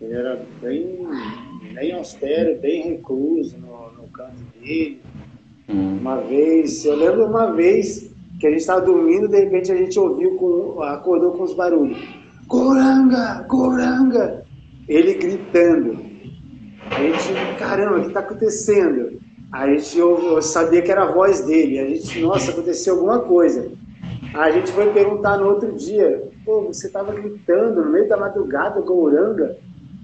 Ele 0.00 0.14
era 0.14 0.44
bem, 0.60 1.06
bem 1.74 1.92
austero, 1.92 2.60
bem 2.60 2.82
recluso 2.82 3.56
no, 3.58 3.92
no 3.92 4.08
canto 4.08 4.42
dele. 4.60 5.00
Hum. 5.68 5.98
Uma 5.98 6.16
vez, 6.16 6.84
eu 6.84 6.96
lembro 6.96 7.26
uma 7.26 7.52
vez 7.52 8.11
que 8.42 8.48
a 8.48 8.50
gente 8.50 8.58
estava 8.62 8.80
dormindo, 8.80 9.28
de 9.28 9.38
repente 9.38 9.70
a 9.70 9.76
gente 9.76 9.96
ouviu, 10.00 10.36
com, 10.36 10.82
acordou 10.82 11.30
com 11.30 11.44
os 11.44 11.54
barulhos. 11.54 11.96
Coranga, 12.48 13.44
Coranga! 13.48 14.44
Ele 14.88 15.14
gritando. 15.14 15.96
A 16.90 17.00
gente, 17.00 17.56
caramba, 17.56 17.98
o 17.98 18.00
que 18.00 18.08
está 18.08 18.18
acontecendo? 18.18 19.20
A 19.52 19.68
gente 19.68 19.96
eu, 19.96 20.42
sabia 20.42 20.82
que 20.82 20.90
era 20.90 21.04
a 21.04 21.12
voz 21.12 21.42
dele. 21.42 21.78
A 21.78 21.86
gente, 21.86 22.20
nossa, 22.20 22.50
aconteceu 22.50 22.94
alguma 22.94 23.20
coisa. 23.20 23.70
A 24.34 24.50
gente 24.50 24.72
foi 24.72 24.92
perguntar 24.92 25.38
no 25.38 25.46
outro 25.46 25.70
dia, 25.76 26.28
pô, 26.44 26.62
você 26.62 26.88
estava 26.88 27.12
gritando 27.12 27.84
no 27.84 27.92
meio 27.92 28.08
da 28.08 28.16
madrugada, 28.16 28.80
Gouranga? 28.80 29.56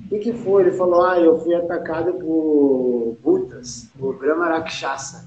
O 0.05 0.09
que, 0.11 0.19
que 0.21 0.33
foi? 0.33 0.63
Ele 0.63 0.71
falou, 0.71 1.05
ah, 1.05 1.19
eu 1.19 1.41
fui 1.41 1.57
atacado 1.57 2.13
por 2.13 3.17
Butas, 3.21 3.91
por 3.99 4.17
Brahma 4.17 4.47
Rakshasa, 4.47 5.27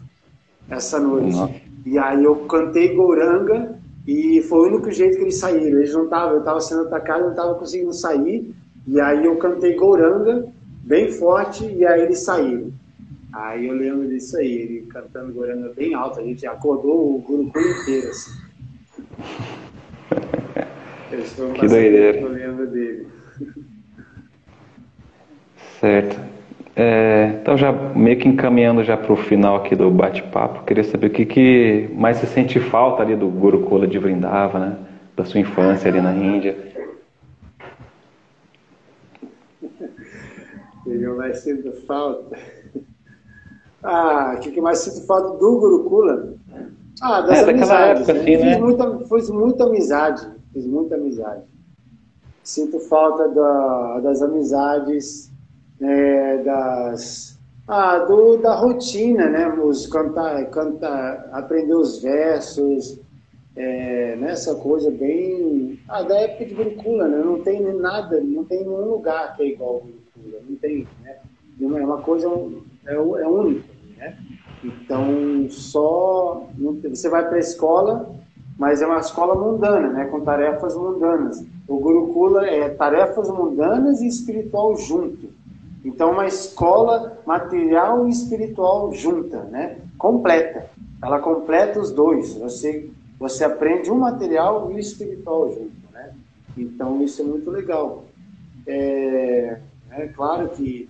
essa 0.70 0.98
noite. 0.98 1.71
E 1.86 1.98
aí 1.98 2.24
eu 2.24 2.36
cantei 2.48 2.94
Gouranga 2.96 3.76
e 4.08 4.42
foi 4.44 4.60
o 4.60 4.74
único 4.74 4.92
jeito 4.92 5.18
que 5.18 5.24
eles 5.24 5.38
saíram. 5.38 5.80
Eles 5.80 5.94
não 5.94 6.04
estavam, 6.06 6.34
eu 6.34 6.40
estava 6.40 6.62
sendo 6.62 6.82
atacado, 6.82 7.24
não 7.24 7.32
estava 7.32 7.56
conseguindo 7.56 7.94
sair. 7.94 8.54
E 8.88 9.00
aí 9.00 9.26
eu 9.26 9.38
cantei 9.38 9.76
Gouranga 9.76 10.48
bem 10.84 11.12
forte 11.12 11.66
e 11.66 11.86
aí 11.86 12.02
eles 12.02 12.20
saíram. 12.20 12.72
Aí 13.34 13.68
eu 13.68 13.74
lembro 13.74 14.08
disso 14.08 14.38
aí, 14.38 14.52
ele 14.52 14.82
cantando 14.88 15.34
Gouranga 15.34 15.72
bem 15.76 15.94
alto, 15.94 16.20
a 16.20 16.24
gente 16.24 16.46
acordou 16.46 17.16
o 17.16 17.20
grupo 17.20 17.58
inteiro 17.60 18.10
assim. 18.10 18.32
que 21.60 21.68
doideira. 21.68 22.20
Eu 22.20 22.30
lembro 22.30 22.68
dele. 22.68 23.08
Certo. 25.80 26.31
É, 26.76 27.38
então, 27.42 27.58
já 27.58 27.72
meio 27.72 28.18
que 28.18 28.28
encaminhando 28.28 28.84
já 28.84 28.96
para 28.96 29.12
o 29.12 29.18
final 29.18 29.58
aqui 29.58 29.76
do 29.76 29.90
bate-papo, 29.92 30.64
queria 30.64 30.84
saber 30.84 31.08
o 31.08 31.10
que, 31.10 31.26
que 31.26 31.90
mais 31.94 32.18
você 32.18 32.28
sente 32.28 32.60
falta 32.60 33.04
ali 33.04 33.16
do 33.16 33.28
Gurukula 33.28 33.86
de 33.86 34.00
Vrindava, 34.00 34.60
né? 34.60 34.78
Da 35.16 35.26
sua 35.26 35.40
infância 35.40 35.90
ali 35.90 36.02
na 36.02 36.14
Índia. 36.14 36.56
O 40.86 40.90
que 40.90 41.08
mais 41.08 41.40
sinto 41.40 41.72
falta? 41.86 42.38
Ah, 43.84 44.36
o 44.38 44.40
que, 44.40 44.62
mais 44.62 44.80
sinto 44.80 45.06
falta 45.06 45.38
do 45.38 45.60
Gurukula? 45.60 46.36
Ah, 47.02 47.22
das 47.22 47.40
é, 47.40 47.50
amizades. 47.50 48.10
Época, 48.10 48.14
né? 48.14 48.20
assim, 48.22 48.38
né? 48.38 48.54
Fiz, 48.54 48.60
muita, 48.60 49.00
fiz 49.08 49.30
muita 49.30 49.64
amizade, 49.66 50.28
fiz 50.54 50.66
muita 50.66 50.96
amizade. 50.96 51.44
Sinto 52.44 52.80
falta 52.80 53.28
da, 53.28 54.00
das 54.00 54.22
amizades 54.22 55.31
é, 55.82 56.38
das, 56.38 57.40
ah, 57.68 58.00
do, 58.00 58.38
da 58.38 58.56
rotina, 58.56 59.30
né? 59.30 59.48
Os 59.48 59.88
cantar, 59.88 61.30
aprender 61.32 61.74
os 61.74 62.02
versos, 62.02 63.00
é, 63.56 64.16
nessa 64.16 64.56
coisa 64.56 64.90
bem 64.92 65.80
ah, 65.88 66.04
da 66.04 66.16
época 66.20 66.46
de 66.46 66.54
Gurukula, 66.54 67.08
né? 67.08 67.22
Não 67.24 67.42
tem 67.42 67.62
nada, 67.74 68.22
não 68.22 68.44
tem 68.46 68.60
nenhum 68.60 68.92
lugar 68.92 69.36
que 69.36 69.44
é 69.44 69.48
igual 69.48 69.82
Gurukula, 70.16 70.42
não 70.48 70.56
tem, 70.58 70.88
né? 71.04 71.18
É 71.60 71.66
uma 71.66 72.02
coisa 72.02 72.28
é, 72.86 72.94
é 72.94 73.00
única, 73.00 73.68
né? 73.98 74.18
Então 74.64 75.50
só 75.50 76.48
você 76.90 77.10
vai 77.10 77.28
para 77.28 77.38
a 77.38 77.40
escola, 77.40 78.16
mas 78.58 78.82
é 78.82 78.86
uma 78.86 79.00
escola 79.00 79.36
mundana, 79.36 79.90
né? 79.90 80.06
Com 80.06 80.22
tarefas 80.22 80.76
mundanas. 80.76 81.44
O 81.68 81.80
Gurukula 81.80 82.46
é 82.48 82.70
tarefas 82.70 83.30
mundanas 83.30 84.02
e 84.02 84.08
espiritual 84.08 84.76
junto. 84.78 85.41
Então, 85.84 86.12
uma 86.12 86.28
escola 86.28 87.20
material 87.26 88.08
e 88.08 88.12
espiritual 88.12 88.94
junta, 88.94 89.44
né? 89.46 89.78
completa. 89.98 90.70
Ela 91.02 91.20
completa 91.20 91.80
os 91.80 91.92
dois. 91.92 92.34
Você, 92.36 92.90
você 93.20 93.44
aprende 93.44 93.92
um 93.92 94.00
material 94.00 94.72
e 94.72 94.76
o 94.76 94.80
espiritual 94.80 95.52
junto. 95.52 95.94
Né? 95.94 96.14
Então, 96.58 97.04
isso 97.04 97.22
é 97.22 97.26
muito 97.26 97.50
legal. 97.52 98.06
É, 98.66 99.60
é 99.92 100.08
claro 100.08 100.50
que 100.50 100.90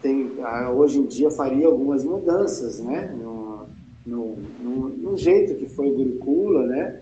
tem, 0.00 0.32
hoje 0.74 0.98
em 0.98 1.06
dia 1.06 1.30
faria 1.30 1.66
algumas 1.66 2.04
mudanças 2.04 2.78
né? 2.80 3.14
no, 3.14 3.66
no, 4.06 4.88
no, 4.88 5.16
jeito 5.16 5.54
que 5.54 5.68
foi 5.68 5.90
o 5.90 5.94
Gurukula, 5.94 6.66
né? 6.66 7.00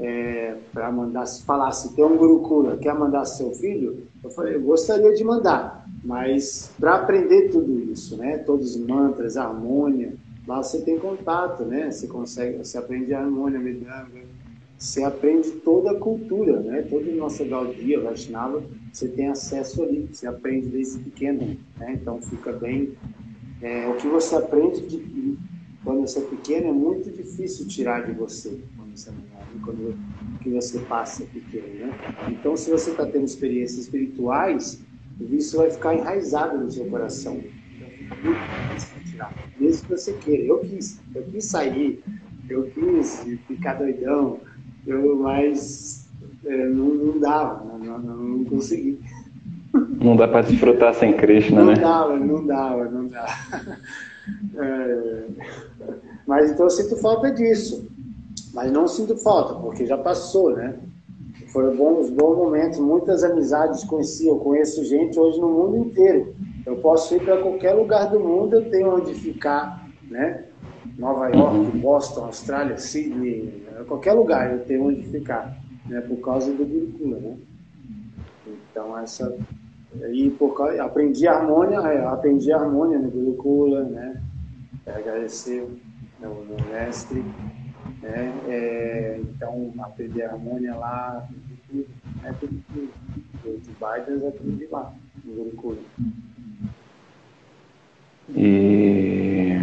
É, 0.00 0.56
para 0.72 0.92
mandar, 0.92 1.26
se 1.26 1.42
falasse, 1.42 1.94
tem 1.94 2.04
um 2.04 2.16
Gurukula, 2.16 2.76
quer 2.76 2.94
mandar 2.94 3.24
seu 3.24 3.50
filho? 3.52 4.04
Eu 4.22 4.30
falei, 4.30 4.54
eu 4.54 4.62
gostaria 4.62 5.12
de 5.12 5.24
mandar, 5.24 5.77
mas 6.04 6.74
para 6.78 6.96
aprender 6.96 7.50
tudo 7.50 7.78
isso, 7.90 8.16
né? 8.16 8.38
Todos 8.38 8.76
os 8.76 8.86
mantras, 8.86 9.36
a 9.36 9.44
harmônia, 9.44 10.14
lá 10.46 10.62
você 10.62 10.80
tem 10.82 10.98
contato, 10.98 11.64
né? 11.64 11.90
Você 11.90 12.06
consegue, 12.06 12.58
você 12.58 12.78
aprende 12.78 13.12
a 13.12 13.20
harmônia, 13.20 13.58
medanga, 13.58 14.22
você 14.76 15.02
aprende 15.02 15.50
toda 15.50 15.90
a 15.90 15.98
cultura, 15.98 16.60
né? 16.60 16.82
Toda 16.82 17.10
a 17.10 17.14
nossa 17.14 17.44
Gaudia, 17.44 18.00
Vaishnava, 18.00 18.62
você 18.92 19.08
tem 19.08 19.28
acesso 19.28 19.82
ali, 19.82 20.08
você 20.12 20.26
aprende 20.26 20.68
desde 20.68 20.98
pequeno, 21.00 21.56
né? 21.76 21.98
Então 22.00 22.20
fica 22.22 22.52
bem. 22.52 22.92
É, 23.60 23.88
o 23.88 23.96
que 23.96 24.06
você 24.06 24.36
aprende 24.36 24.86
de, 24.86 25.36
quando 25.82 26.02
você 26.02 26.20
é 26.20 26.22
pequeno 26.22 26.68
é 26.68 26.72
muito 26.72 27.10
difícil 27.10 27.66
tirar 27.66 28.06
de 28.06 28.12
você 28.12 28.62
quando 28.76 28.96
você 28.96 29.10
é, 29.10 29.14
quando 29.64 29.98
que 30.40 30.50
você 30.50 30.78
passa 30.80 31.24
pequeno, 31.24 31.86
né? 31.86 31.92
Então, 32.30 32.56
se 32.56 32.70
você 32.70 32.90
está 32.90 33.04
tendo 33.04 33.24
experiências 33.24 33.80
espirituais, 33.80 34.80
o 35.20 35.26
vício 35.26 35.58
vai 35.58 35.70
ficar 35.70 35.94
enraizado 35.94 36.58
no 36.58 36.70
seu 36.70 36.86
coração. 36.86 37.40
Então, 38.00 38.98
tirar, 39.04 39.34
mesmo 39.58 39.86
que 39.86 39.90
você 39.90 40.12
queira. 40.14 40.44
Eu 40.44 40.60
quis, 40.60 41.00
eu 41.14 41.22
quis 41.24 41.44
sair, 41.44 42.02
eu 42.48 42.64
quis 42.64 43.26
ficar 43.46 43.74
doidão, 43.74 44.38
eu, 44.86 45.16
mas 45.16 46.08
é, 46.44 46.68
não, 46.68 46.86
não, 46.94 47.18
dava, 47.18 47.64
não, 47.64 47.98
não, 47.98 48.16
não 48.16 48.44
consegui. 48.44 48.98
Não 50.00 50.16
dá 50.16 50.26
para 50.26 50.42
desfrutar 50.42 50.94
sem 50.94 51.12
Krishna, 51.16 51.60
não 51.60 51.66
né? 51.66 51.74
Não 51.74 51.82
dava, 51.82 52.18
não 52.18 52.46
dava, 52.46 52.84
não 52.86 53.08
dava. 53.08 53.32
É, 54.56 55.24
mas 56.26 56.50
então 56.50 56.66
eu 56.66 56.70
sinto 56.70 56.96
falta 56.96 57.30
disso. 57.30 57.88
Mas 58.52 58.70
não 58.70 58.86
sinto 58.86 59.16
falta, 59.16 59.54
porque 59.54 59.86
já 59.86 59.96
passou, 59.96 60.54
né? 60.54 60.76
Foram 61.58 61.74
bons, 61.74 62.08
bons 62.10 62.36
momentos, 62.36 62.78
muitas 62.78 63.24
amizades 63.24 63.82
conheci, 63.82 64.28
eu 64.28 64.36
conheço 64.36 64.84
gente 64.84 65.18
hoje 65.18 65.40
no 65.40 65.48
mundo 65.48 65.76
inteiro. 65.78 66.32
Eu 66.64 66.76
posso 66.76 67.16
ir 67.16 67.20
para 67.20 67.42
qualquer 67.42 67.72
lugar 67.72 68.08
do 68.10 68.20
mundo, 68.20 68.54
eu 68.54 68.70
tenho 68.70 68.94
onde 68.94 69.12
ficar, 69.12 69.84
né? 70.08 70.44
Nova 70.96 71.28
York. 71.30 71.76
Boston, 71.78 72.26
Austrália, 72.26 72.78
Sydney, 72.78 73.66
qualquer 73.88 74.12
lugar 74.12 74.52
eu 74.52 74.64
tenho 74.66 74.86
onde 74.86 75.02
ficar, 75.02 75.58
né? 75.86 76.00
Por 76.02 76.18
causa 76.18 76.52
do 76.52 76.64
Gurukula, 76.64 77.18
né? 77.18 77.36
Então 78.46 78.96
essa 78.96 79.36
e 80.12 80.30
por 80.30 80.56
causa, 80.56 80.80
aprendi 80.80 81.26
a 81.26 81.38
harmônia, 81.38 81.78
é, 81.78 82.06
aprendi 82.06 82.52
a 82.52 82.60
harmônia 82.60 83.00
no 83.00 83.10
Gurukula, 83.10 83.82
né? 83.82 84.22
Agradecer 84.86 85.66
ao 86.22 86.30
meu 86.30 86.56
mestre, 86.70 87.24
né? 88.00 88.32
É, 88.46 89.20
então 89.20 89.72
aprendi 89.80 90.22
a 90.22 90.30
harmônia 90.30 90.76
lá, 91.72 91.82
tudo, 91.82 91.82
né? 92.22 92.36
tudo, 92.40 92.62
tudo. 94.32 94.56
De 94.56 94.66
lá 94.66 94.92
Gurukula. 95.24 95.76
E, 98.36 99.58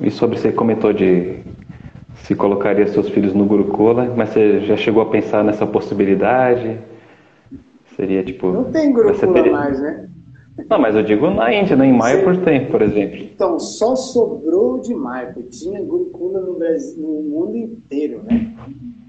e 0.00 0.10
sobre 0.10 0.38
você 0.38 0.52
comentou 0.52 0.92
de 0.92 1.40
se 2.16 2.34
colocaria 2.34 2.86
seus 2.86 3.08
filhos 3.10 3.34
no 3.34 3.44
Gurukula, 3.44 4.12
mas 4.16 4.30
você 4.30 4.60
já 4.60 4.76
chegou 4.76 5.02
a 5.02 5.06
pensar 5.06 5.44
nessa 5.44 5.66
possibilidade? 5.66 6.78
Seria 7.96 8.22
tipo. 8.22 8.50
Não 8.50 8.64
tem 8.64 8.92
Gurukula 8.92 9.32
teria... 9.32 9.52
mais, 9.52 9.80
né? 9.80 10.08
Não, 10.70 10.78
mas 10.78 10.94
eu 10.94 11.02
digo 11.02 11.28
na 11.30 11.52
Índia, 11.52 11.74
né? 11.76 11.86
em 11.86 11.92
Mayapur 11.92 12.36
tem, 12.44 12.70
por 12.70 12.80
exemplo. 12.80 13.16
Então, 13.18 13.58
só 13.58 13.96
sobrou 13.96 14.78
de 14.78 14.94
Mayapur. 14.94 15.42
Tinha 15.44 15.82
Gurukula 15.82 16.40
no, 16.40 16.54
Brasil, 16.54 17.02
no 17.02 17.22
mundo 17.22 17.56
inteiro, 17.56 18.22
né? 18.22 18.54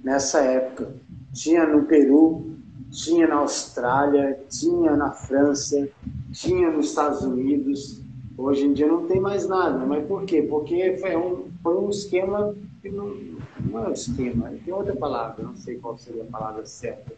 Nessa 0.04 0.40
época. 0.40 0.90
Tinha 1.36 1.68
no 1.68 1.84
Peru, 1.84 2.56
tinha 2.90 3.28
na 3.28 3.36
Austrália, 3.36 4.40
tinha 4.50 4.96
na 4.96 5.12
França, 5.12 5.88
tinha 6.32 6.72
nos 6.72 6.88
Estados 6.88 7.22
Unidos. 7.22 8.02
Hoje 8.36 8.66
em 8.66 8.74
dia 8.74 8.88
não 8.88 9.06
tem 9.06 9.20
mais 9.20 9.48
nada. 9.48 9.86
Mas 9.86 10.08
por 10.08 10.24
quê? 10.24 10.42
Porque 10.42 10.98
foi 11.00 11.16
um, 11.16 11.46
foi 11.62 11.78
um 11.78 11.90
esquema 11.90 12.56
que 12.82 12.90
não, 12.90 13.14
não 13.70 13.86
é 13.86 13.90
um 13.90 13.92
esquema, 13.92 14.52
tem 14.66 14.74
outra 14.74 14.96
palavra, 14.96 15.44
não 15.44 15.56
sei 15.56 15.76
qual 15.76 15.98
seria 15.98 16.24
a 16.24 16.28
palavra 16.28 16.66
certa 16.66 17.14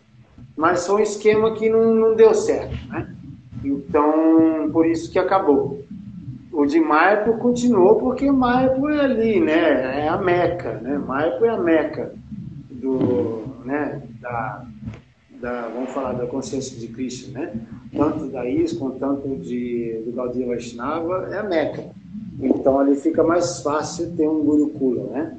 mas 0.57 0.88
foi 0.88 0.95
um 0.95 1.03
esquema 1.03 1.53
que 1.53 1.69
não, 1.69 1.94
não 1.94 2.15
deu 2.15 2.34
certo, 2.34 2.76
né? 2.89 3.14
Então, 3.64 4.69
por 4.73 4.85
isso 4.88 5.11
que 5.11 5.19
acabou. 5.19 5.84
O 6.52 6.65
de 6.65 6.80
Maipo 6.80 7.38
continuou 7.38 7.95
porque 7.95 8.31
Maipo 8.31 8.89
é 8.89 9.02
ali, 9.02 9.39
né? 9.39 10.06
É 10.06 10.07
a 10.07 10.18
Meca, 10.18 10.73
né? 10.80 10.98
Maipo 10.98 11.45
é 11.45 11.49
a 11.49 11.57
Meca 11.57 12.14
do, 12.72 13.44
né? 13.68 14.02
Da, 14.19 14.65
da, 15.41 15.68
vamos 15.68 15.91
falar 15.91 16.14
da 16.14 16.26
consciência 16.26 16.80
de 16.80 16.88
Cristo, 16.88 17.31
né? 17.31 17.53
Tanto 17.95 18.27
da 18.27 18.49
ISKCON, 18.49 18.91
tanto 18.91 19.35
de, 19.35 20.02
do 20.06 20.11
Gaudiya 20.14 20.48
Vaishnava, 20.48 21.30
é 21.31 21.38
a 21.38 21.44
Meca. 21.44 21.84
Então 22.41 22.80
ali 22.80 22.95
fica 22.95 23.23
mais 23.23 23.61
fácil 23.61 24.11
ter 24.15 24.27
um 24.27 24.44
Gurukula, 24.44 25.03
né? 25.11 25.38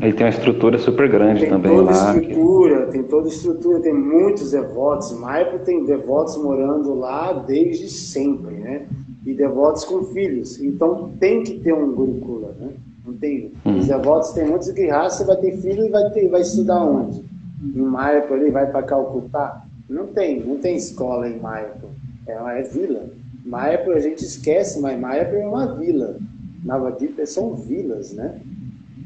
Ele 0.00 0.12
tem 0.12 0.26
uma 0.26 0.30
estrutura 0.30 0.78
super 0.78 1.08
grande 1.08 1.40
tem 1.40 1.50
também 1.50 1.74
toda 1.74 1.90
lá. 1.90 2.16
Estrutura, 2.16 2.86
que... 2.86 2.92
Tem 2.92 3.02
toda 3.02 3.28
estrutura, 3.28 3.80
tem 3.80 3.94
muitos 3.94 4.52
devotos. 4.52 5.12
Maipo 5.18 5.58
tem 5.60 5.84
devotos 5.84 6.36
morando 6.36 6.94
lá 6.94 7.32
desde 7.32 7.88
sempre, 7.88 8.54
né? 8.54 8.86
E 9.26 9.34
devotos 9.34 9.84
com 9.84 10.04
filhos. 10.04 10.60
Então 10.60 11.10
tem 11.18 11.42
que 11.42 11.58
ter 11.58 11.74
um 11.74 11.92
Gurukula, 11.92 12.54
né? 12.60 12.68
Não 13.04 13.14
tem. 13.14 13.50
Hum. 13.66 13.78
Os 13.78 13.88
devotos 13.88 14.30
têm 14.30 14.46
muitos 14.46 14.70
guirras, 14.70 15.14
você 15.14 15.24
vai 15.24 15.36
ter 15.36 15.56
filho 15.56 15.86
e 15.86 15.88
vai, 15.88 16.10
ter, 16.10 16.28
vai 16.28 16.42
estudar 16.42 16.84
onde? 16.84 17.27
Em 17.62 17.82
Maipo 17.82 18.34
ele 18.34 18.50
vai 18.50 18.70
para 18.70 18.82
Calcutá? 18.82 19.64
Não 19.88 20.06
tem, 20.08 20.40
não 20.40 20.56
tem 20.56 20.76
escola 20.76 21.28
em 21.28 21.38
Maipo. 21.38 21.88
É, 22.26 22.32
é 22.32 22.62
vila. 22.62 23.10
Maipo 23.44 23.90
a 23.90 24.00
gente 24.00 24.22
esquece, 24.24 24.80
mas 24.80 24.98
Maipo 24.98 25.34
é 25.34 25.46
uma 25.46 25.74
vila. 25.74 26.16
Navadvipa 26.64 27.24
são 27.24 27.54
vilas, 27.54 28.12
né? 28.12 28.40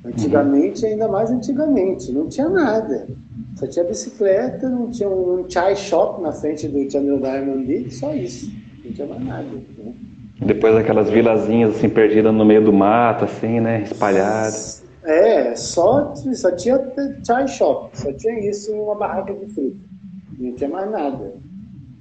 Antigamente, 0.04 0.84
ainda 0.84 1.06
mais 1.06 1.30
antigamente, 1.30 2.10
não 2.10 2.28
tinha 2.28 2.48
nada. 2.48 3.06
Só 3.56 3.66
tinha 3.66 3.84
bicicleta, 3.84 4.68
não 4.68 4.90
tinha 4.90 5.08
um 5.08 5.48
chai 5.48 5.76
shop 5.76 6.20
na 6.20 6.32
frente 6.32 6.66
do 6.66 6.90
Chandrodaya 6.90 7.44
Mandir, 7.44 7.92
só 7.92 8.12
isso. 8.12 8.50
Não 8.84 8.92
tinha 8.92 9.06
mais 9.06 9.24
nada. 9.24 9.44
Né? 9.44 9.94
Depois 10.40 10.74
aquelas 10.74 11.08
vilazinhas 11.08 11.76
assim 11.76 11.88
perdidas 11.88 12.34
no 12.34 12.44
meio 12.44 12.64
do 12.64 12.72
mato, 12.72 13.24
assim, 13.24 13.60
né? 13.60 13.82
Espalhadas. 13.82 14.81
É, 15.04 15.54
só, 15.56 16.14
só 16.14 16.50
tinha 16.52 16.80
chai 17.26 17.48
shop, 17.48 17.98
só 17.98 18.12
tinha 18.12 18.48
isso 18.48 18.72
uma 18.72 18.94
barraca 18.94 19.34
de 19.34 19.46
fruta. 19.46 19.76
Não 20.38 20.52
tinha 20.52 20.70
mais 20.70 20.90
nada. 20.90 21.34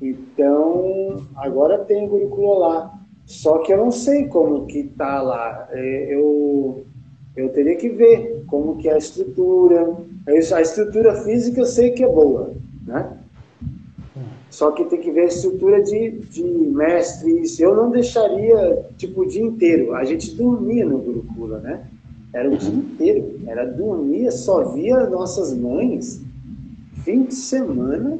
Então, 0.01 1.25
agora 1.35 1.79
tem 1.79 2.07
Gurukula 2.07 2.67
lá. 2.67 2.99
Só 3.25 3.59
que 3.59 3.71
eu 3.71 3.77
não 3.77 3.91
sei 3.91 4.27
como 4.27 4.65
que 4.65 4.83
tá 4.83 5.21
lá. 5.21 5.67
É, 5.71 6.15
eu 6.15 6.85
eu 7.35 7.49
teria 7.49 7.75
que 7.77 7.89
ver 7.89 8.43
como 8.47 8.77
que 8.77 8.89
é 8.89 8.93
a 8.93 8.97
estrutura. 8.97 9.95
A 10.27 10.61
estrutura 10.61 11.15
física 11.23 11.61
eu 11.61 11.65
sei 11.65 11.91
que 11.91 12.03
é 12.03 12.07
boa, 12.07 12.53
né? 12.85 13.17
Só 14.49 14.71
que 14.71 14.83
tem 14.85 14.99
que 14.99 15.11
ver 15.11 15.21
a 15.21 15.25
estrutura 15.25 15.81
de, 15.81 16.11
de 16.29 16.43
mestres. 16.43 17.57
Eu 17.59 17.73
não 17.73 17.89
deixaria, 17.89 18.85
tipo, 18.97 19.21
o 19.21 19.25
dia 19.25 19.41
inteiro. 19.41 19.95
A 19.95 20.03
gente 20.03 20.35
dormia 20.35 20.85
no 20.85 20.97
Gurukula, 20.97 21.59
né? 21.59 21.87
Era 22.33 22.49
o 22.49 22.57
dia 22.57 22.73
inteiro. 22.73 23.41
Era 23.47 23.65
dormia, 23.65 24.31
só 24.31 24.73
via 24.73 25.09
nossas 25.09 25.53
mães 25.53 26.21
fim 27.03 27.23
de 27.23 27.35
semana 27.35 28.19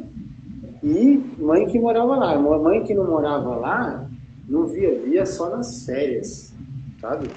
e 0.84 1.18
mãe 1.38 1.68
que 1.68 1.80
morava 1.80 2.16
lá. 2.16 2.40
Mãe 2.40 2.84
que 2.84 2.94
não 2.94 3.06
morava 3.06 3.56
lá, 3.56 4.10
não 4.48 4.66
via, 4.66 5.00
via 5.00 5.26
só 5.26 5.50
nas 5.50 5.86
férias, 5.86 6.54
sabe? 7.00 7.30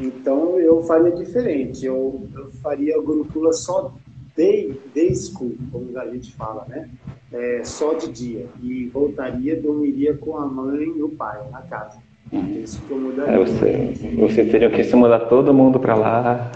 Então 0.00 0.58
eu 0.58 0.82
faria 0.84 1.12
diferente. 1.12 1.84
Eu, 1.84 2.26
eu 2.34 2.50
faria 2.62 2.98
o 2.98 3.02
Gurukula 3.02 3.52
só 3.52 3.94
day, 4.36 4.80
day 4.94 5.14
school, 5.14 5.54
como 5.70 5.96
a 5.98 6.06
gente 6.08 6.32
fala, 6.34 6.64
né? 6.68 6.88
É, 7.32 7.64
só 7.64 7.94
de 7.94 8.10
dia. 8.10 8.46
E 8.62 8.86
voltaria, 8.86 9.60
dormiria 9.60 10.16
com 10.16 10.36
a 10.36 10.46
mãe 10.46 10.84
e 10.96 11.02
o 11.02 11.10
pai 11.10 11.48
na 11.50 11.62
casa. 11.62 11.98
Isso 12.32 12.80
que 12.82 12.90
eu 12.90 12.98
mudaria. 12.98 13.34
É, 13.34 13.38
você, 13.38 13.94
você 14.18 14.44
teria 14.44 14.70
que 14.70 14.82
se 14.84 14.96
mudar 14.96 15.20
todo 15.20 15.52
mundo 15.52 15.78
para 15.78 15.94
lá. 15.94 16.50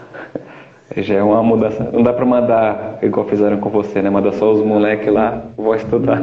Já 0.96 1.16
é 1.16 1.22
uma 1.22 1.42
mudança. 1.42 1.90
Não 1.92 2.02
dá 2.02 2.12
para 2.12 2.24
mandar 2.24 2.98
igual 3.02 3.26
fizeram 3.26 3.58
com 3.58 3.68
você, 3.68 4.00
né? 4.00 4.08
Mandar 4.08 4.32
só 4.32 4.52
os 4.52 4.64
moleques 4.64 5.12
lá, 5.12 5.44
vou 5.56 5.74
estudar. 5.74 6.20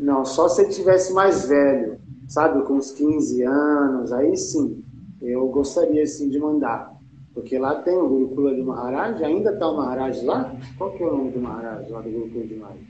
Não, 0.00 0.24
só 0.24 0.48
se 0.48 0.62
ele 0.62 0.70
tivesse 0.70 1.12
mais 1.12 1.48
velho, 1.48 1.98
sabe? 2.26 2.62
Com 2.62 2.74
uns 2.74 2.90
15 2.90 3.42
anos, 3.44 4.12
aí 4.12 4.36
sim 4.36 4.82
eu 5.20 5.46
gostaria 5.48 6.06
sim 6.06 6.28
de 6.28 6.38
mandar. 6.38 6.92
Porque 7.34 7.58
lá 7.58 7.76
tem 7.76 7.96
o 7.96 8.08
Gurukula 8.08 8.54
de 8.54 8.62
Maharaj, 8.62 9.22
ainda 9.22 9.52
está 9.52 9.68
o 9.68 9.76
Maharaj 9.76 10.24
lá? 10.24 10.52
Qual 10.76 10.90
que 10.92 11.02
é 11.02 11.06
o 11.06 11.16
nome 11.16 11.30
do 11.30 11.40
Maharaj 11.40 11.88
lá 11.90 12.00
do 12.00 12.10
Gurukula 12.10 12.44
de 12.44 12.54
Maharaj? 12.56 12.80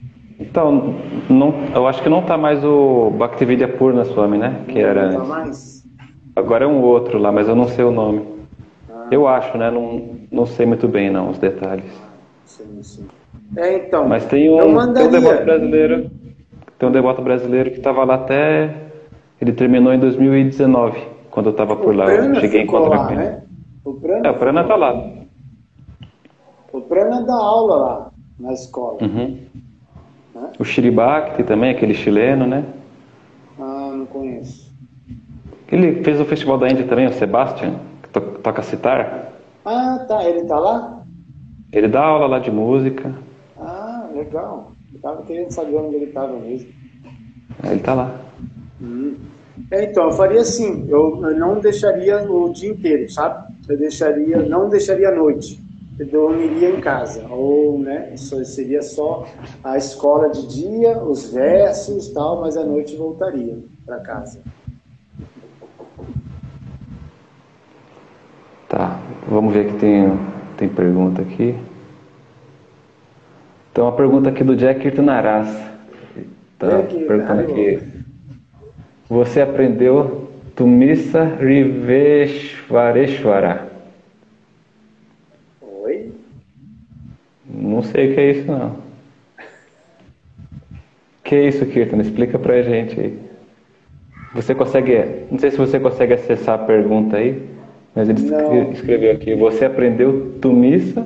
Então, 0.40 0.94
não, 1.28 1.52
eu 1.74 1.86
acho 1.86 2.02
que 2.02 2.08
não 2.08 2.20
está 2.20 2.38
mais 2.38 2.64
o 2.64 3.10
Bhaktividya 3.10 3.68
Purna 3.76 4.04
Swami, 4.04 4.38
né? 4.38 4.64
Que 4.68 4.80
não 4.80 4.88
era 4.88 5.08
está 5.08 5.24
mais? 5.24 5.77
Agora 6.38 6.64
é 6.64 6.68
um 6.68 6.80
outro 6.82 7.18
lá, 7.18 7.32
mas 7.32 7.48
eu 7.48 7.56
não 7.56 7.66
sei 7.66 7.84
o 7.84 7.90
nome. 7.90 8.22
Ah, 8.88 9.08
Eu 9.10 9.26
acho, 9.26 9.58
né? 9.58 9.70
Não, 9.70 10.18
não 10.30 10.46
sei 10.46 10.66
muito 10.66 10.86
bem 10.86 11.10
não 11.10 11.30
os 11.30 11.38
detalhes. 11.38 11.92
Sim, 12.44 12.82
sim. 12.82 13.08
É, 13.56 13.76
então. 13.76 14.06
Mas 14.08 14.24
tem 14.26 14.48
um, 14.48 14.92
tem 14.92 15.06
um 15.06 15.10
devoto 15.10 15.44
brasileiro, 15.44 16.10
tem 16.78 16.88
um 16.88 16.92
devoto 16.92 17.22
brasileiro 17.22 17.70
que 17.70 17.78
estava 17.78 18.04
lá 18.04 18.14
até 18.14 18.88
ele 19.40 19.52
terminou 19.52 19.92
em 19.92 19.98
2019, 19.98 21.00
quando 21.30 21.46
eu 21.46 21.52
estava 21.52 21.74
por 21.74 21.94
lá. 21.94 22.06
Eu 22.06 22.34
cheguei 22.36 22.60
em 22.60 22.64
encontrar 22.64 23.06
com 23.06 23.12
ele. 23.12 23.22
Né? 23.22 23.42
O 23.84 23.94
Prana, 23.94 24.26
é, 24.26 24.30
o 24.30 24.34
Prana 24.34 24.64
tá 24.64 24.76
lá. 24.76 25.10
O 26.72 26.80
Prana 26.82 27.22
dá 27.22 27.34
aula 27.34 27.76
lá 27.76 28.10
na 28.38 28.52
escola. 28.52 28.98
Uhum. 29.00 29.38
Né? 30.34 30.50
O 30.58 31.44
também, 31.44 31.70
aquele 31.70 31.94
chileno, 31.94 32.46
né? 32.46 32.64
Ele 35.70 36.02
fez 36.02 36.20
o 36.20 36.24
Festival 36.24 36.58
da 36.58 36.68
Índia 36.68 36.86
também, 36.86 37.06
o 37.06 37.12
Sebastian, 37.12 37.78
que 38.02 38.08
to 38.08 38.20
toca 38.42 38.62
citar. 38.62 39.32
Ah, 39.64 40.04
tá. 40.08 40.24
Ele 40.24 40.44
tá 40.44 40.58
lá? 40.58 41.02
Ele 41.72 41.88
dá 41.88 42.02
aula 42.02 42.26
lá 42.26 42.38
de 42.38 42.50
música. 42.50 43.14
Ah, 43.60 44.08
legal. 44.14 44.72
Eu 44.92 45.00
tava 45.00 45.22
querendo 45.22 45.50
saber 45.50 45.76
onde 45.76 45.96
ele 45.96 46.06
tava 46.06 46.38
mesmo. 46.38 46.70
É, 47.62 47.72
ele 47.72 47.80
tá 47.80 47.94
lá. 47.94 48.14
Hum. 48.80 49.16
É, 49.70 49.84
então, 49.84 50.04
eu 50.04 50.12
faria 50.12 50.40
assim, 50.40 50.86
eu, 50.88 51.20
eu 51.26 51.38
não 51.38 51.60
deixaria 51.60 52.22
o 52.30 52.52
dia 52.52 52.70
inteiro, 52.70 53.10
sabe? 53.10 53.52
Eu 53.68 53.76
deixaria, 53.76 54.38
não 54.38 54.68
deixaria 54.68 55.08
a 55.08 55.14
noite. 55.14 55.60
Eu 55.98 56.06
dormiria 56.06 56.70
em 56.70 56.80
casa, 56.80 57.26
ou, 57.28 57.76
né, 57.80 58.16
seria 58.16 58.80
só 58.82 59.26
a 59.64 59.76
escola 59.76 60.30
de 60.30 60.46
dia, 60.46 60.96
os 61.02 61.32
versos 61.32 62.08
tal, 62.10 62.40
mas 62.40 62.56
à 62.56 62.64
noite 62.64 62.96
voltaria 62.96 63.58
para 63.84 63.98
casa. 63.98 64.38
Tá, 68.68 69.00
vamos 69.28 69.52
ver 69.52 69.66
que 69.66 69.74
tem, 69.78 70.18
tem 70.56 70.68
pergunta 70.68 71.22
aqui. 71.22 71.54
Então, 73.70 73.86
a 73.86 73.92
pergunta 73.92 74.30
aqui 74.30 74.42
do 74.42 74.56
Jack 74.56 74.84
Irtunaras. 74.86 75.46
Tá 76.58 76.82
perguntando 77.06 77.42
aqui. 77.42 77.78
Você 79.08 79.40
aprendeu 79.40 80.28
Tumissa 80.56 81.22
Riveshwareshwara. 81.24 83.68
Oi? 85.62 86.10
Não 87.48 87.80
sei 87.82 88.10
o 88.10 88.14
que 88.14 88.20
é 88.20 88.32
isso, 88.32 88.50
não. 88.50 88.88
O 91.20 91.22
que 91.22 91.36
é 91.36 91.46
isso, 91.46 91.64
Kirtan? 91.66 91.98
Explica 91.98 92.36
pra 92.38 92.62
gente 92.62 92.98
aí. 92.98 93.16
Você 94.34 94.52
consegue. 94.54 95.26
Não 95.30 95.38
sei 95.38 95.52
se 95.52 95.56
você 95.56 95.78
consegue 95.78 96.14
acessar 96.14 96.60
a 96.60 96.64
pergunta 96.64 97.18
aí, 97.18 97.40
mas 97.98 98.08
ele 98.08 98.30
não. 98.30 98.70
escreveu 98.70 99.10
aqui. 99.10 99.34
Você 99.34 99.64
aprendeu 99.64 100.34
Tumissa 100.40 101.04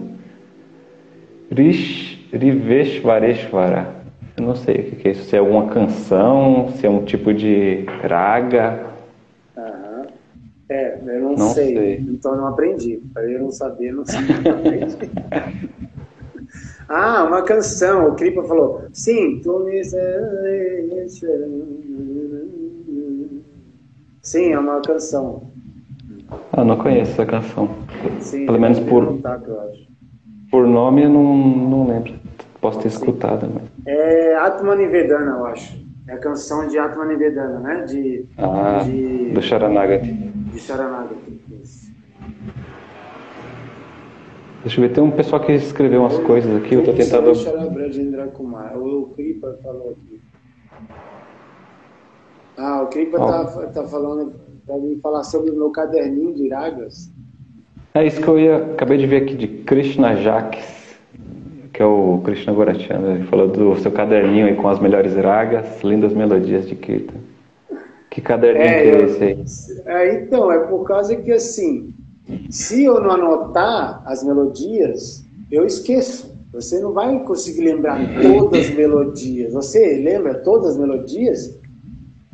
Riveshwareshwara. 1.50 4.02
Eu 4.36 4.44
não 4.44 4.54
sei 4.54 4.76
o 4.76 4.96
que 4.96 5.08
é 5.08 5.12
isso. 5.12 5.24
Se 5.24 5.34
é 5.34 5.38
alguma 5.38 5.70
canção, 5.70 6.68
se 6.76 6.86
é 6.86 6.90
um 6.90 7.02
tipo 7.02 7.32
de 7.32 7.86
raga. 8.02 8.88
Aham. 9.56 10.06
É, 10.68 10.98
eu 11.06 11.22
não, 11.22 11.34
não 11.34 11.48
sei. 11.54 11.74
sei. 11.74 12.04
Então 12.10 12.36
não 12.36 12.48
aprendi. 12.48 13.00
Para 13.14 13.24
eu 13.24 13.40
não 13.40 13.50
saber, 13.50 13.94
não 13.94 14.04
sei. 14.04 14.20
ah, 16.90 17.24
uma 17.24 17.40
canção. 17.40 18.08
O 18.08 18.16
Kripa 18.16 18.44
falou: 18.44 18.82
Sim, 18.92 19.40
tu 19.42 19.60
me. 19.60 19.82
Sim, 24.20 24.52
é 24.52 24.58
uma 24.58 24.82
canção. 24.82 25.51
Ah, 26.52 26.64
não 26.64 26.76
conheço 26.76 27.12
essa 27.12 27.26
canção. 27.26 27.68
Sim, 28.20 28.46
Pelo 28.46 28.60
menos 28.60 28.78
por, 28.80 29.18
por 30.50 30.66
nome 30.66 31.04
eu 31.04 31.10
não, 31.10 31.36
não 31.36 31.88
lembro. 31.88 32.14
Posso 32.60 32.80
ter 32.80 32.88
escutado, 32.88 33.48
mas... 33.52 33.64
É 33.86 34.36
Atmanivedana, 34.36 35.32
eu 35.38 35.46
acho. 35.46 35.82
É 36.06 36.12
a 36.12 36.18
canção 36.18 36.68
de 36.68 36.78
Atmanivedana, 36.78 37.58
né? 37.58 37.84
De, 37.84 38.26
ah, 38.38 38.82
de, 38.84 39.30
do 39.30 39.42
Sharanagati. 39.42 40.12
De 40.12 40.60
Sharanagati, 40.60 41.42
Deixa 44.62 44.80
eu 44.80 44.88
ver, 44.88 44.94
tem 44.94 45.02
um 45.02 45.10
pessoal 45.10 45.42
que 45.42 45.52
escreveu 45.52 46.02
umas 46.02 46.18
eu, 46.18 46.24
coisas 46.24 46.56
aqui, 46.56 46.74
eu 46.74 46.80
estou 46.80 46.94
tentando... 46.94 47.32
O 48.76 49.06
Kripa 49.16 49.58
falou 49.62 49.90
aqui. 49.90 50.20
Ah, 52.56 52.82
o 52.82 52.86
Kripa 52.86 53.16
está 53.16 53.40
oh. 53.42 53.72
tá 53.72 53.84
falando 53.88 54.34
para 54.72 54.80
mim 54.80 54.98
falar 55.02 55.22
sobre 55.22 55.50
o 55.50 55.54
meu 55.54 55.70
caderninho 55.70 56.32
de 56.32 56.48
ragas. 56.48 57.10
É 57.92 58.06
isso 58.06 58.22
que 58.22 58.28
eu 58.28 58.38
ia... 58.38 58.56
Acabei 58.56 58.96
de 58.96 59.06
ver 59.06 59.24
aqui 59.24 59.34
de 59.34 59.46
Krishna 59.46 60.16
Jacques 60.16 60.80
que 61.72 61.80
é 61.80 61.86
o 61.86 62.20
Krishna 62.22 62.52
Gorachanda. 62.52 63.12
Ele 63.12 63.24
falou 63.24 63.48
do 63.48 63.74
seu 63.80 63.90
caderninho 63.90 64.46
aí 64.46 64.54
com 64.54 64.68
as 64.68 64.78
melhores 64.78 65.14
ragas, 65.16 65.82
lindas 65.82 66.12
melodias 66.12 66.68
de 66.68 66.74
Kirtan. 66.74 67.14
Que 68.10 68.20
caderninho 68.20 68.64
é, 68.64 68.82
que 68.82 68.88
é 68.88 69.02
esse 69.02 69.24
aí? 69.24 69.44
É, 69.86 70.14
então, 70.16 70.52
é 70.52 70.58
por 70.58 70.84
causa 70.84 71.16
que 71.16 71.32
assim, 71.32 71.94
se 72.50 72.84
eu 72.84 73.00
não 73.00 73.12
anotar 73.12 74.02
as 74.04 74.22
melodias, 74.22 75.24
eu 75.50 75.64
esqueço. 75.64 76.30
Você 76.52 76.78
não 76.78 76.92
vai 76.92 77.18
conseguir 77.20 77.62
lembrar 77.62 77.98
todas 78.20 78.68
as 78.68 78.74
melodias. 78.74 79.54
Você 79.54 79.96
lembra 79.96 80.34
todas 80.34 80.72
as 80.72 80.76
melodias? 80.76 81.58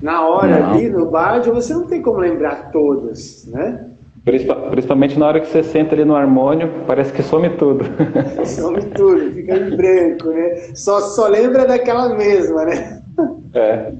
Na 0.01 0.27
hora 0.27 0.61
não. 0.61 0.70
ali 0.70 0.89
no 0.89 1.07
bádio, 1.07 1.53
você 1.53 1.75
não 1.75 1.87
tem 1.87 2.01
como 2.01 2.19
lembrar 2.19 2.70
todas, 2.70 3.47
né? 3.47 3.89
Principalmente 4.25 5.19
na 5.19 5.27
hora 5.27 5.41
que 5.41 5.49
você 5.49 5.62
senta 5.62 5.95
ali 5.95 6.05
no 6.05 6.15
harmônio, 6.15 6.70
parece 6.87 7.12
que 7.12 7.23
some 7.23 7.49
tudo. 7.51 7.85
Some 8.45 8.83
tudo, 8.91 9.33
fica 9.33 9.57
em 9.57 9.75
branco, 9.75 10.29
né? 10.29 10.75
Só, 10.75 11.01
só 11.01 11.29
lembra 11.29 11.66
daquela 11.66 12.15
mesma, 12.15 12.65
né? 12.65 13.03
É. 13.55 13.93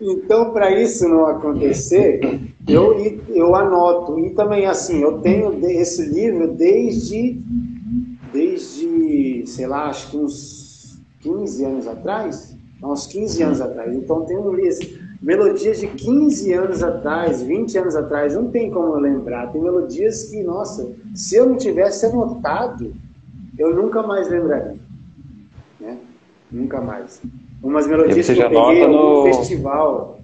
Então, 0.00 0.52
para 0.52 0.70
isso 0.72 1.08
não 1.08 1.26
acontecer, 1.26 2.20
eu, 2.68 3.22
eu 3.28 3.54
anoto. 3.54 4.18
E 4.18 4.30
também, 4.30 4.66
assim, 4.66 5.00
eu 5.00 5.18
tenho 5.18 5.58
esse 5.66 6.02
livro 6.06 6.48
desde, 6.48 7.40
desde, 8.32 9.44
sei 9.46 9.66
lá, 9.66 9.84
acho 9.84 10.10
que 10.10 10.16
uns 10.16 10.98
15 11.20 11.64
anos 11.64 11.86
atrás. 11.86 12.53
Uns 12.84 13.06
15 13.06 13.42
anos 13.42 13.60
atrás. 13.60 13.94
Então, 13.94 14.22
tem 14.26 14.36
um 14.36 14.52
melodias 15.22 15.80
de 15.80 15.86
15 15.86 16.52
anos 16.52 16.82
atrás, 16.82 17.42
20 17.42 17.78
anos 17.78 17.96
atrás, 17.96 18.34
não 18.34 18.50
tem 18.50 18.70
como 18.70 18.94
eu 18.94 18.98
lembrar. 18.98 19.50
Tem 19.52 19.60
melodias 19.60 20.24
que, 20.24 20.42
nossa, 20.42 20.92
se 21.14 21.36
eu 21.36 21.46
não 21.46 21.56
tivesse 21.56 22.04
anotado, 22.04 22.92
eu 23.58 23.74
nunca 23.74 24.02
mais 24.02 24.28
lembraria. 24.28 24.76
Né? 25.80 25.96
Nunca 26.50 26.80
mais. 26.80 27.22
Umas 27.62 27.86
melodias 27.86 28.26
que 28.26 28.38
eu 28.38 28.50
peguei 28.50 28.86
no 28.86 29.22
festival. 29.24 30.18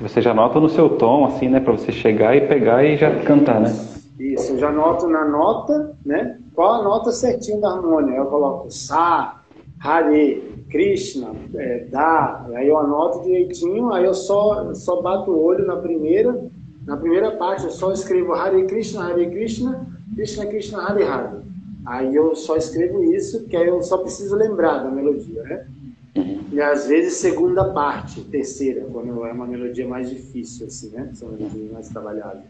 Você 0.00 0.20
já 0.20 0.34
nota 0.34 0.60
no 0.60 0.68
seu 0.68 0.90
tom, 0.90 1.24
assim, 1.24 1.48
né? 1.48 1.58
Para 1.58 1.72
você 1.72 1.90
chegar 1.90 2.36
e 2.36 2.42
pegar 2.42 2.84
e 2.84 2.96
já 2.96 3.22
cantar, 3.22 3.60
né? 3.60 3.74
Isso, 4.18 4.52
eu 4.52 4.58
já 4.58 4.70
noto 4.70 5.08
na 5.08 5.24
nota, 5.24 5.96
né? 6.04 6.38
Qual 6.54 6.80
a 6.80 6.82
nota 6.82 7.10
certinha 7.10 7.58
da 7.58 7.70
harmonia? 7.70 8.16
Eu 8.16 8.26
coloco 8.26 8.70
Sá, 8.70 9.40
Hare, 9.80 10.57
Krishna, 10.70 11.32
é, 11.54 11.86
dá, 11.90 12.46
aí 12.54 12.68
eu 12.68 12.78
anoto 12.78 13.22
direitinho, 13.24 13.90
aí 13.92 14.04
eu 14.04 14.14
só, 14.14 14.74
só 14.74 15.00
bato 15.00 15.30
o 15.30 15.42
olho 15.42 15.66
na 15.66 15.76
primeira, 15.76 16.46
na 16.86 16.96
primeira 16.96 17.32
parte 17.32 17.64
eu 17.64 17.70
só 17.70 17.92
escrevo 17.92 18.34
Hare 18.34 18.64
Krishna, 18.64 19.04
Hare 19.04 19.28
Krishna, 19.30 19.86
Krishna 20.14 20.46
Krishna, 20.46 20.82
Hare 20.82 21.04
Hare. 21.04 21.38
Aí 21.86 22.14
eu 22.14 22.34
só 22.36 22.56
escrevo 22.56 23.02
isso, 23.02 23.44
que 23.44 23.56
aí 23.56 23.66
eu 23.66 23.82
só 23.82 23.98
preciso 23.98 24.36
lembrar 24.36 24.78
da 24.78 24.90
melodia, 24.90 25.42
né? 25.42 25.66
Uhum. 26.16 26.40
E 26.52 26.60
às 26.60 26.86
vezes 26.86 27.14
segunda 27.14 27.64
parte, 27.72 28.20
terceira, 28.22 28.86
quando 28.92 29.24
é 29.24 29.32
uma 29.32 29.46
melodia 29.46 29.86
mais 29.88 30.10
difícil, 30.10 30.66
assim, 30.66 30.90
né? 30.90 31.10
São 31.14 31.28
melodias 31.28 31.72
mais 31.72 31.88
trabalhadas. 31.88 32.42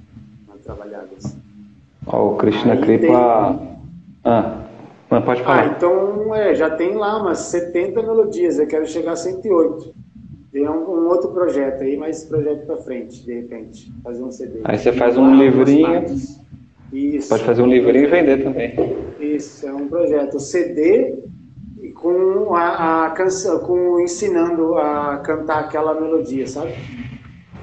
Mais 0.49 0.61
trabalhadas. 0.62 1.36
Oh, 2.07 2.32
o 2.32 2.36
Krishna 2.36 2.77
Kripa... 2.78 3.07
Tem... 3.07 3.78
Ah, 4.24 4.68
mas 5.10 5.24
pode 5.24 5.43
falar. 5.43 5.62
Ah, 5.62 5.74
então 5.76 6.35
é, 6.35 6.55
já 6.55 6.70
tem 6.70 6.94
lá 6.94 7.20
umas 7.20 7.39
70 7.39 8.02
melodias, 8.02 8.59
eu 8.59 8.66
quero 8.66 8.86
chegar 8.86 9.12
a 9.12 9.16
108. 9.16 9.94
Tem 10.52 10.68
um, 10.68 10.72
um 10.72 11.09
outro 11.09 11.30
projeto 11.30 11.82
aí, 11.82 11.97
mas 11.97 12.18
esse 12.18 12.28
projeto 12.28 12.66
para 12.66 12.76
frente, 12.78 13.24
de 13.24 13.35
repente, 13.35 13.93
fazer 14.02 14.22
um 14.22 14.30
CD. 14.30 14.60
Aí 14.64 14.78
você 14.78 14.93
faz 14.93 15.16
um 15.16 15.35
livrinho. 15.35 16.05
Isso. 16.93 17.28
Pode 17.28 17.44
fazer 17.44 17.62
um 17.62 17.66
livrinho 17.66 18.05
e 18.05 18.06
vender 18.06 18.43
também. 18.43 18.74
Isso, 19.20 19.66
é 19.66 19.72
um 19.72 19.89
projeto 19.89 20.40
CD 20.40 21.18
com 21.94 22.55
a, 22.55 23.06
a 23.06 23.10
canção, 23.10 23.59
com 23.60 24.01
ensinando 24.01 24.76
a 24.76 25.18
cantar 25.18 25.60
aquela 25.60 26.01
melodia, 26.01 26.47
sabe? 26.47 26.74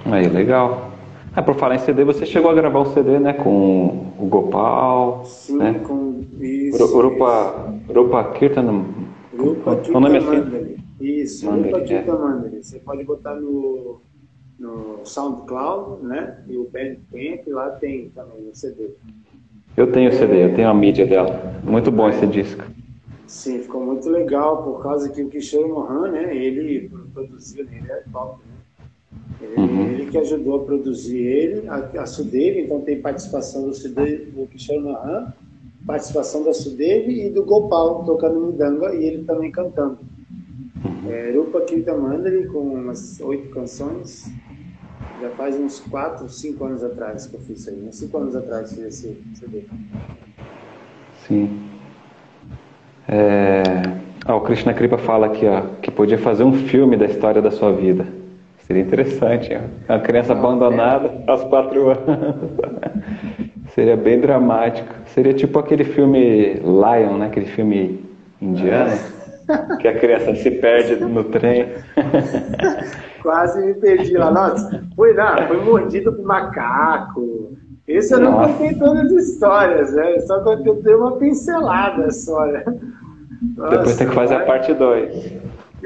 Aí, 0.06 0.28
legal. 0.28 0.92
Ah, 1.38 1.42
por 1.42 1.56
falar 1.56 1.76
em 1.76 1.80
CD, 1.80 2.06
você 2.06 2.26
chegou 2.26 2.50
a 2.50 2.54
gravar 2.54 2.80
um 2.80 2.86
CD, 2.94 3.20
né, 3.20 3.34
com 3.34 4.14
o 4.18 4.26
Gopal, 4.26 5.26
Sim, 5.26 5.58
né? 5.58 5.74
com 5.86 6.24
isso. 6.40 6.98
Urupa, 6.98 7.74
Urupa 7.90 8.24
Kirtan, 8.32 8.86
Urupa 9.34 9.76
Kirtan 9.76 10.18
assim? 10.18 10.26
Mandali. 10.26 10.78
Isso, 11.02 11.46
Mandali, 11.46 11.74
Urupa 11.74 11.86
Kirtan 11.86 12.14
é. 12.14 12.18
Mandali. 12.18 12.64
Você 12.64 12.80
pode 12.80 13.04
botar 13.04 13.36
no, 13.36 14.00
no 14.58 15.00
SoundCloud, 15.04 16.06
né, 16.06 16.38
e 16.48 16.56
o 16.58 16.70
Bandcamp, 16.72 17.46
lá 17.48 17.70
tem 17.72 18.10
também 18.16 18.48
o 18.50 18.56
CD. 18.56 18.92
Eu 19.76 19.92
tenho 19.92 20.12
o 20.12 20.14
CD, 20.14 20.46
eu 20.46 20.56
tenho 20.56 20.70
a 20.70 20.74
mídia 20.74 21.06
dela. 21.06 21.60
Muito 21.66 21.92
bom 21.92 22.08
esse 22.08 22.26
disco. 22.28 22.64
Sim, 23.28 23.60
ficou 23.60 23.84
muito 23.84 24.10
legal, 24.10 24.64
por 24.64 24.82
causa 24.82 25.10
que 25.10 25.22
o 25.22 25.28
Kishore 25.28 25.68
Mohan, 25.68 26.12
né, 26.12 26.34
ele 26.34 26.90
produziu, 27.14 27.66
ele 27.70 27.92
é 27.92 28.04
top, 28.10 28.40
né? 28.48 28.55
Ele, 29.42 29.56
uhum. 29.58 29.88
ele, 29.88 30.06
que 30.06 30.18
ajudou 30.18 30.56
a 30.58 30.66
produzir 30.66 31.18
ele, 31.18 31.68
a, 31.68 32.02
a 32.02 32.06
Sudev, 32.06 32.60
então 32.60 32.82
tem 32.82 33.02
participação 33.02 33.68
do, 33.68 33.74
Sudev, 33.74 34.32
do 34.32 34.48
Kishore 34.48 34.80
Mohan, 34.80 35.34
participação 35.86 36.44
da 36.44 36.54
Sudev 36.54 37.10
e 37.10 37.30
do 37.30 37.44
Gopal 37.44 38.04
tocando 38.06 38.40
Mudanga 38.40 38.94
e 38.96 39.04
ele 39.06 39.24
também 39.24 39.52
cantando. 39.52 40.00
Uhum. 40.84 41.12
É, 41.12 41.32
Rupa 41.32 41.62
Kirtamandali 41.62 42.48
com 42.48 42.60
umas 42.60 43.20
oito 43.22 43.50
canções, 43.50 44.32
já 45.22 45.30
faz 45.32 45.56
uns 45.60 45.80
quatro, 45.80 46.30
cinco 46.30 46.66
anos 46.66 46.84
atrás 46.84 47.28
que 47.28 47.36
eu 47.36 47.40
fiz 47.42 47.60
isso 47.60 47.70
aí, 47.70 47.82
uns 47.88 47.96
cinco 47.96 48.18
anos 48.18 48.36
atrás 48.36 48.74
fiz 48.74 48.84
esse 48.84 49.18
CD. 49.34 49.64
Sim. 51.28 51.60
É... 53.08 53.64
Ah, 54.26 54.36
o 54.36 54.42
Krishna 54.42 54.74
Kripa 54.74 54.98
fala 54.98 55.28
aqui 55.28 55.46
ó, 55.46 55.62
que 55.82 55.92
podia 55.92 56.18
fazer 56.18 56.44
um 56.44 56.54
filme 56.54 56.98
da 56.98 57.06
história 57.06 57.42
da 57.42 57.52
sua 57.52 57.72
vida. 57.72 58.08
Seria 58.68 58.82
interessante. 58.82 59.58
Uma 59.88 60.00
criança 60.00 60.34
Não, 60.34 60.42
abandonada 60.42 61.08
é. 61.08 61.32
aos 61.32 61.44
quatro 61.44 61.90
anos. 61.90 62.52
Seria 63.76 63.96
bem 63.96 64.20
dramático. 64.20 64.94
Seria 65.08 65.34
tipo 65.34 65.60
aquele 65.60 65.84
filme 65.84 66.54
Lion, 66.56 67.18
né? 67.18 67.28
Aquele 67.28 67.46
filme 67.46 68.04
indiano. 68.42 68.98
Que 69.80 69.88
a 69.88 70.00
criança 70.00 70.36
se 70.36 70.50
perde 70.50 70.96
no 70.96 71.24
trem. 71.26 71.68
Quase 73.22 73.64
me 73.64 73.74
perdi 73.76 74.18
lá. 74.18 74.32
Nossa, 74.32 74.84
foi, 74.96 75.14
não, 75.14 75.48
foi 75.48 75.64
mordido 75.64 76.14
por 76.14 76.26
macaco. 76.26 77.56
Esse 77.88 78.16
eu 78.16 78.20
não 78.20 78.32
Nossa. 78.32 78.54
contei 78.54 78.74
todas 78.74 79.12
as 79.12 79.28
histórias, 79.28 79.94
né? 79.94 80.20
Só 80.22 80.40
contei 80.40 80.96
uma 80.96 81.18
pincelada 81.18 82.10
só, 82.12 82.46
né? 82.48 82.64
Nossa, 83.56 83.78
Depois 83.78 83.98
tem 83.98 84.08
que 84.08 84.16
fazer 84.16 84.36
a 84.36 84.46
parte 84.46 84.74
2. 84.74 85.34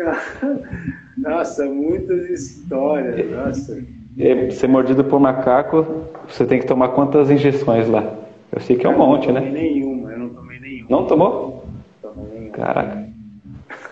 Nossa, 1.18 1.66
muitas 1.66 2.30
histórias, 2.30 3.30
nossa. 3.32 3.84
E 4.18 4.52
ser 4.52 4.68
mordido 4.68 5.04
por 5.04 5.20
macaco, 5.20 5.86
você 6.28 6.46
tem 6.46 6.60
que 6.60 6.66
tomar 6.66 6.90
quantas 6.90 7.30
injeções 7.30 7.88
lá? 7.90 8.16
Eu 8.52 8.62
sei 8.62 8.78
que 8.78 8.86
é 8.86 8.90
um 8.90 8.98
monte, 8.98 9.32
né? 9.32 9.42
Não 9.42 9.48
tomei 9.48 9.62
nenhuma, 9.74 10.12
eu 10.12 10.20
não 10.20 10.30
tomei 10.30 10.60
nenhuma. 10.60 10.88
Não 10.90 11.06
tomou? 11.06 11.66
Tomei 12.02 12.40
nenhuma. 12.40 12.52
Caraca. 12.52 13.10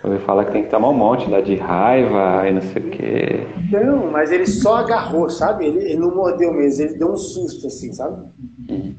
Eu 0.03 0.11
ouvi 0.11 0.23
falar 0.23 0.45
que 0.45 0.51
tem 0.51 0.63
que 0.63 0.69
tomar 0.69 0.89
um 0.89 0.93
monte 0.93 1.29
lá 1.29 1.41
de 1.41 1.55
raiva 1.55 2.47
e 2.47 2.53
não 2.53 2.61
sei 2.61 2.81
o 2.81 2.89
quê. 2.89 3.47
Não, 3.71 4.09
mas 4.11 4.31
ele 4.31 4.47
só 4.47 4.77
agarrou, 4.77 5.29
sabe? 5.29 5.65
Ele, 5.65 5.79
ele 5.79 5.97
não 5.97 6.15
mordeu 6.15 6.53
mesmo, 6.53 6.83
ele 6.85 6.95
deu 6.97 7.11
um 7.11 7.17
susto 7.17 7.67
assim, 7.67 7.91
sabe? 7.93 8.25
Uhum. 8.69 8.95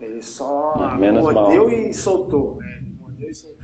Ele 0.00 0.22
só 0.22 0.96
Menos 0.98 1.22
mordeu 1.22 1.64
mal. 1.68 1.72
e 1.72 1.92
soltou. 1.92 2.56
Né? 2.56 2.78
Ele 2.80 2.96
mordeu 3.00 3.28
e 3.28 3.34
soltou. 3.34 3.59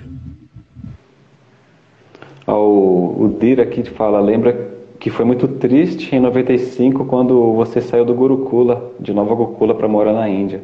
O, 2.47 3.24
o 3.24 3.36
Dira 3.40 3.64
aqui 3.64 3.82
fala, 3.90 4.20
lembra 4.20 4.77
que 5.01 5.10
foi 5.10 5.24
muito 5.24 5.48
triste 5.48 6.14
em 6.14 6.20
95 6.20 7.05
quando 7.06 7.52
você 7.55 7.81
saiu 7.81 8.05
do 8.05 8.14
Gurukula, 8.14 8.93
de 9.01 9.12
Nova 9.12 9.35
Gokula, 9.35 9.74
para 9.74 9.89
morar 9.89 10.12
na 10.12 10.28
Índia, 10.28 10.62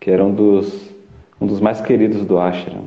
que 0.00 0.10
era 0.10 0.24
um 0.24 0.34
dos, 0.34 0.90
um 1.40 1.46
dos 1.46 1.60
mais 1.60 1.80
queridos 1.80 2.24
do 2.24 2.38
ashram. 2.38 2.84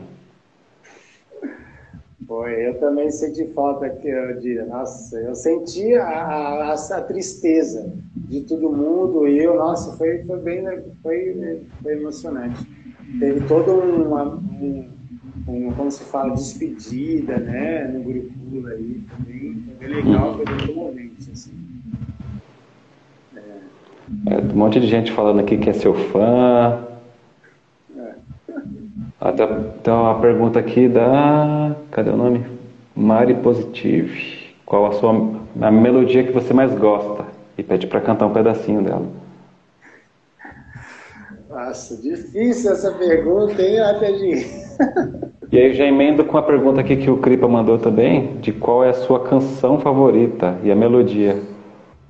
Foi, 2.28 2.68
eu 2.68 2.80
também 2.80 3.12
senti 3.12 3.46
falta 3.54 3.90
de, 3.90 4.62
nossa, 4.64 5.18
eu 5.20 5.36
senti 5.36 5.96
a, 5.96 6.08
a, 6.08 6.74
a, 6.74 7.02
tristeza 7.02 7.94
de 8.16 8.42
todo 8.42 8.72
mundo 8.72 9.28
e 9.28 9.38
eu, 9.38 9.56
nossa, 9.56 9.96
foi, 9.98 10.24
foi 10.24 10.40
bem, 10.40 10.64
foi, 11.02 11.62
foi 11.82 11.94
emocionante. 11.94 12.66
Teve 13.20 13.42
todo 13.48 13.72
um 13.74 14.16
com, 15.46 15.72
como 15.74 15.92
se 15.92 16.04
fala, 16.04 16.34
despedida, 16.34 17.38
né, 17.38 17.86
no 17.86 18.02
Gurukula 18.04 18.72
aí, 18.72 19.02
também, 19.18 19.64
foi 19.66 19.88
bem 19.88 20.04
legal, 20.04 20.36
foi 20.36 20.46
bem 20.46 20.68
comovente, 20.68 21.32
assim. 21.32 21.52
É. 23.36 24.34
é, 24.34 24.40
um 24.40 24.56
monte 24.56 24.80
de 24.80 24.88
gente 24.88 25.12
falando 25.12 25.40
aqui 25.40 25.58
que 25.58 25.70
é 25.70 25.74
seu 25.74 25.94
fã. 25.94 26.86
É. 27.98 28.14
Até, 29.20 29.48
tem 29.48 29.94
uma 29.94 30.20
pergunta 30.20 30.60
aqui 30.60 30.88
da. 30.88 31.76
Cadê 31.92 32.10
o 32.10 32.18
nome? 32.18 32.46
Mari 32.96 33.36
Positive. 33.36 34.54
Qual 34.66 34.86
a 34.86 34.92
sua 34.94 35.12
a 35.62 35.72
melodia 35.72 36.24
que 36.24 36.32
você 36.32 36.54
mais 36.54 36.74
gosta? 36.74 37.26
E 37.58 37.64
pede 37.64 37.88
para 37.88 38.02
cantar 38.02 38.26
um 38.26 38.34
pedacinho 38.34 38.82
dela. 38.82 39.23
Nossa, 41.54 41.96
difícil 41.98 42.72
essa 42.72 42.92
pergunta, 42.94 43.62
hein, 43.62 43.80
Atedinho? 43.80 44.44
E 45.52 45.60
aí 45.60 45.72
já 45.76 45.86
emendo 45.86 46.26
com 46.26 46.36
a 46.36 46.42
pergunta 46.42 46.82
aqui 46.82 46.98
que 46.98 47.12
o 47.12 47.18
Kripa 47.18 47.48
mandou 47.48 47.78
também, 47.78 48.38
de 48.38 48.52
qual 48.52 48.84
é 48.84 48.90
a 48.90 48.94
sua 48.96 49.24
canção 49.24 49.80
favorita 49.80 50.58
e 50.64 50.72
a 50.72 50.76
melodia. 50.76 51.40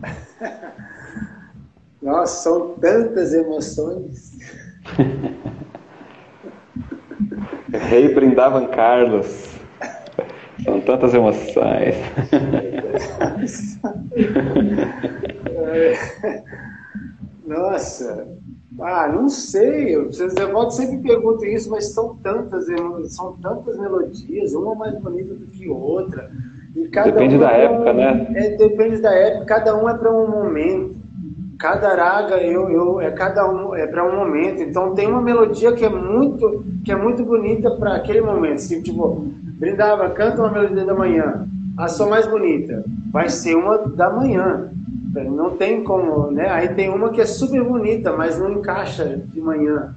Nossa, 2.01 2.41
são 2.41 2.69
tantas 2.75 3.33
emoções. 3.33 4.31
Rei 7.89 8.13
Brindavan 8.15 8.67
Carlos. 8.67 9.59
São 10.63 10.79
tantas 10.79 11.13
emoções. 11.13 11.95
Nossa, 17.45 18.25
ah, 18.79 19.07
não 19.07 19.29
sei. 19.29 19.97
Vocês 19.97 20.33
devotos 20.33 20.75
sempre 20.75 20.97
perguntam 20.97 21.45
isso, 21.45 21.69
mas 21.69 21.93
são 21.93 22.15
tantas, 22.23 22.65
são 23.13 23.33
tantas 23.41 23.77
melodias, 23.77 24.53
uma 24.53 24.75
mais 24.75 24.99
bonita 24.99 25.33
do 25.33 25.45
que 25.47 25.69
outra. 25.69 26.31
E 26.75 26.87
cada 26.87 27.11
depende 27.11 27.37
da 27.37 27.51
é 27.51 27.65
época, 27.65 27.93
né? 27.93 28.27
É, 28.35 28.57
depende 28.57 28.97
da 28.97 29.13
época. 29.13 29.45
Cada 29.45 29.75
um 29.75 29.87
é 29.87 29.95
para 29.95 30.11
um 30.11 30.27
momento. 30.27 30.95
Cada 31.59 31.95
raga 31.95 32.37
eu, 32.37 32.69
eu 32.69 32.99
é 32.99 33.11
cada 33.11 33.49
um 33.49 33.75
é 33.75 33.85
para 33.85 34.05
um 34.05 34.15
momento. 34.15 34.61
Então 34.61 34.93
tem 34.95 35.07
uma 35.07 35.21
melodia 35.21 35.71
que 35.71 35.85
é 35.85 35.89
muito 35.89 36.65
que 36.83 36.91
é 36.91 36.95
muito 36.95 37.23
bonita 37.23 37.71
para 37.71 37.95
aquele 37.95 38.21
momento. 38.21 38.55
Assim, 38.55 38.81
tipo, 38.81 39.27
brindava, 39.59 40.09
canta 40.09 40.41
uma 40.41 40.51
melodia 40.51 40.83
da 40.83 40.93
manhã. 40.95 41.47
A 41.77 41.87
sua 41.87 42.07
mais 42.07 42.27
bonita 42.27 42.83
vai 43.11 43.29
ser 43.29 43.55
uma 43.55 43.77
da 43.77 44.09
manhã. 44.09 44.71
Não 45.21 45.55
tem 45.57 45.83
como, 45.83 46.31
né? 46.31 46.49
Aí 46.49 46.69
tem 46.69 46.89
uma 46.89 47.11
que 47.11 47.21
é 47.21 47.25
super 47.25 47.63
bonita, 47.63 48.15
mas 48.15 48.39
não 48.39 48.51
encaixa 48.51 49.17
de 49.17 49.39
manhã. 49.39 49.95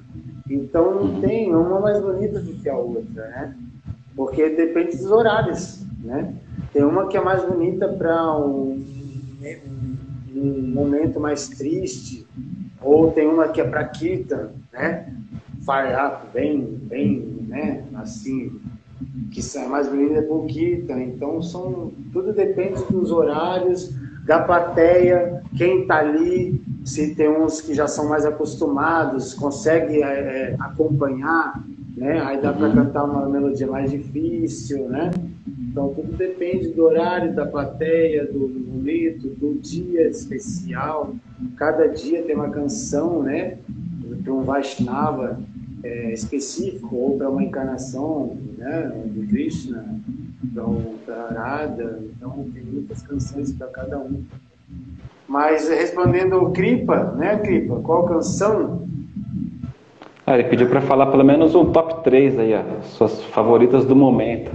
Então 0.48 0.94
não 0.94 1.02
uhum. 1.02 1.20
tem 1.20 1.54
uma 1.54 1.80
mais 1.80 2.00
bonita 2.00 2.38
do 2.38 2.52
que 2.52 2.68
a 2.68 2.76
outra, 2.76 3.26
né? 3.28 3.56
Porque 4.14 4.48
depende 4.50 4.96
dos 4.96 5.10
horários, 5.10 5.84
né? 6.02 6.34
Tem 6.72 6.84
uma 6.84 7.06
que 7.06 7.16
é 7.16 7.20
mais 7.20 7.42
bonita 7.44 7.88
para 7.88 8.36
um, 8.38 8.84
um, 10.34 10.70
momento 10.74 11.18
mais 11.18 11.48
triste, 11.48 12.26
ou 12.82 13.10
tem 13.10 13.26
uma 13.26 13.48
que 13.48 13.60
é 13.60 13.64
para 13.64 13.84
Kirtan, 13.84 14.50
né? 14.72 15.12
Fire 15.60 15.94
up, 16.06 16.26
bem, 16.32 16.62
bem, 16.82 17.46
né? 17.48 17.84
Assim, 17.94 18.60
que 19.30 19.40
é 19.56 19.66
mais 19.66 19.88
bonita 19.88 20.22
para 20.22 20.34
o 20.34 20.44
Kirtan. 20.44 21.00
Então 21.02 21.42
são, 21.42 21.90
tudo 22.12 22.32
depende 22.32 22.84
dos 22.90 23.10
horários 23.10 23.94
da 24.26 24.40
plateia, 24.40 25.40
quem 25.56 25.82
está 25.82 25.98
ali, 25.98 26.60
se 26.84 27.14
tem 27.14 27.28
uns 27.28 27.60
que 27.60 27.72
já 27.72 27.86
são 27.86 28.08
mais 28.08 28.26
acostumados, 28.26 29.32
consegue 29.32 30.02
é, 30.02 30.06
é 30.06 30.56
acompanhar, 30.58 31.64
né? 31.96 32.20
Aí 32.20 32.42
dá 32.42 32.52
para 32.52 32.68
uhum. 32.68 32.74
cantar 32.74 33.04
uma 33.04 33.28
melodia 33.28 33.68
mais 33.68 33.92
difícil, 33.92 34.88
né? 34.88 35.12
Então 35.70 35.94
tudo 35.94 36.16
depende 36.16 36.68
do 36.68 36.84
horário, 36.84 37.34
da 37.34 37.46
plateia, 37.46 38.26
do 38.26 38.48
momento, 38.48 39.28
do 39.28 39.54
dia 39.60 40.08
especial. 40.08 41.14
Cada 41.56 41.86
dia 41.86 42.22
tem 42.22 42.34
uma 42.34 42.50
canção, 42.50 43.22
né? 43.22 43.58
Para 44.24 44.32
um 44.32 44.42
Vaishnava 44.42 45.38
é, 45.84 46.12
específico 46.12 46.96
ou 46.96 47.16
para 47.16 47.30
uma 47.30 47.44
encarnação, 47.44 48.36
né? 48.58 48.90
Do 49.06 49.24
Krishna 49.28 49.84
então, 50.50 50.94
da 51.06 51.24
Arada, 51.24 52.00
então 52.02 52.30
tem 52.52 52.62
muitas 52.62 53.02
canções 53.02 53.52
para 53.52 53.66
cada 53.68 53.98
um. 53.98 54.22
Mas 55.28 55.68
respondendo 55.68 56.36
o 56.36 56.52
Kripa, 56.52 57.12
né, 57.16 57.36
Kripa, 57.38 57.80
qual 57.80 58.06
canção? 58.06 58.86
Ah, 60.24 60.34
ele 60.38 60.48
pediu 60.48 60.68
para 60.68 60.80
falar 60.80 61.06
pelo 61.06 61.24
menos 61.24 61.54
um 61.54 61.72
top 61.72 62.02
3 62.04 62.38
aí, 62.38 62.54
ó, 62.54 62.82
suas 62.82 63.22
favoritas 63.22 63.84
do 63.84 63.94
momento. 63.94 64.50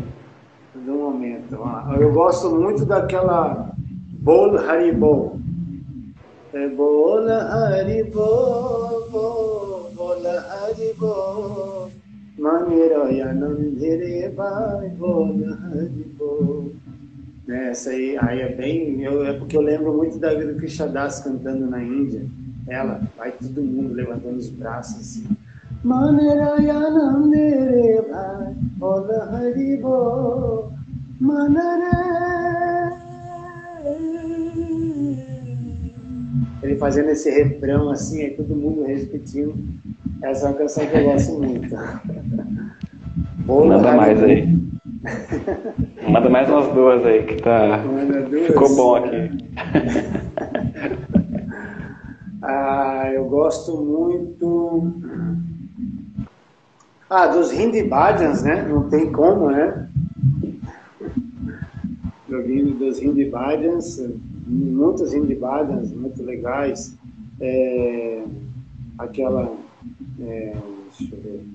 Do 0.75 0.93
momento. 0.93 1.61
Ah, 1.63 1.95
eu 1.99 2.11
gosto 2.13 2.49
muito 2.49 2.85
daquela 2.85 3.69
Bol 4.19 4.57
Haribol. 4.57 5.39
É 6.53 6.67
Bol 6.67 7.27
Haribol, 7.27 9.07
Bol 9.95 10.17
Haribol. 10.27 11.80
Maneira 12.37 13.33
nandere 13.33 14.29
vai 14.29 14.89
né, 17.45 17.69
Essa 17.69 17.89
aí, 17.89 18.17
aí 18.19 18.41
é 18.41 18.55
bem. 18.55 19.03
Eu, 19.03 19.25
é 19.25 19.33
porque 19.33 19.57
eu 19.57 19.61
lembro 19.61 19.93
muito 19.93 20.17
da 20.17 20.33
vida 20.33 20.53
do 20.53 20.59
Krishnadas 20.59 21.19
cantando 21.19 21.67
na 21.67 21.83
Índia. 21.83 22.25
Ela, 22.67 23.01
vai 23.17 23.31
todo 23.31 23.61
mundo 23.61 23.93
levantando 23.93 24.37
os 24.37 24.49
braços 24.49 25.01
assim. 25.01 25.27
Ele 36.61 36.77
fazendo 36.77 37.09
esse 37.09 37.29
refrão 37.31 37.89
assim, 37.89 38.21
aí 38.21 38.31
todo 38.31 38.55
mundo 38.55 38.83
repetindo. 38.83 39.55
Essa 40.23 40.45
é 40.45 40.49
uma 40.49 40.57
canção 40.57 40.87
que 40.87 40.97
eu 40.97 41.03
gosto 41.03 41.33
muito. 41.33 41.75
Manda 43.45 43.95
mais 43.95 44.23
aí. 44.23 44.47
Manda 46.07 46.29
mais 46.29 46.49
umas 46.49 46.67
duas 46.73 47.05
aí 47.05 47.23
que 47.23 47.35
tá. 47.41 47.83
Ficou 48.47 48.75
bom 48.75 48.95
aqui. 48.95 49.31
ah, 52.43 53.09
eu 53.13 53.25
gosto 53.25 53.77
muito. 53.77 54.93
Ah, 57.09 57.27
dos 57.27 57.51
Hindi 57.51 57.83
Bhajans, 57.83 58.43
né? 58.43 58.65
Não 58.69 58.89
tem 58.89 59.11
como, 59.11 59.49
né? 59.49 59.89
Joguinho 62.29 62.75
dos 62.75 63.01
Hindi 63.01 63.25
Bhajans, 63.25 64.01
muitos 64.47 65.13
Hindi 65.13 65.35
Bhajans 65.35 65.91
muito 65.91 66.23
legais. 66.23 66.95
É, 67.41 68.23
aquela. 68.97 69.51
É, 70.19 70.55
deixa 70.99 71.15
eu 71.15 71.21
ver 71.21 71.45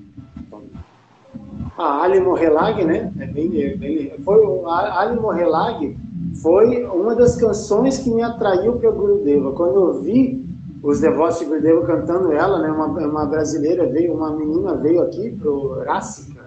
a 1.77 2.03
Ali 2.03 2.20
Mohelag, 2.20 2.85
né? 2.85 3.12
É 3.19 3.27
bem, 3.27 3.62
é 3.62 3.77
bem, 3.77 4.12
foi, 4.24 4.43
a 4.66 5.01
Ali 5.01 5.20
Mohelag 5.20 5.97
foi 6.43 6.85
uma 6.87 7.15
das 7.15 7.37
canções 7.37 7.99
que 7.99 8.11
me 8.11 8.23
atraiu 8.23 8.77
para 8.77 8.91
Gurudeva. 8.91 9.53
Quando 9.53 9.77
eu 9.77 10.01
vi 10.01 10.45
os 10.83 11.01
devotos 11.01 11.39
de 11.39 11.45
Gurudeva 11.47 11.87
cantando 11.87 12.33
ela, 12.33 12.61
né? 12.61 12.70
Uma, 12.70 12.87
uma 12.87 13.27
brasileira 13.27 13.87
veio, 13.87 14.15
uma 14.15 14.35
menina 14.35 14.74
veio 14.74 15.03
aqui 15.03 15.31
pro 15.31 15.83
Rássica, 15.85 16.45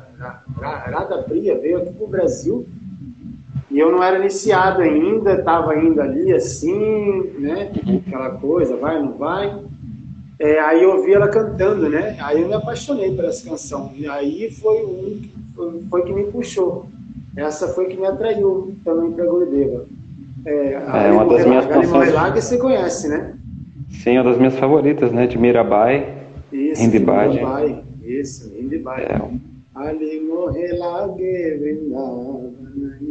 Radha 0.59 1.23
Priya 1.23 1.59
veio 1.59 1.77
aqui 1.77 1.93
pro 1.93 2.07
Brasil 2.07 2.65
e 3.69 3.77
eu 3.77 3.91
não 3.91 4.01
era 4.01 4.19
iniciado 4.19 4.81
ainda, 4.81 5.33
estava 5.33 5.77
indo 5.77 6.01
ali 6.01 6.33
assim, 6.33 7.33
né? 7.37 7.71
Aquela 8.07 8.31
coisa, 8.31 8.75
vai, 8.77 9.01
não 9.01 9.13
vai. 9.13 9.63
É, 10.39 10.57
aí 10.59 10.81
eu 10.83 10.91
ouvi 10.95 11.13
ela 11.13 11.27
cantando, 11.27 11.89
né? 11.89 12.15
Aí 12.21 12.41
eu 12.41 12.47
me 12.47 12.53
apaixonei 12.53 13.13
por 13.13 13.25
essa 13.25 13.49
canção. 13.49 13.91
E 13.93 14.07
aí 14.07 14.49
foi 14.51 14.85
um 14.85 15.21
foi, 15.53 15.83
foi 15.89 16.03
que 16.03 16.13
me 16.13 16.23
puxou. 16.25 16.85
Essa 17.35 17.67
foi 17.67 17.87
que 17.87 17.97
me 17.97 18.07
atraiu 18.07 18.73
também 18.85 19.11
para 19.11 19.25
Gurudeva. 19.25 19.85
É, 20.45 20.73
é 21.07 21.11
uma 21.11 21.25
das 21.25 21.45
minhas 21.45 21.65
canções. 21.65 22.13
Laga 22.13 22.41
você 22.41 22.57
conhece, 22.57 23.09
né? 23.09 23.35
Sim, 23.89 24.17
uma 24.17 24.23
das 24.23 24.37
minhas 24.37 24.55
favoritas, 24.57 25.11
né? 25.11 25.27
De 25.27 25.37
Mirabai. 25.37 26.23
Isso, 26.53 26.81
Hindibad. 26.81 27.33
Mirabai. 27.33 27.83
Isso, 28.01 28.49
Hindibad. 28.57 29.01
É. 29.01 29.21
Ali 29.75 30.21
Mohelage 30.21 31.57
Vrindavaniko. 31.59 33.09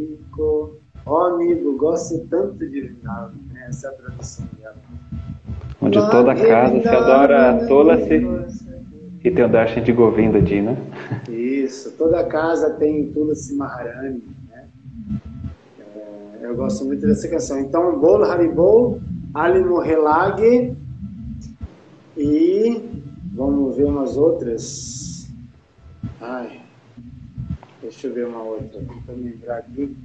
Ó, 1.05 1.27
amigo, 1.27 1.77
gosto 1.77 2.25
tanto 2.27 2.57
de 2.57 2.81
Vrindavan. 2.81 3.33
Né? 3.53 3.67
Essa 3.69 3.87
é 3.87 3.89
a 3.91 3.93
tradução 3.93 4.47
dela 4.59 4.75
onde 5.81 5.97
toda 6.09 6.35
casa 6.35 6.81
se 6.81 6.87
adora 6.87 7.65
Tulasi 7.67 8.27
e 9.23 9.31
tem 9.31 9.45
o 9.45 9.49
Darshan 9.49 9.81
de 9.81 9.91
Govinda 9.91 10.45
Ji, 10.45 10.61
né? 10.61 10.77
Isso, 11.29 11.91
toda 11.97 12.23
casa 12.23 12.71
tem 12.71 13.11
Tulasi 13.11 13.55
Maharani, 13.55 14.23
né? 14.49 14.65
É, 15.79 16.45
eu 16.45 16.55
gosto 16.55 16.85
muito 16.85 17.05
dessa 17.05 17.27
canção. 17.27 17.59
Então, 17.59 17.99
Bol 17.99 18.23
Haribol, 18.23 19.01
Ali 19.33 19.63
Mohelag 19.63 20.75
e 22.17 22.81
vamos 23.33 23.75
ver 23.77 23.85
umas 23.85 24.17
outras. 24.17 25.29
Ai, 26.21 26.61
deixa 27.81 28.07
eu 28.07 28.13
ver 28.13 28.27
uma 28.27 28.41
outra, 28.41 28.81
para 29.05 29.15
lembrar 29.15 29.57
aqui. 29.57 29.95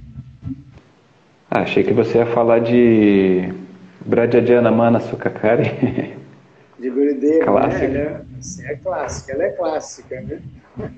Ah, 1.49 1.61
achei 1.61 1.83
que 1.83 1.93
você 1.93 2.17
ia 2.19 2.25
falar 2.25 2.59
de 2.59 3.51
Brajajana 4.05 4.71
Mana 4.71 4.99
Sukakari. 4.99 6.15
De 6.79 6.89
Gurudeva, 6.89 7.45
clássica. 7.45 7.87
né? 7.87 7.99
Ela 7.99 8.69
é, 8.69 8.73
é 8.73 8.75
clássica, 8.75 9.33
ela 9.33 9.43
é 9.43 9.49
clássica, 9.51 10.21
né? 10.21 10.41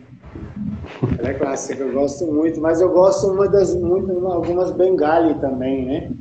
Ela 1.19 1.29
é 1.29 1.33
clássica, 1.33 1.83
eu 1.83 1.91
gosto 1.93 2.25
muito, 2.27 2.59
mas 2.59 2.81
eu 2.81 2.89
gosto 2.89 3.27
uma 3.27 3.47
das 3.47 3.75
muito, 3.75 4.11
algumas 4.27 4.71
Bengali 4.71 5.33
também, 5.39 5.85
né? 5.85 6.11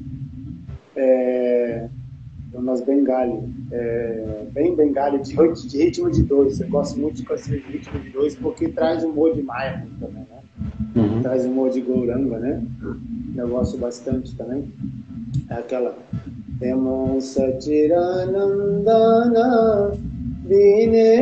É, 0.94 1.88
umas 2.54 2.80
Bengali, 2.80 3.40
é, 3.70 4.46
bem 4.52 4.74
Bengali, 4.74 5.18
de, 5.20 5.34
de, 5.34 5.78
ritmo 5.78 6.10
de 6.10 6.22
dois. 6.22 6.60
Eu 6.60 6.68
gosto 6.68 6.98
muito 6.98 7.16
de 7.16 7.24
de 7.24 7.56
ritmo 7.58 7.98
de 8.00 8.10
dois 8.10 8.34
porque 8.34 8.68
traz 8.68 9.04
humor 9.04 9.34
de 9.34 9.42
Maya 9.42 9.86
também, 10.00 10.26
né? 10.30 10.40
Uhum. 10.94 11.22
Traz 11.22 11.44
humor 11.44 11.70
de 11.70 11.80
Gouranga, 11.80 12.38
né? 12.38 12.62
Eu 13.36 13.48
gosto 13.48 13.76
bastante 13.76 14.34
também. 14.36 14.72
É 15.50 15.54
aquela 15.54 15.96
Emo 16.60 17.20
Sachiranandana 17.20 19.92
Bine 20.48 21.12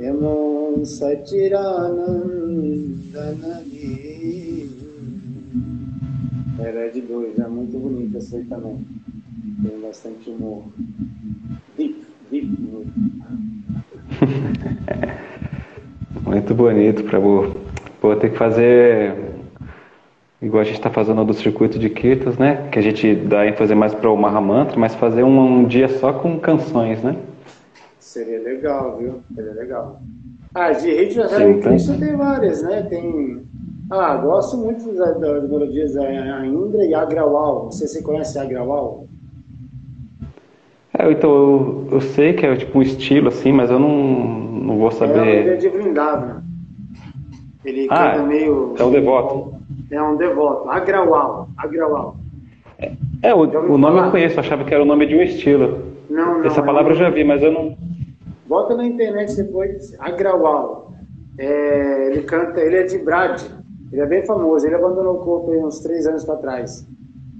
Emo 0.00 0.84
Sachiranandana 0.86 3.62
Era 6.58 6.90
de 6.90 7.00
dois, 7.02 7.38
é 7.38 7.46
muito 7.46 7.78
bonita 7.78 8.16
essa 8.18 8.38
aí 8.38 8.44
também. 8.44 8.86
Tem 9.62 9.78
bastante 9.80 10.30
humor. 10.30 10.64
Muito 16.24 16.54
bonito, 16.54 17.02
Prabhu. 17.04 17.69
Vou 18.00 18.16
ter 18.16 18.30
que 18.30 18.38
fazer 18.38 19.14
igual 20.40 20.62
a 20.62 20.64
gente 20.64 20.76
está 20.76 20.90
fazendo 20.90 21.24
do 21.24 21.34
circuito 21.34 21.78
de 21.78 21.90
Kirtas, 21.90 22.38
né? 22.38 22.68
Que 22.72 22.78
a 22.78 22.82
gente 22.82 23.14
dá 23.14 23.46
ênfase 23.46 23.74
mais 23.74 23.94
para 23.94 24.10
o 24.10 24.16
Mahamantra, 24.16 24.78
mas 24.78 24.94
fazer 24.94 25.22
um, 25.22 25.38
um, 25.38 25.64
dia 25.64 25.88
só 25.88 26.12
com 26.12 26.38
canções, 26.38 27.02
né? 27.02 27.16
Seria 27.98 28.40
legal, 28.40 28.96
viu? 28.98 29.20
Seria 29.34 29.52
legal. 29.52 30.00
Ah, 30.54 30.72
de 30.72 30.90
Rita 30.92 31.26
Hare 31.26 31.60
Krishna 31.60 31.98
tem 31.98 32.16
várias, 32.16 32.62
né? 32.62 32.82
Tem. 32.88 33.42
Ah, 33.90 34.16
gosto 34.16 34.56
muito 34.56 34.92
das, 34.92 35.20
das 35.20 35.48
melodias 35.48 35.94
da 35.94 36.46
Indra 36.46 36.84
e 36.84 36.94
Agrawal. 36.94 37.64
Não 37.64 37.72
sei 37.72 37.86
se 37.86 37.94
você 37.94 38.02
conhece 38.02 38.38
Agrawal. 38.38 39.06
É, 40.98 41.10
então 41.10 41.30
eu, 41.30 41.88
eu 41.92 42.00
sei 42.00 42.32
que 42.32 42.46
é 42.46 42.56
tipo 42.56 42.78
um 42.78 42.82
estilo 42.82 43.28
assim, 43.28 43.52
mas 43.52 43.70
eu 43.70 43.78
não, 43.78 43.88
não 43.90 44.78
vou 44.78 44.90
saber. 44.90 45.48
É, 45.48 45.54
é 45.54 45.56
de 45.56 45.68
Vrindavan. 45.68 46.49
Ele 47.64 47.86
ah, 47.90 48.12
canta 48.12 48.22
meio. 48.26 48.74
É 48.78 48.84
um 48.84 48.90
devoto. 48.90 49.54
É 49.90 50.02
um 50.02 50.16
devoto. 50.16 50.70
Agrawal. 50.70 51.48
Agrawal. 51.56 52.16
É, 52.78 52.92
é 53.22 53.34
o, 53.34 53.40
o 53.40 53.78
nome 53.78 53.96
falar? 53.96 54.06
eu 54.06 54.10
conheço, 54.10 54.40
achava 54.40 54.64
que 54.64 54.72
era 54.72 54.82
o 54.82 54.86
nome 54.86 55.06
de 55.06 55.14
um 55.14 55.22
estilo. 55.22 55.82
Não, 56.08 56.38
não. 56.38 56.44
Essa 56.44 56.62
palavra 56.62 56.92
é... 56.92 56.96
eu 56.96 56.98
já 56.98 57.10
vi, 57.10 57.22
mas 57.24 57.42
eu 57.42 57.52
não. 57.52 57.76
Bota 58.46 58.74
na 58.74 58.86
internet 58.86 59.36
depois. 59.36 59.94
Agrawal. 60.00 60.92
É, 61.38 62.08
ele 62.10 62.22
canta, 62.22 62.60
ele 62.60 62.76
é 62.76 62.82
de 62.82 62.98
Brad. 62.98 63.42
Ele 63.92 64.00
é 64.00 64.06
bem 64.06 64.24
famoso. 64.24 64.66
Ele 64.66 64.74
abandonou 64.74 65.16
o 65.16 65.24
corpo 65.24 65.52
uns 65.66 65.80
três 65.80 66.06
anos 66.06 66.24
para 66.24 66.36
trás. 66.36 66.86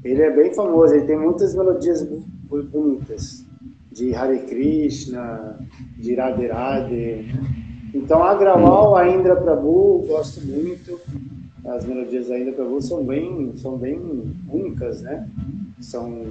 Ele 0.04 0.22
é 0.22 0.30
bem 0.30 0.52
famoso. 0.52 0.94
Ele 0.94 1.04
tem 1.04 1.18
muitas 1.18 1.54
melodias 1.54 2.06
bonitas. 2.72 3.44
De 3.90 4.14
Hare 4.14 4.38
Krishna, 4.40 5.58
de 5.98 6.14
Radhe 6.14 6.46
Radhe. 6.46 7.59
Então, 7.92 8.22
a 8.22 8.34
Grawal, 8.34 8.96
a 8.96 9.08
Indra 9.08 9.36
Prabhu, 9.36 10.04
gosto 10.06 10.40
muito. 10.46 11.00
As 11.64 11.84
melodias 11.84 12.28
da 12.28 12.38
Indra 12.38 12.52
Prabhu 12.52 12.80
são 12.80 13.04
bem, 13.04 13.52
são 13.56 13.76
bem 13.76 14.00
únicas, 14.48 15.02
né? 15.02 15.28
São, 15.80 16.26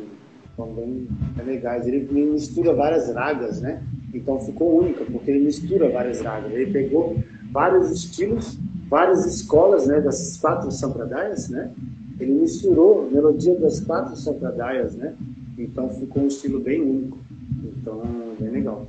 são 0.55 0.73
bem 0.73 1.07
legais. 1.45 1.87
Ele 1.87 2.07
mistura 2.31 2.73
várias 2.73 3.13
ragas, 3.13 3.61
né? 3.61 3.83
Então 4.13 4.39
ficou 4.39 4.79
única, 4.79 5.03
porque 5.05 5.31
ele 5.31 5.45
mistura 5.45 5.89
várias 5.89 6.21
ragas. 6.21 6.51
Ele 6.51 6.71
pegou 6.71 7.17
vários 7.51 7.91
estilos, 7.91 8.57
várias 8.89 9.25
escolas, 9.25 9.85
né? 9.85 9.99
Das 9.99 10.37
quatro 10.37 10.71
sampradayas, 10.71 11.49
né? 11.49 11.71
Ele 12.19 12.33
misturou 12.33 13.09
melodia 13.11 13.55
das 13.55 13.79
quatro 13.79 14.15
sampradayas, 14.15 14.95
né? 14.95 15.13
Então 15.57 15.89
ficou 15.89 16.23
um 16.23 16.27
estilo 16.27 16.59
bem 16.59 16.81
único. 16.81 17.17
Então, 17.63 18.01
bem 18.39 18.49
legal. 18.49 18.87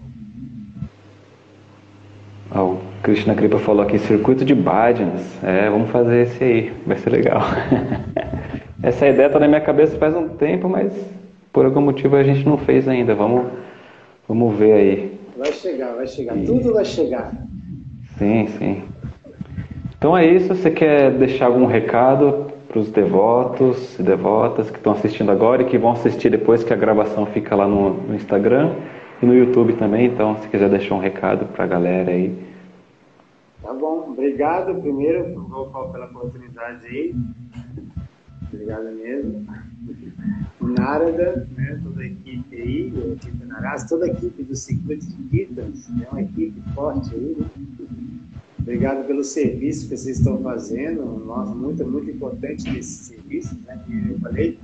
Ah, 2.53 2.65
o 2.65 2.81
Krishna 3.03 3.35
Kripa 3.35 3.59
falou 3.61 3.83
aqui, 3.83 3.99
circuito 3.99 4.45
de 4.45 4.55
bhajans. 4.55 5.23
É, 5.45 5.71
vamos 5.71 5.89
fazer 5.91 6.23
esse 6.23 6.43
aí, 6.43 6.73
vai 6.85 6.97
ser 6.97 7.11
legal. 7.11 7.41
Essa 8.83 9.07
ideia 9.07 9.27
está 9.27 9.39
na 9.39 9.47
minha 9.47 9.61
cabeça 9.61 9.97
faz 9.99 10.17
um 10.17 10.29
tempo, 10.31 10.69
mas 10.69 10.93
por 11.53 11.65
algum 11.65 11.81
motivo 11.81 12.17
a 12.17 12.23
gente 12.25 12.45
não 12.45 12.59
fez 12.59 12.89
ainda. 12.89 13.15
Vamos, 13.15 13.47
vamos 14.27 14.57
ver 14.57 14.73
aí. 14.73 15.19
Vai 15.37 15.53
chegar, 15.53 15.95
vai 15.95 16.07
chegar. 16.09 16.37
E... 16.37 16.45
Tudo 16.45 16.73
vai 16.73 16.85
chegar. 16.85 17.31
Sim, 18.19 18.49
sim. 18.59 18.83
Então 19.97 20.17
é 20.17 20.27
isso. 20.27 20.49
Você 20.49 20.71
quer 20.71 21.13
deixar 21.13 21.47
algum 21.47 21.67
recado 21.67 22.47
para 22.69 22.81
os 22.81 22.91
devotos 22.91 23.99
e 23.99 24.03
devotas 24.03 24.71
que 24.71 24.79
estão 24.79 24.93
assistindo 24.93 25.31
agora 25.31 25.63
e 25.63 25.67
que 25.67 25.79
vão 25.79 25.93
assistir 25.93 26.31
depois 26.31 26.65
que 26.65 26.73
a 26.73 26.77
gravação 26.77 27.27
fica 27.27 27.55
lá 27.55 27.69
no, 27.69 27.91
no 27.91 28.15
Instagram 28.15 28.73
e 29.23 29.27
no 29.27 29.35
YouTube 29.35 29.75
também. 29.75 30.07
Então, 30.07 30.41
se 30.41 30.49
quiser 30.49 30.69
deixar 30.69 30.95
um 30.95 31.01
recado 31.01 31.47
para 31.47 31.65
a 31.65 31.69
galera 31.69 32.11
aí. 32.11 32.35
Tá 33.63 33.75
bom, 33.75 34.11
obrigado 34.11 34.81
primeiro 34.81 35.25
pela 35.93 36.07
oportunidade 36.07 36.87
aí. 36.87 37.15
Obrigado 38.53 38.85
mesmo. 38.97 39.47
Narada, 40.61 41.49
né, 41.57 41.81
toda 41.83 42.03
a 42.03 42.07
equipe 42.07 42.57
aí, 42.57 42.93
a 42.97 43.13
equipe 43.13 43.45
Naras, 43.45 43.89
toda 43.89 44.07
a 44.07 44.09
equipe 44.09 44.43
do 44.43 44.55
Circuito 44.55 45.07
de 45.07 45.23
Kitans, 45.29 45.89
é 46.03 46.09
uma 46.11 46.23
equipe 46.23 46.61
forte 46.75 47.15
aí, 47.15 47.37
né? 47.39 47.47
Obrigado 48.61 49.07
pelo 49.07 49.25
serviço 49.25 49.89
que 49.89 49.97
vocês 49.97 50.19
estão 50.19 50.39
fazendo. 50.39 51.03
Nossa, 51.25 51.55
muito, 51.55 51.85
muito 51.87 52.11
importante 52.11 52.69
esse 52.79 53.05
serviço, 53.05 53.57
né? 53.67 53.81
eu 54.11 54.19
falei, 54.21 54.59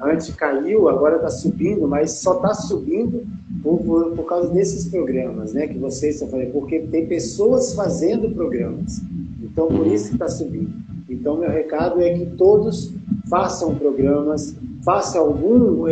antes 0.00 0.30
caiu, 0.34 0.88
agora 0.88 1.16
está 1.16 1.30
subindo, 1.30 1.88
mas 1.88 2.12
só 2.12 2.36
está 2.36 2.54
subindo 2.54 3.26
por, 3.62 3.78
por, 3.78 4.10
por, 4.12 4.26
causa 4.26 4.52
desses 4.52 4.86
programas, 4.88 5.54
né? 5.54 5.66
Que 5.66 5.78
vocês 5.78 6.14
estão 6.14 6.28
fazendo, 6.28 6.52
porque 6.52 6.80
tem 6.80 7.06
pessoas 7.06 7.74
fazendo 7.74 8.30
programas. 8.30 9.00
Então, 9.42 9.66
por 9.68 9.86
isso 9.86 10.08
que 10.08 10.14
está 10.14 10.28
subindo. 10.28 10.72
Então, 11.08 11.38
meu 11.38 11.50
recado 11.50 12.00
é 12.00 12.14
que 12.14 12.26
todos 12.36 12.92
façam 13.28 13.74
programas, 13.74 14.54
façam 14.84 15.22
algum, 15.22 15.84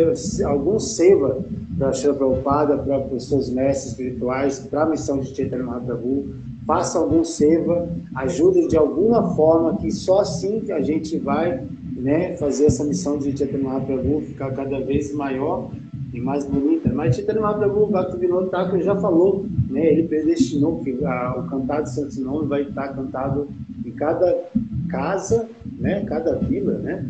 algum 0.45 0.79
seva 0.79 1.43
para 1.77 1.89
a 1.89 2.13
Prabhupada, 2.13 2.77
para 2.77 3.13
os 3.13 3.27
seus 3.27 3.49
mestres 3.49 3.91
espirituais, 3.91 4.59
para 4.59 4.83
a 4.83 4.89
missão 4.89 5.19
de 5.19 5.35
Chaitanya 5.35 5.63
Mahaprabhu, 5.63 6.33
faça 6.67 6.99
algum 6.99 7.23
seva, 7.23 7.89
ajude 8.13 8.67
de 8.67 8.75
alguma 8.75 9.33
forma, 9.35 9.77
que 9.77 9.89
só 9.89 10.19
assim 10.19 10.59
que 10.59 10.71
a 10.73 10.81
gente 10.81 11.17
vai 11.17 11.65
né, 11.95 12.35
fazer 12.35 12.65
essa 12.65 12.83
missão 12.83 13.17
de 13.17 13.35
Chaitanya 13.35 13.63
Mahaprabhu 13.63 14.21
ficar 14.21 14.51
cada 14.51 14.81
vez 14.81 15.13
maior 15.15 15.71
e 16.13 16.19
mais 16.19 16.45
bonita. 16.45 16.91
Mas 16.93 17.15
Chaitanya 17.15 17.39
Mahaprabhu, 17.39 17.83
o 17.83 17.87
Bhaktivinoda 17.87 18.49
Thakur 18.49 18.81
já 18.81 18.95
falou, 18.97 19.45
né, 19.69 19.93
ele 19.93 20.09
predestinou 20.09 20.79
que 20.79 21.03
a, 21.05 21.39
o 21.39 21.49
cantado 21.49 21.89
Santo 21.89 22.19
Nome 22.19 22.47
vai 22.47 22.63
estar 22.63 22.89
cantado 22.89 23.47
em 23.85 23.91
cada 23.91 24.37
casa, 24.89 25.47
né, 25.79 26.03
cada 26.05 26.35
vila, 26.35 26.73
né, 26.79 27.05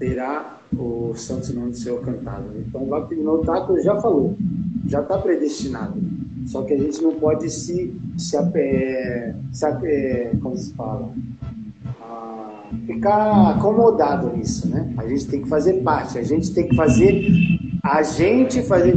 terá 0.00 0.58
o 0.76 1.12
Santo 1.14 1.52
Nome 1.54 1.70
do 1.70 1.76
Senhor 1.76 2.00
cantado. 2.00 2.46
Então 2.66 2.82
o 2.82 2.86
Bhaktivinoda 2.86 3.44
Thakur 3.46 3.80
já 3.80 4.00
falou, 4.00 4.36
já 4.88 5.00
está 5.00 5.16
predestinado. 5.16 6.19
Só 6.46 6.62
que 6.62 6.74
a 6.74 6.78
gente 6.78 7.02
não 7.02 7.14
pode 7.14 7.48
se, 7.50 7.94
se, 8.16 8.36
é, 8.36 9.34
se 9.52 9.66
é, 9.66 10.32
como 10.42 10.56
se 10.56 10.72
fala, 10.74 11.12
ah, 12.00 12.64
ficar 12.86 13.50
acomodado 13.50 14.36
nisso, 14.36 14.68
né? 14.68 14.92
A 14.96 15.06
gente 15.06 15.26
tem 15.26 15.42
que 15.42 15.48
fazer 15.48 15.74
parte, 15.82 16.18
a 16.18 16.22
gente 16.22 16.52
tem 16.52 16.68
que 16.68 16.76
fazer, 16.76 17.26
a 17.82 18.02
gente 18.02 18.62
fazer, 18.62 18.94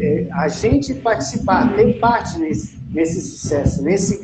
é, 0.00 0.28
a 0.32 0.48
gente 0.48 0.94
participar, 0.94 1.74
ter 1.76 1.98
parte 1.98 2.38
nesse, 2.38 2.78
nesse 2.96 3.20
sucesso, 3.20 3.82
nesse 3.82 4.18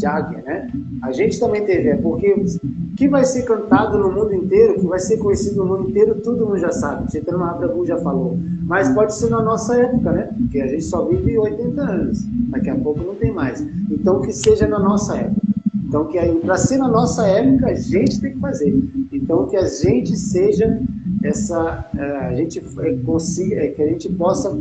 Jagya, 0.00 0.40
né? 0.46 0.70
A 1.02 1.10
gente 1.10 1.38
também 1.40 1.64
teve, 1.64 1.88
é 1.88 1.96
porque 1.96 2.32
o 2.32 2.96
que 2.96 3.08
vai 3.08 3.24
ser 3.24 3.42
cantado 3.42 3.98
no 3.98 4.12
mundo 4.12 4.32
inteiro, 4.32 4.78
que 4.78 4.86
vai 4.86 5.00
ser 5.00 5.16
conhecido 5.16 5.56
no 5.56 5.66
mundo 5.66 5.90
inteiro, 5.90 6.14
todo 6.22 6.46
mundo 6.46 6.58
já 6.58 6.70
sabe. 6.70 7.10
Chaitanya 7.10 7.38
Mahaprabhu 7.38 7.84
já 7.84 7.98
falou. 7.98 8.38
Mas 8.66 8.88
pode 8.90 9.14
ser 9.16 9.30
na 9.30 9.42
nossa 9.42 9.76
época, 9.76 10.12
né? 10.12 10.30
Porque 10.38 10.60
a 10.60 10.68
gente 10.68 10.84
só 10.84 11.04
vive 11.04 11.36
80 11.36 11.82
anos. 11.82 12.24
Daqui 12.50 12.70
a 12.70 12.76
pouco 12.76 13.02
não 13.02 13.16
tem 13.16 13.32
mais. 13.32 13.60
Então 13.90 14.20
que 14.20 14.32
seja 14.32 14.68
na 14.68 14.78
nossa 14.78 15.16
época. 15.16 15.40
Então 15.88 16.06
que 16.06 16.18
para 16.36 16.56
ser 16.56 16.78
na 16.78 16.88
nossa 16.88 17.26
época 17.26 17.66
a 17.66 17.74
gente 17.74 18.20
tem 18.20 18.32
que 18.32 18.38
fazer. 18.38 18.72
Então 19.12 19.46
que 19.48 19.56
a 19.56 19.66
gente 19.66 20.16
seja 20.16 20.80
essa, 21.24 21.84
eh, 21.98 22.16
a 22.28 22.34
gente 22.34 22.60
eh, 22.60 22.96
consiga, 23.04 23.56
eh, 23.56 23.68
que 23.68 23.82
a 23.82 23.86
gente 23.86 24.08
possa 24.10 24.56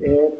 é, 0.00 0.32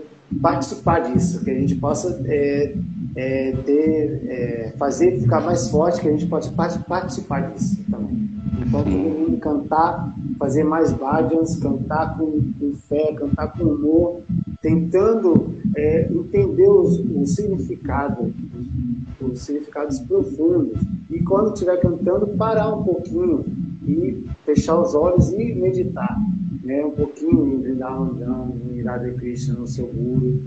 participar 0.42 1.00
disso, 1.00 1.42
que 1.44 1.50
a 1.50 1.54
gente 1.54 1.76
possa 1.76 2.20
é, 2.26 2.74
é, 3.14 3.52
ter, 3.64 4.22
é, 4.28 4.72
fazer 4.76 5.20
ficar 5.20 5.40
mais 5.40 5.70
forte, 5.70 6.00
que 6.00 6.08
a 6.08 6.10
gente 6.10 6.26
pode 6.26 6.50
participar 6.50 7.52
disso 7.52 7.82
também. 7.88 8.28
Então, 8.60 8.82
todo 8.82 8.90
mundo 8.90 9.38
cantar, 9.38 10.14
fazer 10.38 10.64
mais 10.64 10.92
bhajans, 10.92 11.56
cantar 11.56 12.18
com, 12.18 12.40
com, 12.58 12.72
fé, 12.88 13.12
cantar 13.14 13.52
com 13.52 13.64
humor, 13.64 14.20
tentando 14.60 15.54
é, 15.76 16.10
entender 16.12 16.68
os, 16.68 16.98
o 16.98 17.26
significado, 17.26 18.34
os, 19.20 19.32
os 19.32 19.40
significados 19.40 20.00
profundos. 20.00 20.80
E 21.08 21.20
quando 21.20 21.54
estiver 21.54 21.80
cantando, 21.80 22.26
parar 22.26 22.74
um 22.74 22.82
pouquinho 22.82 23.44
e 23.86 24.26
fechar 24.44 24.80
os 24.80 24.94
olhos 24.94 25.32
e 25.32 25.54
meditar. 25.54 26.18
Né, 26.62 26.84
um 26.84 26.92
pouquinho 26.92 27.54
em 27.54 27.60
Vrindavan, 27.60 28.52
em 28.72 28.80
Radha 28.82 29.12
Krishna, 29.14 29.54
no 29.54 29.66
seu 29.66 29.86
guru, 29.88 30.44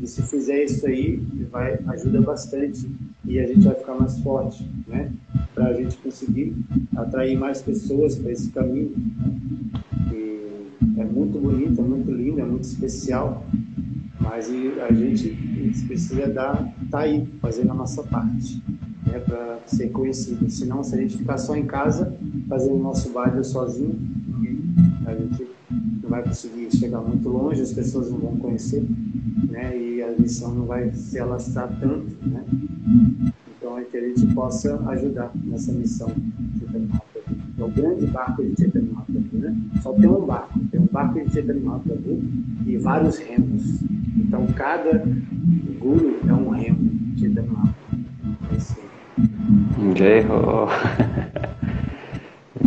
e 0.00 0.06
se 0.08 0.20
fizer 0.22 0.64
isso 0.64 0.84
aí, 0.84 1.22
vai 1.52 1.78
ajuda 1.86 2.20
bastante 2.20 2.90
e 3.24 3.38
a 3.38 3.46
gente 3.46 3.60
vai 3.60 3.74
ficar 3.76 3.94
mais 3.94 4.18
forte, 4.18 4.68
né? 4.88 5.12
Para 5.54 5.68
a 5.68 5.72
gente 5.74 5.96
conseguir 5.98 6.56
atrair 6.96 7.38
mais 7.38 7.62
pessoas 7.62 8.16
para 8.16 8.32
esse 8.32 8.50
caminho. 8.50 8.92
E 10.12 10.98
é 10.98 11.04
muito 11.04 11.38
bonito, 11.38 11.80
é 11.80 11.84
muito 11.84 12.10
lindo, 12.10 12.40
é 12.40 12.44
muito 12.44 12.64
especial, 12.64 13.46
mas 14.20 14.50
a 14.50 14.92
gente 14.92 15.38
precisa 15.86 16.26
dar, 16.26 16.74
tá 16.90 17.00
aí, 17.00 17.24
fazendo 17.40 17.70
a 17.70 17.74
nossa 17.74 18.02
parte, 18.02 18.60
né? 19.06 19.20
Para 19.20 19.60
ser 19.66 19.90
conhecido. 19.90 20.50
Senão, 20.50 20.82
se 20.82 20.96
a 20.96 20.98
gente 20.98 21.18
ficar 21.18 21.38
só 21.38 21.54
em 21.54 21.66
casa, 21.66 22.12
fazendo 22.48 22.78
nosso 22.78 23.10
baile 23.10 23.44
sozinho, 23.44 23.96
a 25.06 25.14
gente 25.14 25.51
vai 26.12 26.22
conseguir 26.22 26.70
chegar 26.76 27.00
muito 27.00 27.26
longe, 27.26 27.62
as 27.62 27.72
pessoas 27.72 28.10
não 28.10 28.18
vão 28.18 28.36
conhecer, 28.36 28.84
né? 29.48 29.74
E 29.74 30.02
a 30.02 30.10
missão 30.10 30.54
não 30.54 30.66
vai 30.66 30.92
se 30.92 31.18
alastrar 31.18 31.70
tanto, 31.80 32.14
né? 32.28 32.44
Então 33.56 33.78
é 33.78 33.84
que 33.84 33.96
a 33.96 34.00
gente 34.08 34.26
possa 34.34 34.78
ajudar 34.90 35.30
nessa 35.42 35.72
missão 35.72 36.12
de 36.14 36.66
É 37.58 37.64
o 37.64 37.68
grande 37.68 38.06
barco 38.08 38.44
de 38.44 38.54
Chaitanya 38.60 38.92
Mahaprabhu, 38.92 39.38
né? 39.38 39.56
Só 39.82 39.92
tem 39.94 40.06
um 40.06 40.26
barco, 40.26 40.58
tem 40.70 40.80
um 40.80 40.88
barco 40.92 41.18
de 41.18 41.32
Chaitanya 41.32 41.60
Mahaprabhu 41.60 42.22
e 42.66 42.76
vários 42.76 43.16
remos. 43.16 43.80
Então 44.18 44.46
cada 44.48 45.02
guru 45.80 46.18
é 46.28 46.32
um 46.34 46.50
remo 46.50 46.90
de 47.14 47.20
Chaitanya 47.20 47.48
Mahaprabhu. 47.50 47.82
Jai 49.96 50.26
Ho! 50.26 50.68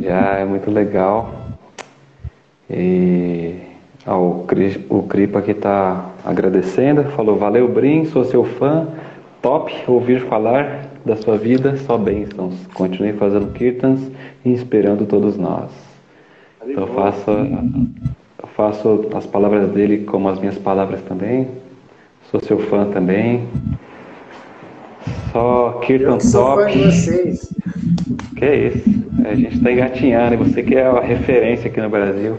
Já 0.01 0.39
é 0.39 0.45
muito 0.45 0.71
legal. 0.71 1.44
E 2.69 3.55
ah, 4.05 4.17
o, 4.17 4.45
o 4.89 5.03
Kripa 5.03 5.41
que 5.41 5.51
está 5.51 6.11
agradecendo, 6.23 7.03
falou: 7.11 7.35
Valeu, 7.37 7.67
Brim, 7.67 8.05
sou 8.05 8.23
seu 8.23 8.43
fã, 8.43 8.87
top 9.41 9.73
ouvir 9.87 10.21
falar 10.21 10.89
da 11.05 11.15
sua 11.15 11.37
vida, 11.37 11.77
só 11.77 11.97
bênçãos. 11.97 12.55
Continue 12.73 13.13
fazendo 13.13 13.51
kirtans 13.53 14.11
e 14.43 14.49
inspirando 14.49 15.05
todos 15.05 15.37
nós. 15.37 15.71
Então, 16.67 16.87
eu 16.87 18.47
faço 18.55 19.09
as 19.15 19.25
palavras 19.25 19.69
dele 19.71 19.99
como 20.05 20.27
as 20.29 20.39
minhas 20.39 20.57
palavras 20.57 21.01
também. 21.03 21.47
Sou 22.31 22.39
seu 22.39 22.57
fã 22.57 22.89
também. 22.89 23.47
Só 25.31 25.79
Kirtan 25.83 26.17
top. 26.17 26.71
De 26.71 26.85
vocês. 26.85 27.53
Que 28.35 28.45
é 28.45 28.67
isso. 28.67 29.05
A 29.25 29.33
gente 29.33 29.57
está 29.57 29.71
engatinhando 29.71 30.37
você 30.37 30.61
que 30.61 30.75
é 30.75 30.85
a 30.85 30.99
referência 30.99 31.69
aqui 31.69 31.81
no 31.81 31.89
Brasil. 31.89 32.37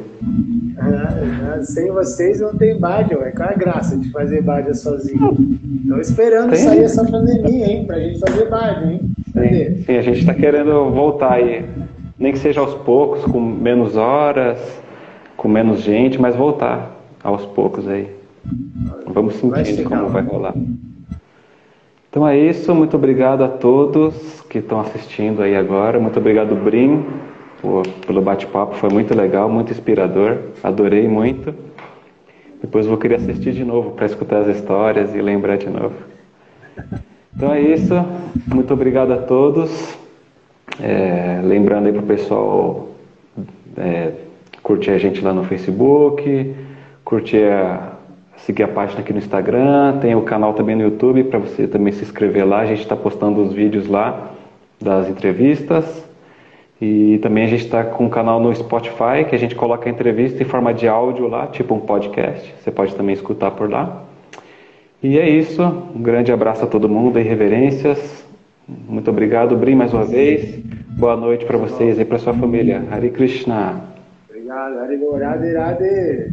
Ah, 0.79 1.61
sem 1.63 1.91
vocês 1.91 2.41
não 2.41 2.55
tem 2.55 2.79
Bádio, 2.79 3.23
é 3.23 3.31
qual 3.31 3.49
a 3.49 3.55
graça 3.55 3.97
de 3.97 4.11
fazer 4.11 4.43
Bádio 4.43 4.75
sozinho? 4.75 5.37
Estou 5.83 6.01
esperando 6.01 6.55
sair 6.55 6.85
essa 6.85 7.05
pandemia, 7.05 7.67
hein, 7.67 7.85
pra 7.87 7.99
gente 7.99 8.21
fazer 8.21 8.49
Bádio, 8.49 8.91
hein? 8.91 9.01
Sim, 9.33 9.83
sim, 9.85 9.97
a 9.97 10.03
gente 10.03 10.21
está 10.21 10.35
querendo 10.35 10.91
voltar 10.91 11.35
aí, 11.35 11.65
nem 12.19 12.33
que 12.33 12.39
seja 12.39 12.61
aos 12.61 12.75
poucos, 12.75 13.25
com 13.25 13.41
menos 13.41 13.97
horas, 13.97 14.59
com 15.37 15.49
menos 15.49 15.81
gente, 15.81 16.21
mas 16.21 16.37
voltar 16.37 16.95
aos 17.23 17.45
poucos 17.47 17.89
aí. 17.89 18.09
Vamos 19.07 19.35
sentir 19.35 19.85
como 19.85 20.09
vai 20.09 20.23
rolar. 20.23 20.55
Então 22.17 22.27
é 22.27 22.39
isso, 22.39 22.75
muito 22.75 22.97
obrigado 22.97 23.45
a 23.45 23.49
todos 23.49 24.41
que 24.49 24.57
estão 24.57 24.81
assistindo 24.81 25.43
aí 25.43 25.55
agora. 25.55 26.01
Muito 26.01 26.19
obrigado, 26.19 26.55
Brim, 26.55 27.05
pelo 28.07 28.23
bate-papo, 28.23 28.75
foi 28.77 28.89
muito 28.89 29.15
legal, 29.15 29.51
muito 29.51 29.71
inspirador, 29.71 30.39
adorei 30.63 31.07
muito. 31.07 31.55
Depois 32.59 32.87
vou 32.87 32.97
querer 32.97 33.17
assistir 33.17 33.53
de 33.53 33.63
novo 33.67 33.91
para 33.91 34.07
escutar 34.07 34.39
as 34.39 34.57
histórias 34.57 35.15
e 35.15 35.21
lembrar 35.21 35.59
de 35.59 35.69
novo. 35.69 35.93
Então 37.37 37.53
é 37.53 37.61
isso, 37.61 37.93
muito 38.47 38.73
obrigado 38.73 39.13
a 39.13 39.19
todos. 39.19 39.95
É, 40.81 41.43
lembrando 41.45 41.89
aí 41.89 41.93
para 41.93 42.03
o 42.03 42.07
pessoal 42.07 42.89
é, 43.77 44.13
curtir 44.63 44.93
a 44.93 44.97
gente 44.97 45.21
lá 45.21 45.35
no 45.35 45.45
Facebook, 45.45 46.57
curtir 47.05 47.45
a, 47.45 47.96
seguir 48.39 48.63
a 48.63 48.69
página 48.69 49.01
aqui 49.01 49.13
no 49.13 49.19
Instagram, 49.19 49.99
tem 50.01 50.15
o 50.15 50.23
canal 50.23 50.55
também 50.55 50.77
no 50.77 50.83
YouTube 50.83 51.25
para 51.25 51.39
você 51.39 51.67
também 51.67 51.93
se 51.93 52.03
inscrever 52.03 52.47
lá. 52.47 52.61
A 52.61 52.67
gente 52.67 52.81
está 52.81 52.97
postando 52.97 53.43
os 53.43 53.53
vídeos 53.53 53.87
lá 53.87 54.33
das 54.81 55.09
entrevistas. 55.09 56.05
E 56.81 57.19
também 57.23 57.45
a 57.45 57.49
gente 57.49 57.65
está 57.65 57.83
com 57.83 58.05
um 58.05 58.09
canal 58.09 58.39
no 58.39 58.55
Spotify 58.55 59.25
que 59.27 59.35
a 59.35 59.39
gente 59.39 59.55
coloca 59.55 59.89
a 59.89 59.93
entrevista 59.93 60.43
em 60.43 60.47
forma 60.47 60.75
de 60.75 60.87
áudio 60.87 61.27
lá, 61.27 61.47
tipo 61.47 61.75
um 61.75 61.81
podcast. 61.81 62.55
Você 62.61 62.71
pode 62.71 62.95
também 62.95 63.15
escutar 63.15 63.51
por 63.53 63.71
lá. 63.71 64.05
E 65.03 65.19
é 65.19 65.29
isso. 65.29 65.63
Um 65.95 66.03
grande 66.03 66.31
abraço 66.33 66.65
a 66.65 66.67
todo 66.67 66.89
mundo 66.89 67.19
e 67.19 67.23
reverências. 67.23 68.27
Muito 68.69 69.09
obrigado, 69.11 69.57
Bri, 69.57 69.75
mais 69.75 69.95
uma 69.95 70.05
vez. 70.05 70.59
Boa 70.99 71.17
noite 71.17 71.45
para 71.45 71.57
vocês 71.57 71.99
e 71.99 72.05
para 72.05 72.19
sua 72.19 72.35
família. 72.35 72.83
Hare 72.91 73.11
Krishna. 73.11 73.81
Obrigado. 74.29 74.79
Hare 74.79 74.99
Radhe 75.19 75.55
Radhe. 75.55 76.33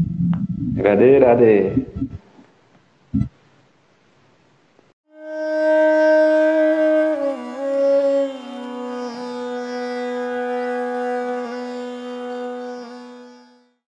Radhe 0.82 1.20
Radhe. 1.20 1.93